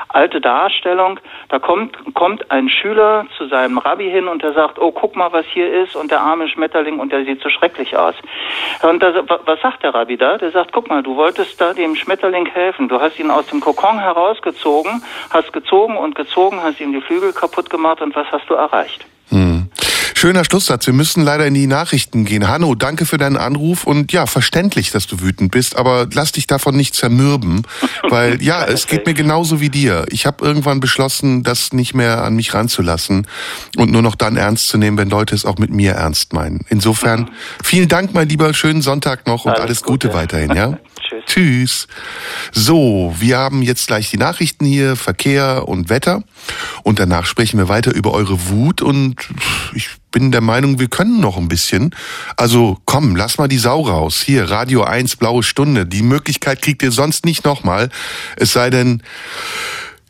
alte 0.09 0.41
Darstellung, 0.41 1.19
da 1.49 1.59
kommt, 1.59 1.97
kommt 2.13 2.51
ein 2.51 2.69
Schüler 2.69 3.25
zu 3.37 3.47
seinem 3.47 3.77
Rabbi 3.77 4.09
hin 4.09 4.27
und 4.27 4.43
der 4.43 4.53
sagt, 4.53 4.79
oh, 4.79 4.91
guck 4.91 5.15
mal, 5.15 5.31
was 5.31 5.45
hier 5.45 5.83
ist 5.83 5.95
und 5.95 6.11
der 6.11 6.21
arme 6.21 6.47
Schmetterling 6.47 6.99
und 6.99 7.11
der 7.11 7.25
sieht 7.25 7.41
so 7.41 7.49
schrecklich 7.49 7.97
aus. 7.97 8.15
Und 8.81 9.01
da, 9.01 9.13
was 9.45 9.61
sagt 9.61 9.83
der 9.83 9.93
Rabbi 9.93 10.17
da? 10.17 10.37
Der 10.37 10.51
sagt, 10.51 10.71
guck 10.71 10.89
mal, 10.89 11.03
du 11.03 11.15
wolltest 11.15 11.59
da 11.59 11.73
dem 11.73 11.95
Schmetterling 11.95 12.45
helfen. 12.45 12.87
Du 12.87 12.99
hast 12.99 13.19
ihn 13.19 13.31
aus 13.31 13.47
dem 13.47 13.59
Kokon 13.59 13.99
herausgezogen, 13.99 15.03
hast 15.31 15.53
gezogen 15.53 15.97
und 15.97 16.15
gezogen, 16.15 16.61
hast 16.61 16.79
ihm 16.79 16.93
die 16.93 17.01
Flügel 17.01 17.33
kaputt 17.33 17.69
gemacht 17.69 18.01
und 18.01 18.15
was 18.15 18.27
hast 18.31 18.49
du 18.49 18.53
erreicht? 18.53 19.05
Hm. 19.29 19.67
Schöner 20.15 20.45
Schlusssatz. 20.45 20.85
Wir 20.85 20.93
müssen 20.93 21.21
leider 21.21 21.45
in 21.45 21.53
die 21.53 21.67
Nachrichten 21.67 22.23
gehen. 22.23 22.47
Hanno, 22.47 22.75
danke 22.75 23.05
für 23.05 23.17
deinen 23.17 23.35
Anruf 23.35 23.83
und 23.83 24.13
ja, 24.13 24.25
verständlich, 24.25 24.91
dass 24.91 25.05
du 25.05 25.19
wütend 25.19 25.51
bist, 25.51 25.75
aber 25.75 26.07
lass 26.13 26.31
dich 26.31 26.47
davon 26.47 26.77
nicht 26.77 26.95
zermürben, 26.95 27.63
weil 28.09 28.41
ja, 28.41 28.63
es 28.63 28.87
geht 28.87 29.05
mir 29.05 29.13
genauso 29.13 29.59
wie 29.59 29.67
dir. 29.67 30.05
Ich 30.11 30.25
habe 30.25 30.45
irgendwann 30.45 30.79
beschlossen, 30.79 31.43
das 31.43 31.73
nicht 31.73 31.93
mehr 31.93 32.23
an 32.23 32.35
mich 32.35 32.53
ranzulassen 32.53 33.27
und 33.75 33.91
nur 33.91 34.01
noch 34.01 34.15
dann 34.15 34.37
ernst 34.37 34.69
zu 34.69 34.77
nehmen, 34.77 34.97
wenn 34.97 35.09
Leute 35.09 35.35
es 35.35 35.45
auch 35.45 35.57
mit 35.57 35.71
mir 35.71 35.91
ernst 35.91 36.31
meinen. 36.31 36.61
Insofern 36.69 37.29
vielen 37.61 37.89
Dank, 37.89 38.13
mein 38.13 38.29
lieber, 38.29 38.53
schönen 38.53 38.81
Sonntag 38.81 39.27
noch 39.27 39.43
und 39.43 39.51
alles, 39.51 39.63
alles 39.63 39.83
Gute, 39.83 40.07
Gute 40.07 40.17
weiterhin, 40.17 40.55
ja? 40.55 40.77
Tschüss. 41.25 41.87
So, 42.51 43.13
wir 43.17 43.37
haben 43.37 43.61
jetzt 43.61 43.87
gleich 43.87 44.09
die 44.11 44.17
Nachrichten 44.17 44.65
hier, 44.65 44.95
Verkehr 44.95 45.67
und 45.67 45.89
Wetter. 45.89 46.23
Und 46.83 46.99
danach 46.99 47.25
sprechen 47.25 47.57
wir 47.57 47.69
weiter 47.69 47.93
über 47.93 48.11
eure 48.11 48.49
Wut 48.49 48.81
und 48.81 49.15
ich 49.73 49.89
bin 50.11 50.31
der 50.31 50.41
Meinung, 50.41 50.79
wir 50.79 50.87
können 50.87 51.19
noch 51.19 51.37
ein 51.37 51.47
bisschen. 51.47 51.95
Also 52.37 52.77
komm, 52.85 53.15
lass 53.15 53.37
mal 53.37 53.47
die 53.47 53.57
Sau 53.57 53.81
raus. 53.81 54.21
Hier, 54.21 54.49
Radio 54.49 54.83
1, 54.83 55.15
blaue 55.17 55.43
Stunde. 55.43 55.85
Die 55.85 56.03
Möglichkeit 56.03 56.61
kriegt 56.61 56.83
ihr 56.83 56.91
sonst 56.91 57.25
nicht 57.25 57.45
nochmal. 57.45 57.89
Es 58.37 58.53
sei 58.53 58.69
denn, 58.69 59.01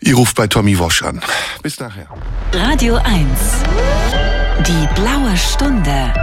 ihr 0.01 0.15
ruft 0.15 0.35
bei 0.35 0.47
Tommy 0.47 0.77
Wosch 0.77 1.03
an. 1.03 1.21
Bis 1.61 1.79
nachher. 1.79 2.07
Radio 2.51 2.95
1, 2.95 3.29
die 4.67 5.01
blaue 5.01 5.37
Stunde 5.37 6.13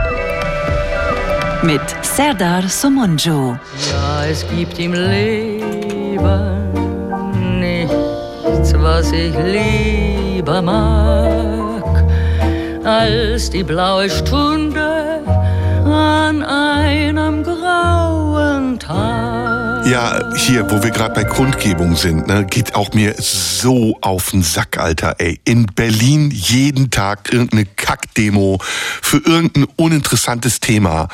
mit 1.63 1.81
Serdar 2.03 2.63
Somunjo. 2.69 3.59
Ja, 3.91 4.25
es 4.25 4.47
gibt 4.49 4.79
im 4.79 4.95
Leben 4.95 6.21
nichts, 7.61 8.73
was 8.77 9.13
ich 9.13 9.35
lieber 9.37 10.63
mag, 10.63 12.05
als 12.85 13.51
die 13.51 13.63
blaue 13.63 14.09
Stunde 14.09 15.23
an 15.85 16.43
einem 16.43 17.43
grauen 17.43 18.79
Tag. 18.79 19.40
Ja, 19.91 20.21
hier, 20.37 20.71
wo 20.71 20.85
wir 20.85 20.93
gerade 20.93 21.15
bei 21.15 21.25
Kundgebung 21.25 21.97
sind, 21.97 22.29
ne, 22.29 22.47
geht 22.49 22.77
auch 22.77 22.93
mir 22.93 23.17
so 23.19 23.99
auf 24.03 24.31
den 24.31 24.45
Sack, 24.45 24.79
Alter, 24.79 25.17
ey. 25.19 25.41
In 25.45 25.67
Berlin 25.67 26.31
jeden 26.31 26.93
Tag 26.93 27.33
irgendeine 27.33 27.67
Kackdemo 27.67 28.61
für 29.03 29.17
irgendein 29.17 29.65
uninteressantes 29.75 30.61
Thema. 30.61 31.09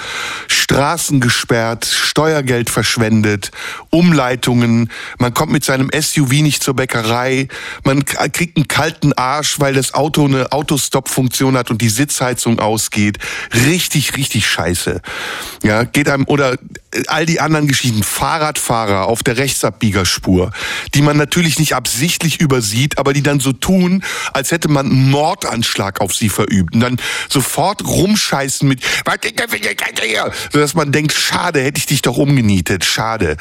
Straßen 0.49 1.21
gesperrt, 1.21 1.87
Steuergeld 1.87 2.69
verschwendet, 2.69 3.51
Umleitungen, 3.89 4.91
man 5.19 5.33
kommt 5.33 5.53
mit 5.53 5.65
seinem 5.65 5.89
SUV 5.99 6.33
nicht 6.43 6.63
zur 6.63 6.75
Bäckerei, 6.75 7.49
man 7.83 8.05
kriegt 8.05 8.59
einen 8.59 8.69
kalten 8.69 9.15
Arsch, 9.15 9.59
weil 9.59 9.73
das 9.73 9.95
Auto 9.95 10.27
eine 10.27 10.53
Autostop-Funktion 10.53 11.57
hat 11.57 11.71
und 11.71 11.81
die 11.81 11.89
Sitzheizung 11.89 12.59
ausgeht. 12.59 13.19
Richtig, 13.55 14.19
richtig 14.19 14.47
scheiße. 14.47 15.01
Ja, 15.63 15.85
geht 15.85 16.11
einem, 16.11 16.25
oder 16.27 16.59
all 17.07 17.25
die 17.25 17.41
anderen 17.41 17.69
Geschichten, 17.69 18.03
Fahrrad 18.03 18.59
Radfahrer 18.67 19.07
auf 19.07 19.23
der 19.23 19.37
Rechtsabbiegerspur, 19.37 20.51
die 20.95 21.03
man 21.03 21.17
natürlich 21.17 21.59
nicht 21.59 21.75
absichtlich 21.75 22.41
übersieht, 22.41 22.99
aber 22.99 23.13
die 23.13 23.23
dann 23.23 23.39
so 23.39 23.53
tun, 23.53 24.03
als 24.33 24.51
hätte 24.51 24.69
man 24.69 24.87
einen 24.87 25.11
Mordanschlag 25.11 26.01
auf 26.01 26.15
sie 26.15 26.29
verübt 26.29 26.75
und 26.75 26.81
dann 26.81 26.97
sofort 27.29 27.85
rumscheißen 27.85 28.67
mit, 28.67 28.83
sodass 30.53 30.75
man 30.75 30.93
denkt, 30.93 31.13
schade, 31.13 31.63
hätte 31.63 31.79
ich 31.79 31.87
dich 31.87 32.03
doch 32.03 32.17
umgenietet, 32.17 32.85
schade. 32.85 33.37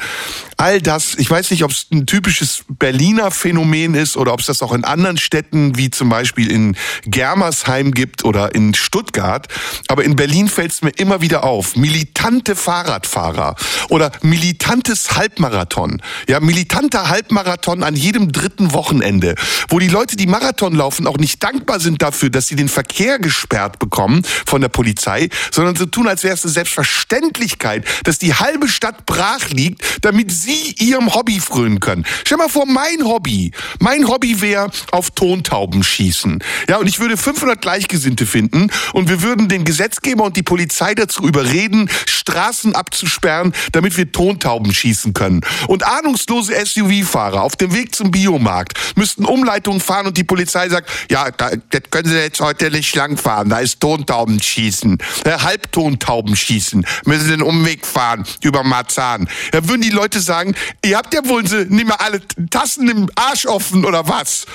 All 0.56 0.80
das, 0.80 1.14
ich 1.16 1.30
weiß 1.30 1.50
nicht, 1.50 1.64
ob 1.64 1.72
es 1.72 1.86
ein 1.92 2.06
typisches 2.06 2.64
Berliner 2.68 3.30
Phänomen 3.30 3.94
ist 3.94 4.16
oder 4.16 4.32
ob 4.32 4.40
es 4.40 4.46
das 4.46 4.62
auch 4.62 4.72
in 4.72 4.84
anderen 4.84 5.18
Städten 5.18 5.76
wie 5.76 5.90
zum 5.90 6.08
Beispiel 6.08 6.50
in 6.50 6.76
Germersheim 7.04 7.92
gibt 7.92 8.24
oder 8.24 8.54
in 8.54 8.74
Stuttgart, 8.74 9.48
aber 9.88 10.04
in 10.04 10.16
Berlin 10.16 10.48
fällt 10.48 10.72
es 10.72 10.82
mir 10.82 10.90
immer 10.90 11.20
wieder 11.20 11.44
auf. 11.44 11.76
Militante 11.76 12.54
Fahrradfahrer 12.56 13.56
oder 13.88 14.12
militantes 14.22 15.15
Halbmarathon. 15.16 16.02
Ja, 16.28 16.40
militanter 16.40 17.08
Halbmarathon 17.08 17.82
an 17.82 17.96
jedem 17.96 18.32
dritten 18.32 18.72
Wochenende, 18.72 19.34
wo 19.68 19.78
die 19.78 19.88
Leute, 19.88 20.16
die 20.16 20.26
Marathon 20.26 20.74
laufen, 20.74 21.06
auch 21.06 21.18
nicht 21.18 21.42
dankbar 21.42 21.80
sind 21.80 22.02
dafür, 22.02 22.30
dass 22.30 22.46
sie 22.46 22.56
den 22.56 22.68
Verkehr 22.68 23.18
gesperrt 23.18 23.78
bekommen 23.78 24.22
von 24.44 24.60
der 24.60 24.68
Polizei, 24.68 25.28
sondern 25.50 25.76
so 25.76 25.86
tun, 25.86 26.08
als 26.08 26.22
wäre 26.22 26.34
es 26.34 26.44
eine 26.44 26.52
Selbstverständlichkeit, 26.52 27.84
dass 28.04 28.18
die 28.18 28.34
halbe 28.34 28.68
Stadt 28.68 29.06
brach 29.06 29.48
liegt, 29.50 29.82
damit 30.02 30.30
Sie 30.30 30.74
Ihrem 30.78 31.14
Hobby 31.14 31.40
frönen 31.40 31.80
können. 31.80 32.04
Stell 32.24 32.38
mal 32.38 32.48
vor, 32.48 32.66
mein 32.66 33.04
Hobby, 33.04 33.52
mein 33.80 34.08
Hobby 34.08 34.40
wäre 34.40 34.70
auf 34.92 35.10
Tontauben 35.10 35.82
schießen. 35.82 36.42
Ja, 36.68 36.76
und 36.78 36.86
ich 36.86 37.00
würde 37.00 37.16
500 37.16 37.60
Gleichgesinnte 37.60 38.26
finden 38.26 38.70
und 38.92 39.08
wir 39.08 39.22
würden 39.22 39.48
den 39.48 39.64
Gesetzgeber 39.64 40.24
und 40.24 40.36
die 40.36 40.42
Polizei 40.42 40.94
dazu 40.94 41.26
überreden, 41.26 41.88
Straßen 42.06 42.74
abzusperren, 42.74 43.52
damit 43.72 43.96
wir 43.96 44.10
Tontauben 44.12 44.72
schießen 44.72 45.05
können. 45.14 45.40
Und 45.68 45.84
ahnungslose 45.84 46.54
SUV-Fahrer 46.64 47.42
auf 47.42 47.56
dem 47.56 47.74
Weg 47.74 47.94
zum 47.94 48.10
Biomarkt 48.10 48.78
müssten 48.96 49.24
Umleitungen 49.24 49.80
fahren 49.80 50.06
und 50.06 50.16
die 50.16 50.24
Polizei 50.24 50.68
sagt, 50.68 50.90
ja, 51.10 51.30
da, 51.30 51.50
das 51.70 51.82
können 51.90 52.08
Sie 52.08 52.16
jetzt 52.16 52.40
heute 52.40 52.70
nicht 52.70 52.94
langfahren, 52.94 53.48
da 53.48 53.58
ist 53.58 53.80
Tontauben 53.80 54.40
schießen, 54.40 54.98
äh, 55.24 55.38
Halbtontauben 55.38 56.36
schießen, 56.36 56.86
müssen 57.04 57.28
den 57.28 57.42
Umweg 57.42 57.86
fahren 57.86 58.24
über 58.42 58.62
Marzahn. 58.62 59.28
Da 59.52 59.68
würden 59.68 59.82
die 59.82 59.90
Leute 59.90 60.20
sagen, 60.20 60.54
ihr 60.84 60.96
habt 60.96 61.14
ja 61.14 61.24
wohl 61.24 61.42
nicht 61.42 61.68
mehr 61.70 62.00
alle 62.00 62.20
Tassen 62.50 62.88
im 62.88 63.08
Arsch 63.14 63.46
offen 63.46 63.84
oder 63.84 64.08
was? 64.08 64.46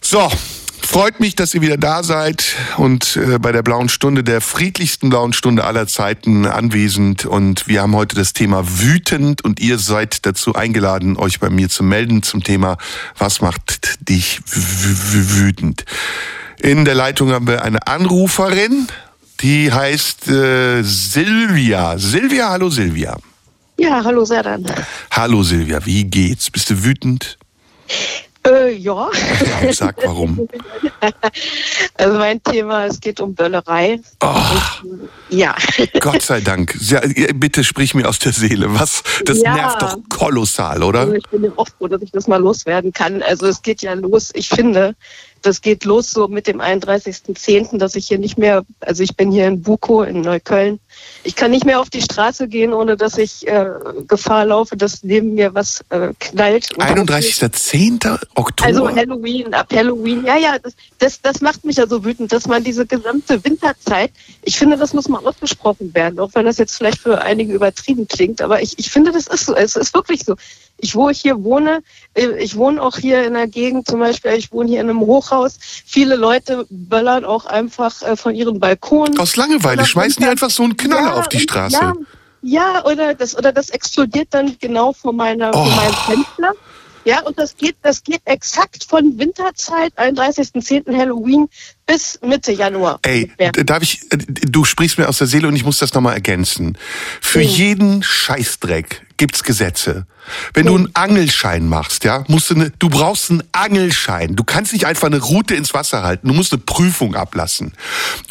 So, 0.00 0.30
Freut 0.82 1.20
mich, 1.20 1.36
dass 1.36 1.54
ihr 1.54 1.60
wieder 1.60 1.76
da 1.76 2.02
seid 2.02 2.56
und 2.76 3.16
äh, 3.16 3.38
bei 3.38 3.52
der 3.52 3.62
blauen 3.62 3.88
Stunde, 3.88 4.24
der 4.24 4.40
friedlichsten 4.40 5.08
blauen 5.08 5.32
Stunde 5.32 5.64
aller 5.64 5.86
Zeiten 5.86 6.46
anwesend. 6.46 7.26
Und 7.26 7.68
wir 7.68 7.82
haben 7.82 7.94
heute 7.94 8.16
das 8.16 8.32
Thema 8.32 8.64
wütend 8.66 9.42
und 9.44 9.60
ihr 9.60 9.78
seid 9.78 10.26
dazu 10.26 10.54
eingeladen, 10.54 11.16
euch 11.16 11.38
bei 11.38 11.48
mir 11.48 11.68
zu 11.68 11.84
melden 11.84 12.22
zum 12.22 12.42
Thema, 12.42 12.76
was 13.16 13.40
macht 13.40 13.98
dich 14.08 14.40
wütend? 14.46 15.84
In 16.58 16.84
der 16.84 16.94
Leitung 16.94 17.30
haben 17.30 17.46
wir 17.46 17.62
eine 17.62 17.86
Anruferin, 17.86 18.88
die 19.40 19.72
heißt 19.72 20.28
äh, 20.28 20.82
Silvia. 20.82 21.98
Silvia, 21.98 22.50
hallo 22.50 22.68
Silvia. 22.68 23.16
Ja, 23.78 24.04
hallo 24.04 24.24
Serdan. 24.24 24.66
Hallo 25.10 25.42
Silvia, 25.42 25.84
wie 25.86 26.04
geht's? 26.04 26.50
Bist 26.50 26.68
du 26.68 26.84
wütend? 26.84 27.38
Äh, 28.46 28.72
ja. 28.74 29.10
ja. 29.62 29.72
Sag 29.72 29.96
warum. 30.04 30.48
Also 31.94 32.18
mein 32.18 32.42
Thema, 32.42 32.86
es 32.86 33.00
geht 33.00 33.20
um 33.20 33.34
Böllerei. 33.34 34.00
Oh, 34.22 34.34
ja. 35.28 35.54
Gott 36.00 36.22
sei 36.22 36.40
Dank. 36.40 36.74
Ja, 36.80 37.00
bitte 37.34 37.62
sprich 37.64 37.94
mir 37.94 38.08
aus 38.08 38.18
der 38.18 38.32
Seele. 38.32 38.66
Was? 38.78 39.02
Das 39.24 39.40
Ja. 39.42 39.54
nervt 39.54 39.82
doch 39.82 39.98
kolossal, 40.08 40.82
oder? 40.82 41.00
Also 41.00 41.14
ich 41.14 41.26
bin 41.28 41.52
auch 41.56 41.68
froh, 41.78 41.88
dass 41.88 42.02
ich 42.02 42.10
das 42.10 42.26
mal 42.26 42.38
loswerden 42.40 42.92
kann. 42.92 43.22
Also 43.22 43.46
es 43.46 43.62
geht 43.62 43.82
ja 43.82 43.92
los, 43.94 44.30
ich 44.34 44.48
finde, 44.48 44.94
das 45.42 45.60
geht 45.60 45.84
los 45.84 46.10
so 46.10 46.28
mit 46.28 46.46
dem 46.46 46.60
31.10., 46.60 47.78
dass 47.78 47.94
ich 47.94 48.06
hier 48.06 48.18
nicht 48.18 48.38
mehr, 48.38 48.64
also 48.80 49.02
ich 49.02 49.14
bin 49.16 49.30
hier 49.30 49.46
in 49.46 49.62
Buko 49.62 50.02
in 50.02 50.20
Neukölln. 50.22 50.80
Ich 51.22 51.36
kann 51.36 51.50
nicht 51.50 51.64
mehr 51.64 51.80
auf 51.80 51.90
die 51.90 52.00
Straße 52.00 52.48
gehen, 52.48 52.72
ohne 52.72 52.96
dass 52.96 53.18
ich 53.18 53.46
äh, 53.46 53.66
Gefahr 54.08 54.46
laufe, 54.46 54.76
dass 54.76 55.02
neben 55.02 55.34
mir 55.34 55.54
was 55.54 55.84
äh, 55.90 56.12
knallt. 56.18 56.74
Und 56.76 56.82
31.10. 56.82 58.18
Oktober. 58.34 58.66
Also 58.66 58.88
Halloween, 58.88 59.52
ab 59.52 59.72
Halloween, 59.72 60.24
ja, 60.24 60.38
ja, 60.38 60.58
das, 60.58 60.74
das, 60.98 61.20
das 61.20 61.40
macht 61.40 61.64
mich 61.64 61.76
ja 61.76 61.86
so 61.86 62.04
wütend, 62.04 62.32
dass 62.32 62.46
man 62.46 62.64
diese 62.64 62.86
gesamte 62.86 63.44
Winterzeit, 63.44 64.12
ich 64.42 64.58
finde, 64.58 64.76
das 64.76 64.94
muss 64.94 65.08
mal 65.08 65.24
ausgesprochen 65.26 65.94
werden, 65.94 66.18
auch 66.18 66.30
wenn 66.34 66.46
das 66.46 66.58
jetzt 66.58 66.76
vielleicht 66.76 66.98
für 67.00 67.20
einige 67.20 67.52
übertrieben 67.52 68.08
klingt, 68.08 68.40
aber 68.40 68.62
ich, 68.62 68.78
ich 68.78 68.90
finde, 68.90 69.12
das 69.12 69.26
ist 69.26 69.46
so, 69.46 69.54
es 69.54 69.76
ist 69.76 69.94
wirklich 69.94 70.24
so. 70.24 70.36
Ich, 70.82 70.94
wo 70.94 71.08
ich 71.10 71.20
hier 71.20 71.42
wohne, 71.44 71.82
äh, 72.14 72.28
ich 72.42 72.56
wohne 72.56 72.82
auch 72.82 72.96
hier 72.96 73.24
in 73.26 73.34
der 73.34 73.46
Gegend 73.46 73.86
zum 73.86 74.00
Beispiel, 74.00 74.32
ich 74.32 74.50
wohne 74.52 74.70
hier 74.70 74.80
in 74.80 74.88
einem 74.90 75.00
Hochhaus, 75.00 75.58
viele 75.60 76.16
Leute 76.16 76.66
böllern 76.70 77.24
auch 77.24 77.46
einfach 77.46 78.02
äh, 78.02 78.16
von 78.16 78.34
ihren 78.34 78.58
Balkonen. 78.60 79.18
Aus 79.18 79.36
Langeweile 79.36 79.84
schmeißen 79.84 80.22
die 80.22 80.28
einfach 80.28 80.50
so 80.50 80.62
einen 80.62 80.76
Knaller 80.76 81.08
Ja, 81.08 81.14
auf 81.14 81.28
die 81.28 81.40
Straße. 81.40 81.76
Ja, 81.76 81.92
ja, 82.42 82.84
oder 82.86 83.14
das 83.14 83.36
oder 83.36 83.52
das 83.52 83.68
explodiert 83.70 84.28
dann 84.30 84.56
genau 84.58 84.92
vor 84.94 85.12
meiner 85.12 85.50
Oh. 85.54 85.64
vor 85.64 85.76
meinem 85.76 85.94
Fenster. 85.94 86.52
Ja, 87.04 87.20
und 87.22 87.38
das 87.38 87.56
geht 87.56 87.76
das 87.82 88.02
geht 88.04 88.20
exakt 88.26 88.84
von 88.84 89.18
Winterzeit 89.18 89.92
31.10. 89.98 90.94
Halloween 90.96 91.48
bis 91.86 92.18
Mitte 92.22 92.52
Januar. 92.52 92.98
Ey, 93.02 93.30
darf 93.64 93.82
ich, 93.82 94.02
äh, 94.10 94.18
du 94.18 94.64
sprichst 94.64 94.98
mir 94.98 95.08
aus 95.08 95.18
der 95.18 95.26
Seele 95.26 95.48
und 95.48 95.56
ich 95.56 95.64
muss 95.64 95.78
das 95.78 95.92
nochmal 95.94 96.14
ergänzen. 96.14 96.76
Für 97.22 97.38
Mhm. 97.38 97.44
jeden 97.44 98.02
Scheißdreck 98.02 99.06
gibt's 99.20 99.44
Gesetze. 99.44 100.06
Wenn 100.54 100.64
du 100.64 100.74
einen 100.74 100.88
Angelschein 100.94 101.68
machst, 101.68 102.04
ja, 102.04 102.24
musst 102.28 102.48
du 102.48 102.54
eine, 102.54 102.70
du 102.78 102.88
brauchst 102.88 103.30
einen 103.30 103.42
Angelschein. 103.52 104.34
Du 104.34 104.44
kannst 104.44 104.72
nicht 104.72 104.86
einfach 104.86 105.08
eine 105.08 105.18
Route 105.18 105.54
ins 105.54 105.74
Wasser 105.74 106.02
halten. 106.02 106.28
Du 106.28 106.32
musst 106.32 106.54
eine 106.54 106.62
Prüfung 106.62 107.14
ablassen. 107.14 107.74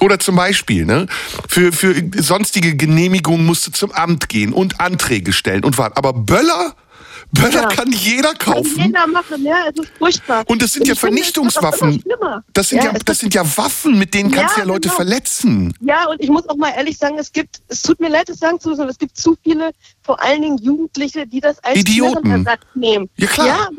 Oder 0.02 0.18
zum 0.18 0.36
Beispiel, 0.36 0.86
ne, 0.86 1.06
für, 1.48 1.72
für 1.72 1.94
sonstige 2.18 2.76
Genehmigungen 2.76 3.46
musst 3.46 3.68
du 3.68 3.72
zum 3.72 3.92
Amt 3.92 4.30
gehen 4.30 4.52
und 4.52 4.80
Anträge 4.80 5.32
stellen 5.32 5.64
und 5.64 5.78
warten. 5.78 5.96
Aber 5.96 6.12
Böller, 6.12 6.74
Böller 7.32 7.62
Ja. 7.62 7.68
kann 7.68 7.92
jeder 7.92 8.34
Kann 8.34 8.56
kaufen. 8.56 8.80
jeder 8.86 9.06
machen, 9.08 9.44
ja, 9.44 9.58
es 9.72 9.80
ist 9.80 9.92
furchtbar. 9.98 10.44
Und 10.48 10.62
das 10.62 10.74
sind 10.74 10.88
ja 10.88 10.94
auch 10.94 10.98
immer 11.04 11.10
Vernichtungswaffen. 11.12 12.02
schlimmer. 12.02 12.44
Das 12.54 12.70
sind 12.70 12.84
ja, 12.84 12.92
es 12.96 13.06
das 13.06 13.20
sind 13.20 13.34
ja 13.34 13.44
Waffen, 13.58 14.00
mit 14.00 14.14
denen 14.14 14.32
kannst 14.32 14.56
du 14.56 14.62
Ja, 14.62 14.66
ja 14.66 14.74
Leute 14.74 14.90
genau. 14.90 14.96
verletzen. 14.96 15.74
Ja, 15.82 16.08
und 16.10 16.20
ich 16.22 16.30
muss 16.30 16.48
auch 16.50 16.56
mal 16.56 16.72
ehrlich 16.76 16.98
sagen, 16.98 17.18
es 17.20 17.32
gibt, 17.32 17.62
es 17.68 17.82
tut 17.84 18.00
mir 18.00 18.10
leid, 18.10 18.30
es 18.30 18.40
sagen 18.40 18.60
zu 18.60 18.70
müssen, 18.70 18.82
aber 18.82 18.90
es 18.90 18.98
gibt 18.98 19.16
zu 19.18 19.38
viele, 19.44 19.72
vor 20.02 20.22
allen 20.22 20.42
Dingen 20.42 20.58
Jugendliche, 20.58 21.28
die 21.28 21.40
das 21.40 21.64
als 21.64 21.78
Idioten. 21.78 22.46
Nehmen. 22.74 23.10
Ja, 23.18 23.28
klar. 23.28 23.48
Ja, 23.48 23.70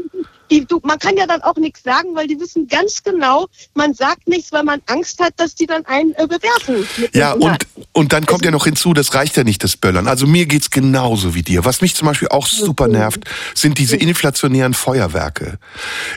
die, 0.51 0.65
du, 0.65 0.81
man 0.83 0.99
kann 0.99 1.17
ja 1.17 1.27
dann 1.27 1.43
auch 1.43 1.57
nichts 1.57 1.83
sagen, 1.83 2.15
weil 2.15 2.27
die 2.27 2.39
wissen 2.41 2.67
ganz 2.67 3.03
genau, 3.03 3.49
man 3.75 3.95
sagt 3.95 4.29
nichts, 4.29 4.53
weil 4.53 4.65
man 4.65 4.81
Angst 4.87 5.21
hat, 5.21 5.35
dass 5.37 5.55
die 5.55 5.67
dann 5.67 5.87
einen 5.87 6.13
äh, 6.15 6.27
bewerfen. 6.27 6.87
mit 6.97 7.15
Ja, 7.15 7.33
und, 7.33 7.59
und 7.93 8.13
dann 8.13 8.27
kommt 8.27 8.45
ja 8.45 8.51
noch 8.51 8.65
hinzu, 8.65 8.93
das 8.93 9.15
reicht 9.15 9.37
ja 9.37 9.45
nicht, 9.45 9.63
das 9.63 9.77
Böllern. 9.77 10.09
Also 10.09 10.27
mir 10.27 10.47
geht's 10.47 10.71
genauso 10.71 11.35
wie 11.35 11.43
dir. 11.43 11.65
Was 11.65 11.81
mich 11.81 11.95
zum 11.95 12.09
Beispiel 12.09 12.29
auch 12.29 12.47
super 12.47 12.89
nervt, 12.89 13.25
sind 13.55 13.79
diese 13.79 13.97
inflationären 13.97 14.75
Feuerwerke. 14.75 15.59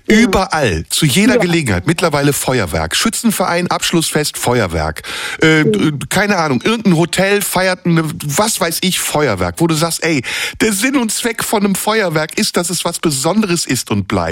Überall, 0.07 0.85
zu 0.89 1.05
jeder 1.05 1.37
Gelegenheit, 1.37 1.85
mittlerweile 1.85 2.33
Feuerwerk. 2.33 2.95
Schützenverein, 2.95 3.69
Abschlussfest, 3.69 4.37
Feuerwerk. 4.37 5.03
Äh, 5.41 5.65
d- 5.65 5.91
keine 6.09 6.37
Ahnung, 6.37 6.61
irgendein 6.61 6.97
Hotel 6.97 7.41
feiert, 7.41 7.85
eine, 7.85 8.03
was 8.25 8.59
weiß 8.59 8.79
ich, 8.81 8.99
Feuerwerk, 8.99 9.55
wo 9.59 9.67
du 9.67 9.75
sagst, 9.75 10.03
ey, 10.03 10.23
der 10.61 10.73
Sinn 10.73 10.95
und 10.95 11.11
Zweck 11.11 11.43
von 11.43 11.63
einem 11.63 11.75
Feuerwerk 11.75 12.37
ist, 12.39 12.57
dass 12.57 12.69
es 12.69 12.83
was 12.83 12.99
Besonderes 12.99 13.65
ist 13.67 13.91
und 13.91 14.07
bleibt. 14.07 14.22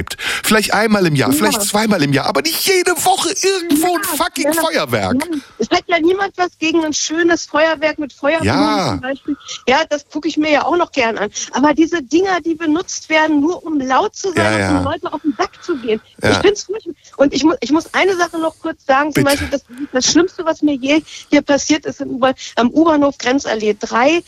Vielleicht 0.44 0.74
einmal 0.74 1.06
im 1.06 1.16
Jahr, 1.16 1.32
vielleicht 1.32 1.62
zweimal 1.64 2.02
im 2.04 2.14
Jahr, 2.14 2.26
aber 2.26 2.42
nicht 2.42 2.68
jede 2.68 2.92
Woche 2.92 3.30
irgendwo 3.42 3.96
ein 3.96 4.04
fucking 4.04 4.46
Ja, 4.46 4.54
Feuerwerk. 4.54 5.26
Ja, 5.30 5.38
es 5.60 5.70
hat 5.70 5.84
ja 5.88 6.00
niemand 6.00 6.34
was 6.38 6.58
gegen 6.60 6.84
ein 6.86 6.94
schönes 6.94 7.46
Feuerwerk 7.46 8.00
mit 8.00 8.14
Feuerblumen 8.14 8.46
Ja. 8.56 8.88
zum 8.90 9.02
Beispiel. 9.02 9.38
Ja, 9.68 9.82
das 9.90 10.06
gucke 10.10 10.28
ich 10.28 10.38
mir 10.38 10.52
ja 10.52 10.66
auch 10.66 10.78
noch 10.78 10.92
gern 10.92 11.18
an. 11.18 11.30
Aber 11.52 11.74
diese 11.74 12.02
Dinger, 12.02 12.40
die 12.42 12.56
benutzt 12.56 13.10
werden, 13.10 13.42
nur 13.42 13.64
um 13.66 13.80
laut 13.80 14.16
zu 14.16 14.30
sein 14.34 14.54
Ja, 14.54 14.60
ja. 14.60 14.70
und 14.72 14.78
um 14.78 14.84
Leute 14.86 15.14
auf 15.14 15.22
den 15.22 15.34
Sack 15.38 15.64
zu 15.64 15.76
gehen. 15.78 16.02
Ja. 16.22 16.32
Ich 16.32 16.38
find's 16.38 16.64
furchtbar. 16.64 16.94
Und 17.18 17.34
ich, 17.34 17.44
mu 17.44 17.54
ich 17.62 17.72
muss 17.72 17.94
eine 17.94 18.16
Sache 18.16 18.38
noch 18.40 18.56
kurz 18.60 18.86
sagen. 18.86 19.14
Zum 19.14 19.24
Bitte. 19.24 19.38
Beispiel, 19.38 19.50
das, 19.50 19.64
das 19.92 20.06
Schlimmste, 20.06 20.46
was 20.46 20.62
mir 20.62 20.76
je 20.76 21.04
hier 21.30 21.42
passiert 21.42 21.86
ist, 21.86 22.02
im 22.02 22.22
am 22.56 22.70
U-Bahnhof 22.70 23.18
Grenzallee. 23.18 23.76
Drei 23.80 24.24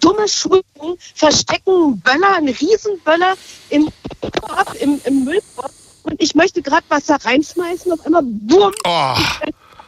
dumme 0.00 0.28
Schulungen 0.28 0.98
verstecken 1.14 2.00
Böller, 2.00 2.36
einen 2.36 2.48
Riesenböller 2.54 3.34
im 3.70 3.88
Korb, 4.40 4.74
im, 4.80 5.00
im 5.04 5.24
Müllkorb. 5.24 5.72
Und 6.02 6.20
ich 6.22 6.34
möchte 6.34 6.62
gerade 6.62 6.84
was 6.88 7.06
da 7.06 7.16
reinschmeißen. 7.16 7.92
Auf 7.92 8.04
einmal, 8.06 8.22
bumm, 8.24 8.72
Oh. 8.86 9.14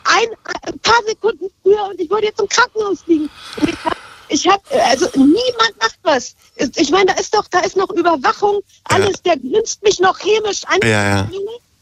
ein, 0.04 0.28
ein 0.62 0.78
paar 0.80 1.02
Sekunden 1.06 1.46
früher 1.62 1.84
und 1.88 2.00
ich 2.00 2.10
würde 2.10 2.26
jetzt 2.26 2.40
im 2.40 2.48
Krankenhaus 2.48 2.98
liegen. 3.06 3.30
Ich 3.66 3.84
hab, 3.84 3.96
ich 4.28 4.48
hab, 4.48 4.62
also 4.88 5.08
niemand 5.14 5.74
macht 5.80 5.98
was. 6.02 6.34
Ich 6.76 6.90
meine, 6.90 7.06
da 7.06 7.20
ist 7.20 7.34
doch, 7.34 7.46
da 7.48 7.60
ist 7.60 7.76
noch 7.76 7.90
Überwachung, 7.90 8.60
alles, 8.84 9.22
der 9.22 9.38
grinst 9.38 9.82
mich 9.82 10.00
noch 10.00 10.18
hämisch 10.18 10.64
an. 10.66 10.78
Ja, 10.82 10.88
ja. 10.88 11.30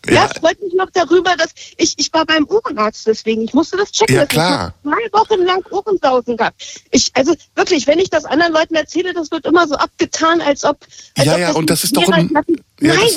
Ja, 0.07 0.15
Ja. 0.15 0.29
freut 0.29 0.61
mich 0.63 0.73
noch 0.75 0.89
darüber, 0.95 1.37
dass 1.37 1.51
ich, 1.77 1.95
ich 1.99 2.13
war 2.13 2.25
beim 2.25 2.47
Ohrenarzt 2.49 3.07
deswegen. 3.07 3.43
Ich 3.43 3.53
musste 3.53 3.77
das 3.77 3.93
checken. 3.93 4.15
Ja, 4.15 4.23
dass 4.23 4.29
klar. 4.31 4.75
Ich 4.83 4.91
zwei 4.91 5.19
Wochen 5.19 5.45
lang 5.45 5.63
Ohrensausen 5.71 6.37
gehabt. 6.39 6.63
Ich, 6.91 7.11
also 7.15 7.35
wirklich, 7.55 7.87
wenn 7.87 7.99
ich 7.99 8.09
das 8.11 8.25
anderen 8.25 8.53
Leuten 8.53 8.75
erzähle, 8.75 9.13
das 9.13 9.31
wird 9.31 9.45
immer 9.47 9.69
so 9.69 9.75
abgetan, 9.77 10.41
als 10.41 10.65
ob. 10.65 10.79
Als 11.17 11.27
Ja, 11.27 11.35
ob 11.35 11.39
ja, 11.41 11.53
und 11.53 11.69
das 11.69 11.85
ist 11.85 11.97
doch 11.97 12.09
ein- 12.11 12.31
ja, 12.81 12.95
Nein, 12.95 13.03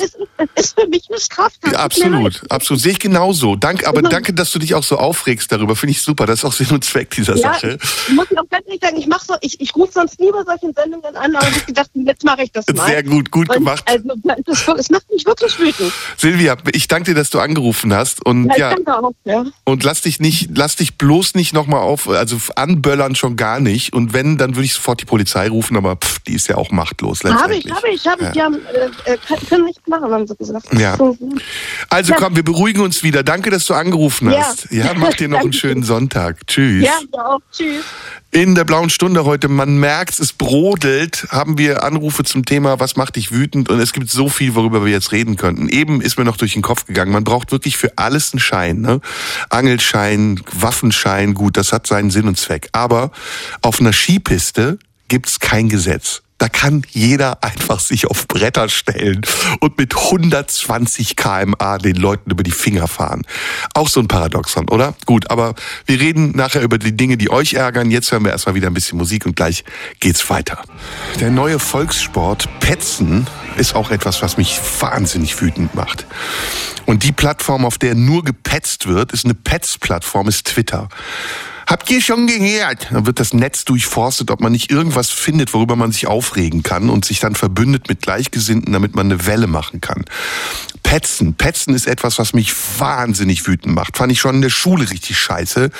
es, 0.56 0.64
ist, 0.64 0.80
für 0.80 0.86
mich 0.88 1.04
eine 1.10 1.20
Straftat. 1.20 1.72
Ja, 1.72 1.78
absolut, 1.80 2.42
absolut. 2.50 2.82
Sehe 2.82 2.92
ich 2.92 2.98
genauso. 2.98 3.56
Danke, 3.56 3.86
aber 3.86 4.00
Immer. 4.00 4.08
danke, 4.08 4.32
dass 4.34 4.50
du 4.52 4.58
dich 4.58 4.74
auch 4.74 4.82
so 4.82 4.98
aufregst 4.98 5.50
darüber. 5.52 5.76
Finde 5.76 5.92
ich 5.92 6.02
super. 6.02 6.26
Das 6.26 6.40
ist 6.40 6.44
auch 6.44 6.52
Sinn 6.52 6.68
und 6.70 6.84
Zweck 6.84 7.10
dieser 7.10 7.36
Ja, 7.36 7.54
Sache. 7.54 7.78
ich 8.08 8.14
muss 8.14 8.26
auch 8.36 8.48
ganz 8.50 8.66
ehrlich 8.66 8.80
sagen, 8.82 8.96
ich 8.96 9.06
mache 9.06 9.24
so, 9.26 9.34
ich, 9.40 9.60
ich 9.60 9.74
rufe 9.76 9.92
sonst 9.92 10.18
nie 10.20 10.30
bei 10.32 10.42
solchen 10.44 10.74
Sendungen 10.74 11.16
an, 11.16 11.36
aber 11.36 11.48
ich 11.48 11.66
gedacht, 11.66 11.90
jetzt 11.94 12.24
mache 12.24 12.42
ich 12.42 12.52
das 12.52 12.66
mal. 12.74 12.86
Sehr 12.86 13.02
gut, 13.02 13.30
gut 13.30 13.48
Und 13.50 13.56
gemacht. 13.56 13.84
Also, 13.86 14.08
das, 14.44 14.66
es 14.78 14.90
macht 14.90 15.10
mich 15.10 15.24
wirklich 15.26 15.58
wütend. 15.58 15.92
Silvia, 16.16 16.56
ich 16.72 16.88
danke 16.88 17.10
dir, 17.10 17.14
dass 17.14 17.30
du 17.30 17.40
angerufen 17.40 17.92
hast 17.94 18.24
und 18.24 18.46
Ja, 18.46 18.52
ich 18.52 18.58
ja, 18.58 18.70
danke 18.74 18.98
auch. 18.98 19.12
Ja. 19.24 19.44
und 19.64 19.84
lass 19.84 20.02
dich 20.02 20.20
nicht, 20.20 20.50
lass 20.56 20.76
dich 20.76 20.98
bloß 20.98 21.34
nicht 21.34 21.52
nochmal 21.54 21.80
auf, 21.80 22.08
also 22.08 22.36
anböllern 22.56 23.14
schon 23.14 23.36
gar 23.36 23.60
nicht. 23.60 23.92
Und 23.92 24.12
wenn, 24.12 24.36
dann 24.36 24.56
würde 24.56 24.66
ich 24.66 24.74
sofort 24.74 25.00
die 25.00 25.04
Polizei 25.06 25.48
rufen, 25.48 25.76
aber 25.76 25.96
pff, 25.96 26.18
die 26.20 26.34
ist 26.34 26.48
ja 26.48 26.56
auch 26.56 26.70
machtlos 26.70 27.22
Habe 27.24 27.56
ich, 27.56 27.70
habe 27.70 27.88
ich, 27.88 28.06
habe 28.06 28.24
ich. 28.24 28.30
Die 28.32 28.42
haben, 28.42 28.58
äh, 29.06 29.12
äh, 29.12 29.18
nicht 29.58 29.86
machen, 29.88 30.10
haben 30.10 30.26
sie 30.26 30.36
gesagt. 30.36 30.72
Ja. 30.74 30.96
Also 31.88 32.14
komm, 32.14 32.36
wir 32.36 32.42
beruhigen 32.42 32.80
uns 32.80 33.02
wieder. 33.02 33.22
Danke, 33.22 33.50
dass 33.50 33.64
du 33.66 33.74
angerufen 33.74 34.30
hast. 34.30 34.70
Ja, 34.70 34.86
ja 34.86 34.94
mach 34.94 35.14
dir 35.14 35.28
noch 35.28 35.40
einen 35.40 35.52
schönen 35.64 35.82
Sonntag. 35.82 36.46
Tschüss. 36.46 36.84
Ja, 36.84 36.98
auch. 37.12 37.40
Tschüss. 37.52 37.84
In 38.30 38.56
der 38.56 38.64
blauen 38.64 38.90
Stunde 38.90 39.24
heute, 39.24 39.46
man 39.46 39.78
merkt, 39.78 40.18
es 40.18 40.32
brodelt, 40.32 41.28
haben 41.30 41.56
wir 41.56 41.84
Anrufe 41.84 42.24
zum 42.24 42.44
Thema, 42.44 42.80
was 42.80 42.96
macht 42.96 43.14
dich 43.14 43.30
wütend? 43.30 43.68
Und 43.70 43.78
es 43.78 43.92
gibt 43.92 44.10
so 44.10 44.28
viel, 44.28 44.56
worüber 44.56 44.84
wir 44.84 44.90
jetzt 44.90 45.12
reden 45.12 45.36
könnten. 45.36 45.68
Eben 45.68 46.00
ist 46.00 46.18
mir 46.18 46.24
noch 46.24 46.36
durch 46.36 46.54
den 46.54 46.62
Kopf 46.62 46.84
gegangen, 46.84 47.12
man 47.12 47.22
braucht 47.22 47.52
wirklich 47.52 47.76
für 47.76 47.92
alles 47.96 48.32
einen 48.32 48.40
Schein. 48.40 48.80
Ne? 48.80 49.00
Angelschein, 49.50 50.40
Waffenschein, 50.52 51.34
gut, 51.34 51.56
das 51.56 51.72
hat 51.72 51.86
seinen 51.86 52.10
Sinn 52.10 52.26
und 52.26 52.36
Zweck. 52.36 52.70
Aber 52.72 53.12
auf 53.62 53.78
einer 53.78 53.92
Skipiste 53.92 54.80
gibt's 55.06 55.38
kein 55.38 55.68
Gesetz. 55.68 56.22
Da 56.44 56.50
kann 56.50 56.82
jeder 56.90 57.42
einfach 57.42 57.80
sich 57.80 58.06
auf 58.06 58.28
Bretter 58.28 58.68
stellen 58.68 59.22
und 59.60 59.78
mit 59.78 59.96
120 59.96 61.16
kmh 61.16 61.78
den 61.78 61.96
Leuten 61.96 62.30
über 62.30 62.42
die 62.42 62.50
Finger 62.50 62.86
fahren. 62.86 63.22
Auch 63.72 63.88
so 63.88 63.98
ein 63.98 64.08
Paradoxon, 64.08 64.68
oder? 64.68 64.94
Gut, 65.06 65.30
aber 65.30 65.54
wir 65.86 65.98
reden 65.98 66.32
nachher 66.36 66.60
über 66.60 66.76
die 66.76 66.94
Dinge, 66.94 67.16
die 67.16 67.30
euch 67.30 67.54
ärgern. 67.54 67.90
Jetzt 67.90 68.12
hören 68.12 68.26
wir 68.26 68.32
erstmal 68.32 68.54
wieder 68.54 68.66
ein 68.66 68.74
bisschen 68.74 68.98
Musik 68.98 69.24
und 69.24 69.36
gleich 69.36 69.64
geht's 70.00 70.28
weiter. 70.28 70.62
Der 71.18 71.30
neue 71.30 71.58
Volkssport 71.58 72.46
Petzen 72.60 73.26
ist 73.56 73.74
auch 73.74 73.90
etwas, 73.90 74.20
was 74.20 74.36
mich 74.36 74.60
wahnsinnig 74.80 75.40
wütend 75.40 75.74
macht. 75.74 76.04
Und 76.84 77.04
die 77.04 77.12
Plattform, 77.12 77.64
auf 77.64 77.78
der 77.78 77.94
nur 77.94 78.22
gepetzt 78.22 78.86
wird, 78.86 79.12
ist 79.12 79.24
eine 79.24 79.32
Petz-Plattform, 79.32 80.28
ist 80.28 80.48
Twitter. 80.48 80.90
Habt 81.66 81.90
ihr 81.90 82.02
schon 82.02 82.26
gehört? 82.26 82.88
Dann 82.90 83.06
wird 83.06 83.20
das 83.20 83.32
Netz 83.32 83.64
durchforstet, 83.64 84.30
ob 84.30 84.40
man 84.40 84.52
nicht 84.52 84.70
irgendwas 84.70 85.10
findet, 85.10 85.54
worüber 85.54 85.76
man 85.76 85.92
sich 85.92 86.06
aufregen 86.34 86.62
kann 86.62 86.90
und 86.90 87.04
sich 87.04 87.20
dann 87.20 87.34
verbündet 87.34 87.88
mit 87.88 88.02
Gleichgesinnten, 88.02 88.72
damit 88.72 88.96
man 88.96 89.10
eine 89.10 89.26
Welle 89.26 89.46
machen 89.46 89.80
kann. 89.80 90.04
Petzen. 90.94 91.34
Petzen 91.34 91.74
ist 91.74 91.88
etwas, 91.88 92.20
was 92.20 92.34
mich 92.34 92.54
wahnsinnig 92.78 93.48
wütend 93.48 93.74
macht. 93.74 93.96
Fand 93.96 94.12
ich 94.12 94.20
schon 94.20 94.36
in 94.36 94.42
der 94.42 94.48
Schule 94.48 94.88
richtig 94.88 95.18
scheiße. 95.18 95.70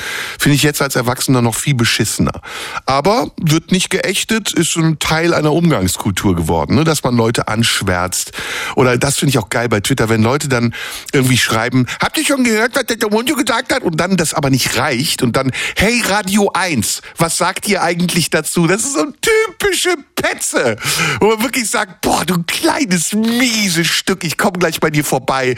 Finde 0.41 0.57
ich 0.57 0.65
jetzt 0.65 0.83
als 0.83 0.97
Erwachsener 0.97 1.41
noch 1.41 1.55
viel 1.55 1.77
beschissener. 1.77 2.41
Aber 2.85 3.31
wird 3.41 3.71
nicht 3.71 3.91
geächtet, 3.91 4.53
ist 4.53 4.75
ein 4.75 4.99
Teil 4.99 5.33
einer 5.33 5.53
Umgangskultur 5.53 6.35
geworden, 6.35 6.75
ne? 6.75 6.83
dass 6.83 7.05
man 7.05 7.17
Leute 7.17 7.47
anschwärzt. 7.47 8.33
Oder 8.75 8.99
das 8.99 9.19
finde 9.19 9.31
ich 9.31 9.39
auch 9.39 9.51
geil 9.51 9.69
bei 9.69 9.79
Twitter, 9.79 10.09
wenn 10.09 10.21
Leute 10.21 10.49
dann 10.49 10.75
irgendwie 11.13 11.39
schreiben, 11.39 11.87
habt 12.01 12.19
ihr 12.19 12.27
schon 12.27 12.43
gehört, 12.43 12.75
was 12.75 12.87
der 12.87 12.97
Domundio 12.97 13.37
gesagt 13.37 13.73
hat? 13.73 13.85
Und 13.85 14.01
dann 14.01 14.17
das 14.17 14.35
aber 14.35 14.51
nicht 14.51 14.77
reicht 14.79 15.23
und 15.23 15.37
dann, 15.37 15.53
hey 15.77 16.03
Radio 16.05 16.51
1, 16.55 17.03
was 17.19 17.39
sagt 17.39 17.69
ihr 17.69 17.85
eigentlich 17.85 18.31
dazu? 18.31 18.67
Das 18.67 18.83
ist 18.83 18.95
so 18.95 19.03
ein 19.03 19.15
typische 19.21 19.95
Petze, 20.17 20.77
wo 21.21 21.29
man 21.29 21.43
wirklich 21.43 21.71
sagt, 21.71 22.01
boah, 22.01 22.25
du 22.25 22.43
kleines 22.45 23.13
mieses 23.13 23.87
Stück, 23.87 24.25
ich 24.25 24.39
komme 24.39 24.59
gleich 24.59 24.81
bei 24.81 24.91
dir 24.91 25.04
vorbei 25.05 25.55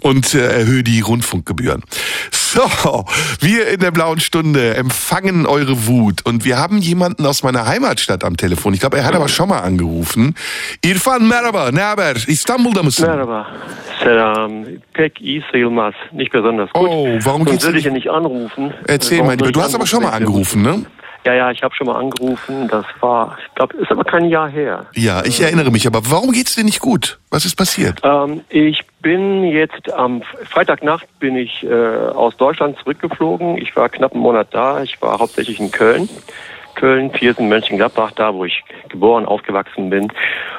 und 0.00 0.34
äh, 0.34 0.60
erhöhe 0.60 0.82
die 0.82 1.00
Rundfunkgebühren. 1.00 1.82
So, 2.30 3.04
wir 3.40 3.68
in 3.68 3.80
der 3.80 3.90
blauen 3.90 4.20
Stunde 4.20 4.74
empfangen 4.74 5.46
eure 5.46 5.86
Wut 5.86 6.24
und 6.24 6.46
wir 6.46 6.56
haben 6.58 6.78
jemanden 6.78 7.26
aus 7.26 7.42
meiner 7.42 7.66
Heimatstadt 7.66 8.24
am 8.24 8.36
Telefon. 8.36 8.72
Ich 8.72 8.80
glaube, 8.80 8.96
er 8.96 9.04
hat 9.04 9.14
aber 9.14 9.28
schon 9.28 9.50
mal 9.50 9.58
angerufen. 9.58 10.34
Irfan 10.82 11.28
merhaba, 11.28 11.70
ne 11.72 11.82
haber? 11.82 12.16
İstanbul'da 12.26 12.82
mısın? 12.82 13.06
Merhaba. 13.06 13.46
Selam. 14.02 14.64
Pek 14.94 15.20
iyi 15.20 15.44
sayılmaz. 15.52 15.94
Nicht 16.12 16.32
besonders 16.32 16.70
gut. 16.72 16.88
Oh, 16.88 17.06
warum 17.24 17.44
geht's 17.44 17.62
Sonst 17.62 17.64
würde 17.64 17.78
ich 17.78 17.84
ja 17.84 17.92
nicht 17.92 18.08
anrufen. 18.08 18.72
Erzähl 18.86 19.22
mal, 19.22 19.36
du 19.36 19.60
hast 19.60 19.74
aber 19.74 19.86
schon 19.86 20.02
mal 20.02 20.12
angerufen, 20.12 20.62
ne? 20.62 20.74
Ja, 21.28 21.34
ja, 21.34 21.50
ich 21.50 21.62
habe 21.62 21.74
schon 21.74 21.88
mal 21.88 21.96
angerufen. 21.96 22.68
Das 22.68 22.86
war, 23.00 23.36
ich 23.46 23.54
glaube, 23.54 23.76
ist 23.76 23.90
aber 23.90 24.02
kein 24.02 24.30
Jahr 24.30 24.48
her. 24.48 24.86
Ja, 24.94 25.22
ich 25.26 25.42
erinnere 25.42 25.70
mich. 25.70 25.86
Aber 25.86 26.00
warum 26.08 26.32
geht's 26.32 26.54
dir 26.54 26.64
nicht 26.64 26.80
gut? 26.80 27.18
Was 27.28 27.44
ist 27.44 27.54
passiert? 27.54 28.00
Ähm, 28.02 28.40
ich 28.48 28.80
bin 29.02 29.44
jetzt 29.44 29.92
am 29.92 30.22
Freitagnacht 30.22 31.06
bin 31.20 31.36
ich 31.36 31.64
äh, 31.64 31.68
aus 31.68 32.34
Deutschland 32.38 32.78
zurückgeflogen. 32.78 33.58
Ich 33.58 33.76
war 33.76 33.90
knapp 33.90 34.14
einen 34.14 34.22
Monat 34.22 34.48
da. 34.52 34.82
Ich 34.82 35.02
war 35.02 35.18
hauptsächlich 35.18 35.60
in 35.60 35.70
Köln. 35.70 36.08
Köln, 36.76 37.10
Viersen, 37.10 37.50
Mönchengladbach, 37.50 38.12
da 38.12 38.32
wo 38.32 38.46
ich 38.46 38.64
geboren, 38.88 39.26
aufgewachsen 39.26 39.90
bin. 39.90 40.10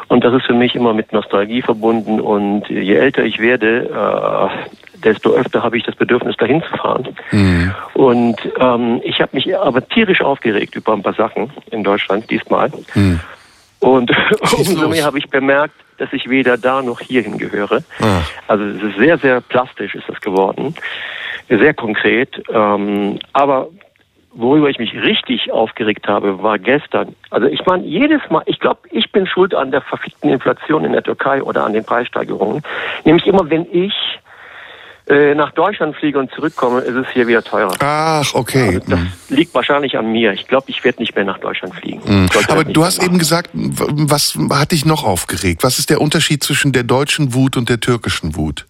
Und 0.07 0.23
das 0.23 0.35
ist 0.35 0.45
für 0.45 0.53
mich 0.53 0.75
immer 0.75 0.93
mit 0.93 1.13
Nostalgie 1.13 1.63
verbunden. 1.63 2.21
Und 2.21 2.69
je 2.69 2.93
älter 2.93 3.23
ich 3.23 3.39
werde, 3.39 3.89
äh, 3.89 4.69
desto 5.03 5.31
öfter 5.31 5.63
habe 5.63 5.77
ich 5.77 5.83
das 5.83 5.95
Bedürfnis, 5.95 6.35
dahin 6.37 6.61
zu 6.63 6.77
fahren. 6.77 7.07
Mhm. 7.31 7.73
Und 7.93 8.37
ähm, 8.59 9.01
ich 9.03 9.21
habe 9.21 9.35
mich 9.35 9.55
aber 9.57 9.87
tierisch 9.87 10.21
aufgeregt 10.21 10.75
über 10.75 10.93
ein 10.93 11.03
paar 11.03 11.13
Sachen 11.13 11.51
in 11.71 11.83
Deutschland 11.83 12.29
diesmal. 12.29 12.71
Mhm. 12.95 13.19
Und 13.79 14.11
umso 14.57 14.89
mehr 14.89 15.05
habe 15.05 15.19
ich 15.19 15.29
bemerkt, 15.29 15.75
dass 15.97 16.11
ich 16.13 16.29
weder 16.29 16.57
da 16.57 16.81
noch 16.81 16.99
hierhin 16.99 17.37
gehöre. 17.37 17.83
Ah. 18.01 18.21
Also 18.47 18.63
es 18.65 18.81
ist 18.81 18.97
sehr, 18.97 19.17
sehr 19.17 19.41
plastisch 19.41 19.95
ist 19.95 20.07
das 20.07 20.19
geworden, 20.21 20.75
sehr 21.49 21.73
konkret. 21.73 22.41
Ähm, 22.53 23.19
aber 23.33 23.67
worüber 24.31 24.69
ich 24.69 24.79
mich 24.79 24.93
richtig 24.93 25.51
aufgeregt 25.51 26.07
habe, 26.07 26.41
war 26.41 26.59
gestern. 26.59 27.15
Also 27.29 27.47
ich 27.47 27.65
meine, 27.65 27.83
jedes 27.83 28.21
Mal, 28.29 28.43
ich 28.45 28.59
glaube, 28.59 28.81
ich 28.91 29.11
bin 29.11 29.25
schuld 29.25 29.53
an 29.53 29.71
der 29.71 29.81
verfickten 29.81 30.29
Inflation 30.29 30.85
in 30.85 30.91
der 30.91 31.03
Türkei 31.03 31.41
oder 31.41 31.65
an 31.65 31.73
den 31.73 31.83
Preissteigerungen. 31.83 32.63
Nämlich 33.05 33.27
immer, 33.27 33.49
wenn 33.49 33.65
ich 33.71 33.93
äh, 35.09 35.33
nach 35.33 35.51
Deutschland 35.51 35.95
fliege 35.95 36.19
und 36.19 36.31
zurückkomme, 36.31 36.81
ist 36.81 36.95
es 36.95 37.07
hier 37.13 37.27
wieder 37.27 37.43
teurer. 37.43 37.73
Ach, 37.79 38.33
okay. 38.35 38.75
Also 38.75 38.79
das 38.91 38.99
mhm. 38.99 39.11
liegt 39.29 39.53
wahrscheinlich 39.55 39.97
an 39.97 40.11
mir. 40.11 40.33
Ich 40.33 40.47
glaube, 40.47 40.69
ich 40.69 40.83
werde 40.83 40.99
nicht 40.99 41.15
mehr 41.15 41.25
nach 41.25 41.39
Deutschland 41.39 41.73
fliegen. 41.73 42.01
Mhm. 42.05 42.29
Aber 42.47 42.63
du 42.63 42.83
hast 42.83 43.01
eben 43.01 43.17
gesagt, 43.17 43.49
was 43.53 44.37
hat 44.51 44.71
dich 44.71 44.85
noch 44.85 45.03
aufgeregt? 45.03 45.63
Was 45.63 45.79
ist 45.79 45.89
der 45.89 45.99
Unterschied 45.99 46.43
zwischen 46.43 46.73
der 46.73 46.83
deutschen 46.83 47.33
Wut 47.33 47.57
und 47.57 47.69
der 47.69 47.79
türkischen 47.79 48.35
Wut? 48.35 48.67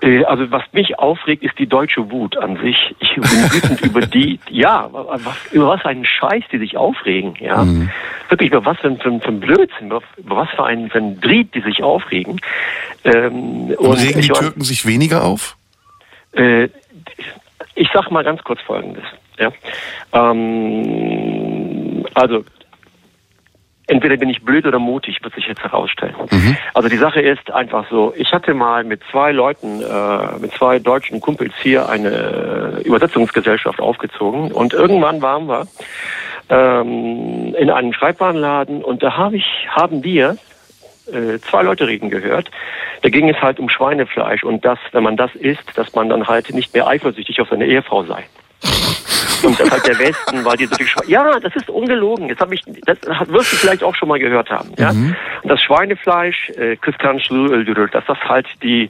Äh, 0.00 0.24
also 0.24 0.50
was 0.50 0.62
mich 0.72 0.98
aufregt, 0.98 1.42
ist 1.42 1.58
die 1.58 1.66
deutsche 1.66 2.10
Wut 2.10 2.36
an 2.38 2.56
sich. 2.62 2.94
Ich 3.00 3.14
bin 3.14 3.24
wütend 3.24 3.80
über 3.82 4.00
die, 4.00 4.38
ja, 4.48 4.88
was, 4.90 5.36
über 5.52 5.68
was 5.68 5.84
einen 5.84 6.04
Scheiß 6.04 6.44
die 6.52 6.58
sich 6.58 6.76
aufregen, 6.76 7.34
ja. 7.40 7.64
Mhm. 7.64 7.90
Wirklich 8.28 8.50
über 8.50 8.64
was 8.64 8.78
für 8.78 8.88
ein, 8.88 8.98
für 8.98 9.28
ein 9.28 9.40
Blödsinn, 9.40 9.88
über, 9.88 10.00
was 10.24 10.48
für 10.50 10.64
ein, 10.64 10.90
für 10.90 10.98
ein 10.98 11.20
Dried 11.20 11.54
die 11.54 11.60
sich 11.60 11.82
aufregen. 11.82 12.40
Ähm, 13.04 13.74
und, 13.76 13.78
und 13.78 13.98
regen 13.98 14.20
die 14.20 14.28
Türken 14.28 14.62
sich 14.62 14.86
weniger 14.86 15.24
auf? 15.24 15.55
Äh, 16.36 16.68
ich 17.74 17.88
sag 17.92 18.10
mal 18.10 18.24
ganz 18.24 18.42
kurz 18.42 18.60
Folgendes. 18.62 19.04
Ja? 19.38 19.50
Ähm, 20.12 22.06
also 22.14 22.44
entweder 23.86 24.16
bin 24.16 24.28
ich 24.28 24.42
blöd 24.42 24.66
oder 24.66 24.78
mutig, 24.78 25.22
wird 25.22 25.34
sich 25.34 25.46
jetzt 25.46 25.62
herausstellen. 25.62 26.14
Mhm. 26.30 26.56
Also 26.74 26.88
die 26.88 26.96
Sache 26.96 27.20
ist 27.20 27.50
einfach 27.52 27.88
so, 27.90 28.12
ich 28.16 28.32
hatte 28.32 28.54
mal 28.54 28.84
mit 28.84 29.00
zwei 29.10 29.32
Leuten, 29.32 29.80
äh, 29.82 30.38
mit 30.38 30.52
zwei 30.52 30.78
deutschen 30.78 31.20
Kumpels 31.20 31.52
hier 31.62 31.88
eine 31.88 32.80
Übersetzungsgesellschaft 32.84 33.80
aufgezogen 33.80 34.52
und 34.52 34.72
irgendwann 34.72 35.22
waren 35.22 35.46
wir 35.48 35.66
ähm, 36.48 37.54
in 37.56 37.70
einem 37.70 37.92
Schreibwarenladen 37.92 38.82
und 38.82 39.02
da 39.02 39.16
hab 39.16 39.32
ich, 39.32 39.44
haben 39.70 40.02
wir 40.02 40.36
äh, 41.08 41.38
zwei 41.40 41.62
Leute 41.62 41.86
reden 41.86 42.10
gehört. 42.10 42.50
Da 43.02 43.08
ging 43.08 43.28
es 43.28 43.40
halt 43.40 43.58
um 43.58 43.68
Schweinefleisch 43.68 44.44
und 44.44 44.64
das, 44.64 44.78
wenn 44.92 45.02
man 45.02 45.16
das 45.16 45.34
isst, 45.34 45.76
dass 45.76 45.94
man 45.94 46.08
dann 46.08 46.26
halt 46.26 46.52
nicht 46.52 46.74
mehr 46.74 46.86
eifersüchtig 46.86 47.40
auf 47.40 47.48
seine 47.48 47.66
Ehefrau 47.66 48.04
sei. 48.04 48.24
Und 49.42 49.60
das 49.60 49.70
hat 49.70 49.86
der 49.86 49.98
Westen, 49.98 50.44
weil 50.44 50.56
die 50.56 50.66
so 50.66 50.74
viel 50.76 50.86
Schweine. 50.86 51.10
Ja, 51.10 51.38
das 51.38 51.54
ist 51.54 51.68
ungelogen. 51.68 52.28
Das 52.28 52.38
habe 52.38 52.54
ich, 52.54 52.62
das 52.84 52.98
wirst 53.28 53.52
du 53.52 53.56
vielleicht 53.56 53.82
auch 53.82 53.94
schon 53.94 54.08
mal 54.08 54.18
gehört 54.18 54.50
haben. 54.50 54.72
Ja? 54.78 54.92
Mhm. 54.92 55.14
Und 55.42 55.48
das 55.48 55.60
Schweinefleisch, 55.62 56.50
äh, 56.56 56.76
dass 56.76 58.04
das 58.06 58.18
halt 58.24 58.46
die 58.62 58.88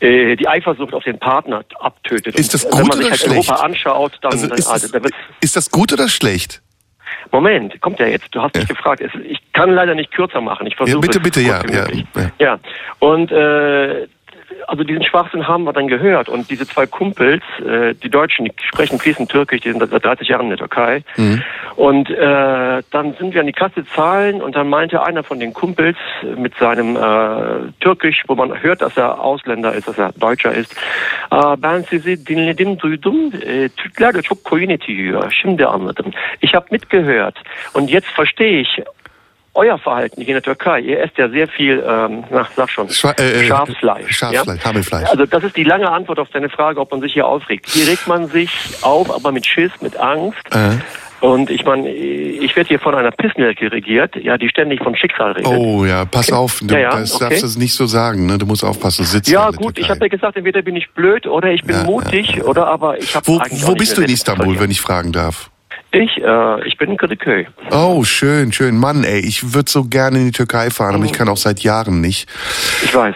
äh, 0.00 0.36
die 0.36 0.48
Eifersucht 0.48 0.94
auf 0.94 1.04
den 1.04 1.18
Partner 1.18 1.64
abtötet. 1.78 2.38
Ist 2.38 2.54
das 2.54 2.68
gut 2.68 2.80
wenn 2.80 2.86
man 2.88 2.98
sich 2.98 3.10
halt 3.10 3.20
schlecht? 3.20 3.48
Europa 3.48 3.64
anschaut, 3.64 4.18
dann, 4.20 4.32
also 4.32 4.46
ist, 4.52 4.66
also, 4.66 4.98
das, 4.98 5.12
ist 5.40 5.56
das 5.56 5.70
gut 5.70 5.92
oder 5.92 6.08
schlecht? 6.08 6.63
Moment, 7.32 7.80
kommt 7.80 7.98
ja 7.98 8.06
jetzt. 8.06 8.34
Du 8.34 8.42
hast 8.42 8.54
mich 8.54 8.68
gefragt. 8.68 9.02
Ich 9.24 9.40
kann 9.52 9.70
leider 9.70 9.94
nicht 9.94 10.10
kürzer 10.12 10.40
machen. 10.40 10.66
Ich 10.66 10.76
versuche. 10.76 10.96
Ja, 10.96 11.00
bitte, 11.00 11.20
bitte, 11.20 11.40
ja, 11.40 11.62
ja, 11.70 11.86
ja. 11.90 12.30
Ja. 12.38 12.58
Und 12.98 13.30
äh, 13.32 14.06
also 14.68 14.84
diesen 14.84 15.02
Schwachsinn 15.04 15.46
haben 15.46 15.64
wir 15.64 15.72
dann 15.72 15.88
gehört. 15.88 16.28
Und 16.28 16.50
diese 16.50 16.66
zwei 16.66 16.86
Kumpels, 16.86 17.42
äh, 17.60 17.94
die 17.94 18.10
Deutschen, 18.10 18.44
die 18.46 18.52
sprechen 18.58 18.98
fließend 18.98 19.30
Türkisch, 19.30 19.60
die 19.60 19.70
sind 19.70 19.88
seit 19.88 20.04
30 20.04 20.28
Jahren 20.28 20.44
in 20.44 20.50
der 20.50 20.58
Türkei. 20.58 21.02
Mhm. 21.16 21.42
Und 21.76 22.10
äh, 22.10 22.82
dann 22.90 23.14
sind 23.18 23.34
wir 23.34 23.40
an 23.40 23.46
die 23.46 23.52
Kasse 23.52 23.84
zahlen 23.94 24.40
und 24.42 24.54
dann 24.56 24.68
meinte 24.68 25.02
einer 25.02 25.22
von 25.22 25.40
den 25.40 25.52
Kumpels 25.52 25.96
mit 26.36 26.54
seinem 26.56 26.96
äh, 26.96 27.72
Türkisch, 27.80 28.22
wo 28.28 28.34
man 28.34 28.62
hört, 28.62 28.82
dass 28.82 28.96
er 28.96 29.20
Ausländer 29.20 29.72
ist, 29.74 29.88
dass 29.88 29.98
er 29.98 30.12
Deutscher 30.12 30.52
ist. 30.52 30.74
Ben 31.58 31.82
sizi 31.82 32.24
dinledim, 32.24 32.78
duydum. 32.78 33.30
Türkler 33.76 34.14
de 34.14 34.22
çok 34.22 34.44
koyun 34.44 34.70
eti 34.70 34.92
yiyor. 34.92 35.30
Şimdi 35.30 35.66
anladım. 35.66 36.12
Ich 36.42 36.54
habe 36.54 36.66
mitgehört. 36.70 37.36
Und 37.74 37.90
jetzt 37.90 38.08
verstehe 38.16 38.60
ich, 38.60 38.80
euer 39.54 39.78
Verhalten 39.78 40.20
hier 40.20 40.28
in 40.28 40.34
der 40.34 40.42
Türkei. 40.42 40.80
Ihr 40.80 41.00
esst 41.00 41.16
ja 41.16 41.28
sehr 41.28 41.48
viel, 41.48 41.84
ähm, 41.86 42.24
na, 42.30 42.46
sag 42.56 42.70
schon, 42.70 42.88
Schwa 42.90 43.12
äh, 43.12 43.42
äh 43.42 43.44
Schafsfleisch. 43.44 44.16
Schafsfleisch, 44.16 44.58
ja? 44.58 44.64
Hammelfleisch. 44.64 45.08
Also 45.08 45.26
das 45.26 45.44
ist 45.44 45.56
die 45.56 45.64
lange 45.64 45.90
Antwort 45.90 46.18
auf 46.18 46.28
deine 46.30 46.48
Frage, 46.48 46.80
ob 46.80 46.90
man 46.90 47.00
sich 47.00 47.12
hier 47.12 47.26
aufregt. 47.26 47.68
Hier 47.68 47.88
regt 47.88 48.06
man 48.06 48.26
sich 48.26 48.50
auf, 48.82 49.14
aber 49.14 49.32
mit 49.32 49.46
Schiss, 49.46 49.72
mit 49.80 49.96
Angst. 49.96 50.42
Äh. 50.50 50.78
Und 51.20 51.48
ich 51.48 51.64
meine, 51.64 51.88
ich 51.88 52.54
werde 52.54 52.68
hier 52.68 52.78
von 52.78 52.94
einer 52.94 53.10
Pissnelke 53.10 53.72
regiert, 53.72 54.14
ja, 54.16 54.36
die 54.36 54.50
ständig 54.50 54.82
von 54.82 54.94
Schicksal 54.94 55.32
redet. 55.32 55.46
Oh 55.46 55.86
ja, 55.86 56.04
pass 56.04 56.28
okay. 56.28 56.36
auf, 56.36 56.60
du 56.62 56.74
ja, 56.74 56.80
ja, 56.80 56.90
das 56.90 57.14
okay. 57.14 57.30
darfst 57.30 57.56
du 57.56 57.58
nicht 57.58 57.72
so 57.72 57.86
sagen, 57.86 58.26
ne? 58.26 58.36
Du 58.36 58.44
musst 58.44 58.62
aufpassen, 58.62 59.06
sitzt 59.06 59.30
Ja 59.30 59.50
gut, 59.50 59.78
ich 59.78 59.88
habe 59.88 60.00
ja 60.00 60.08
gesagt, 60.08 60.36
entweder 60.36 60.60
bin 60.60 60.76
ich 60.76 60.90
blöd 60.90 61.26
oder 61.26 61.50
ich 61.50 61.62
bin 61.62 61.76
Ja, 61.76 61.84
mutig 61.84 62.44
oder 62.44 62.66
aber 62.66 62.98
ich 62.98 63.16
habe 63.16 63.26
Wo, 63.26 63.40
wo 63.40 63.74
bist 63.74 63.96
du 63.96 64.02
in 64.02 64.10
Istanbul, 64.10 64.60
wenn 64.60 64.70
ich 64.70 64.82
fragen 64.82 65.12
darf? 65.12 65.50
Ich, 65.94 66.20
äh, 66.20 66.66
ich 66.66 66.76
bin 66.76 66.90
in 66.90 66.96
Kadıköy. 66.96 67.46
Oh, 67.70 68.02
schön, 68.02 68.52
schön. 68.52 68.76
Mann, 68.76 69.04
ey, 69.04 69.20
ich 69.20 69.54
würde 69.54 69.70
so 69.70 69.84
gerne 69.84 70.18
in 70.18 70.24
die 70.26 70.32
Türkei 70.32 70.70
fahren, 70.70 70.96
aber 70.96 71.04
ich 71.04 71.12
kann 71.12 71.28
auch 71.28 71.36
seit 71.36 71.60
Jahren 71.60 72.00
nicht. 72.00 72.28
Ich 72.82 72.92
weiß. 72.92 73.14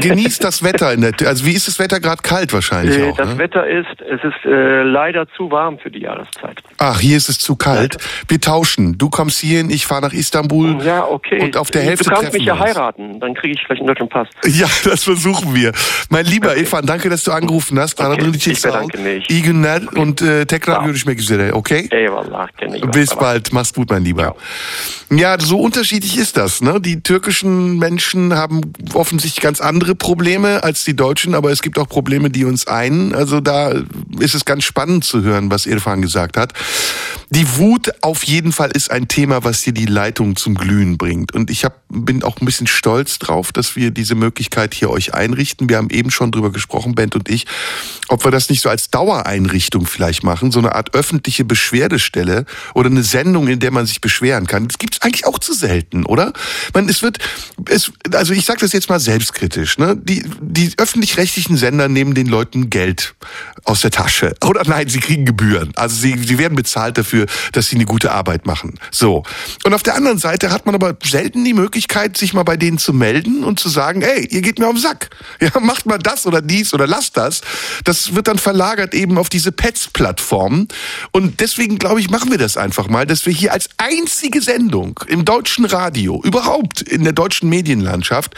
Genießt 0.00 0.44
das 0.44 0.62
Wetter 0.62 0.92
in 0.92 1.00
der 1.00 1.12
Tür. 1.12 1.28
Also 1.28 1.44
wie 1.44 1.54
ist 1.54 1.66
das 1.66 1.80
Wetter 1.80 1.98
gerade 1.98 2.22
kalt 2.22 2.52
wahrscheinlich 2.52 2.98
Äh, 2.98 3.10
auch, 3.10 3.16
das 3.16 3.30
ne? 3.30 3.38
Wetter 3.38 3.66
ist, 3.66 4.00
es 4.00 4.22
ist 4.22 4.44
äh, 4.44 4.82
leider 4.82 5.26
zu 5.36 5.50
warm 5.50 5.78
für 5.80 5.90
die 5.90 6.02
Jahreszeit. 6.02 6.62
Ach, 6.78 7.00
hier 7.00 7.16
ist 7.16 7.28
es 7.28 7.38
zu 7.38 7.56
kalt. 7.56 7.96
Wir 8.28 8.40
tauschen. 8.40 8.96
Du 8.96 9.10
kommst 9.10 9.40
hierhin, 9.40 9.68
ich 9.70 9.86
fahre 9.86 10.02
nach 10.02 10.12
Istanbul. 10.12 10.80
Ja, 10.84 11.04
okay. 11.06 11.42
Und 11.42 11.56
auf 11.56 11.72
der 11.72 11.82
Hälfte 11.82 12.04
du 12.04 12.10
kannst 12.14 12.32
mich 12.32 12.44
ja 12.44 12.58
heiraten, 12.58 13.18
dann 13.18 13.34
kriege 13.34 13.54
ich 13.54 13.60
vielleicht 13.66 13.80
einen 13.80 13.88
deutschen 13.88 14.08
Pass. 14.08 14.28
Ja, 14.46 14.68
das 14.84 15.02
versuchen 15.02 15.54
wir. 15.54 15.72
Mein 16.10 16.26
lieber 16.26 16.56
Irfan, 16.56 16.86
danke, 16.86 17.10
dass 17.10 17.24
du 17.24 17.32
angerufen 17.32 17.78
hast. 17.80 18.00
Okay, 18.00 18.30
ich 18.34 18.62
bedanke 18.62 18.98
mich. 18.98 19.28
Und 19.96 20.22
äh, 20.22 20.46
tekrar 20.46 20.84
görüşmek 20.84 21.18
üzere, 21.18 21.52
okay? 21.54 21.88
Eyvallah. 21.90 22.19
Bis 22.92 23.14
bald, 23.14 23.52
mach's 23.52 23.72
gut, 23.72 23.90
mein 23.90 24.04
Lieber. 24.04 24.36
Ja, 25.10 25.38
so 25.40 25.58
unterschiedlich 25.58 26.16
ist 26.16 26.36
das. 26.36 26.60
Ne? 26.60 26.80
Die 26.80 27.02
türkischen 27.02 27.78
Menschen 27.78 28.34
haben 28.34 28.60
offensichtlich 28.94 29.42
ganz 29.42 29.60
andere 29.60 29.94
Probleme 29.94 30.62
als 30.62 30.84
die 30.84 30.94
Deutschen, 30.94 31.34
aber 31.34 31.50
es 31.50 31.62
gibt 31.62 31.78
auch 31.78 31.88
Probleme, 31.88 32.30
die 32.30 32.44
uns 32.44 32.66
einen. 32.66 33.14
Also 33.14 33.40
da 33.40 33.72
ist 34.18 34.34
es 34.34 34.44
ganz 34.44 34.64
spannend 34.64 35.04
zu 35.04 35.22
hören, 35.22 35.50
was 35.50 35.66
Irfan 35.66 36.02
gesagt 36.02 36.36
hat. 36.36 36.52
Die 37.30 37.56
Wut 37.56 37.90
auf 38.02 38.24
jeden 38.24 38.52
Fall 38.52 38.70
ist 38.72 38.90
ein 38.90 39.08
Thema, 39.08 39.44
was 39.44 39.62
dir 39.62 39.72
die 39.72 39.86
Leitung 39.86 40.36
zum 40.36 40.54
Glühen 40.54 40.98
bringt. 40.98 41.32
Und 41.34 41.50
ich 41.50 41.64
hab, 41.64 41.80
bin 41.88 42.22
auch 42.22 42.40
ein 42.40 42.44
bisschen 42.44 42.66
stolz 42.66 43.18
drauf, 43.18 43.52
dass 43.52 43.76
wir 43.76 43.90
diese 43.92 44.14
Möglichkeit 44.14 44.74
hier 44.74 44.90
euch 44.90 45.14
einrichten. 45.14 45.68
Wir 45.68 45.76
haben 45.76 45.90
eben 45.90 46.10
schon 46.10 46.32
drüber 46.32 46.50
gesprochen, 46.50 46.94
Bent 46.94 47.14
und 47.14 47.28
ich, 47.28 47.46
ob 48.08 48.24
wir 48.24 48.30
das 48.30 48.50
nicht 48.50 48.60
so 48.60 48.68
als 48.68 48.90
Dauereinrichtung 48.90 49.86
vielleicht 49.86 50.24
machen, 50.24 50.50
so 50.50 50.58
eine 50.58 50.74
Art 50.74 50.94
öffentliche 50.94 51.44
Beschwerdestelle 51.44 52.09
oder 52.74 52.88
eine 52.90 53.02
Sendung, 53.02 53.48
in 53.48 53.60
der 53.60 53.70
man 53.70 53.86
sich 53.86 54.00
beschweren 54.00 54.46
kann. 54.46 54.68
Das 54.68 54.78
gibt's 54.78 55.00
eigentlich 55.02 55.26
auch 55.26 55.38
zu 55.38 55.52
selten, 55.52 56.04
oder? 56.04 56.32
Man, 56.74 56.88
es 56.88 57.02
wird, 57.02 57.18
es, 57.68 57.92
also 58.12 58.32
ich 58.32 58.44
sage 58.44 58.60
das 58.60 58.72
jetzt 58.72 58.88
mal 58.88 59.00
selbstkritisch, 59.00 59.78
ne? 59.78 59.96
Die, 59.96 60.24
die 60.40 60.72
öffentlich-rechtlichen 60.76 61.56
Sender 61.56 61.88
nehmen 61.88 62.14
den 62.14 62.26
Leuten 62.26 62.70
Geld 62.70 63.14
aus 63.64 63.80
der 63.82 63.90
Tasche. 63.90 64.34
Oder 64.44 64.62
nein, 64.64 64.88
sie 64.88 65.00
kriegen 65.00 65.24
Gebühren. 65.24 65.72
Also 65.76 65.96
sie, 65.96 66.16
sie 66.18 66.38
werden 66.38 66.54
bezahlt 66.54 66.98
dafür, 66.98 67.26
dass 67.52 67.68
sie 67.68 67.76
eine 67.76 67.84
gute 67.84 68.12
Arbeit 68.12 68.46
machen. 68.46 68.74
So. 68.90 69.24
Und 69.64 69.74
auf 69.74 69.82
der 69.82 69.94
anderen 69.94 70.18
Seite 70.18 70.50
hat 70.50 70.66
man 70.66 70.74
aber 70.74 70.96
selten 71.02 71.44
die 71.44 71.54
Möglichkeit, 71.54 72.16
sich 72.16 72.32
mal 72.32 72.42
bei 72.42 72.56
denen 72.56 72.78
zu 72.78 72.92
melden 72.92 73.44
und 73.44 73.60
zu 73.60 73.68
sagen, 73.68 74.02
ey, 74.02 74.26
ihr 74.26 74.42
geht 74.42 74.58
mir 74.58 74.66
auf 74.66 74.74
den 74.74 74.82
Sack. 74.82 75.10
Ja, 75.40 75.50
macht 75.60 75.86
mal 75.86 75.98
das 75.98 76.26
oder 76.26 76.42
dies 76.42 76.74
oder 76.74 76.86
lasst 76.86 77.16
das. 77.16 77.42
Das 77.84 78.14
wird 78.14 78.28
dann 78.28 78.38
verlagert 78.38 78.94
eben 78.94 79.18
auf 79.18 79.28
diese 79.28 79.52
Pets-Plattformen. 79.52 80.68
Und 81.12 81.40
deswegen, 81.40 81.78
glaube 81.78 81.99
ich, 81.99 81.99
machen 82.08 82.30
wir 82.30 82.38
das 82.38 82.56
einfach 82.56 82.88
mal, 82.88 83.04
dass 83.04 83.26
wir 83.26 83.32
hier 83.32 83.52
als 83.52 83.68
einzige 83.76 84.40
Sendung 84.40 85.00
im 85.08 85.24
deutschen 85.24 85.64
Radio, 85.64 86.22
überhaupt 86.24 86.80
in 86.80 87.04
der 87.04 87.12
deutschen 87.12 87.48
Medienlandschaft, 87.48 88.34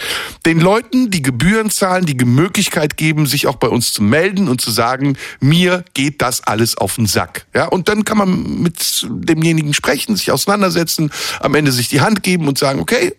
den 0.47 0.59
Leuten, 0.59 1.11
die 1.11 1.23
Gebühren 1.23 1.71
zahlen, 1.71 2.07
die 2.07 2.15
Möglichkeit 2.25 2.97
geben, 2.97 3.27
sich 3.27 3.47
auch 3.47 3.57
bei 3.57 3.69
uns 3.69 3.93
zu 3.93 4.03
melden 4.03 4.49
und 4.49 4.61
zu 4.61 4.71
sagen, 4.71 5.17
mir 5.41 5.85
geht 5.95 6.23
das 6.23 6.43
alles 6.43 6.77
auf 6.77 6.97
den 6.97 7.07
Sack. 7.07 7.47
Ja, 7.55 7.67
und 7.67 7.89
dann 7.89 8.05
kann 8.05 8.19
man 8.19 8.63
mit 8.63 9.07
demjenigen 9.09 9.75
sprechen, 9.75 10.17
sich 10.17 10.33
auseinandersetzen, 10.33 11.13
am 11.41 11.55
Ende 11.55 11.71
sich 11.71 11.89
die 11.89 12.01
Hand 12.01 12.23
geben 12.23 12.49
und 12.49 12.59
sagen, 12.59 12.81
okay, 12.81 13.13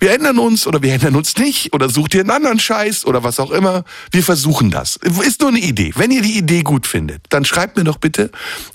wir 0.00 0.12
ändern 0.12 0.38
uns 0.38 0.66
oder 0.66 0.82
wir 0.82 0.92
ändern 0.92 1.16
uns 1.16 1.36
nicht 1.36 1.72
oder 1.72 1.88
sucht 1.88 2.14
ihr 2.14 2.20
einen 2.20 2.30
anderen 2.30 2.60
Scheiß 2.60 3.04
oder 3.04 3.24
was 3.24 3.40
auch 3.40 3.50
immer. 3.50 3.84
Wir 4.12 4.22
versuchen 4.22 4.70
das. 4.70 4.96
Ist 4.96 5.40
nur 5.40 5.50
eine 5.50 5.58
Idee. 5.58 5.92
Wenn 5.96 6.10
ihr 6.10 6.22
die 6.22 6.38
Idee 6.38 6.62
gut 6.62 6.86
findet, 6.86 7.22
dann 7.30 7.44
schreibt 7.44 7.76
mir 7.76 7.84
doch 7.84 7.98
bitte 7.98 8.30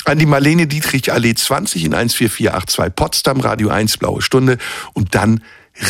an 0.06 0.20
die 0.20 0.26
Marlene 0.26 0.68
Dietrich 0.68 0.83
Allee 1.12 1.34
20 1.34 1.86
in 1.86 1.92
14482 1.92 2.96
Potsdam 2.96 3.40
Radio 3.40 3.70
1 3.70 3.98
Blaue 3.98 4.22
Stunde 4.22 4.58
und 4.94 5.16
dann 5.16 5.42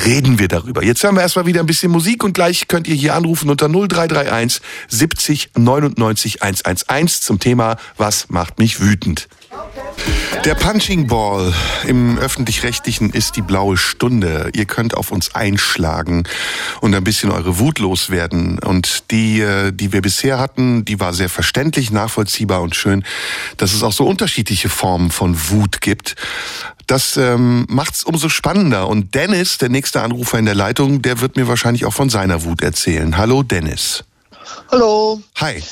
reden 0.05 0.39
wir 0.39 0.47
darüber. 0.47 0.83
Jetzt 0.83 1.03
hören 1.03 1.15
wir 1.15 1.21
erstmal 1.21 1.45
wieder 1.45 1.59
ein 1.59 1.65
bisschen 1.65 1.91
Musik 1.91 2.23
und 2.23 2.33
gleich 2.33 2.67
könnt 2.67 2.87
ihr 2.87 2.95
hier 2.95 3.15
anrufen 3.15 3.49
unter 3.49 3.67
0331 3.67 4.61
70 4.87 5.51
99 5.57 6.41
111 6.41 7.21
zum 7.21 7.39
Thema 7.39 7.77
Was 7.97 8.29
macht 8.29 8.59
mich 8.59 8.79
wütend? 8.79 9.27
Der 10.45 10.55
Punching 10.55 11.07
Ball 11.07 11.53
im 11.87 12.17
öffentlich-rechtlichen 12.17 13.11
ist 13.11 13.37
die 13.37 13.41
blaue 13.41 13.77
Stunde. 13.77 14.49
Ihr 14.53 14.65
könnt 14.65 14.95
auf 14.95 15.11
uns 15.11 15.35
einschlagen 15.35 16.23
und 16.81 16.93
ein 16.93 17.03
bisschen 17.03 17.31
eure 17.31 17.59
Wut 17.59 17.79
loswerden. 17.79 18.59
Und 18.59 19.11
die, 19.11 19.39
äh, 19.39 19.71
die 19.71 19.93
wir 19.93 20.01
bisher 20.01 20.39
hatten, 20.39 20.83
die 20.83 20.99
war 20.99 21.13
sehr 21.13 21.29
verständlich, 21.29 21.91
nachvollziehbar 21.91 22.61
und 22.61 22.75
schön, 22.75 23.05
dass 23.57 23.73
es 23.73 23.83
auch 23.83 23.93
so 23.93 24.05
unterschiedliche 24.05 24.67
Formen 24.67 25.11
von 25.11 25.49
Wut 25.49 25.79
gibt. 25.79 26.15
Das 26.87 27.15
ähm, 27.15 27.65
macht's 27.69 28.03
umso 28.03 28.27
spannender. 28.27 28.89
Und 28.89 29.15
Dennis, 29.15 29.57
der 29.59 29.69
nächste 29.69 30.01
Anrufer 30.01 30.39
in 30.39 30.45
der 30.45 30.55
Leitung, 30.55 31.01
der 31.01 31.21
wird 31.21 31.37
mir 31.37 31.47
wahrscheinlich 31.47 31.85
auch 31.85 31.93
von 31.93 32.09
seiner 32.09 32.43
Wut 32.43 32.61
erzählen. 32.61 33.17
Hallo 33.17 33.43
Dennis. 33.43 34.03
Hallo. 34.69 35.21
Hi. 35.35 35.63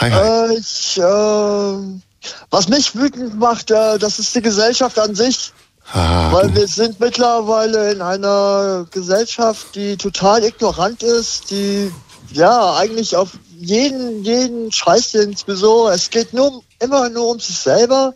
Hi, 0.00 0.10
hi. 0.10 0.54
Äh, 0.54 0.58
ich, 0.58 0.98
äh, 0.98 2.13
was 2.50 2.68
mich 2.68 2.94
wütend 2.94 3.38
macht, 3.38 3.70
äh, 3.70 3.98
das 3.98 4.18
ist 4.18 4.34
die 4.34 4.42
Gesellschaft 4.42 4.98
an 4.98 5.14
sich. 5.14 5.52
Ah, 5.92 6.32
weil 6.32 6.48
du- 6.48 6.54
wir 6.60 6.68
sind 6.68 6.98
mittlerweile 6.98 7.92
in 7.92 8.00
einer 8.00 8.86
Gesellschaft, 8.90 9.74
die 9.74 9.96
total 9.96 10.42
ignorant 10.44 11.02
ist, 11.02 11.50
die 11.50 11.92
ja 12.32 12.74
eigentlich 12.76 13.14
auf 13.16 13.30
jeden, 13.58 14.24
jeden 14.24 14.72
Scheiß 14.72 15.12
den 15.12 15.36
sowieso. 15.36 15.88
Es 15.88 16.08
geht 16.10 16.32
nur 16.32 16.62
immer 16.80 17.08
nur 17.10 17.28
um 17.28 17.38
sich 17.40 17.56
selber. 17.58 18.14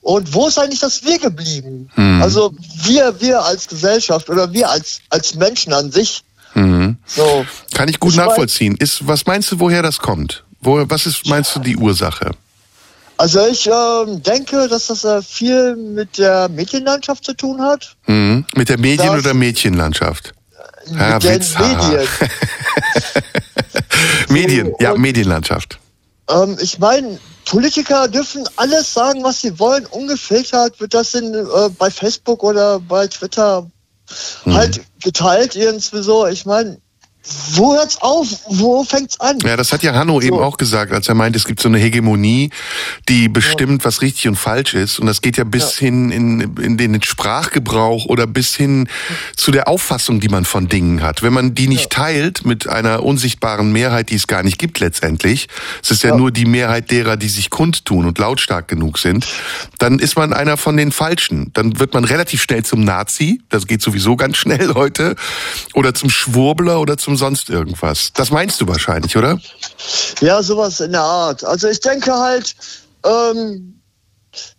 Und 0.00 0.34
wo 0.34 0.46
ist 0.48 0.58
eigentlich 0.58 0.80
das 0.80 1.04
Wir 1.04 1.18
geblieben? 1.18 1.90
Hm. 1.94 2.22
Also 2.22 2.52
wir, 2.82 3.20
wir 3.20 3.44
als 3.44 3.66
Gesellschaft 3.68 4.28
oder 4.30 4.52
wir 4.52 4.68
als, 4.70 5.00
als 5.10 5.34
Menschen 5.34 5.72
an 5.72 5.90
sich. 5.90 6.22
Mhm. 6.54 6.96
So. 7.06 7.44
Kann 7.74 7.88
ich 7.88 7.98
gut 8.00 8.12
Ich 8.12 8.16
nachvollziehen. 8.16 8.76
Ist, 8.78 9.06
was 9.06 9.26
meinst 9.26 9.50
du, 9.52 9.60
woher 9.60 9.82
das 9.82 9.98
kommt? 9.98 10.44
Wo, 10.60 10.84
was 10.88 11.06
ist, 11.06 11.26
meinst 11.26 11.54
du, 11.54 11.60
die 11.60 11.76
Ursache? 11.76 12.30
Also 13.18 13.46
ich 13.46 13.66
ähm, 13.66 14.22
denke, 14.22 14.68
dass 14.68 14.88
das 14.88 15.04
äh, 15.04 15.22
viel 15.22 15.74
mit 15.76 16.18
der 16.18 16.48
Medienlandschaft 16.50 17.24
zu 17.24 17.32
tun 17.34 17.62
hat. 17.62 17.96
Mhm. 18.06 18.44
Mit 18.54 18.68
der 18.68 18.78
Medien- 18.78 19.12
Das- 19.12 19.20
oder 19.24 19.32
Mädchenlandschaft? 19.34 20.34
Mit 20.90 21.00
den 21.00 21.22
Witz. 21.34 21.54
Medien. 21.58 22.08
Medien, 24.28 24.72
ja, 24.80 24.92
und- 24.92 25.00
Medienlandschaft. 25.00 25.78
ähm, 26.30 26.56
ich 26.60 26.78
meine, 26.78 27.18
Politiker 27.44 28.08
dürfen 28.08 28.44
alles 28.56 28.92
sagen, 28.92 29.22
was 29.22 29.40
sie 29.40 29.58
wollen. 29.58 29.86
Ungefiltert 29.86 30.80
wird 30.80 30.94
das 30.94 31.14
in, 31.14 31.32
äh, 31.34 31.44
bei 31.78 31.90
Facebook 31.90 32.42
oder 32.42 32.80
bei 32.80 33.06
Twitter 33.06 33.66
Mhm. 34.44 34.54
halt 34.54 34.80
geteilt 35.02 35.56
irgendwie 35.56 36.02
so. 36.02 36.26
Ich 36.26 36.46
meine, 36.46 36.78
wo 37.52 37.74
hört's 37.74 38.00
auf? 38.00 38.28
Wo 38.48 38.84
fängt's 38.84 39.18
an? 39.20 39.38
Ja, 39.44 39.56
das 39.56 39.72
hat 39.72 39.82
ja 39.82 39.94
Hanno 39.94 40.20
eben 40.20 40.38
auch 40.38 40.56
gesagt, 40.56 40.92
als 40.92 41.08
er 41.08 41.14
meinte, 41.14 41.38
es 41.38 41.44
gibt 41.44 41.60
so 41.60 41.68
eine 41.68 41.78
Hegemonie, 41.78 42.50
die 43.08 43.28
bestimmt, 43.28 43.84
was 43.84 44.02
richtig 44.02 44.28
und 44.28 44.36
falsch 44.36 44.74
ist. 44.74 44.98
Und 44.98 45.06
das 45.06 45.20
geht 45.20 45.36
ja 45.36 45.44
bis 45.44 45.76
hin 45.76 46.10
in, 46.10 46.56
in 46.56 46.76
den 46.76 47.02
Sprachgebrauch 47.02 48.06
oder 48.06 48.26
bis 48.26 48.54
hin 48.54 48.88
zu 49.36 49.50
der 49.50 49.68
Auffassung, 49.68 50.20
die 50.20 50.28
man 50.28 50.44
von 50.44 50.68
Dingen 50.68 51.02
hat. 51.02 51.22
Wenn 51.22 51.32
man 51.32 51.54
die 51.54 51.68
nicht 51.68 51.90
teilt 51.90 52.44
mit 52.44 52.68
einer 52.68 53.02
unsichtbaren 53.02 53.72
Mehrheit, 53.72 54.10
die 54.10 54.16
es 54.16 54.26
gar 54.26 54.42
nicht 54.42 54.58
gibt 54.58 54.78
letztendlich, 54.78 55.48
es 55.82 55.90
ist 55.90 56.02
ja, 56.04 56.16
nur 56.16 56.30
die 56.30 56.46
Mehrheit 56.46 56.90
derer, 56.90 57.16
die 57.16 57.28
sich 57.28 57.50
kundtun 57.50 58.06
und 58.06 58.18
lautstark 58.18 58.68
genug 58.68 58.98
sind, 58.98 59.26
dann 59.78 59.98
ist 59.98 60.16
man 60.16 60.32
einer 60.32 60.56
von 60.56 60.76
den 60.76 60.92
Falschen. 60.92 61.50
Dann 61.54 61.78
wird 61.78 61.94
man 61.94 62.04
relativ 62.04 62.42
schnell 62.42 62.64
zum 62.64 62.84
Nazi, 62.84 63.42
das 63.48 63.66
geht 63.66 63.82
sowieso 63.82 64.16
ganz 64.16 64.36
schnell 64.36 64.74
heute, 64.74 65.16
oder 65.74 65.94
zum 65.94 66.10
Schwurbler 66.10 66.80
oder 66.80 66.96
zum 66.96 67.15
sonst 67.16 67.50
irgendwas. 67.50 68.12
Das 68.14 68.30
meinst 68.30 68.60
du 68.60 68.68
wahrscheinlich, 68.68 69.16
oder? 69.16 69.38
Ja, 70.20 70.42
sowas 70.42 70.80
in 70.80 70.92
der 70.92 71.02
Art. 71.02 71.44
Also 71.44 71.68
ich 71.68 71.80
denke 71.80 72.12
halt, 72.12 72.54
ähm, 73.04 73.80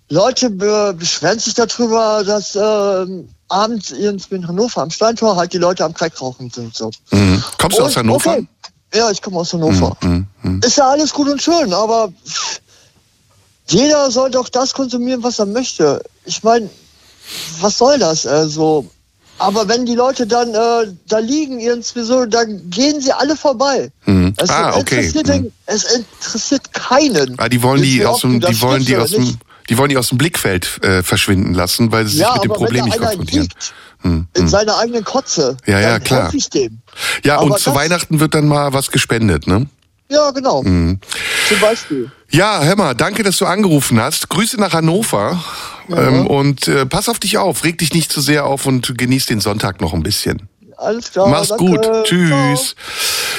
Leute 0.09 0.49
be 0.49 0.95
beschweren 0.97 1.39
sich 1.39 1.53
darüber, 1.53 2.23
dass 2.25 2.55
ähm, 2.55 3.29
abends 3.49 3.91
irgendwie 3.91 4.35
in 4.35 4.47
Hannover 4.47 4.81
am 4.81 4.91
Steintor 4.91 5.35
halt 5.35 5.53
die 5.53 5.57
Leute 5.57 5.83
am 5.83 5.93
Crack 5.93 6.19
rauchen 6.21 6.49
sind. 6.49 6.75
So. 6.75 6.91
Mhm. 7.11 7.43
Kommst 7.57 7.77
du 7.77 7.83
aus 7.83 7.89
Und, 7.91 7.97
Hannover? 7.97 8.31
Okay. 8.31 8.47
Ja, 8.93 9.11
ich 9.11 9.21
komme 9.21 9.37
aus 9.37 9.53
Hannover. 9.53 9.97
Mhm, 10.01 10.27
mhm. 10.41 10.61
Ist 10.63 10.77
ja 10.77 10.89
alles 10.89 11.13
gut 11.13 11.27
und 11.27 11.41
schön, 11.41 11.73
aber 11.73 12.11
jeder 13.69 14.09
soll 14.11 14.31
doch 14.31 14.47
das 14.47 14.73
konsumieren, 14.73 15.23
was 15.23 15.39
er 15.39 15.45
möchte. 15.45 16.01
Ich 16.23 16.41
meine, 16.41 16.69
was 17.59 17.77
soll 17.77 17.99
das? 17.99 18.25
Also, 18.25 18.89
aber 19.39 19.67
wenn 19.67 19.85
die 19.85 19.95
Leute 19.95 20.27
dann 20.27 20.53
äh, 20.53 20.91
da 21.07 21.19
liegen 21.19 21.59
irgendwie 21.59 22.01
so, 22.01 22.25
dann 22.25 22.69
gehen 22.69 23.01
sie 23.01 23.11
alle 23.11 23.35
vorbei. 23.35 23.91
Mhm. 24.05 24.33
Es, 24.37 24.49
Ah, 24.49 24.75
okay. 24.75 24.97
interessiert 24.97 25.27
den, 25.27 25.53
es 25.65 25.83
interessiert 25.83 26.73
keinen. 26.73 27.35
Ah, 27.37 27.49
die 27.49 27.61
wollen 27.61 27.81
die 27.81 28.05
aus 28.05 28.21
dem, 28.21 28.39
die 28.39 28.61
wollen 28.61 28.85
die 28.85 28.97
aus 28.97 29.11
dem. 29.11 29.37
Die 29.69 29.77
wollen 29.77 29.89
die 29.89 29.97
aus 29.97 30.07
dem 30.07 30.17
Blickfeld 30.17 30.81
äh, 30.81 31.03
verschwinden 31.03 31.53
lassen, 31.53 31.91
weil 31.91 32.07
sie 32.07 32.19
ja, 32.19 32.31
sich 32.31 32.43
mit 32.43 32.43
dem 32.45 32.53
Problem 32.53 32.85
nicht 32.85 32.99
konfrontieren. 32.99 33.49
Hm, 33.99 34.27
in 34.33 34.41
hm. 34.43 34.47
seiner 34.47 34.77
eigenen 34.77 35.03
Kotze, 35.03 35.57
Ja, 35.65 35.81
ja, 35.81 35.99
klar. 35.99 36.31
Ja, 37.25 37.39
aber 37.39 37.51
und 37.51 37.59
zu 37.59 37.75
Weihnachten 37.75 38.21
wird 38.21 38.33
dann 38.33 38.47
mal 38.47 38.71
was 38.71 38.91
gespendet, 38.91 39.45
ne? 39.45 39.67
Ja, 40.09 40.31
genau. 40.31 40.63
Mhm. 40.63 40.99
Zum 41.49 41.59
Beispiel. 41.59 42.11
Ja, 42.29 42.61
hör 42.63 42.75
mal, 42.77 42.93
danke, 42.93 43.23
dass 43.23 43.37
du 43.37 43.45
angerufen 43.45 43.99
hast. 43.99 44.29
Grüße 44.29 44.57
nach 44.57 44.73
Hannover. 44.73 45.43
Ähm, 45.89 46.27
und 46.27 46.67
äh, 46.67 46.85
pass 46.85 47.09
auf 47.09 47.19
dich 47.19 47.37
auf, 47.37 47.63
reg 47.63 47.77
dich 47.77 47.93
nicht 47.93 48.11
zu 48.11 48.21
sehr 48.21 48.45
auf 48.45 48.65
und 48.65 48.97
genieß 48.97 49.25
den 49.25 49.39
Sonntag 49.39 49.81
noch 49.81 49.93
ein 49.93 50.03
bisschen. 50.03 50.49
Alles 50.77 51.11
klar. 51.11 51.27
Mach's 51.27 51.49
danke. 51.49 51.65
gut. 51.65 51.87
Tschüss. 52.03 52.75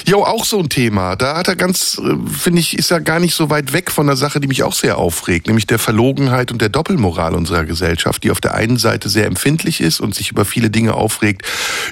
Jo, 0.06 0.24
auch 0.24 0.44
so 0.44 0.58
ein 0.58 0.68
Thema. 0.68 1.16
Da 1.16 1.36
hat 1.36 1.48
er 1.48 1.56
ganz, 1.56 1.98
äh, 1.98 2.16
finde 2.30 2.60
ich, 2.60 2.78
ist 2.78 2.90
er 2.90 3.00
gar 3.00 3.20
nicht 3.20 3.34
so 3.34 3.50
weit 3.50 3.72
weg 3.72 3.90
von 3.90 4.06
der 4.06 4.16
Sache, 4.16 4.40
die 4.40 4.48
mich 4.48 4.62
auch 4.62 4.72
sehr 4.72 4.98
aufregt, 4.98 5.46
nämlich 5.46 5.66
der 5.66 5.78
Verlogenheit 5.78 6.50
und 6.50 6.62
der 6.62 6.68
Doppelmoral 6.68 7.34
unserer 7.34 7.64
Gesellschaft, 7.64 8.24
die 8.24 8.30
auf 8.30 8.40
der 8.40 8.54
einen 8.54 8.78
Seite 8.78 9.08
sehr 9.08 9.26
empfindlich 9.26 9.80
ist 9.80 10.00
und 10.00 10.14
sich 10.14 10.30
über 10.30 10.44
viele 10.44 10.70
Dinge 10.70 10.94
aufregt, 10.94 11.42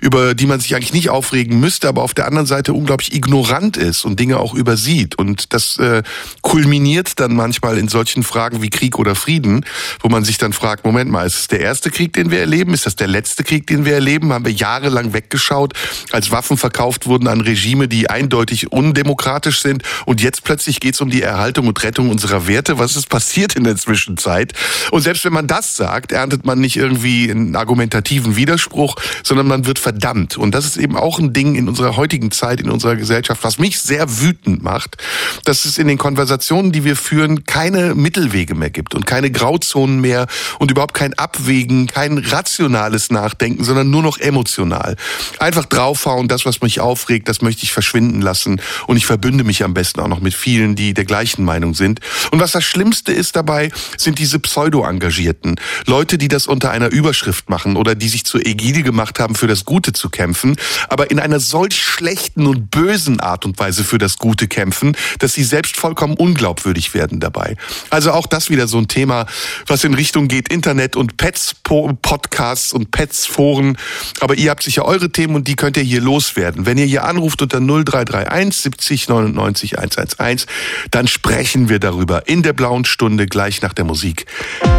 über 0.01 0.35
die 0.35 0.47
man 0.47 0.61
sich 0.61 0.75
eigentlich 0.75 0.93
nicht 0.93 1.11
aufregen 1.11 1.61
müsste, 1.61 1.89
aber 1.89 2.03
auf 2.03 2.15
der 2.15 2.27
anderen 2.27 2.47
Seite 2.47 2.73
unglaublich 2.73 3.15
ignorant 3.15 3.77
ist 3.77 4.05
und 4.05 4.19
Dinge 4.19 4.39
auch 4.39 4.55
übersieht. 4.55 5.17
Und 5.17 5.53
das 5.53 5.79
äh, 5.79 6.03
kulminiert 6.43 7.21
dann 7.21 7.35
manchmal 7.37 7.79
in 7.79 7.89
solchen 7.89 8.23
Fragen 8.23 8.63
wie 8.63 8.71
Krieg 8.71 8.99
oder 8.99 9.15
Frieden, 9.15 9.65
wo 10.01 10.09
man 10.09 10.25
sich 10.25 10.39
dann 10.39 10.53
fragt, 10.53 10.85
Moment 10.85 11.11
mal, 11.11 11.27
ist 11.27 11.39
es 11.39 11.49
der 11.49 11.61
erste 11.61 11.91
Krieg, 11.91 12.15
den 12.15 12.31
wir 12.31 12.41
erleben? 12.41 12.73
Ist 12.73 12.87
das 12.87 12.97
der 12.97 13.09
letzte 13.09 13.45
Krieg, 13.45 13.67
den 13.67 13.85
wir 13.85 13.95
erleben? 13.95 14.33
Haben 14.33 14.47
wir 14.47 14.53
jahrelang 14.53 15.13
weggeschaut, 15.37 15.75
als 16.13 16.31
Waffen 16.31 16.57
verkauft 16.57 17.07
wurden 17.07 17.29
an 17.29 17.41
Regime, 17.41 17.89
die 17.89 18.09
eindeutig 18.11 18.73
undemokratisch 18.73 19.61
sind 19.61 19.83
und 20.07 20.23
jetzt 20.23 20.45
plötzlich 20.45 20.81
geht 20.81 20.95
es 20.95 21.01
um 21.01 21.11
die 21.11 21.23
Erhaltung 21.23 21.69
und 21.69 21.83
Rettung 21.83 22.11
unserer 22.11 22.47
Werte. 22.47 22.79
Was 22.79 22.97
ist 22.97 23.09
passiert 23.09 23.55
in 23.55 23.65
der 23.65 23.77
Zwischenzeit? 23.77 24.53
Und 24.91 25.03
selbst 25.03 25.25
wenn 25.25 25.33
man 25.33 25.47
das 25.47 25.77
sagt, 25.77 26.13
erntet 26.13 26.45
man 26.45 26.59
nicht 26.59 26.77
irgendwie 26.77 27.31
einen 27.31 27.55
argumentativen 27.55 28.37
Widerspruch, 28.37 28.97
sondern 29.23 29.47
man 29.47 29.67
wird 29.67 29.79
verdammt. 29.79 30.39
Und 30.39 30.55
das 30.55 30.65
ist 30.65 30.77
eben 30.77 30.97
auch 30.97 31.19
ein 31.19 31.33
Ding 31.33 31.55
in 31.55 31.69
unserer 31.69 31.97
heutigen 31.97 32.31
Zeit, 32.31 32.61
in 32.61 32.71
unserer 32.71 32.97
Gesellschaft, 32.97 33.45
was 33.45 33.59
mich 33.59 33.81
sehr 33.81 34.21
wütend 34.21 34.63
macht, 34.63 34.97
dass 35.45 35.65
es 35.65 35.79
in 35.79 35.89
den 35.89 35.99
Konversationen, 35.99 36.73
die 36.73 36.85
wir 36.85 36.97
führen, 36.97 37.45
keine 37.45 37.95
Mittelwege 37.95 38.55
mehr 38.55 38.71
gibt 38.71 38.95
und 38.95 39.07
keine 39.07 39.31
Grauzonen 39.31 40.01
mehr 40.01 40.27
und 40.59 40.71
überhaupt 40.71 40.95
kein 40.95 41.15
Abwägen, 41.15 41.87
kein 41.87 42.19
rationales 42.19 43.11
Nachdenken, 43.11 43.65
sondern 43.65 43.91
nur 43.91 44.03
noch 44.03 44.19
emotional. 44.19 44.97
Einfach 45.39 45.65
draufhauen, 45.65 46.29
das, 46.29 46.45
was 46.45 46.63
mich 46.63 46.81
aufregt, 46.81 47.29
das 47.29 47.43
möchte 47.43 47.65
ich 47.65 47.73
verschwinden 47.73 48.21
lassen 48.21 48.61
und 48.87 48.97
ich 48.97 49.07
verbünde 49.07 49.45
mich 49.45 49.65
am 49.65 49.75
besten 49.75 50.01
auch 50.01 50.09
noch 50.09 50.21
mit 50.21 50.35
vielen, 50.35 50.77
die 50.77 50.95
der 50.95 51.05
gleichen 51.05 51.45
Meinung 51.45 51.75
sind. 51.75 52.01
Und 52.31 52.41
was 52.41 52.53
das 52.53 52.65
Schlimmste 52.65 53.13
ist 53.13 53.37
dabei, 53.37 53.71
sind 53.97 54.19
diese 54.19 54.39
Pseudo-Engagierten. 54.39 55.57
Leute, 55.87 56.19
die 56.19 56.29
das 56.29 56.47
unter 56.47 56.71
einer 56.71 56.91
Überschrift 56.91 57.51
machen 57.51 57.77
oder 57.77 57.95
die 57.95 58.09
sich 58.09 58.25
zur 58.25 58.45
Ägide 58.45 58.83
gemacht 58.83 59.19
haben, 59.19 59.35
für 59.35 59.47
das 59.47 59.65
Gute 59.65 59.93
zu 59.93 60.11
kämpfen, 60.11 60.57
aber 60.89 61.11
in 61.11 61.19
einer 61.19 61.41
solch 61.41 61.83
schlechten 61.83 62.47
und 62.47 62.71
bösen 62.71 63.21
Art 63.21 63.45
und 63.45 63.59
Weise 63.59 63.85
für 63.85 63.99
das 63.99 64.19
Gute 64.19 64.49
kämpfen, 64.49 64.97
dass 65.19 65.35
sie 65.35 65.45
selbst 65.45 65.77
vollkommen 65.77 66.15
unglaubwürdig 66.15 66.95
werden 66.95 67.21
dabei. 67.21 67.57
Also 67.91 68.13
auch 68.13 68.27
das 68.27 68.51
wieder 68.51 68.69
so 68.69 68.79
ein 68.79 68.89
Thema, 68.89 69.27
was 69.67 69.85
in 69.85 69.95
Richtung 69.95 70.29
geht 70.29 70.49
Internet 70.49 70.97
und 70.97 71.17
Pets-Podcasts 71.17 72.73
und 72.73 72.91
Pets-Foren. 72.91 73.77
Aber 74.21 74.35
ihr 74.35 74.51
habt 74.51 74.63
sicher 74.63 74.85
eure 74.85 75.11
Themen 75.17 75.35
und 75.35 75.49
die 75.49 75.57
könnt 75.57 75.79
ihr 75.79 75.83
hier 75.83 76.03
loswerden. 76.03 76.67
Wenn 76.67 76.77
ihr 76.77 76.85
hier 76.85 77.05
anruft 77.05 77.41
unter 77.41 77.59
0331 77.59 78.55
70 78.55 79.09
99 79.09 79.79
111, 79.79 80.45
dann 80.91 81.09
sprechen 81.09 81.71
wir 81.71 81.79
darüber 81.79 82.29
in 82.29 82.43
der 82.43 82.53
blauen 82.53 82.85
Stunde 82.85 83.27
gleich 83.27 83.63
nach 83.63 83.73
der 83.73 83.87
Musik. 83.87 84.27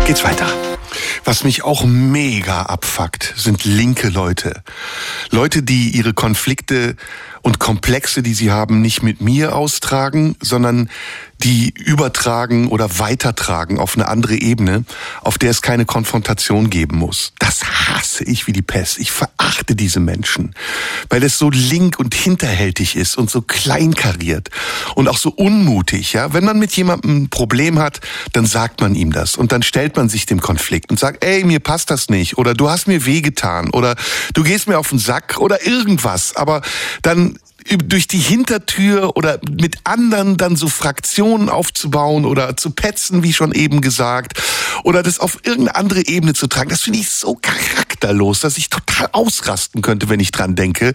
Geht's 0.05 0.23
weiter. 0.23 0.47
Was 1.25 1.43
mich 1.43 1.63
auch 1.63 1.85
mega 1.85 2.61
abfuckt, 2.61 3.33
sind 3.35 3.65
linke 3.65 4.09
Leute. 4.09 4.61
Leute, 5.31 5.63
die 5.63 5.89
ihre 5.89 6.13
Konflikte 6.13 6.95
und 7.41 7.57
Komplexe, 7.57 8.21
die 8.21 8.35
sie 8.35 8.51
haben, 8.51 8.81
nicht 8.81 9.01
mit 9.01 9.21
mir 9.21 9.55
austragen, 9.55 10.35
sondern 10.39 10.89
die 11.43 11.69
übertragen 11.69 12.67
oder 12.69 12.99
weitertragen 12.99 13.79
auf 13.79 13.95
eine 13.95 14.07
andere 14.07 14.35
Ebene, 14.35 14.85
auf 15.21 15.38
der 15.38 15.51
es 15.51 15.61
keine 15.61 15.85
Konfrontation 15.85 16.69
geben 16.69 16.97
muss. 16.97 17.33
Das 17.39 17.63
hasse 17.63 18.23
ich 18.23 18.47
wie 18.47 18.53
die 18.53 18.61
Pest. 18.61 18.99
Ich 18.99 19.11
verachte 19.11 19.75
diese 19.75 19.99
Menschen, 19.99 20.55
weil 21.09 21.23
es 21.23 21.38
so 21.38 21.49
link 21.49 21.99
und 21.99 22.15
hinterhältig 22.15 22.95
ist 22.95 23.17
und 23.17 23.29
so 23.29 23.41
kleinkariert 23.41 24.49
und 24.95 25.07
auch 25.07 25.17
so 25.17 25.29
unmutig. 25.29 26.13
Ja, 26.13 26.33
wenn 26.33 26.43
man 26.43 26.57
mit 26.57 26.75
jemandem 26.75 27.23
ein 27.23 27.29
Problem 27.29 27.79
hat, 27.79 27.99
dann 28.33 28.45
sagt 28.45 28.81
man 28.81 28.95
ihm 28.95 29.11
das 29.11 29.35
und 29.35 29.51
dann 29.51 29.63
stellt 29.63 29.95
man 29.95 30.09
sich 30.09 30.25
dem 30.25 30.41
Konflikt 30.41 30.89
und 30.89 30.99
sagt, 30.99 31.23
ey, 31.23 31.43
mir 31.43 31.59
passt 31.59 31.91
das 31.91 32.09
nicht 32.09 32.38
oder 32.38 32.53
du 32.53 32.69
hast 32.69 32.88
mir 32.88 33.05
wehgetan 33.05 33.69
oder 33.69 33.95
du 34.33 34.43
gehst 34.43 34.67
mir 34.67 34.79
auf 34.79 34.89
den 34.89 34.99
Sack 34.99 35.38
oder 35.38 35.65
irgendwas. 35.65 36.35
Aber 36.35 36.61
dann 37.01 37.38
durch 37.76 38.07
die 38.07 38.20
Hintertür 38.20 39.15
oder 39.15 39.39
mit 39.49 39.78
anderen 39.84 40.38
dann 40.38 40.55
so 40.55 40.68
Fraktionen 40.68 41.49
aufzubauen 41.49 42.26
oder 42.26 42.55
zu 42.55 42.72
petzen, 42.72 43.24
wie 43.24 43.34
schon 43.34 43.51
eben 43.51 43.82
gesagt, 43.82 44.41
oder 44.84 45.03
das 45.03 45.20
auf 45.20 45.39
irgendeine 45.43 45.76
andere 45.76 46.07
Ebene 46.07 46.34
zu 46.34 46.47
tragen, 46.47 46.70
das 46.70 46.82
finde 46.82 46.99
ich 46.99 47.09
so 47.09 47.36
charakterlos, 47.36 48.39
dass 48.39 48.57
ich 48.57 48.70
total 48.70 49.09
ausrasten 49.11 49.82
könnte, 49.82 50.09
wenn 50.09 50.20
ich 50.20 50.32
dran 50.32 50.55
denke. 50.55 50.93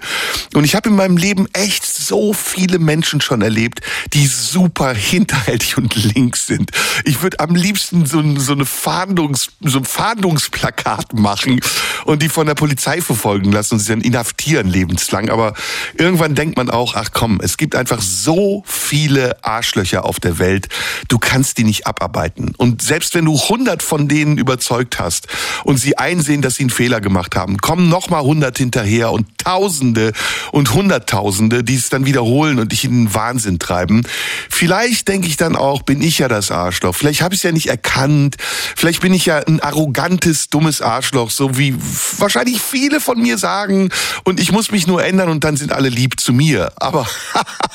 Und 0.54 0.64
ich 0.64 0.74
habe 0.74 0.88
in 0.88 0.96
meinem 0.96 1.16
Leben 1.16 1.46
echt 1.52 1.84
so 2.06 2.32
viele 2.32 2.78
Menschen 2.78 3.20
schon 3.20 3.42
erlebt, 3.42 3.80
die 4.12 4.26
super 4.26 4.94
hinterhältig 4.94 5.76
und 5.76 5.94
links 5.94 6.46
sind. 6.46 6.70
Ich 7.04 7.22
würde 7.22 7.40
am 7.40 7.54
liebsten 7.54 8.06
so, 8.06 8.22
so 8.38 8.52
eine 8.52 8.66
Fahndungs, 8.66 9.48
so 9.60 9.78
ein 9.78 9.84
Fahndungsplakat 9.84 11.14
machen 11.14 11.60
und 12.04 12.22
die 12.22 12.28
von 12.28 12.46
der 12.46 12.54
Polizei 12.54 13.00
verfolgen 13.00 13.52
lassen 13.52 13.74
und 13.74 13.80
sie 13.80 13.88
dann 13.88 14.00
inhaftieren 14.00 14.68
lebenslang. 14.68 15.30
Aber 15.30 15.54
irgendwann 15.94 16.34
denkt 16.34 16.56
man 16.56 16.70
auch, 16.70 16.94
ach 16.94 17.10
komm, 17.12 17.40
es 17.42 17.56
gibt 17.56 17.74
einfach 17.74 18.00
so 18.02 18.62
viele 18.66 19.42
Arschlöcher 19.44 20.04
auf 20.04 20.20
der 20.20 20.38
Welt, 20.38 20.68
du 21.08 21.18
kannst 21.18 21.58
die 21.58 21.64
nicht 21.64 21.86
abarbeiten. 21.86 22.54
Und 22.56 22.82
selbst 22.82 23.14
wenn 23.14 23.24
du 23.24 23.38
hundert 23.38 23.82
von 23.82 24.08
denen 24.08 24.38
überzeugt 24.38 24.98
hast 24.98 25.28
und 25.64 25.78
sie 25.78 25.98
einsehen, 25.98 26.42
dass 26.42 26.56
sie 26.56 26.64
einen 26.64 26.70
Fehler 26.70 27.00
gemacht 27.00 27.36
haben, 27.36 27.58
kommen 27.58 27.88
noch 27.88 28.10
mal 28.10 28.22
hundert 28.22 28.58
hinterher 28.58 29.12
und 29.12 29.26
Tausende 29.38 30.12
und 30.52 30.72
Hunderttausende, 30.72 31.64
die 31.64 31.74
es 31.74 31.88
dann 31.92 32.06
wiederholen 32.06 32.58
und 32.58 32.72
dich 32.72 32.84
in 32.84 33.04
den 33.04 33.14
Wahnsinn 33.14 33.58
treiben. 33.58 34.02
Vielleicht 34.48 35.08
denke 35.08 35.28
ich 35.28 35.36
dann 35.36 35.56
auch, 35.56 35.82
bin 35.82 36.02
ich 36.02 36.18
ja 36.18 36.28
das 36.28 36.50
Arschloch. 36.50 36.94
Vielleicht 36.94 37.22
habe 37.22 37.34
ich 37.34 37.40
es 37.40 37.44
ja 37.44 37.52
nicht 37.52 37.68
erkannt. 37.68 38.36
Vielleicht 38.76 39.00
bin 39.00 39.14
ich 39.14 39.26
ja 39.26 39.38
ein 39.38 39.60
arrogantes, 39.60 40.48
dummes 40.48 40.80
Arschloch, 40.80 41.30
so 41.30 41.58
wie 41.58 41.74
wahrscheinlich 42.18 42.60
viele 42.60 43.00
von 43.00 43.20
mir 43.20 43.38
sagen. 43.38 43.90
Und 44.24 44.40
ich 44.40 44.52
muss 44.52 44.70
mich 44.70 44.86
nur 44.86 45.04
ändern 45.04 45.28
und 45.28 45.44
dann 45.44 45.56
sind 45.56 45.72
alle 45.72 45.88
lieb 45.88 46.20
zu 46.20 46.32
mir. 46.32 46.72
Aber 46.76 47.06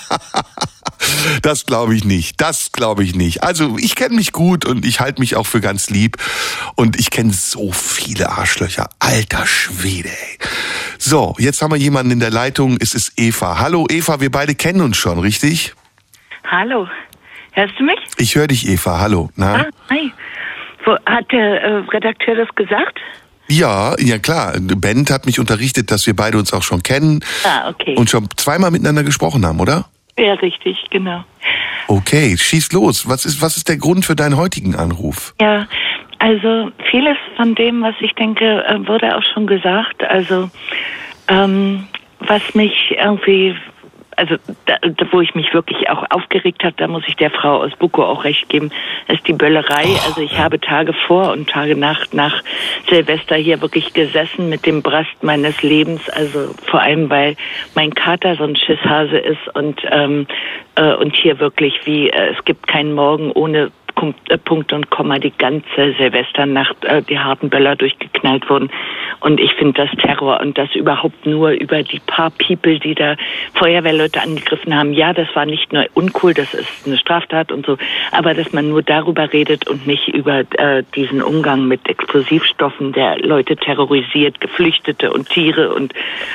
das 1.41 1.65
glaube 1.65 1.95
ich 1.95 2.03
nicht. 2.03 2.39
Das 2.41 2.71
glaube 2.71 3.03
ich 3.03 3.15
nicht. 3.15 3.43
Also 3.43 3.77
ich 3.79 3.95
kenne 3.95 4.15
mich 4.15 4.31
gut 4.31 4.65
und 4.65 4.85
ich 4.85 4.99
halte 4.99 5.19
mich 5.21 5.35
auch 5.35 5.45
für 5.45 5.61
ganz 5.61 5.89
lieb. 5.89 6.17
Und 6.75 6.99
ich 6.99 7.09
kenne 7.09 7.33
so 7.33 7.71
viele 7.71 8.29
Arschlöcher. 8.29 8.89
Alter 8.99 9.45
Schwede, 9.45 10.09
ey. 10.09 10.37
So, 10.97 11.35
jetzt 11.37 11.61
haben 11.61 11.71
wir 11.71 11.77
jemanden 11.77 12.11
in 12.11 12.19
der 12.19 12.31
Leitung. 12.31 12.77
Es 12.79 12.93
ist 12.93 13.13
Eva. 13.17 13.59
Hallo 13.59 13.85
Eva, 13.89 14.19
wir 14.19 14.31
beide 14.31 14.55
kennen 14.55 14.81
uns 14.81 14.97
schon, 14.97 15.19
richtig? 15.19 15.73
Hallo, 16.49 16.87
hörst 17.51 17.73
du 17.77 17.83
mich? 17.83 17.99
Ich 18.17 18.35
höre 18.35 18.47
dich, 18.47 18.67
Eva. 18.67 18.99
Hallo. 18.99 19.29
Na? 19.35 19.55
Ah, 19.55 19.65
hi. 19.89 20.11
Wo, 20.85 20.93
hat 21.05 21.31
der 21.31 21.61
äh, 21.61 21.67
Redakteur 21.91 22.35
das 22.35 22.47
gesagt? 22.55 22.97
Ja, 23.49 23.95
ja 23.99 24.19
klar. 24.19 24.53
Bent 24.59 25.09
hat 25.11 25.25
mich 25.25 25.39
unterrichtet, 25.39 25.91
dass 25.91 26.05
wir 26.07 26.15
beide 26.15 26.37
uns 26.37 26.53
auch 26.53 26.63
schon 26.63 26.83
kennen 26.83 27.23
Ah, 27.45 27.69
okay. 27.69 27.95
und 27.95 28.09
schon 28.09 28.27
zweimal 28.37 28.71
miteinander 28.71 29.03
gesprochen 29.03 29.45
haben, 29.45 29.59
oder? 29.59 29.85
Ja, 30.17 30.33
richtig, 30.33 30.77
genau. 30.89 31.23
Okay, 31.87 32.35
schieß 32.37 32.71
los. 32.73 33.07
Was 33.07 33.25
ist, 33.25 33.41
was 33.41 33.57
ist 33.57 33.69
der 33.69 33.77
Grund 33.77 34.05
für 34.05 34.15
deinen 34.15 34.37
heutigen 34.37 34.75
Anruf? 34.75 35.33
Ja, 35.39 35.67
also 36.19 36.71
vieles 36.89 37.17
von 37.35 37.55
dem, 37.55 37.81
was 37.81 37.95
ich 38.01 38.13
denke, 38.13 38.65
äh, 38.65 38.87
wurde 38.87 39.15
auch 39.15 39.23
schon 39.33 39.47
gesagt. 39.47 40.03
Also 40.03 40.49
ähm, 41.27 41.87
was 42.19 42.41
mich 42.55 42.95
irgendwie, 42.97 43.55
also 44.17 44.35
da, 44.65 44.77
da, 44.81 45.05
wo 45.11 45.21
ich 45.21 45.35
mich 45.35 45.53
wirklich 45.53 45.89
auch 45.89 46.03
aufgeregt 46.09 46.63
habe, 46.63 46.73
da 46.75 46.87
muss 46.87 47.03
ich 47.07 47.15
der 47.15 47.31
Frau 47.31 47.61
aus 47.61 47.71
Buko 47.77 48.03
auch 48.03 48.23
recht 48.23 48.49
geben, 48.49 48.71
ist 49.07 49.27
die 49.27 49.33
Böllerei. 49.33 49.85
also 50.05 50.21
ich 50.21 50.37
habe 50.37 50.59
Tage 50.59 50.93
vor 50.93 51.31
und 51.31 51.49
Tage 51.49 51.75
nach 51.75 52.05
nach 52.11 52.43
Silvester 52.89 53.35
hier 53.35 53.61
wirklich 53.61 53.93
gesessen 53.93 54.49
mit 54.49 54.65
dem 54.65 54.81
Brast 54.81 55.21
meines 55.21 55.61
Lebens. 55.61 56.09
Also 56.09 56.53
vor 56.65 56.81
allem, 56.81 57.09
weil 57.09 57.35
mein 57.75 57.93
Kater 57.93 58.35
so 58.35 58.43
ein 58.43 58.55
Schisshase 58.55 59.17
ist 59.17 59.55
und 59.55 59.81
ähm, 59.89 60.27
äh, 60.75 60.93
und 60.95 61.15
hier 61.15 61.39
wirklich 61.39 61.79
wie 61.85 62.09
äh, 62.09 62.33
es 62.35 62.43
gibt 62.43 62.67
keinen 62.67 62.93
Morgen 62.93 63.31
ohne 63.31 63.71
äh, 64.29 64.37
Punkt 64.37 64.73
und 64.73 64.89
Komma 64.89 65.19
die 65.19 65.31
ganze 65.31 65.93
Silvesternacht 65.97 66.83
äh, 66.85 67.01
die 67.01 67.19
harten 67.19 67.49
Böller 67.49 67.75
durchgeknallt 67.75 68.49
wurden. 68.49 68.69
Und 69.19 69.39
ich 69.39 69.53
finde 69.53 69.85
das 69.85 69.89
Terror 69.97 70.39
und 70.41 70.57
das 70.57 70.73
überhaupt 70.75 71.25
nur 71.25 71.51
über 71.51 71.83
die 71.83 71.99
paar 71.99 72.31
People, 72.31 72.79
die 72.79 72.95
da 72.95 73.15
Feuerwehrleute 73.55 74.21
angegriffen 74.21 74.75
haben. 74.75 74.93
Ja, 74.93 75.13
das 75.13 75.27
war 75.35 75.45
nicht 75.45 75.73
nur 75.73 75.85
uncool, 75.93 76.33
das 76.33 76.53
ist 76.53 76.85
eine 76.85 76.97
Straftat 76.97 77.51
und 77.51 77.65
so, 77.65 77.77
aber 78.11 78.33
dass 78.33 78.53
man 78.53 78.69
nur 78.69 78.83
darüber 78.83 79.33
redet 79.33 79.67
und 79.67 79.87
nicht 79.87 80.07
über 80.09 80.39
äh, 80.39 80.83
diesen 80.95 81.21
Umgang 81.21 81.67
mit 81.67 81.87
Explosivstoffen, 81.87 82.93
der 82.93 83.19
Leute 83.19 83.55
terrorisiert, 83.55 84.39
Geflüchtete 84.39 85.11
und 85.11 85.29
Tiere 85.29 85.73
und 85.73 85.93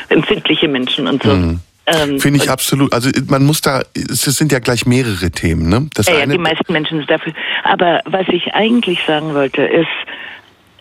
empfindliche 0.08 0.68
Menschen 0.68 1.06
und 1.06 1.22
so. 1.22 1.30
Mhm. 1.30 1.60
Ähm, 1.86 2.20
Finde 2.20 2.42
ich 2.42 2.50
absolut. 2.50 2.92
Also 2.92 3.10
man 3.28 3.44
muss 3.44 3.60
da, 3.60 3.82
es 3.94 4.22
sind 4.22 4.52
ja 4.52 4.60
gleich 4.60 4.86
mehrere 4.86 5.30
Themen, 5.30 5.68
ne? 5.68 5.88
Das 5.94 6.06
ja, 6.06 6.14
eine, 6.14 6.20
ja, 6.20 6.38
die 6.38 6.38
meisten 6.38 6.72
Menschen 6.72 6.98
sind 6.98 7.10
dafür. 7.10 7.32
Aber 7.64 8.00
was 8.04 8.28
ich 8.28 8.54
eigentlich 8.54 9.00
sagen 9.04 9.34
wollte, 9.34 9.62
ist 9.62 9.88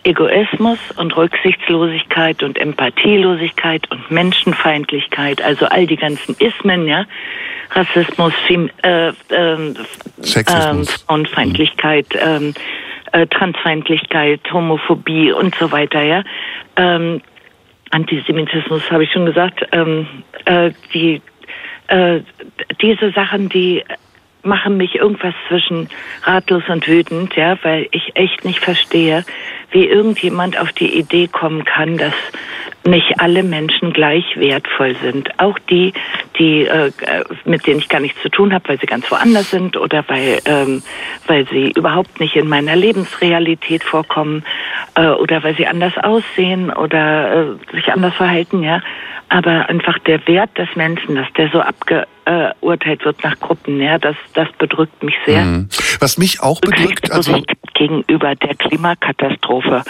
Egoismus 0.04 0.78
und 0.96 1.16
Rücksichtslosigkeit 1.16 2.42
und 2.42 2.58
Empathielosigkeit 2.58 3.88
und 3.90 4.10
Menschenfeindlichkeit, 4.10 5.42
also 5.42 5.66
all 5.66 5.86
die 5.86 5.96
ganzen 5.96 6.36
Ismen, 6.38 6.86
ja, 6.86 7.04
Rassismus, 7.70 8.32
Fem 8.46 8.70
äh, 8.82 9.08
äh, 9.08 9.74
Sexismus. 10.20 10.88
Äh, 10.88 10.98
Frauenfeindlichkeit, 11.06 12.06
mhm. 12.14 12.54
äh, 13.12 13.26
Transfeindlichkeit, 13.26 14.40
Homophobie 14.52 15.32
und 15.32 15.54
so 15.54 15.70
weiter, 15.70 16.02
ja. 16.02 16.24
Ähm, 16.76 17.22
Antisemitismus 17.92 18.90
habe 18.90 19.04
ich 19.04 19.12
schon 19.12 19.26
gesagt. 19.26 19.66
Ähm, 19.72 20.06
äh, 20.46 20.72
die, 20.92 21.20
äh, 21.88 22.20
diese 22.80 23.12
Sachen, 23.12 23.48
die 23.48 23.84
machen 24.42 24.76
mich 24.76 24.96
irgendwas 24.96 25.34
zwischen 25.48 25.88
ratlos 26.24 26.64
und 26.68 26.86
wütend, 26.88 27.36
ja, 27.36 27.56
weil 27.62 27.88
ich 27.92 28.16
echt 28.16 28.44
nicht 28.44 28.58
verstehe, 28.58 29.24
wie 29.70 29.86
irgendjemand 29.86 30.58
auf 30.58 30.72
die 30.72 30.98
Idee 30.98 31.28
kommen 31.28 31.64
kann, 31.64 31.96
dass 31.96 32.14
nicht 32.84 33.20
alle 33.20 33.42
Menschen 33.42 33.92
gleich 33.92 34.24
wertvoll 34.36 34.96
sind. 35.02 35.38
Auch 35.38 35.58
die, 35.70 35.92
die 36.38 36.64
äh, 36.64 36.90
mit 37.44 37.66
denen 37.66 37.78
ich 37.78 37.88
gar 37.88 38.00
nichts 38.00 38.20
zu 38.22 38.28
tun 38.28 38.52
habe, 38.52 38.68
weil 38.68 38.80
sie 38.80 38.86
ganz 38.86 39.10
woanders 39.10 39.50
sind 39.50 39.76
oder 39.76 40.04
weil 40.08 40.40
ähm, 40.44 40.82
weil 41.26 41.46
sie 41.48 41.70
überhaupt 41.70 42.18
nicht 42.18 42.34
in 42.34 42.48
meiner 42.48 42.74
Lebensrealität 42.74 43.84
vorkommen 43.84 44.44
äh, 44.96 45.06
oder 45.06 45.42
weil 45.44 45.56
sie 45.56 45.66
anders 45.66 45.96
aussehen 45.96 46.72
oder 46.72 47.56
äh, 47.70 47.74
sich 47.74 47.92
anders 47.92 48.14
verhalten, 48.14 48.62
ja. 48.62 48.80
Aber 49.28 49.68
einfach 49.68 49.98
der 50.00 50.26
Wert 50.26 50.58
des 50.58 50.68
Menschen, 50.74 51.14
dass 51.14 51.32
der 51.34 51.48
so 51.50 51.60
abgeurteilt 52.24 53.04
wird 53.04 53.22
nach 53.22 53.38
Gruppen, 53.38 53.80
ja, 53.80 53.98
das, 53.98 54.16
das 54.34 54.48
bedrückt 54.58 55.02
mich 55.02 55.14
sehr. 55.26 55.44
Mhm. 55.44 55.68
Was 56.00 56.18
mich 56.18 56.40
auch 56.42 56.60
bedrückt, 56.60 57.10
also 57.12 57.40
gegenüber 57.74 58.34
der 58.34 58.54
Klimakatastrophe 58.54 59.82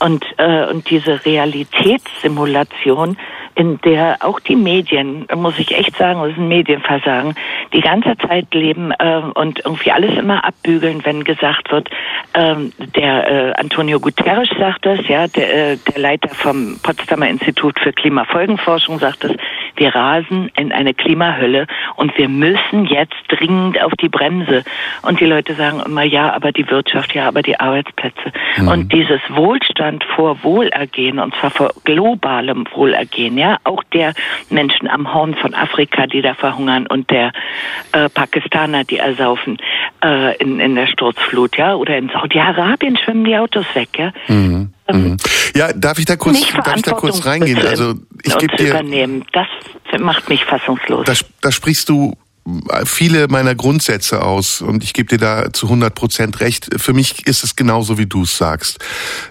und 0.00 0.24
äh, 0.36 0.66
und 0.66 0.88
diese 0.90 1.24
Realitätssimulation, 1.24 3.16
in 3.54 3.80
der 3.80 4.18
auch 4.20 4.38
die 4.40 4.54
Medien, 4.54 5.26
muss 5.34 5.58
ich 5.58 5.76
echt 5.76 5.96
sagen, 5.96 6.20
das 6.20 6.30
ist 6.32 6.38
ein 6.38 6.48
Medienversagen, 6.48 7.34
die 7.72 7.80
ganze 7.80 8.16
Zeit 8.18 8.54
leben 8.54 8.92
äh, 8.92 9.22
und 9.34 9.60
irgendwie 9.64 9.90
alles 9.90 10.16
immer 10.16 10.44
abbügeln, 10.44 11.04
wenn 11.04 11.24
gesagt 11.24 11.72
wird, 11.72 11.88
äh, 12.34 12.54
der 12.96 13.30
äh, 13.30 13.52
Antonio 13.54 13.98
Guterres 13.98 14.48
sagt 14.58 14.86
das, 14.86 15.00
ja, 15.08 15.26
der, 15.26 15.72
äh, 15.72 15.76
der 15.76 16.00
Leiter 16.00 16.28
vom 16.28 16.78
Potsdamer 16.82 17.28
Institut 17.28 17.78
für 17.80 17.92
Klimafolgenforschung 17.92 19.00
sagt 19.00 19.24
das, 19.24 19.32
wir 19.78 19.94
rasen 19.94 20.50
in 20.56 20.72
eine 20.72 20.94
Klimahölle 20.94 21.66
und 21.96 22.16
wir 22.18 22.28
müssen 22.28 22.86
jetzt 22.86 23.16
dringend 23.28 23.80
auf 23.82 23.92
die 24.00 24.08
Bremse. 24.08 24.64
Und 25.02 25.20
die 25.20 25.26
Leute 25.26 25.54
sagen 25.54 25.82
immer, 25.84 26.02
ja, 26.02 26.32
aber 26.32 26.52
die 26.52 26.68
Wirtschaft, 26.70 27.14
ja, 27.14 27.28
aber 27.28 27.42
die 27.42 27.58
Arbeitsplätze. 27.58 28.32
Mhm. 28.56 28.68
Und 28.68 28.92
dieses 28.92 29.20
Wohlstand 29.28 30.04
vor 30.14 30.42
Wohlergehen, 30.42 31.18
und 31.18 31.34
zwar 31.36 31.50
vor 31.50 31.72
globalem 31.84 32.66
Wohlergehen, 32.74 33.38
ja, 33.38 33.58
auch 33.64 33.82
der 33.92 34.14
Menschen 34.50 34.88
am 34.88 35.12
Horn 35.12 35.34
von 35.34 35.54
Afrika, 35.54 36.06
die 36.06 36.22
da 36.22 36.34
verhungern 36.34 36.86
und 36.86 37.10
der 37.10 37.32
äh, 37.92 38.08
Pakistaner, 38.08 38.84
die 38.84 38.98
ersaufen 38.98 39.58
äh, 40.04 40.36
in, 40.38 40.60
in 40.60 40.74
der 40.74 40.86
Sturzflut, 40.86 41.56
ja, 41.56 41.74
oder 41.74 41.96
in 41.96 42.08
Saudi-Arabien 42.08 42.96
schwimmen 42.96 43.24
die 43.24 43.36
Autos 43.36 43.66
weg, 43.74 43.90
ja. 43.96 44.12
Mhm. 44.28 44.72
Mhm. 44.90 45.16
Ja, 45.54 45.72
darf 45.72 45.98
ich 45.98 46.04
da 46.04 46.16
kurz, 46.16 46.40
darf 46.64 46.76
ich 46.76 46.82
da 46.82 46.92
kurz 46.92 47.24
reingehen? 47.24 47.58
Also 47.66 47.94
ich 48.22 48.36
gebe 48.38 48.56
dir 48.56 48.70
übernehmen. 48.70 49.24
Das 49.32 49.46
macht 50.00 50.28
mich 50.28 50.44
fassungslos. 50.44 51.06
Da, 51.06 51.14
da 51.40 51.52
sprichst 51.52 51.88
du 51.88 52.16
viele 52.84 53.28
meiner 53.28 53.54
Grundsätze 53.54 54.22
aus 54.22 54.60
und 54.60 54.84
ich 54.84 54.92
gebe 54.92 55.08
dir 55.08 55.18
da 55.18 55.52
zu 55.52 55.66
100 55.66 55.94
Prozent 55.94 56.40
recht. 56.40 56.68
Für 56.76 56.92
mich 56.92 57.26
ist 57.26 57.44
es 57.44 57.56
genauso, 57.56 57.98
wie 57.98 58.06
du 58.06 58.22
es 58.22 58.36
sagst. 58.36 58.78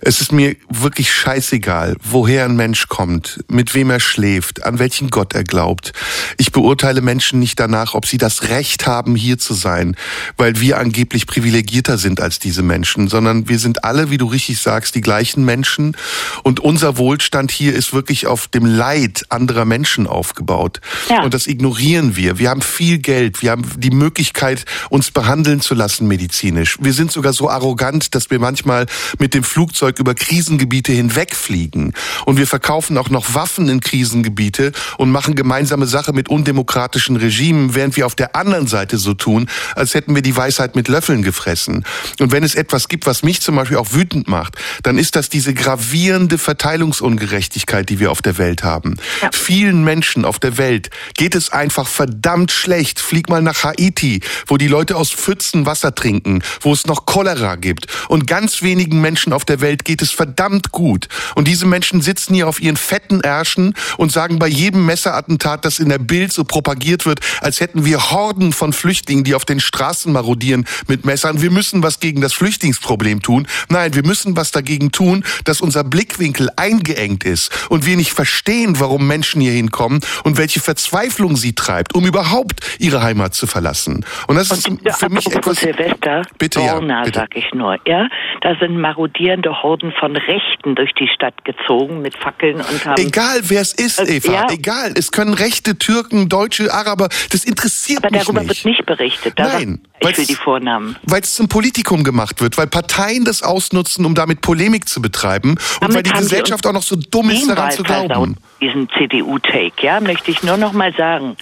Es 0.02 0.22
ist 0.22 0.32
mir 0.32 0.56
wirklich 0.70 1.14
scheißegal, 1.14 1.96
woher 2.04 2.46
ein 2.46 2.56
Mensch 2.56 2.88
kommt, 2.88 3.44
mit 3.48 3.74
wem 3.74 3.90
er 3.90 4.00
schläft, 4.00 4.64
an 4.64 4.80
welchen 4.80 5.10
Gott 5.10 5.34
er 5.34 5.44
glaubt. 5.44 5.94
Ich 6.38 6.52
beurteile 6.52 7.02
Menschen 7.02 7.40
nicht 7.40 7.60
danach, 7.60 7.94
ob 7.94 8.06
sie 8.06 8.18
das 8.18 8.50
Recht 8.50 8.86
haben, 8.88 9.16
hier 9.16 9.38
zu 9.38 9.54
sein, 9.54 9.96
weil 10.38 10.60
wir 10.60 10.78
angeblich 10.78 11.28
privilegierter 11.28 11.98
sind 11.98 12.22
als 12.22 12.40
diese 12.40 12.64
Menschen, 12.64 13.08
sondern 13.08 13.50
wir 13.50 13.60
sind 13.60 13.84
alle, 13.84 14.10
wie 14.10 14.18
du 14.18 14.26
richtig 14.26 14.60
sagst, 14.60 14.96
die 14.96 15.02
gleichen 15.02 15.46
Menschen 15.46 15.96
und 16.44 16.60
unser 16.60 16.98
Wohlstand 16.98 17.52
hier 17.52 17.74
ist 17.74 17.94
wirklich 17.94 18.28
auf 18.28 18.48
dem 18.48 18.66
Leid 18.66 19.26
anderer 19.30 19.66
Menschen 19.66 20.08
aufgebaut. 20.08 20.82
Ja. 21.10 21.24
Und 21.24 21.34
das 21.34 21.48
ignorieren 21.48 22.16
wir. 22.16 22.40
Wir 22.40 22.50
haben 22.50 22.62
viel 22.62 23.00
Geld, 23.08 23.42
wir 23.42 23.52
haben 23.52 23.64
die 23.78 23.90
Möglichkeit, 23.90 24.66
uns 24.90 25.12
behandeln 25.12 25.62
zu 25.62 25.76
lassen 25.76 26.10
medizinisch. 26.10 26.78
Wir 26.82 26.92
sind 26.92 27.10
sogar 27.10 27.32
so 27.32 27.50
arrogant, 27.50 28.14
dass 28.16 28.30
wir 28.30 28.38
manchmal 28.38 28.86
mit 29.18 29.34
dem 29.34 29.46
Flugzeug 29.46 29.98
über 30.00 30.14
Krisengebiete 30.14 30.92
hinwegfliegen. 30.92 31.94
Und 32.26 32.38
wir 32.38 32.48
verkaufen 32.48 32.98
auch 32.98 33.10
noch 33.10 33.34
Waffen 33.34 33.70
in 33.70 33.80
Krisengebiete 33.80 34.74
und 34.98 35.10
machen 35.10 35.36
gemeinsame 35.36 35.88
Sache 35.88 36.12
mit 36.12 36.28
undemokratischen 36.28 37.16
Regimen, 37.16 37.76
während 37.76 37.96
wir 37.96 38.06
auf 38.06 38.14
der 38.14 38.36
anderen 38.36 38.68
Seite 38.68 38.98
so 38.98 39.14
tun, 39.14 39.48
als 39.74 39.94
hätten 39.94 40.14
wir 40.14 40.22
die 40.22 40.36
Weisheit 40.36 40.76
mit 40.76 40.90
Löffeln 40.90 41.24
gefressen. 41.24 41.86
Und 42.20 42.34
wenn 42.34 42.44
es 42.44 42.56
etwas 42.56 42.90
gibt, 42.90 43.06
was 43.06 43.24
mich 43.24 43.40
zum 43.40 43.56
Beispiel 43.56 43.78
auch 43.78 43.94
wütend 43.94 44.28
macht, 44.28 44.58
dann 44.84 44.98
ist 44.98 45.16
das 45.16 45.30
diese 45.30 45.54
gravierende 45.54 46.38
Verteilungsungerechtigkeit, 46.38 47.88
die 47.88 48.02
wir 48.02 48.12
auf 48.12 48.22
der 48.22 48.38
Welt 48.38 48.66
haben. 48.66 48.98
Ja. 49.22 49.30
Vielen 49.32 49.86
Menschen 49.86 50.26
auf 50.26 50.40
der 50.40 50.58
Welt 50.58 50.90
geht 51.14 51.36
es 51.36 51.54
einfach 51.54 51.88
verdammt 51.88 52.52
schlecht 52.52 52.97
nicht. 52.98 53.08
Flieg 53.08 53.30
mal 53.30 53.42
nach 53.42 53.64
Haiti, 53.64 54.22
wo 54.48 54.58
die 54.58 54.68
Leute 54.68 54.96
aus 54.96 55.12
Pfützen 55.12 55.66
Wasser 55.66 55.94
trinken, 55.96 56.44
wo 56.62 56.74
es 56.74 56.86
noch 56.86 57.06
Cholera 57.06 57.56
gibt. 57.56 57.88
Und 58.10 58.28
ganz 58.28 58.62
wenigen 58.62 59.02
Menschen 59.02 59.34
auf 59.34 59.46
der 59.46 59.62
Welt 59.62 59.86
geht 59.86 60.02
es 60.02 60.12
verdammt 60.12 60.72
gut. 60.72 61.08
Und 61.36 61.48
diese 61.48 61.66
Menschen 61.66 62.02
sitzen 62.02 62.34
hier 62.34 62.48
auf 62.48 62.62
ihren 62.62 62.78
fetten 62.78 63.22
Ärschen 63.22 63.74
und 63.98 64.12
sagen 64.12 64.40
bei 64.40 64.48
jedem 64.48 64.86
Messerattentat, 64.86 65.66
das 65.66 65.80
in 65.80 65.90
der 65.90 66.00
Bild 66.00 66.34
so 66.34 66.44
propagiert 66.44 67.06
wird, 67.06 67.20
als 67.42 67.60
hätten 67.60 67.86
wir 67.86 68.12
Horden 68.12 68.54
von 68.54 68.74
Flüchtlingen, 68.74 69.24
die 69.24 69.36
auf 69.36 69.46
den 69.46 69.60
Straßen 69.60 70.12
marodieren 70.12 70.66
mit 70.88 71.06
Messern. 71.06 71.42
Wir 71.42 71.52
müssen 71.52 71.84
was 71.84 72.00
gegen 72.00 72.22
das 72.22 72.34
Flüchtlingsproblem 72.34 73.22
tun. 73.22 73.48
Nein, 73.70 73.94
wir 73.94 74.06
müssen 74.06 74.36
was 74.36 74.52
dagegen 74.52 74.92
tun, 74.92 75.24
dass 75.44 75.62
unser 75.62 75.84
Blickwinkel 75.84 76.50
eingeengt 76.56 77.24
ist 77.24 77.52
und 77.70 77.86
wir 77.86 77.98
nicht 77.98 78.12
verstehen, 78.12 78.80
warum 78.80 79.08
Menschen 79.08 79.42
hier 79.42 79.52
hinkommen 79.52 80.00
und 80.24 80.38
welche 80.38 80.60
Verzweiflung 80.60 81.36
sie 81.36 81.54
treibt, 81.54 81.96
um 81.96 82.06
überhaupt 82.06 82.62
ihre 82.88 83.04
Heimat 83.04 83.34
zu 83.34 83.48
verlassen. 83.48 84.06
Und 84.28 84.36
das 84.36 84.52
und, 84.52 84.82
ist 84.82 84.98
für 84.98 85.10
mich 85.10 85.28
etwas. 85.28 85.58
Silvester, 85.58 86.24
bitte, 86.38 86.60
Borna, 86.60 87.00
ja, 87.00 87.04
bitte. 87.04 87.20
sag 87.20 87.36
ich 87.36 87.54
nur, 87.54 87.78
ja, 87.86 88.08
da 88.42 88.56
sind 88.60 88.80
marodierende 88.80 89.62
Horden 89.62 89.94
von 90.00 90.16
Rechten 90.16 90.76
durch 90.76 90.94
die 90.94 91.08
Stadt 91.08 91.44
gezogen 91.44 92.02
mit 92.02 92.16
Fackeln 92.16 92.58
und 92.58 92.86
haben. 92.86 93.02
Egal 93.02 93.40
wer 93.44 93.62
es 93.62 93.74
ist, 93.74 94.00
äh, 94.00 94.18
Eva, 94.18 94.32
ja. 94.32 94.48
egal. 94.50 94.94
Es 94.96 95.12
können 95.12 95.34
Rechte, 95.34 95.78
Türken, 95.78 96.30
Deutsche, 96.30 96.74
Araber. 96.74 97.10
Das 97.32 97.44
interessiert 97.44 98.04
Aber 98.04 98.12
mich 98.12 98.24
darüber 98.24 98.42
nicht. 98.42 98.66
wird 98.66 98.66
nicht 98.66 98.86
berichtet. 98.86 99.38
Da 99.38 99.44
Nein. 99.44 99.82
Ich 100.00 100.18
will 100.18 100.26
die 100.26 100.36
Vornamen. 100.36 100.96
Weil 101.04 101.22
es 101.22 101.34
zum 101.34 101.50
Politikum 101.50 102.04
gemacht 102.04 102.40
wird, 102.40 102.58
weil 102.58 102.68
Parteien 102.68 103.26
das 103.26 103.42
ausnutzen, 103.42 104.06
um 104.06 104.14
damit 104.14 104.42
Polemik 104.42 104.88
zu 104.88 105.02
betreiben 105.02 105.52
und 105.52 105.60
Damit 105.82 105.96
weil 105.96 106.04
die 106.04 106.12
Gesellschaft 106.12 106.68
auch 106.68 106.74
noch 106.74 106.84
so 106.84 106.96
dumm 106.96 107.32
ist, 107.32 107.50
daran 107.50 107.72
zu 107.72 107.84
glauben. 107.84 108.38
Diesen 108.62 108.88
CDU-Take, 108.90 109.86
ja, 109.86 110.00
möchte 110.00 110.32
ich 110.32 110.44
nur 110.44 110.58
noch 110.58 110.74
mal 110.74 110.94
sagen 110.94 111.36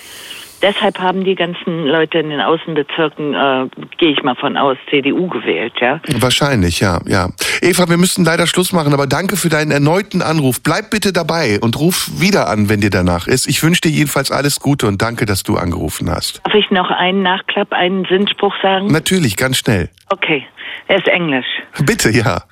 deshalb 0.66 1.00
haben 1.00 1.24
die 1.24 1.36
ganzen 1.36 1.86
Leute 1.86 2.18
in 2.18 2.30
den 2.30 2.42
Außenbezirken, 2.42 3.34
äh, 3.34 3.68
gehe 3.98 4.12
ich 4.12 4.24
mal 4.24 4.36
von 4.36 4.58
aus, 4.58 4.78
CDU 4.90 5.28
gewählt, 5.28 5.74
ja? 5.80 6.02
Wahrscheinlich, 6.20 6.80
ja, 6.80 7.00
ja. 7.06 7.30
Eva, 7.62 7.88
wir 7.88 7.98
müssen 7.98 8.26
leider 8.26 8.48
Schluss 8.48 8.74
machen, 8.74 8.94
aber 8.94 9.06
danke 9.06 9.38
für 9.38 9.50
deinen 9.50 9.72
erneuten 9.72 10.22
Anruf. 10.22 10.62
Bleib 10.64 10.90
bitte 10.90 11.14
dabei 11.14 11.60
und 11.62 11.80
ruf 11.80 12.10
wieder 12.20 12.50
an, 12.50 12.68
wenn 12.68 12.82
dir 12.82 12.90
danach 12.90 13.28
ist. 13.28 13.48
Ich 13.48 13.62
wünsche 13.64 13.82
dir 13.82 13.90
jedenfalls 13.90 14.32
alles 14.32 14.60
Gute 14.60 14.88
und 14.88 15.02
danke, 15.02 15.26
dass 15.26 15.44
du 15.44 15.56
angerufen 15.56 16.10
hast. 16.10 16.42
Darf 16.44 16.56
ich 16.56 16.72
noch 16.72 16.90
einen 16.90 17.22
Nachklapp, 17.22 17.72
einen 17.72 18.06
Sinnspruch 18.06 18.54
sagen? 18.62 18.88
Natürlich, 18.88 19.38
ganz 19.38 19.58
schnell. 19.58 19.90
Okay, 20.10 20.46
er 20.88 20.98
ist 20.98 21.08
Englisch. 21.08 21.46
Bitte, 21.86 22.10
ja. 22.10 22.44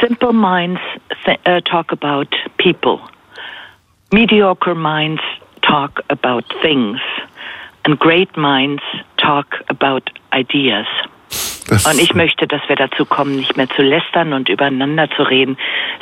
Simple 0.00 0.32
minds 0.32 0.80
uh, 1.26 1.60
talk 1.60 1.92
about 1.92 2.28
people. 2.56 2.98
Mediocre 4.10 4.74
minds 4.74 5.22
talk 5.62 6.00
about 6.08 6.44
things. 6.62 6.98
And 7.88 7.98
great 7.98 8.36
minds 8.36 8.82
talk 9.16 9.46
about 9.68 10.02
ideas. 10.32 10.86
Das 11.68 11.84
und 11.84 11.98
ich 11.98 12.14
möchte, 12.14 12.46
dass 12.46 12.62
wir 12.68 12.76
dazu 12.76 13.04
kommen, 13.04 13.36
nicht 13.36 13.56
mehr 13.56 13.68
zu 13.68 13.82
lästern 13.82 14.32
und 14.32 14.48
übereinander 14.48 15.08
zu 15.14 15.22
reden, 15.22 15.58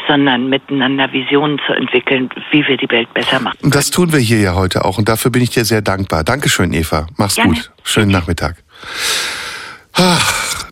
sondern 0.07 0.49
miteinander 0.49 1.13
Visionen 1.13 1.59
zu 1.67 1.73
entwickeln, 1.73 2.31
wie 2.53 2.67
wir 2.67 2.77
die 2.77 2.89
Welt 2.91 3.13
besser 3.15 3.41
machen. 3.41 3.59
Und 3.63 3.75
das 3.75 3.91
tun 3.91 4.13
wir 4.13 4.21
hier 4.21 4.39
ja 4.39 4.55
heute 4.55 4.85
auch. 4.85 4.99
Und 4.99 5.09
dafür 5.09 5.33
bin 5.33 5.43
ich 5.43 5.51
dir 5.51 5.65
sehr 5.65 5.83
dankbar. 5.83 6.23
Dankeschön, 6.23 6.73
Eva. 6.73 7.09
Mach's 7.17 7.35
Gerne. 7.35 7.55
gut. 7.55 7.73
Schönen 7.83 8.13
Nachmittag. 8.13 8.63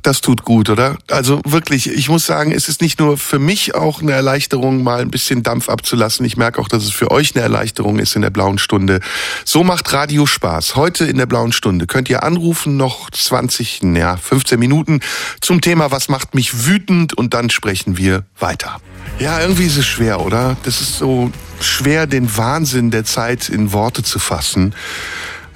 Das 0.04 0.20
tut 0.20 0.44
gut, 0.44 0.68
oder? 0.68 0.98
Also 1.10 1.40
wirklich, 1.46 1.90
ich 1.90 2.10
muss 2.10 2.26
sagen, 2.26 2.52
es 2.52 2.68
ist 2.68 2.82
nicht 2.82 3.00
nur 3.00 3.16
für 3.16 3.38
mich 3.38 3.74
auch 3.74 4.02
eine 4.02 4.12
Erleichterung, 4.12 4.82
mal 4.82 5.00
ein 5.00 5.10
bisschen 5.10 5.42
Dampf 5.42 5.70
abzulassen. 5.70 6.26
Ich 6.26 6.36
merke 6.36 6.60
auch, 6.60 6.68
dass 6.68 6.84
es 6.84 6.92
für 6.92 7.10
euch 7.10 7.34
eine 7.34 7.42
Erleichterung 7.42 7.98
ist 7.98 8.14
in 8.14 8.20
der 8.20 8.28
blauen 8.28 8.58
Stunde. 8.58 9.00
So 9.46 9.64
macht 9.64 9.90
Radio 9.94 10.26
Spaß. 10.26 10.76
Heute 10.76 11.06
in 11.06 11.16
der 11.16 11.24
blauen 11.24 11.52
Stunde 11.52 11.86
könnt 11.86 12.10
ihr 12.10 12.22
anrufen, 12.22 12.76
noch 12.76 13.08
20, 13.08 13.80
ja, 13.94 14.18
15 14.18 14.60
Minuten 14.60 15.00
zum 15.40 15.62
Thema, 15.62 15.90
was 15.90 16.10
macht 16.10 16.34
mich 16.34 16.66
wütend 16.66 17.14
und 17.14 17.32
dann 17.32 17.48
sprechen 17.48 17.96
wir 17.96 18.24
weiter. 18.38 18.82
Ja, 19.18 19.40
irgendwie 19.40 19.64
ist 19.64 19.78
es 19.78 19.86
schwer, 19.86 20.20
oder? 20.20 20.58
Das 20.64 20.82
ist 20.82 20.98
so 20.98 21.30
schwer, 21.60 22.06
den 22.06 22.36
Wahnsinn 22.36 22.90
der 22.90 23.06
Zeit 23.06 23.48
in 23.48 23.72
Worte 23.72 24.02
zu 24.02 24.18
fassen. 24.18 24.74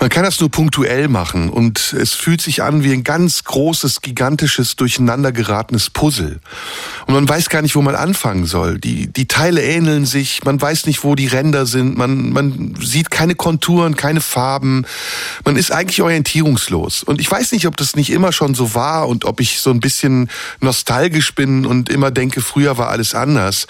Man 0.00 0.10
kann 0.10 0.22
das 0.22 0.38
nur 0.38 0.48
punktuell 0.48 1.08
machen 1.08 1.50
und 1.50 1.92
es 1.92 2.14
fühlt 2.14 2.40
sich 2.40 2.62
an 2.62 2.84
wie 2.84 2.92
ein 2.92 3.02
ganz 3.02 3.42
großes, 3.42 4.00
gigantisches, 4.00 4.76
durcheinander 4.76 5.32
geratenes 5.32 5.90
Puzzle. 5.90 6.38
Und 7.06 7.14
man 7.14 7.28
weiß 7.28 7.48
gar 7.48 7.62
nicht, 7.62 7.74
wo 7.74 7.82
man 7.82 7.96
anfangen 7.96 8.46
soll. 8.46 8.78
Die, 8.78 9.08
die 9.08 9.26
Teile 9.26 9.60
ähneln 9.60 10.06
sich, 10.06 10.44
man 10.44 10.60
weiß 10.60 10.86
nicht, 10.86 11.02
wo 11.02 11.16
die 11.16 11.26
Ränder 11.26 11.66
sind, 11.66 11.98
man, 11.98 12.30
man 12.30 12.76
sieht 12.80 13.10
keine 13.10 13.34
Konturen, 13.34 13.96
keine 13.96 14.20
Farben. 14.20 14.86
Man 15.44 15.56
ist 15.56 15.72
eigentlich 15.72 16.00
orientierungslos. 16.00 17.02
Und 17.02 17.20
ich 17.20 17.28
weiß 17.28 17.50
nicht, 17.50 17.66
ob 17.66 17.76
das 17.76 17.96
nicht 17.96 18.10
immer 18.10 18.30
schon 18.30 18.54
so 18.54 18.74
war 18.74 19.08
und 19.08 19.24
ob 19.24 19.40
ich 19.40 19.58
so 19.60 19.70
ein 19.70 19.80
bisschen 19.80 20.30
nostalgisch 20.60 21.34
bin 21.34 21.66
und 21.66 21.88
immer 21.88 22.12
denke, 22.12 22.40
früher 22.40 22.78
war 22.78 22.90
alles 22.90 23.16
anders. 23.16 23.66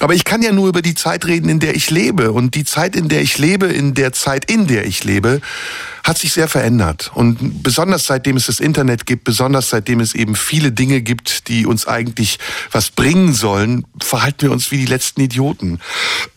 Aber 0.00 0.14
ich 0.14 0.24
kann 0.24 0.40
ja 0.42 0.52
nur 0.52 0.68
über 0.68 0.82
die 0.82 0.94
Zeit 0.94 1.26
reden, 1.26 1.48
in 1.48 1.58
der 1.58 1.74
ich 1.74 1.90
lebe. 1.90 2.30
Und 2.30 2.54
die 2.54 2.64
Zeit, 2.64 2.94
in 2.94 3.08
der 3.08 3.22
ich 3.22 3.38
lebe, 3.38 3.66
in 3.66 3.94
der 3.94 4.12
Zeit, 4.12 4.48
in 4.48 4.68
der 4.68 4.86
ich 4.86 5.02
lebe, 5.02 5.40
hat 6.02 6.18
sich 6.18 6.32
sehr 6.32 6.48
verändert. 6.48 7.10
Und 7.14 7.62
besonders 7.62 8.06
seitdem 8.06 8.36
es 8.36 8.46
das 8.46 8.60
Internet 8.60 9.06
gibt, 9.06 9.24
besonders 9.24 9.70
seitdem 9.70 10.00
es 10.00 10.14
eben 10.14 10.36
viele 10.36 10.72
Dinge 10.72 11.00
gibt, 11.00 11.48
die 11.48 11.66
uns 11.66 11.86
eigentlich 11.86 12.38
was 12.70 12.90
bringen 12.90 13.32
sollen, 13.32 13.86
verhalten 14.02 14.42
wir 14.42 14.52
uns 14.52 14.70
wie 14.70 14.78
die 14.78 14.86
letzten 14.86 15.20
Idioten. 15.20 15.80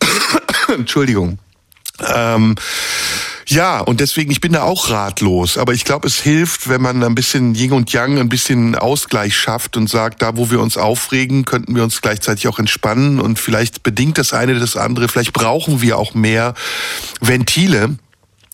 Entschuldigung. 0.68 1.38
Ähm, 2.14 2.54
ja, 3.46 3.80
und 3.80 4.00
deswegen, 4.00 4.30
ich 4.30 4.40
bin 4.40 4.52
da 4.52 4.62
auch 4.62 4.90
ratlos. 4.90 5.56
Aber 5.56 5.72
ich 5.72 5.84
glaube, 5.84 6.06
es 6.06 6.20
hilft, 6.20 6.68
wenn 6.68 6.82
man 6.82 7.02
ein 7.02 7.14
bisschen 7.14 7.54
Yin 7.54 7.72
und 7.72 7.92
Yang, 7.92 8.18
ein 8.18 8.28
bisschen 8.28 8.74
Ausgleich 8.74 9.36
schafft 9.36 9.76
und 9.76 9.88
sagt, 9.88 10.20
da 10.20 10.36
wo 10.36 10.50
wir 10.50 10.60
uns 10.60 10.76
aufregen, 10.76 11.44
könnten 11.44 11.74
wir 11.74 11.82
uns 11.82 12.02
gleichzeitig 12.02 12.46
auch 12.48 12.58
entspannen. 12.58 13.20
Und 13.20 13.38
vielleicht 13.38 13.82
bedingt 13.82 14.18
das 14.18 14.32
eine 14.32 14.58
das 14.58 14.76
andere. 14.76 15.08
Vielleicht 15.08 15.32
brauchen 15.32 15.80
wir 15.80 15.96
auch 15.96 16.14
mehr 16.14 16.54
Ventile 17.20 17.96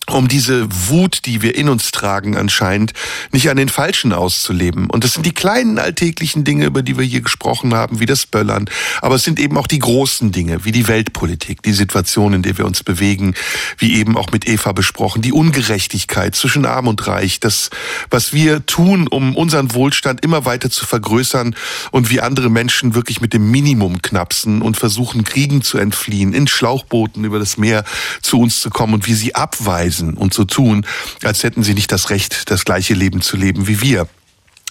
um 0.09 0.27
diese 0.27 0.67
Wut, 0.89 1.25
die 1.25 1.41
wir 1.41 1.55
in 1.55 1.67
uns 1.67 1.91
tragen 1.91 2.37
anscheinend, 2.37 2.93
nicht 3.31 3.49
an 3.49 3.57
den 3.57 3.69
Falschen 3.69 4.13
auszuleben. 4.13 4.87
Und 4.89 5.03
das 5.03 5.13
sind 5.13 5.25
die 5.25 5.33
kleinen 5.33 5.79
alltäglichen 5.79 6.43
Dinge, 6.43 6.65
über 6.65 6.83
die 6.83 6.97
wir 6.97 7.03
hier 7.03 7.21
gesprochen 7.21 7.73
haben, 7.73 7.99
wie 7.99 8.05
das 8.05 8.27
Böllern. 8.27 8.69
Aber 9.01 9.15
es 9.15 9.23
sind 9.23 9.39
eben 9.39 9.57
auch 9.57 9.67
die 9.67 9.79
großen 9.79 10.31
Dinge, 10.31 10.63
wie 10.63 10.71
die 10.71 10.87
Weltpolitik, 10.87 11.63
die 11.63 11.73
Situation, 11.73 12.33
in 12.33 12.43
der 12.43 12.57
wir 12.57 12.65
uns 12.65 12.83
bewegen, 12.83 13.33
wie 13.77 13.95
eben 13.95 14.15
auch 14.15 14.31
mit 14.31 14.47
Eva 14.47 14.73
besprochen, 14.73 15.23
die 15.23 15.33
Ungerechtigkeit 15.33 16.35
zwischen 16.35 16.65
Arm 16.65 16.87
und 16.87 17.07
Reich, 17.07 17.39
das, 17.39 17.71
was 18.11 18.31
wir 18.31 18.65
tun, 18.65 19.07
um 19.07 19.35
unseren 19.35 19.73
Wohlstand 19.73 20.23
immer 20.23 20.45
weiter 20.45 20.69
zu 20.69 20.85
vergrößern 20.85 21.55
und 21.91 22.11
wie 22.11 22.21
andere 22.21 22.49
Menschen 22.49 22.93
wirklich 22.93 23.21
mit 23.21 23.33
dem 23.33 23.49
Minimum 23.49 24.03
knapsen 24.03 24.61
und 24.61 24.77
versuchen, 24.77 25.23
Kriegen 25.23 25.63
zu 25.63 25.79
entfliehen, 25.79 26.33
in 26.33 26.47
Schlauchbooten 26.47 27.23
über 27.23 27.39
das 27.39 27.57
Meer 27.57 27.83
zu 28.21 28.39
uns 28.39 28.61
zu 28.61 28.69
kommen 28.69 28.93
und 28.93 29.07
wie 29.07 29.13
sie 29.15 29.33
abweisen 29.33 29.94
lesen 29.95 30.15
und 30.15 30.33
so 30.33 30.45
tun, 30.45 30.85
als 31.23 31.43
hätten 31.43 31.63
sie 31.63 31.73
nicht 31.73 31.91
das 31.91 32.09
Recht, 32.09 32.49
das 32.51 32.65
gleiche 32.65 32.93
Leben 32.93 33.21
zu 33.21 33.37
leben 33.37 33.67
wie 33.67 33.81
wir. 33.81 34.07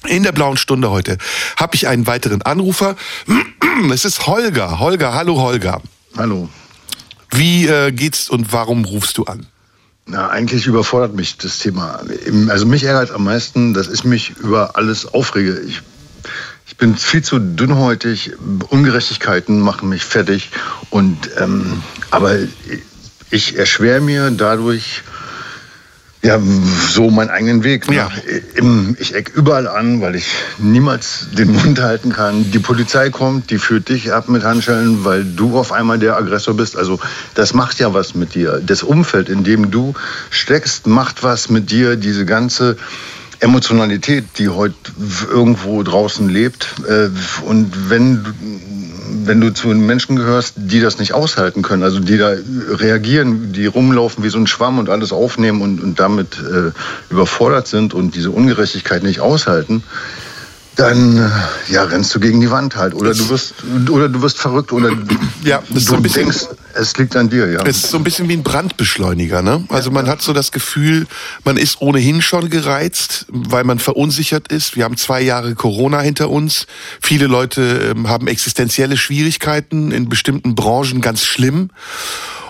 In 0.07 0.23
der 0.23 0.33
blauen 0.33 0.59
Stunde 0.59 0.91
heute 0.91 1.17
habe 1.57 1.75
ich 1.77 1.89
einen 1.89 2.07
weiteren 2.07 2.43
Anrufer. 2.43 2.97
Es 3.93 4.05
ist 4.05 4.29
Holger. 4.29 4.79
Holger, 4.79 5.15
hallo 5.15 5.41
Holger. 5.41 5.83
Hallo. 6.17 6.49
Wie 7.31 7.67
äh, 7.67 7.91
geht's 7.91 8.31
und 8.31 8.53
warum 8.53 8.85
rufst 8.85 9.19
du 9.19 9.25
an? 9.25 9.47
Na, 10.07 10.29
eigentlich 10.29 10.67
überfordert 10.67 11.13
mich 11.13 11.39
das 11.39 11.59
Thema. 11.59 12.01
Also 12.49 12.67
mich 12.67 12.85
ärgert 12.85 13.11
am 13.11 13.25
meisten, 13.25 13.75
dass 13.75 13.89
ich 13.89 14.05
mich 14.05 14.31
über 14.39 14.77
alles 14.77 15.13
aufrege. 15.13 15.61
Ich, 15.67 15.83
ich 16.69 16.77
bin 16.77 16.97
viel 16.97 17.23
zu 17.23 17.41
dünnhäutig. 17.41 18.35
Ungerechtigkeiten 18.69 19.59
machen 19.59 19.89
mich 19.89 20.05
fertig. 20.05 20.51
Und 20.91 21.31
ähm, 21.39 21.83
aber 22.13 22.37
ich 23.35 23.57
erschwere 23.57 24.01
mir 24.01 24.31
dadurch 24.31 25.03
ja, 26.25 26.41
so 26.89 27.11
meinen 27.11 27.29
eigenen 27.29 27.65
Weg. 27.65 27.89
Ne? 27.89 27.97
Ja. 27.97 28.09
Ich 28.99 29.15
eck 29.15 29.33
überall 29.35 29.69
an, 29.69 30.01
weil 30.01 30.15
ich 30.17 30.27
niemals 30.57 31.29
den 31.37 31.53
Mund 31.53 31.81
halten 31.83 32.13
kann. 32.13 32.51
Die 32.51 32.59
Polizei 32.59 33.11
kommt, 33.11 33.51
die 33.51 33.59
führt 33.59 33.91
dich 33.91 34.11
ab 34.11 34.31
mit 34.31 34.43
Handschellen, 34.43 35.05
weil 35.05 35.23
du 35.23 35.59
auf 35.59 35.71
einmal 35.71 35.99
der 35.99 36.17
Aggressor 36.17 36.55
bist. 36.55 36.79
Also 36.79 36.99
das 37.35 37.53
macht 37.53 37.79
ja 37.79 37.93
was 37.93 38.15
mit 38.15 38.35
dir. 38.35 38.63
Das 38.65 38.83
Umfeld, 38.83 39.29
in 39.29 39.45
dem 39.45 39.71
du 39.71 39.93
steckst, 40.31 40.87
macht 40.87 41.23
was 41.23 41.51
mit 41.51 41.71
dir. 41.71 41.97
Diese 41.97 42.25
ganze 42.25 42.79
Emotionalität, 43.41 44.25
die 44.39 44.49
heute 44.49 44.75
irgendwo 45.31 45.83
draußen 45.83 46.27
lebt. 46.31 46.75
Äh, 46.89 47.11
und 47.45 47.91
wenn 47.91 48.25
wenn 49.23 49.41
du 49.41 49.53
zu 49.53 49.69
den 49.69 49.87
Menschen 49.87 50.17
gehörst, 50.17 50.55
die 50.57 50.81
das 50.81 50.99
nicht 50.99 51.15
aushalten 51.15 51.63
können, 51.63 51.83
also 51.83 52.01
die 52.01 52.19
da 52.19 52.35
reagieren, 52.69 53.53
die 53.53 53.67
rumlaufen 53.67 54.25
wie 54.25 54.29
so 54.29 54.39
ein 54.39 54.47
Schwamm 54.47 54.79
und 54.79 54.89
alles 54.91 55.13
aufnehmen 55.13 55.63
und, 55.63 55.81
und 55.81 56.01
damit 56.01 56.39
äh, 56.39 56.73
überfordert 57.11 57.69
sind 57.69 57.95
und 57.95 58.15
diese 58.15 58.31
Ungerechtigkeit 58.31 59.03
nicht 59.03 59.21
aushalten, 59.21 59.83
dann 60.77 61.19
äh, 61.19 61.73
ja, 61.73 61.85
rennst 61.85 62.15
du 62.15 62.21
gegen 62.21 62.41
die 62.41 62.51
Wand 62.51 62.77
halt. 62.77 62.95
Oder 62.95 63.15
du 63.15 63.29
wirst 63.29 63.55
oder 63.91 64.09
du 64.09 64.23
wirst 64.23 64.39
verrückt 64.39 64.73
oder 64.73 64.91
ja, 65.43 65.63
du 65.69 65.79
so 65.79 65.97
bisschen, 65.99 66.25
denkst, 66.25 66.49
es 66.75 66.97
liegt 66.97 67.17
an 67.17 67.29
dir, 67.29 67.51
ja. 67.51 67.63
Es 67.65 67.79
ist 67.79 67.91
so 67.91 67.97
ein 67.97 68.05
bisschen 68.05 68.29
wie 68.29 68.35
ein 68.35 68.43
Brandbeschleuniger, 68.43 69.43
ne? 69.43 69.65
Also 69.69 69.91
man 69.91 70.07
hat 70.09 70.23
so 70.23 70.33
das 70.33 70.53
Gefühl, 70.53 71.07
man 71.45 71.57
ist 71.57 71.81
ohnehin 71.81 72.23
schon 72.23 72.51
gereizt, 72.51 73.27
weil 73.29 73.65
man 73.65 73.79
verunsichert 73.79 74.49
ist. 74.49 74.77
Wir 74.77 74.85
haben 74.85 74.97
zwei 74.97 75.21
Jahre 75.23 75.55
Corona 75.55 76.01
hinter 76.01 76.31
uns. 76.31 76.67
Viele 77.01 77.27
Leute 77.27 77.93
ähm, 77.95 78.09
haben 78.09 78.27
existenzielle 78.27 78.97
Schwierigkeiten, 78.97 79.93
in 79.93 80.09
bestimmten 80.09 80.55
Branchen 80.55 81.01
ganz 81.01 81.25
schlimm. 81.25 81.71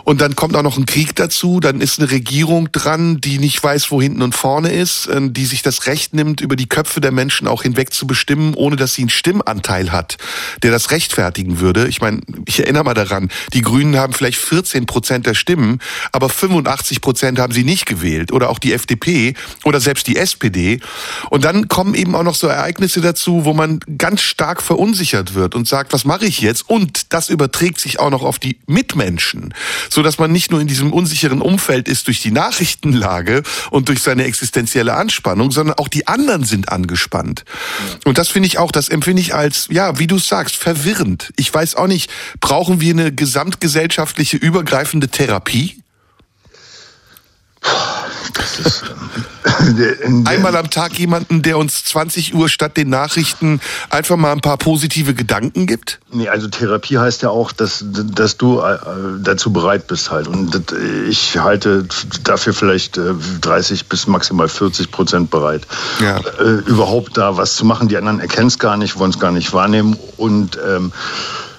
Und 0.05 0.21
dann 0.21 0.37
kommt 0.37 0.55
auch 0.55 0.63
noch 0.63 0.77
ein 0.77 0.85
Krieg 0.85 1.17
dazu, 1.17 1.61
dann 1.61 1.81
ist 1.81 1.99
eine 1.99 2.11
Regierung 2.11 2.71
dran, 2.71 3.21
die 3.23 3.39
nicht 3.39 3.63
weiß, 3.63 3.91
wo 3.91 4.01
hinten 4.03 4.21
und 4.21 4.35
vorne 4.35 4.71
ist, 4.71 5.07
äh, 5.07 5.21
die 5.31 5.47
sich 5.47 5.63
das 5.63 5.87
Recht 5.87 6.15
nimmt, 6.15 6.43
über 6.43 6.57
die 6.57 6.69
Köpfe 6.69 7.01
der 7.01 7.11
Menschen 7.11 7.49
auch 7.49 7.63
hinweg 7.63 7.93
zu 7.93 8.07
bestimmen, 8.07 8.55
ohne 8.55 8.77
dass 8.77 8.95
sie 8.95 9.03
einen 9.03 9.11
Stimmanteil 9.11 9.93
hat, 9.93 10.19
der 10.63 10.71
das 10.71 10.91
rechtfertigen 10.91 11.59
würde. 11.61 11.89
Ich 11.89 12.03
meine, 12.03 12.21
ich 12.45 12.61
erinnere 12.61 12.85
mal 12.85 12.95
daran, 12.95 13.31
die 13.55 13.63
Grünen 13.63 13.97
haben 13.97 14.13
vielleicht 14.15 14.39
14 14.39 14.87
Prozent 14.87 15.27
der 15.27 15.35
Stimmen, 15.35 15.81
aber 16.13 16.29
85 16.29 17.01
Prozent 17.01 17.39
haben 17.39 17.53
sie 17.53 17.65
nicht 17.65 17.87
gewählt 17.87 18.33
oder 18.33 18.51
auch 18.51 18.59
die 18.59 18.73
FDP 18.73 19.35
oder 19.65 19.81
selbst 19.81 20.07
die 20.07 20.17
SPD. 20.17 20.81
Und 21.31 21.45
dann 21.45 21.69
kommen 21.69 21.95
eben 21.95 22.15
auch 22.15 22.23
noch 22.23 22.35
so 22.35 22.47
Ereignisse 22.47 23.01
dazu, 23.01 23.45
wo 23.45 23.55
man 23.55 23.81
ganz 23.99 24.23
stark 24.23 24.63
verunsichert 24.63 25.35
wird 25.35 25.55
und 25.55 25.69
sagt, 25.69 25.93
was 25.93 26.05
mache 26.05 26.27
ich 26.27 26.41
jetzt? 26.41 26.69
Und 26.69 27.13
das 27.13 27.29
überträgt 27.29 27.81
sich 27.81 28.01
auch 28.01 28.11
noch 28.11 28.23
auf 28.23 28.39
die 28.39 28.59
Mitmenschen 28.67 29.53
so 29.91 30.03
dass 30.03 30.19
man 30.19 30.33
nicht 30.33 30.51
nur 30.51 30.61
in 30.61 30.67
diesem 30.67 30.93
unsicheren 30.93 31.41
Umfeld 31.41 31.89
ist 31.89 32.07
durch 32.07 32.21
die 32.21 32.31
Nachrichtenlage 32.31 33.43
und 33.71 33.89
durch 33.89 34.03
seine 34.03 34.25
existenzielle 34.25 34.95
Anspannung, 34.95 35.51
sondern 35.51 35.77
auch 35.79 35.89
die 35.89 36.07
anderen 36.07 36.45
sind 36.45 36.69
angespannt. 36.69 37.45
Und 38.05 38.19
das 38.19 38.29
finde 38.29 38.47
ich 38.47 38.59
auch, 38.59 38.73
das 38.73 38.89
empfinde 38.89 39.23
ich 39.23 39.35
als, 39.35 39.69
ja, 39.71 39.99
wie 39.99 40.07
du 40.07 40.19
sagst, 40.19 40.57
verwirrend. 40.57 41.33
Ich 41.37 41.53
weiß 41.53 41.77
auch 41.77 41.87
nicht, 41.87 42.11
brauchen 42.41 42.81
wir 42.81 42.93
eine 42.93 43.13
gesamtgesellschaftliche 44.05 44.37
übergreifende 44.37 45.09
Therapie? 45.09 45.81
Ist, 48.61 48.85
ähm, 50.03 50.25
Einmal 50.27 50.55
am 50.57 50.69
Tag 50.69 50.99
jemanden, 50.99 51.41
der 51.43 51.57
uns 51.57 51.85
20 51.85 52.35
Uhr 52.35 52.49
statt 52.49 52.77
den 52.77 52.91
Nachrichten 52.91 53.61
einfach 53.89 54.17
mal 54.17 54.33
ein 54.33 54.41
paar 54.41 54.59
positive 54.59 55.15
Gedanken 55.15 55.67
gibt? 55.67 56.01
Nee, 56.13 56.29
also 56.29 56.49
Therapie 56.49 56.99
heißt 56.99 57.23
ja 57.23 57.31
auch, 57.31 57.53
dass, 57.53 57.83
dass 57.87 58.37
du 58.37 58.61
äh, 58.61 58.77
dazu 59.21 59.53
bereit 59.53 59.87
bist 59.87 60.11
halt. 60.11 60.29
Und 60.29 60.73
ich 61.09 61.39
halte 61.39 61.87
dafür 62.23 62.53
vielleicht 62.53 62.99
30 62.99 63.81
äh, 63.81 63.85
bis 63.89 64.07
maximal 64.07 64.49
40 64.49 64.91
Prozent 64.91 65.31
bereit. 65.31 65.67
Ja. 66.01 66.19
Äh, 66.19 66.61
überhaupt 66.67 67.17
da 67.17 67.37
was 67.37 67.57
zu 67.57 67.65
machen. 67.65 67.89
Die 67.89 67.97
anderen 67.97 68.21
erkennen 68.21 68.49
es 68.49 68.59
gar 68.59 68.77
nicht, 68.77 68.99
wollen 68.99 69.11
es 69.11 69.19
gar 69.19 69.33
nicht 69.33 69.53
wahrnehmen. 69.53 69.97
Und 70.17 70.59
ähm, 70.67 70.93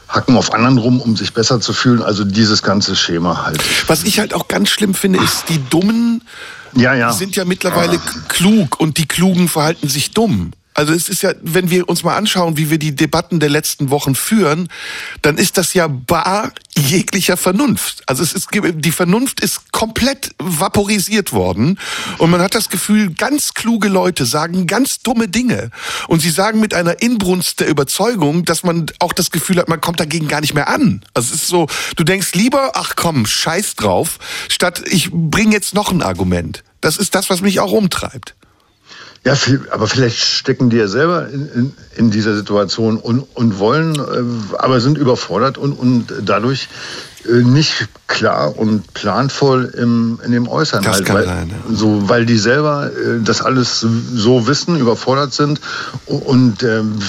hacken 0.07 0.37
auf 0.37 0.53
anderen 0.53 0.77
rum, 0.77 1.01
um 1.01 1.15
sich 1.15 1.33
besser 1.33 1.59
zu 1.59 1.73
fühlen. 1.73 2.01
Also 2.01 2.23
dieses 2.23 2.63
ganze 2.63 2.95
Schema 2.95 3.45
halt. 3.45 3.61
Was 3.87 4.03
ich 4.03 4.19
halt 4.19 4.33
auch 4.33 4.47
ganz 4.47 4.69
schlimm 4.69 4.93
finde, 4.93 5.19
ist, 5.23 5.45
die 5.49 5.59
Dummen 5.69 6.21
ja, 6.73 6.93
ja. 6.93 7.13
sind 7.13 7.35
ja 7.35 7.45
mittlerweile 7.45 7.97
ah. 7.97 8.19
klug 8.27 8.79
und 8.79 8.97
die 8.97 9.07
Klugen 9.07 9.47
verhalten 9.47 9.87
sich 9.87 10.11
dumm. 10.11 10.51
Also 10.75 10.93
es 10.93 11.07
ist 11.07 11.23
ja, 11.23 11.33
wenn 11.41 11.69
wir 11.69 11.87
uns 11.87 12.03
mal 12.03 12.17
anschauen, 12.17 12.57
wie 12.57 12.69
wir 12.69 12.77
die 12.77 12.93
Debatten 12.93 13.39
der 13.39 13.49
letzten 13.49 13.89
Wochen 13.89 14.13
führen, 14.13 14.67
dann 15.21 15.37
ist 15.37 15.57
das 15.57 15.73
ja 15.73 15.87
bar 15.87 16.51
jeglicher 16.75 17.37
Vernunft. 17.37 18.03
Also 18.07 18.21
es 18.21 18.33
ist, 18.33 18.49
die 18.53 18.91
Vernunft 18.91 19.39
ist 19.39 19.71
komplett 19.71 20.35
vaporisiert 20.37 21.31
worden 21.31 21.79
und 22.17 22.29
man 22.29 22.41
hat 22.41 22.55
das 22.55 22.69
Gefühl, 22.69 23.13
ganz 23.13 23.53
kluge 23.53 23.87
Leute 23.87 24.25
sagen 24.25 24.67
ganz 24.67 24.99
dumme 24.99 25.29
Dinge 25.29 25.71
und 26.09 26.19
sie 26.19 26.29
sagen 26.29 26.59
mit 26.59 26.73
einer 26.73 27.01
Inbrunst 27.01 27.61
der 27.61 27.69
Überzeugung, 27.69 28.43
dass 28.43 28.63
man 28.63 28.87
auch 28.99 29.13
das 29.13 29.31
Gefühl 29.31 29.59
hat, 29.59 29.69
man 29.69 29.79
kommt 29.79 30.01
dagegen 30.01 30.27
gar 30.27 30.41
nicht 30.41 30.53
mehr 30.53 30.67
an. 30.67 31.05
Also 31.13 31.33
es 31.33 31.43
ist 31.43 31.47
so, 31.47 31.67
du 31.95 32.03
denkst 32.03 32.33
lieber, 32.33 32.73
ach 32.75 32.97
komm, 32.97 33.25
scheiß 33.25 33.75
drauf, 33.75 34.19
statt 34.49 34.83
ich 34.87 35.09
bringe 35.11 35.53
jetzt 35.53 35.73
noch 35.73 35.93
ein 35.93 36.01
Argument. 36.01 36.65
Das 36.81 36.97
ist 36.97 37.15
das, 37.15 37.29
was 37.29 37.39
mich 37.39 37.61
auch 37.61 37.71
umtreibt. 37.71 38.35
Ja, 39.25 39.33
aber 39.71 39.87
vielleicht 39.87 40.19
stecken 40.19 40.69
die 40.69 40.77
ja 40.77 40.87
selber 40.87 41.27
in, 41.29 41.49
in, 41.49 41.73
in 41.95 42.11
dieser 42.11 42.35
Situation 42.35 42.97
und, 42.97 43.21
und 43.33 43.57
wollen, 43.57 43.95
äh, 43.95 44.55
aber 44.59 44.79
sind 44.79 44.99
überfordert 44.99 45.57
und, 45.57 45.73
und 45.73 46.13
dadurch 46.23 46.69
äh, 47.27 47.41
nicht 47.41 47.87
klar 48.05 48.55
und 48.55 48.93
planvoll 48.93 49.73
im, 49.75 50.19
in 50.23 50.31
dem 50.31 50.47
Äußern. 50.47 50.83
Das 50.83 50.97
halt, 50.97 51.05
kann 51.05 51.15
weil, 51.15 51.25
sein, 51.25 51.49
ja. 51.49 51.75
so, 51.75 52.07
weil 52.07 52.27
die 52.27 52.37
selber 52.37 52.91
äh, 52.91 53.19
das 53.23 53.41
alles 53.41 53.79
so 53.79 54.45
wissen, 54.45 54.79
überfordert 54.79 55.33
sind 55.33 55.59
und 56.05 56.61
ähm, 56.61 56.99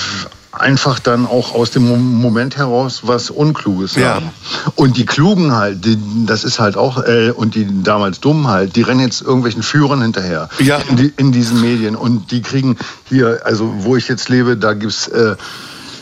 einfach 0.61 0.99
dann 0.99 1.27
auch 1.27 1.55
aus 1.55 1.71
dem 1.71 1.87
Moment 2.21 2.57
heraus 2.57 3.01
was 3.05 3.31
Unkluges 3.31 3.95
Ja. 3.95 4.15
sagen. 4.15 4.31
Und 4.75 4.97
die 4.97 5.07
Klugen 5.07 5.53
halt, 5.55 5.85
die, 5.85 5.99
das 6.27 6.45
ist 6.45 6.59
halt 6.61 6.77
auch, 6.77 7.03
äh, 7.05 7.31
und 7.31 7.55
die 7.55 7.83
damals 7.83 8.21
Dummen 8.21 8.49
halt, 8.49 8.77
die 8.77 8.83
rennen 8.83 9.01
jetzt 9.01 9.23
irgendwelchen 9.23 9.63
Führern 9.63 10.03
hinterher 10.03 10.49
Ja. 10.59 10.79
in, 10.89 10.97
die, 10.97 11.13
in 11.17 11.33
diesen 11.33 11.61
Medien. 11.61 11.97
Und 11.97 12.31
die 12.31 12.43
kriegen 12.43 12.77
hier, 13.09 13.41
also 13.45 13.73
wo 13.79 13.97
ich 13.97 14.09
jetzt 14.09 14.29
lebe, 14.29 14.57
da 14.57 14.73
gibt's 14.75 15.09
äh, 15.09 15.37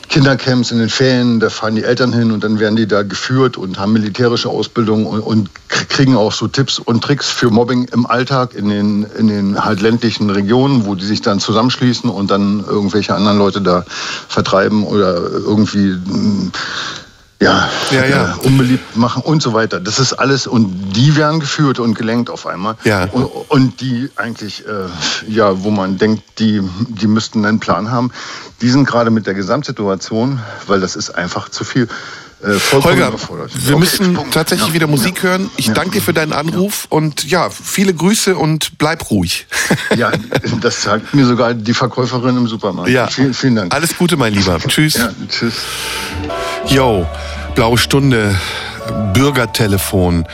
Kindercamps 0.09 0.71
in 0.71 0.79
den 0.79 0.89
Ferien, 0.89 1.41
da 1.41 1.51
fahren 1.51 1.75
die 1.75 1.85
Eltern 1.85 2.13
hin 2.13 2.31
und 2.31 2.45
dann 2.45 2.59
werden 2.59 2.77
die 2.77 2.87
da 2.87 3.03
geführt 3.03 3.57
und 3.57 3.79
haben 3.79 3.93
militärische 3.93 4.49
Ausbildung 4.49 5.07
und, 5.07 5.21
und 5.21 5.51
kriegen 5.69 6.17
auch 6.17 6.33
so 6.33 6.47
Tipps 6.49 6.79
und 6.79 7.03
Tricks 7.03 7.29
für 7.29 7.51
Mobbing 7.51 7.85
im 7.93 8.07
Alltag 8.07 8.55
in 8.55 8.69
den, 8.69 9.07
in 9.19 9.29
den 9.29 9.65
halt 9.65 9.81
ländlichen 9.81 10.31
Regionen, 10.31 10.87
wo 10.87 10.95
die 10.95 11.05
sich 11.05 11.23
dann 11.23 11.41
zusammenschließen 11.41 12.11
und 12.11 12.31
dann 12.31 12.65
irgendwelche 12.67 13.15
anderen 13.15 13.39
Leute 13.39 13.61
da 13.61 13.85
vertreiben 14.29 14.85
oder 14.85 15.17
irgendwie 15.17 15.97
ja, 17.41 17.69
Ja, 17.91 18.05
ja. 18.05 18.35
äh, 18.35 18.47
unbeliebt 18.47 18.97
machen 18.97 19.23
und 19.23 19.43
so 19.43 19.53
weiter. 19.53 19.81
Das 19.81 19.99
ist 19.99 20.13
alles 20.15 20.47
und 20.47 20.93
die 20.93 21.17
werden 21.17 21.41
geführt 21.41 21.79
und 21.79 21.95
gelenkt 21.95 22.31
auf 22.31 22.47
einmal. 22.47 22.77
Ja. 22.85 23.05
Und, 23.05 23.25
und 23.25 23.81
die 23.81 24.11
eigentlich, 24.17 24.65
äh, 24.67 25.31
ja, 25.31 25.63
wo 25.63 25.71
man 25.71 25.99
denkt, 25.99 26.23
die, 26.39 26.63
die 26.89 27.07
müssten 27.07 27.45
einen 27.45 27.61
Plan 27.61 27.91
haben, 27.91 28.13
die 28.61 28.71
sind 28.71 28.87
gerade 28.87 29.11
mit 29.11 29.27
der 29.27 29.35
Gesamtsituation, 29.35 30.41
weil 30.67 30.81
das 30.81 30.97
ist 30.97 31.11
einfach 31.11 31.49
zu 31.49 31.65
viel. 31.65 31.89
Äh, 32.45 32.53
vollkommen 32.59 32.95
Holger, 32.95 33.09
überfordert. 33.09 33.51
wir 33.55 33.75
Okay, 33.75 33.81
müssen 33.81 34.15
Punkt. 34.15 34.35
tatsächlich 34.35 34.69
Ja. 34.69 34.75
wieder 34.75 34.87
Musik 34.87 35.17
Ja. 35.19 35.23
hören. 35.31 35.51
Ich 35.57 35.67
Ja. 35.69 35.75
danke 35.75 35.93
dir 35.93 36.03
für 36.03 36.13
deinen 36.13 36.33
Anruf 36.33 36.87
und 36.91 37.25
ja, 37.25 37.49
viele 37.51 37.95
Grüße 37.95 38.37
und 38.37 38.79
bleib 38.79 39.11
ruhig. 39.11 39.47
Ja, 39.97 40.11
das 40.61 40.83
sagt 40.83 41.15
mir 41.15 41.25
sogar 41.27 41.55
die 41.55 41.73
Verkäuferin 41.75 42.37
im 42.37 42.47
Supermarkt. 42.49 42.91
Ja. 42.91 43.07
Vielen, 43.07 43.33
vielen 43.35 43.55
Dank. 43.57 43.73
Alles 43.75 43.97
Gute, 43.97 44.17
mein 44.17 44.35
Lieber. 44.35 44.59
Tschüss. 44.59 44.95
Ja, 44.95 45.11
tschüss. 45.29 45.55
Yo, 46.67 47.07
blaue 47.55 47.79
Stunde, 47.79 48.35
Bürgertelefon. 49.13 50.27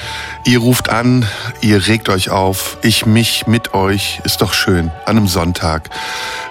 Ihr 0.44 0.58
ruft 0.58 0.88
an, 0.88 1.26
ihr 1.60 1.86
regt 1.86 2.08
euch 2.08 2.30
auf, 2.30 2.78
ich 2.82 3.06
mich 3.06 3.46
mit 3.46 3.74
euch, 3.74 4.20
ist 4.24 4.42
doch 4.42 4.52
schön, 4.52 4.90
an 5.04 5.16
einem 5.16 5.28
Sonntag, 5.28 5.90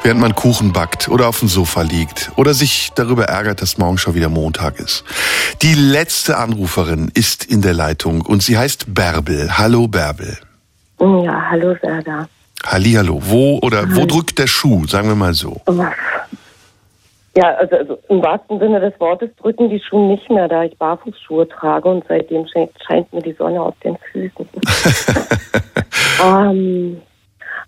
während 0.03 0.21
man 0.21 0.35
Kuchen 0.35 0.73
backt 0.73 1.09
oder 1.09 1.27
auf 1.27 1.39
dem 1.39 1.47
Sofa 1.47 1.81
liegt 1.81 2.31
oder 2.35 2.53
sich 2.53 2.91
darüber 2.95 3.25
ärgert, 3.25 3.61
dass 3.61 3.77
morgen 3.77 3.97
schon 3.97 4.13
wieder 4.15 4.29
Montag 4.29 4.79
ist. 4.79 5.03
Die 5.61 5.73
letzte 5.73 6.37
Anruferin 6.37 7.11
ist 7.13 7.45
in 7.45 7.61
der 7.61 7.73
Leitung 7.73 8.21
und 8.21 8.43
sie 8.43 8.57
heißt 8.57 8.93
Bärbel. 8.93 9.57
Hallo 9.57 9.87
Bärbel. 9.87 10.37
Ja, 10.99 11.49
hallo 11.49 11.75
Serda. 11.81 12.27
Hallihallo. 12.65 13.21
Wo 13.25 13.59
oder 13.61 13.95
wo 13.95 14.05
drückt 14.05 14.37
der 14.37 14.47
Schuh, 14.47 14.85
sagen 14.85 15.07
wir 15.07 15.15
mal 15.15 15.33
so? 15.33 15.61
Ja, 17.35 17.55
also, 17.55 17.75
also 17.75 17.99
im 18.09 18.23
wahrsten 18.23 18.59
Sinne 18.59 18.79
des 18.79 18.99
Wortes 18.99 19.29
drücken 19.35 19.69
die 19.69 19.79
Schuhe 19.79 20.07
nicht 20.07 20.29
mehr, 20.29 20.47
da 20.47 20.63
ich 20.63 20.77
Barfußschuhe 20.77 21.47
trage 21.47 21.87
und 21.87 22.03
seitdem 22.07 22.47
scheint, 22.47 22.71
scheint 22.85 23.13
mir 23.13 23.21
die 23.21 23.33
Sonne 23.33 23.61
auf 23.61 23.75
den 23.83 23.97
Füßen. 24.11 24.47
ähm, 26.25 27.01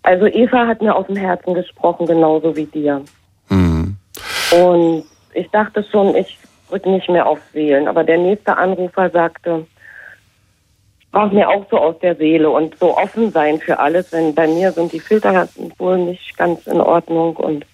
also 0.03 0.25
Eva 0.25 0.65
hat 0.65 0.81
mir 0.81 0.95
aus 0.95 1.05
dem 1.07 1.15
Herzen 1.15 1.53
gesprochen, 1.53 2.07
genauso 2.07 2.55
wie 2.55 2.65
dir. 2.65 3.01
Hm. 3.49 3.95
Und 4.51 5.03
ich 5.33 5.49
dachte 5.51 5.85
schon, 5.91 6.15
ich 6.15 6.37
drücke 6.71 6.89
nicht 6.89 7.09
mehr 7.09 7.27
auf 7.27 7.39
Wählen. 7.53 7.87
Aber 7.87 8.03
der 8.03 8.17
nächste 8.17 8.57
Anrufer 8.57 9.09
sagte, 9.09 9.67
sprach 11.07 11.31
mir 11.31 11.49
auch 11.49 11.65
so 11.69 11.77
aus 11.77 11.99
der 11.99 12.15
Seele 12.15 12.49
und 12.49 12.77
so 12.79 12.97
offen 12.97 13.31
sein 13.31 13.59
für 13.59 13.77
alles, 13.77 14.11
wenn 14.11 14.33
bei 14.33 14.47
mir 14.47 14.71
sind 14.71 14.91
die 14.91 14.99
Filter 14.99 15.47
wohl 15.77 15.97
nicht 15.97 16.37
ganz 16.37 16.65
in 16.67 16.81
Ordnung 16.81 17.35
und 17.35 17.65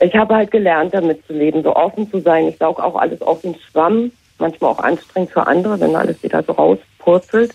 ich 0.00 0.14
habe 0.14 0.34
halt 0.34 0.50
gelernt, 0.50 0.94
damit 0.94 1.26
zu 1.26 1.32
leben, 1.32 1.62
so 1.62 1.74
offen 1.74 2.10
zu 2.10 2.20
sein. 2.20 2.48
Ich 2.48 2.58
saug 2.58 2.80
auch 2.80 2.96
alles 2.96 3.22
auf 3.22 3.40
den 3.40 3.54
Schwamm, 3.54 4.12
manchmal 4.38 4.70
auch 4.70 4.78
anstrengend 4.78 5.30
für 5.30 5.46
andere, 5.46 5.80
wenn 5.80 5.96
alles 5.96 6.22
wieder 6.22 6.42
so 6.42 6.52
rauspurzelt. 6.52 7.54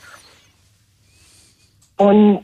Und 1.98 2.42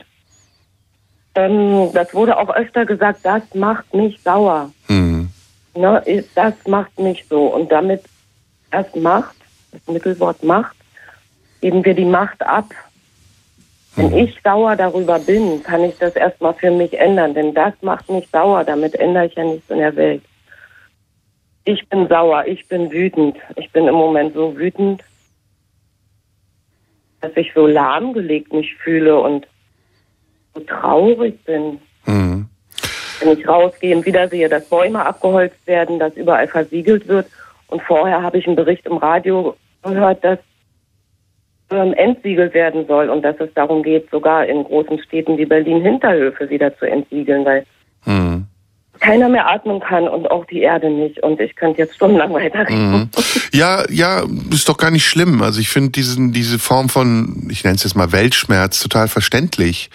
ähm, 1.34 1.90
das 1.92 2.14
wurde 2.14 2.38
auch 2.38 2.50
öfter 2.50 2.86
gesagt, 2.86 3.20
das 3.24 3.42
macht 3.54 3.92
mich 3.92 4.20
sauer. 4.22 4.70
Hm. 4.86 5.30
Ne, 5.74 6.24
das 6.34 6.54
macht 6.66 6.98
mich 6.98 7.26
so. 7.28 7.46
Und 7.46 7.70
damit 7.70 8.02
das 8.70 8.86
Macht, 8.94 9.36
das 9.72 9.86
Mittelwort 9.86 10.42
Macht, 10.42 10.76
geben 11.60 11.84
wir 11.84 11.94
die 11.94 12.04
Macht 12.04 12.42
ab. 12.42 12.66
Wenn 13.98 14.16
ich 14.16 14.38
sauer 14.44 14.76
darüber 14.76 15.18
bin, 15.18 15.60
kann 15.64 15.82
ich 15.82 15.98
das 15.98 16.14
erstmal 16.14 16.54
für 16.54 16.70
mich 16.70 16.96
ändern, 16.96 17.34
denn 17.34 17.52
das 17.52 17.74
macht 17.80 18.08
mich 18.08 18.28
sauer, 18.30 18.62
damit 18.62 18.94
ändere 18.94 19.26
ich 19.26 19.34
ja 19.34 19.42
nichts 19.42 19.68
in 19.68 19.78
der 19.78 19.96
Welt. 19.96 20.22
Ich 21.64 21.88
bin 21.88 22.06
sauer, 22.06 22.46
ich 22.46 22.68
bin 22.68 22.92
wütend. 22.92 23.36
Ich 23.56 23.72
bin 23.72 23.88
im 23.88 23.96
Moment 23.96 24.34
so 24.34 24.56
wütend, 24.56 25.02
dass 27.20 27.32
ich 27.34 27.52
so 27.52 27.66
lahmgelegt 27.66 28.52
mich 28.52 28.72
fühle 28.76 29.18
und 29.18 29.48
so 30.54 30.60
traurig 30.60 31.44
bin. 31.44 31.80
Hm. 32.04 32.48
Wenn 33.18 33.32
ich 33.36 33.48
rausgehe 33.48 33.96
und 33.96 34.06
wieder 34.06 34.28
sehe, 34.28 34.48
dass 34.48 34.68
Bäume 34.68 35.04
abgeholzt 35.04 35.66
werden, 35.66 35.98
dass 35.98 36.16
überall 36.16 36.46
versiegelt 36.46 37.08
wird. 37.08 37.26
Und 37.66 37.82
vorher 37.82 38.22
habe 38.22 38.38
ich 38.38 38.46
einen 38.46 38.54
Bericht 38.54 38.86
im 38.86 38.96
Radio 38.96 39.56
gehört, 39.82 40.22
dass 40.22 40.38
ähm, 41.70 41.92
entsiegelt 41.94 42.54
werden 42.54 42.86
soll 42.86 43.10
und 43.10 43.22
dass 43.22 43.36
es 43.40 43.52
darum 43.54 43.82
geht, 43.82 44.10
sogar 44.10 44.46
in 44.46 44.64
großen 44.64 44.98
Städten 45.00 45.36
wie 45.38 45.46
Berlin 45.46 45.82
Hinterhöfe 45.82 46.48
wieder 46.50 46.76
zu 46.78 46.86
entsiegeln, 46.86 47.44
weil 47.44 47.64
Hm. 48.04 48.46
keiner 49.00 49.28
mehr 49.28 49.48
atmen 49.48 49.80
kann 49.80 50.08
und 50.08 50.30
auch 50.30 50.44
die 50.46 50.60
Erde 50.60 50.90
nicht. 50.90 51.22
Und 51.22 51.40
ich 51.40 51.56
könnte 51.56 51.78
jetzt 51.78 51.94
stundenlang 51.96 52.32
weiterreden. 52.32 52.90
Mhm. 52.90 53.10
Ja, 53.52 53.84
ja, 53.90 54.24
ist 54.50 54.68
doch 54.68 54.76
gar 54.76 54.90
nicht 54.90 55.06
schlimm. 55.06 55.42
Also 55.42 55.60
ich 55.60 55.68
finde 55.68 55.90
diesen 55.90 56.32
diese 56.32 56.58
Form 56.58 56.88
von, 56.88 57.48
ich 57.50 57.64
nenne 57.64 57.76
es 57.76 57.84
jetzt 57.84 57.96
mal 57.96 58.12
Weltschmerz, 58.12 58.80
total 58.80 59.08
verständlich, 59.08 59.90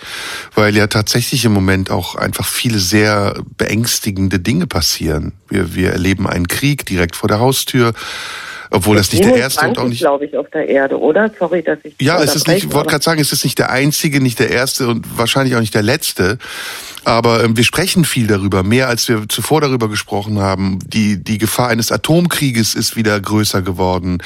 weil 0.55 0.75
ja 0.75 0.87
tatsächlich 0.87 1.43
im 1.45 1.53
Moment 1.53 1.91
auch 1.91 2.15
einfach 2.15 2.45
viele 2.45 2.79
sehr 2.79 3.35
beängstigende 3.57 4.39
Dinge 4.39 4.67
passieren. 4.67 5.33
Wir 5.49 5.75
wir 5.75 5.91
erleben 5.91 6.27
einen 6.27 6.47
Krieg 6.47 6.85
direkt 6.85 7.15
vor 7.15 7.29
der 7.29 7.39
Haustür, 7.39 7.93
obwohl 8.73 8.95
das 8.95 9.11
nicht 9.11 9.23
der 9.23 9.35
erste 9.35 9.67
und 9.67 9.77
auch 9.77 9.87
nicht 9.87 9.99
glaube 9.99 10.25
ich, 10.25 10.35
auf 10.35 10.49
der 10.49 10.67
Erde, 10.67 10.99
oder? 10.99 11.31
Sorry, 11.37 11.61
dass 11.61 11.77
ich 11.83 11.93
ja, 12.01 12.21
es 12.21 12.35
ist 12.35 12.47
nicht, 12.47 12.65
ich 12.65 12.73
wollte 12.73 12.89
gerade 12.89 13.03
sagen, 13.03 13.21
es 13.21 13.31
ist 13.31 13.43
nicht 13.43 13.59
der 13.59 13.69
einzige, 13.69 14.19
nicht 14.19 14.39
der 14.39 14.49
erste 14.49 14.87
und 14.87 15.17
wahrscheinlich 15.17 15.55
auch 15.55 15.59
nicht 15.59 15.75
der 15.75 15.83
letzte. 15.83 16.39
Aber 17.05 17.43
ähm, 17.43 17.57
wir 17.57 17.63
sprechen 17.63 18.05
viel 18.05 18.27
darüber, 18.27 18.63
mehr 18.63 18.87
als 18.87 19.07
wir 19.09 19.27
zuvor 19.27 19.61
darüber 19.61 19.89
gesprochen 19.89 20.39
haben. 20.39 20.79
Die, 20.87 21.21
die 21.21 21.37
Gefahr 21.37 21.67
eines 21.67 21.91
Atomkrieges 21.91 22.75
ist 22.75 22.95
wieder 22.95 23.19
größer 23.19 23.61
geworden. 23.61 24.19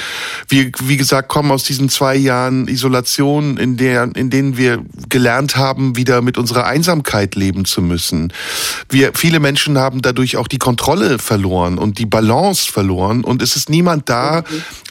Wir, 0.48 0.72
wie 0.84 0.98
gesagt, 0.98 1.28
kommen 1.28 1.52
aus 1.52 1.64
diesen 1.64 1.90
zwei 1.90 2.16
Jahren 2.16 2.68
Isolation, 2.68 3.58
in, 3.58 3.78
der, 3.78 4.10
in 4.16 4.30
denen 4.30 4.58
wir 4.58 4.84
gelernt 5.10 5.56
haben, 5.56 5.98
wieder 5.98 6.22
mit 6.22 6.38
unserer 6.38 6.68
Einsamkeit 6.68 7.36
leben 7.36 7.66
zu 7.66 7.82
müssen. 7.82 8.32
Wir, 8.90 9.12
viele 9.16 9.40
Menschen 9.40 9.78
haben 9.78 10.02
dadurch 10.02 10.38
auch 10.38 10.48
die 10.48 10.60
Kontrolle 10.60 11.18
verloren 11.18 11.78
und 11.80 11.98
die 11.98 12.06
Balance 12.06 12.72
verloren 12.72 13.24
und 13.24 13.42
es 13.42 13.56
ist 13.56 13.70
niemand 13.70 14.08
da, 14.08 14.37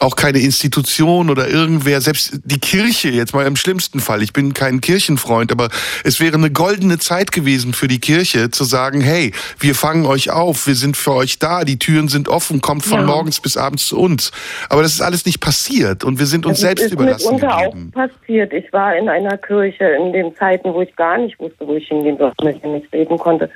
auch 0.00 0.16
keine 0.16 0.38
Institution 0.38 1.30
oder 1.30 1.48
irgendwer, 1.48 2.00
selbst 2.00 2.40
die 2.44 2.58
Kirche 2.60 3.08
jetzt 3.10 3.34
mal 3.34 3.46
im 3.46 3.56
schlimmsten 3.56 4.00
Fall. 4.00 4.22
Ich 4.22 4.32
bin 4.32 4.54
kein 4.54 4.80
Kirchenfreund, 4.80 5.52
aber 5.52 5.68
es 6.04 6.20
wäre 6.20 6.34
eine 6.34 6.50
goldene 6.50 6.98
Zeit 6.98 7.32
gewesen 7.32 7.72
für 7.74 7.88
die 7.88 7.98
Kirche 8.00 8.50
zu 8.50 8.64
sagen, 8.64 9.00
hey, 9.00 9.32
wir 9.58 9.74
fangen 9.74 10.06
euch 10.06 10.30
auf, 10.30 10.66
wir 10.66 10.74
sind 10.74 10.96
für 10.96 11.12
euch 11.14 11.38
da, 11.38 11.64
die 11.64 11.78
Türen 11.78 12.08
sind 12.08 12.28
offen, 12.28 12.60
kommt 12.60 12.84
von 12.84 13.00
Ja. 13.00 13.06
morgens 13.06 13.40
bis 13.40 13.56
abends 13.56 13.86
zu 13.86 13.98
uns. 13.98 14.32
Aber 14.68 14.82
das 14.82 14.92
ist 14.94 15.00
alles 15.00 15.26
nicht 15.26 15.40
passiert 15.40 16.04
und 16.04 16.18
wir 16.18 16.26
sind 16.26 16.46
uns 16.46 16.58
Das 16.58 16.62
selbst 16.62 16.84
ist 16.86 16.92
überlassen 16.92 17.34
mitunter 17.34 17.62
geblieben. 17.64 17.92
auch 17.94 18.08
passiert. 18.08 18.52
Ich 18.52 18.72
war 18.72 18.96
in 18.96 19.08
einer 19.08 19.36
Kirche 19.38 19.84
in 19.84 20.12
den 20.12 20.34
Zeiten, 20.36 20.72
wo 20.72 20.82
ich 20.82 20.94
gar 20.96 21.18
nicht 21.18 21.38
wusste, 21.38 21.66
wo 21.66 21.74
ich 21.74 21.88
hingehen 21.88 22.16
sollte, 22.18 22.36
wenn 22.44 22.56
ich 22.56 22.62
nicht 22.62 22.92
reden 22.92 23.18
konnte. 23.18 23.50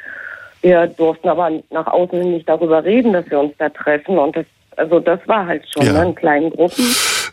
Wir 0.63 0.87
durften 0.89 1.29
aber 1.29 1.51
nach 1.71 1.87
außen 1.87 2.33
nicht 2.33 2.49
darüber 2.49 2.85
reden, 2.85 3.13
dass 3.15 3.29
wir 3.31 3.41
uns 3.41 3.53
da 3.59 3.71
treffen. 3.71 4.19
Und 4.19 4.37
das, 4.37 4.45
also 4.77 5.01
das 5.01 5.21
war 5.27 5.47
halt 5.47 5.63
schon 5.73 5.85
Ja. 5.87 5.93
ne, 5.93 6.05
in 6.11 6.15
kleinen 6.15 6.51
Gruppen. 6.51 6.85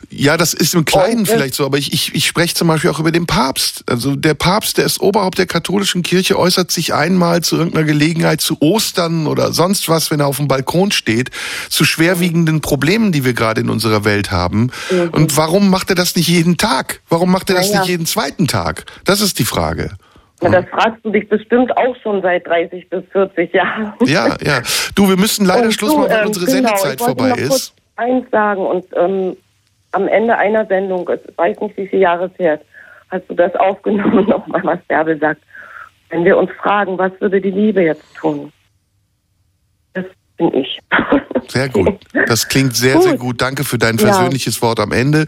Ja, 0.10 0.38
das 0.38 0.54
ist 0.54 0.74
im 0.76 0.86
Kleinen 0.86 1.20
Und, 1.20 1.30
äh, 1.30 1.34
vielleicht 1.34 1.54
so, 1.56 1.66
aber 1.66 1.78
ich, 1.78 1.92
ich, 1.94 2.14
ich 2.16 2.26
spreche 2.28 2.54
zum 2.56 2.68
Beispiel 2.68 2.90
auch 2.90 3.00
über 3.00 3.12
den 3.12 3.26
Papst. 3.26 3.84
Also 3.88 4.16
der 4.16 4.34
Papst, 4.36 4.78
der 4.78 4.86
ist 4.86 5.02
Oberhaupt 5.02 5.38
der 5.38 5.48
katholischen 5.48 6.02
Kirche, 6.04 6.38
äußert 6.38 6.72
sich 6.72 6.94
einmal 6.94 7.42
zu 7.42 7.58
irgendeiner 7.58 7.86
Gelegenheit 7.86 8.40
zu 8.42 8.58
Ostern 8.62 9.28
oder 9.28 9.52
sonst 9.54 9.90
was, 9.90 10.10
wenn 10.12 10.20
er 10.20 10.28
auf 10.28 10.38
dem 10.38 10.48
Balkon 10.48 10.92
steht, 10.92 11.32
zu 11.70 11.84
schwerwiegenden 11.84 12.62
Problemen, 12.62 13.12
die 13.12 13.26
wir 13.26 13.34
gerade 13.34 13.62
in 13.62 13.70
unserer 13.70 14.06
Welt 14.06 14.32
haben. 14.32 14.72
Mhm. 14.92 15.10
Und 15.12 15.36
warum 15.38 15.70
macht 15.70 15.90
er 15.90 15.96
das 15.96 16.16
nicht 16.16 16.28
jeden 16.28 16.58
Tag? 16.58 17.02
Warum 17.10 17.32
macht 17.32 17.50
er 17.50 17.56
das 17.56 17.68
Naja. 17.70 17.80
nicht 17.82 17.90
jeden 17.90 18.06
zweiten 18.06 18.48
Tag? 18.48 18.86
Das 19.06 19.20
ist 19.22 19.40
die 19.40 19.46
Frage. 19.46 19.92
Na, 20.42 20.50
das 20.50 20.66
fragst 20.70 21.04
du 21.04 21.10
dich 21.10 21.28
bestimmt 21.28 21.76
auch 21.78 21.96
schon 22.04 22.22
seit 22.22 22.46
30 22.46 22.90
bis 22.90 23.04
40 23.12 23.54
Jahren. 23.54 23.94
Ja, 24.06 24.36
ja. 24.42 24.62
Du, 24.96 25.10
wir 25.10 25.18
müssen 25.18 25.46
leider 25.46 25.66
Und 25.66 25.74
Schluss 25.74 25.96
machen, 25.96 26.10
weil 26.10 26.22
ähm, 26.22 26.28
unsere 26.28 26.46
genau, 26.46 26.68
Sendezeit 26.68 26.94
ich 26.94 27.00
wollte 27.00 27.16
vorbei 27.16 27.30
noch 27.30 27.38
kurz 27.38 27.56
ist. 27.56 27.74
eins 27.96 28.30
sagen 28.30 28.62
und 28.66 28.86
ähm, 28.96 29.38
am 29.94 30.08
Ende 30.08 30.38
einer 30.38 30.66
Sendung, 30.68 31.10
ich 31.10 31.38
weiß 31.38 31.60
nicht, 31.60 31.78
wie 31.78 31.88
viele 31.88 32.04
Jahre 32.04 32.26
es 32.26 32.40
her 32.40 32.56
ist, 32.56 32.66
hast 33.10 33.30
du 33.30 33.34
das 33.34 33.56
aufgenommen, 33.56 34.26
nochmal, 34.30 34.62
was 34.64 34.80
Bärbel 34.88 35.18
sagt. 35.18 35.42
Wenn 36.10 36.24
wir 36.24 36.38
uns 36.38 36.52
fragen, 36.52 36.98
was 36.98 37.12
würde 37.20 37.42
die 37.42 37.52
Liebe 37.52 37.82
jetzt 37.82 38.16
tun? 38.16 38.52
Bin 40.38 40.54
ich. 40.54 40.80
Sehr 41.48 41.70
gut. 41.70 41.96
Das 42.28 42.48
klingt 42.50 42.76
sehr, 42.76 42.96
Gut. 42.96 43.04
sehr 43.04 43.18
gut. 43.18 43.42
Danke 43.42 43.64
für 43.64 43.78
dein 43.78 43.98
Ja. 43.98 44.08
persönliches 44.08 44.62
Wort 44.62 44.80
am 44.82 44.92
Ende. 44.92 45.26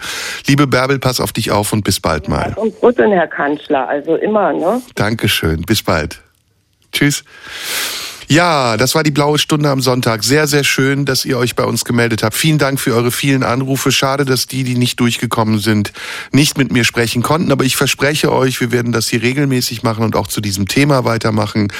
Liebe 0.48 0.68
Bärbel, 0.68 1.00
pass 1.00 1.22
auf 1.22 1.32
dich 1.32 1.50
auf 1.52 1.72
und 1.72 1.84
bis 1.86 2.00
bald 2.02 2.28
mal. 2.28 2.54
Und 2.58 2.74
rütteln, 2.84 3.12
Herr 3.12 3.28
Kanzler, 3.28 3.88
also 3.88 4.16
immer, 4.16 4.52
ne? 4.52 4.82
Dankeschön. 4.96 5.62
Bis 5.62 5.82
bald. 5.82 6.22
Tschüss. 6.92 7.24
Ja, 8.32 8.78
das 8.78 8.94
war 8.94 9.02
die 9.02 9.10
blaue 9.10 9.40
Stunde 9.40 9.72
am 9.72 9.82
Sonntag. 9.82 10.24
Sehr, 10.24 10.46
sehr 10.46 10.64
schön, 10.64 11.04
dass 11.06 11.26
ihr 11.26 11.36
euch 11.36 11.56
bei 11.56 11.64
uns 11.64 11.84
gemeldet 11.84 12.22
habt. 12.22 12.36
Vielen 12.36 12.60
Dank 12.60 12.80
für 12.80 12.94
eure 12.94 13.10
vielen 13.10 13.42
Anrufe. 13.42 13.92
Schade, 13.92 14.24
dass 14.24 14.46
die, 14.46 14.64
die 14.64 14.76
nicht 14.76 15.00
durchgekommen 15.00 15.58
sind, 15.58 15.94
nicht 16.32 16.56
mit 16.56 16.72
mir 16.72 16.84
sprechen 16.84 17.24
konnten. 17.24 17.52
Aber 17.52 17.64
ich 17.64 17.76
verspreche 17.76 18.32
euch, 18.32 18.62
wir 18.62 18.72
werden 18.72 18.92
das 18.92 19.08
hier 19.10 19.24
regelmäßig 19.24 19.82
machen 19.82 20.04
und 20.04 20.16
auch 20.16 20.28
zu 20.28 20.42
diesem 20.42 20.68
Thema 20.68 21.06
weitermachen. 21.06 21.74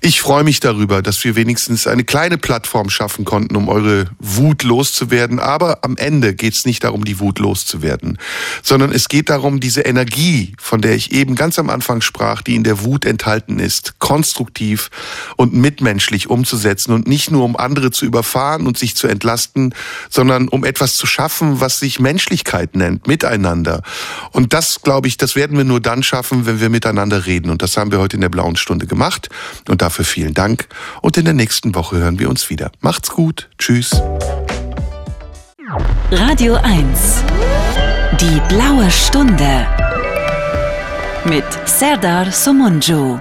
Ich 0.00 0.20
freue 0.20 0.44
mich 0.44 0.60
darüber, 0.60 1.02
dass 1.02 1.24
wir 1.24 1.34
wenigstens 1.34 1.88
eine 1.88 2.04
kleine 2.04 2.38
Plattform 2.38 2.90
schaffen 2.90 3.24
konnten, 3.24 3.56
um 3.56 3.68
eure 3.68 4.04
Wut 4.20 4.62
loszuwerden. 4.62 5.40
Aber 5.40 5.80
am 5.82 5.96
Ende 5.96 6.32
geht 6.32 6.54
es 6.54 6.64
nicht 6.64 6.84
darum, 6.84 7.04
die 7.04 7.18
Wut 7.18 7.40
loszuwerden, 7.40 8.18
sondern 8.62 8.92
es 8.92 9.08
geht 9.08 9.30
darum, 9.30 9.58
diese 9.58 9.80
Energie, 9.80 10.52
von 10.60 10.80
der 10.80 10.94
ich 10.94 11.10
eben 11.10 11.34
ganz 11.34 11.58
am 11.58 11.68
Anfang 11.68 12.02
sprach, 12.02 12.40
die 12.40 12.54
in 12.54 12.62
der 12.62 12.84
Wut 12.84 13.04
enthalten 13.04 13.58
ist, 13.58 13.98
konstruktiv 13.98 14.90
und 15.36 15.54
mitmenschlich 15.88 16.28
umzusetzen 16.28 16.92
und 16.92 17.08
nicht 17.08 17.30
nur 17.30 17.44
um 17.44 17.56
andere 17.56 17.90
zu 17.90 18.04
überfahren 18.04 18.66
und 18.66 18.76
sich 18.76 18.94
zu 18.94 19.08
entlasten, 19.08 19.74
sondern 20.10 20.48
um 20.48 20.64
etwas 20.64 20.96
zu 20.96 21.06
schaffen, 21.06 21.60
was 21.60 21.78
sich 21.78 21.98
Menschlichkeit 21.98 22.76
nennt, 22.76 23.06
miteinander. 23.06 23.82
Und 24.32 24.52
das, 24.52 24.82
glaube 24.82 25.08
ich, 25.08 25.16
das 25.16 25.34
werden 25.34 25.56
wir 25.56 25.64
nur 25.64 25.80
dann 25.80 26.02
schaffen, 26.02 26.44
wenn 26.44 26.60
wir 26.60 26.68
miteinander 26.68 27.24
reden. 27.24 27.50
Und 27.50 27.62
das 27.62 27.76
haben 27.78 27.90
wir 27.90 28.00
heute 28.00 28.16
in 28.16 28.20
der 28.20 28.28
blauen 28.28 28.56
Stunde 28.56 28.86
gemacht. 28.86 29.30
Und 29.66 29.80
dafür 29.80 30.04
vielen 30.04 30.34
Dank. 30.34 30.68
Und 31.00 31.16
in 31.16 31.24
der 31.24 31.34
nächsten 31.34 31.74
Woche 31.74 31.96
hören 31.96 32.18
wir 32.18 32.28
uns 32.28 32.50
wieder. 32.50 32.70
Macht's 32.80 33.08
gut. 33.10 33.48
Tschüss. 33.58 33.90
Radio 36.12 36.54
1. 36.56 37.24
Die 38.20 38.40
blaue 38.54 38.90
Stunde. 38.90 39.66
Mit 41.24 41.44
Serdar 41.66 42.30
Somunju. 42.30 43.20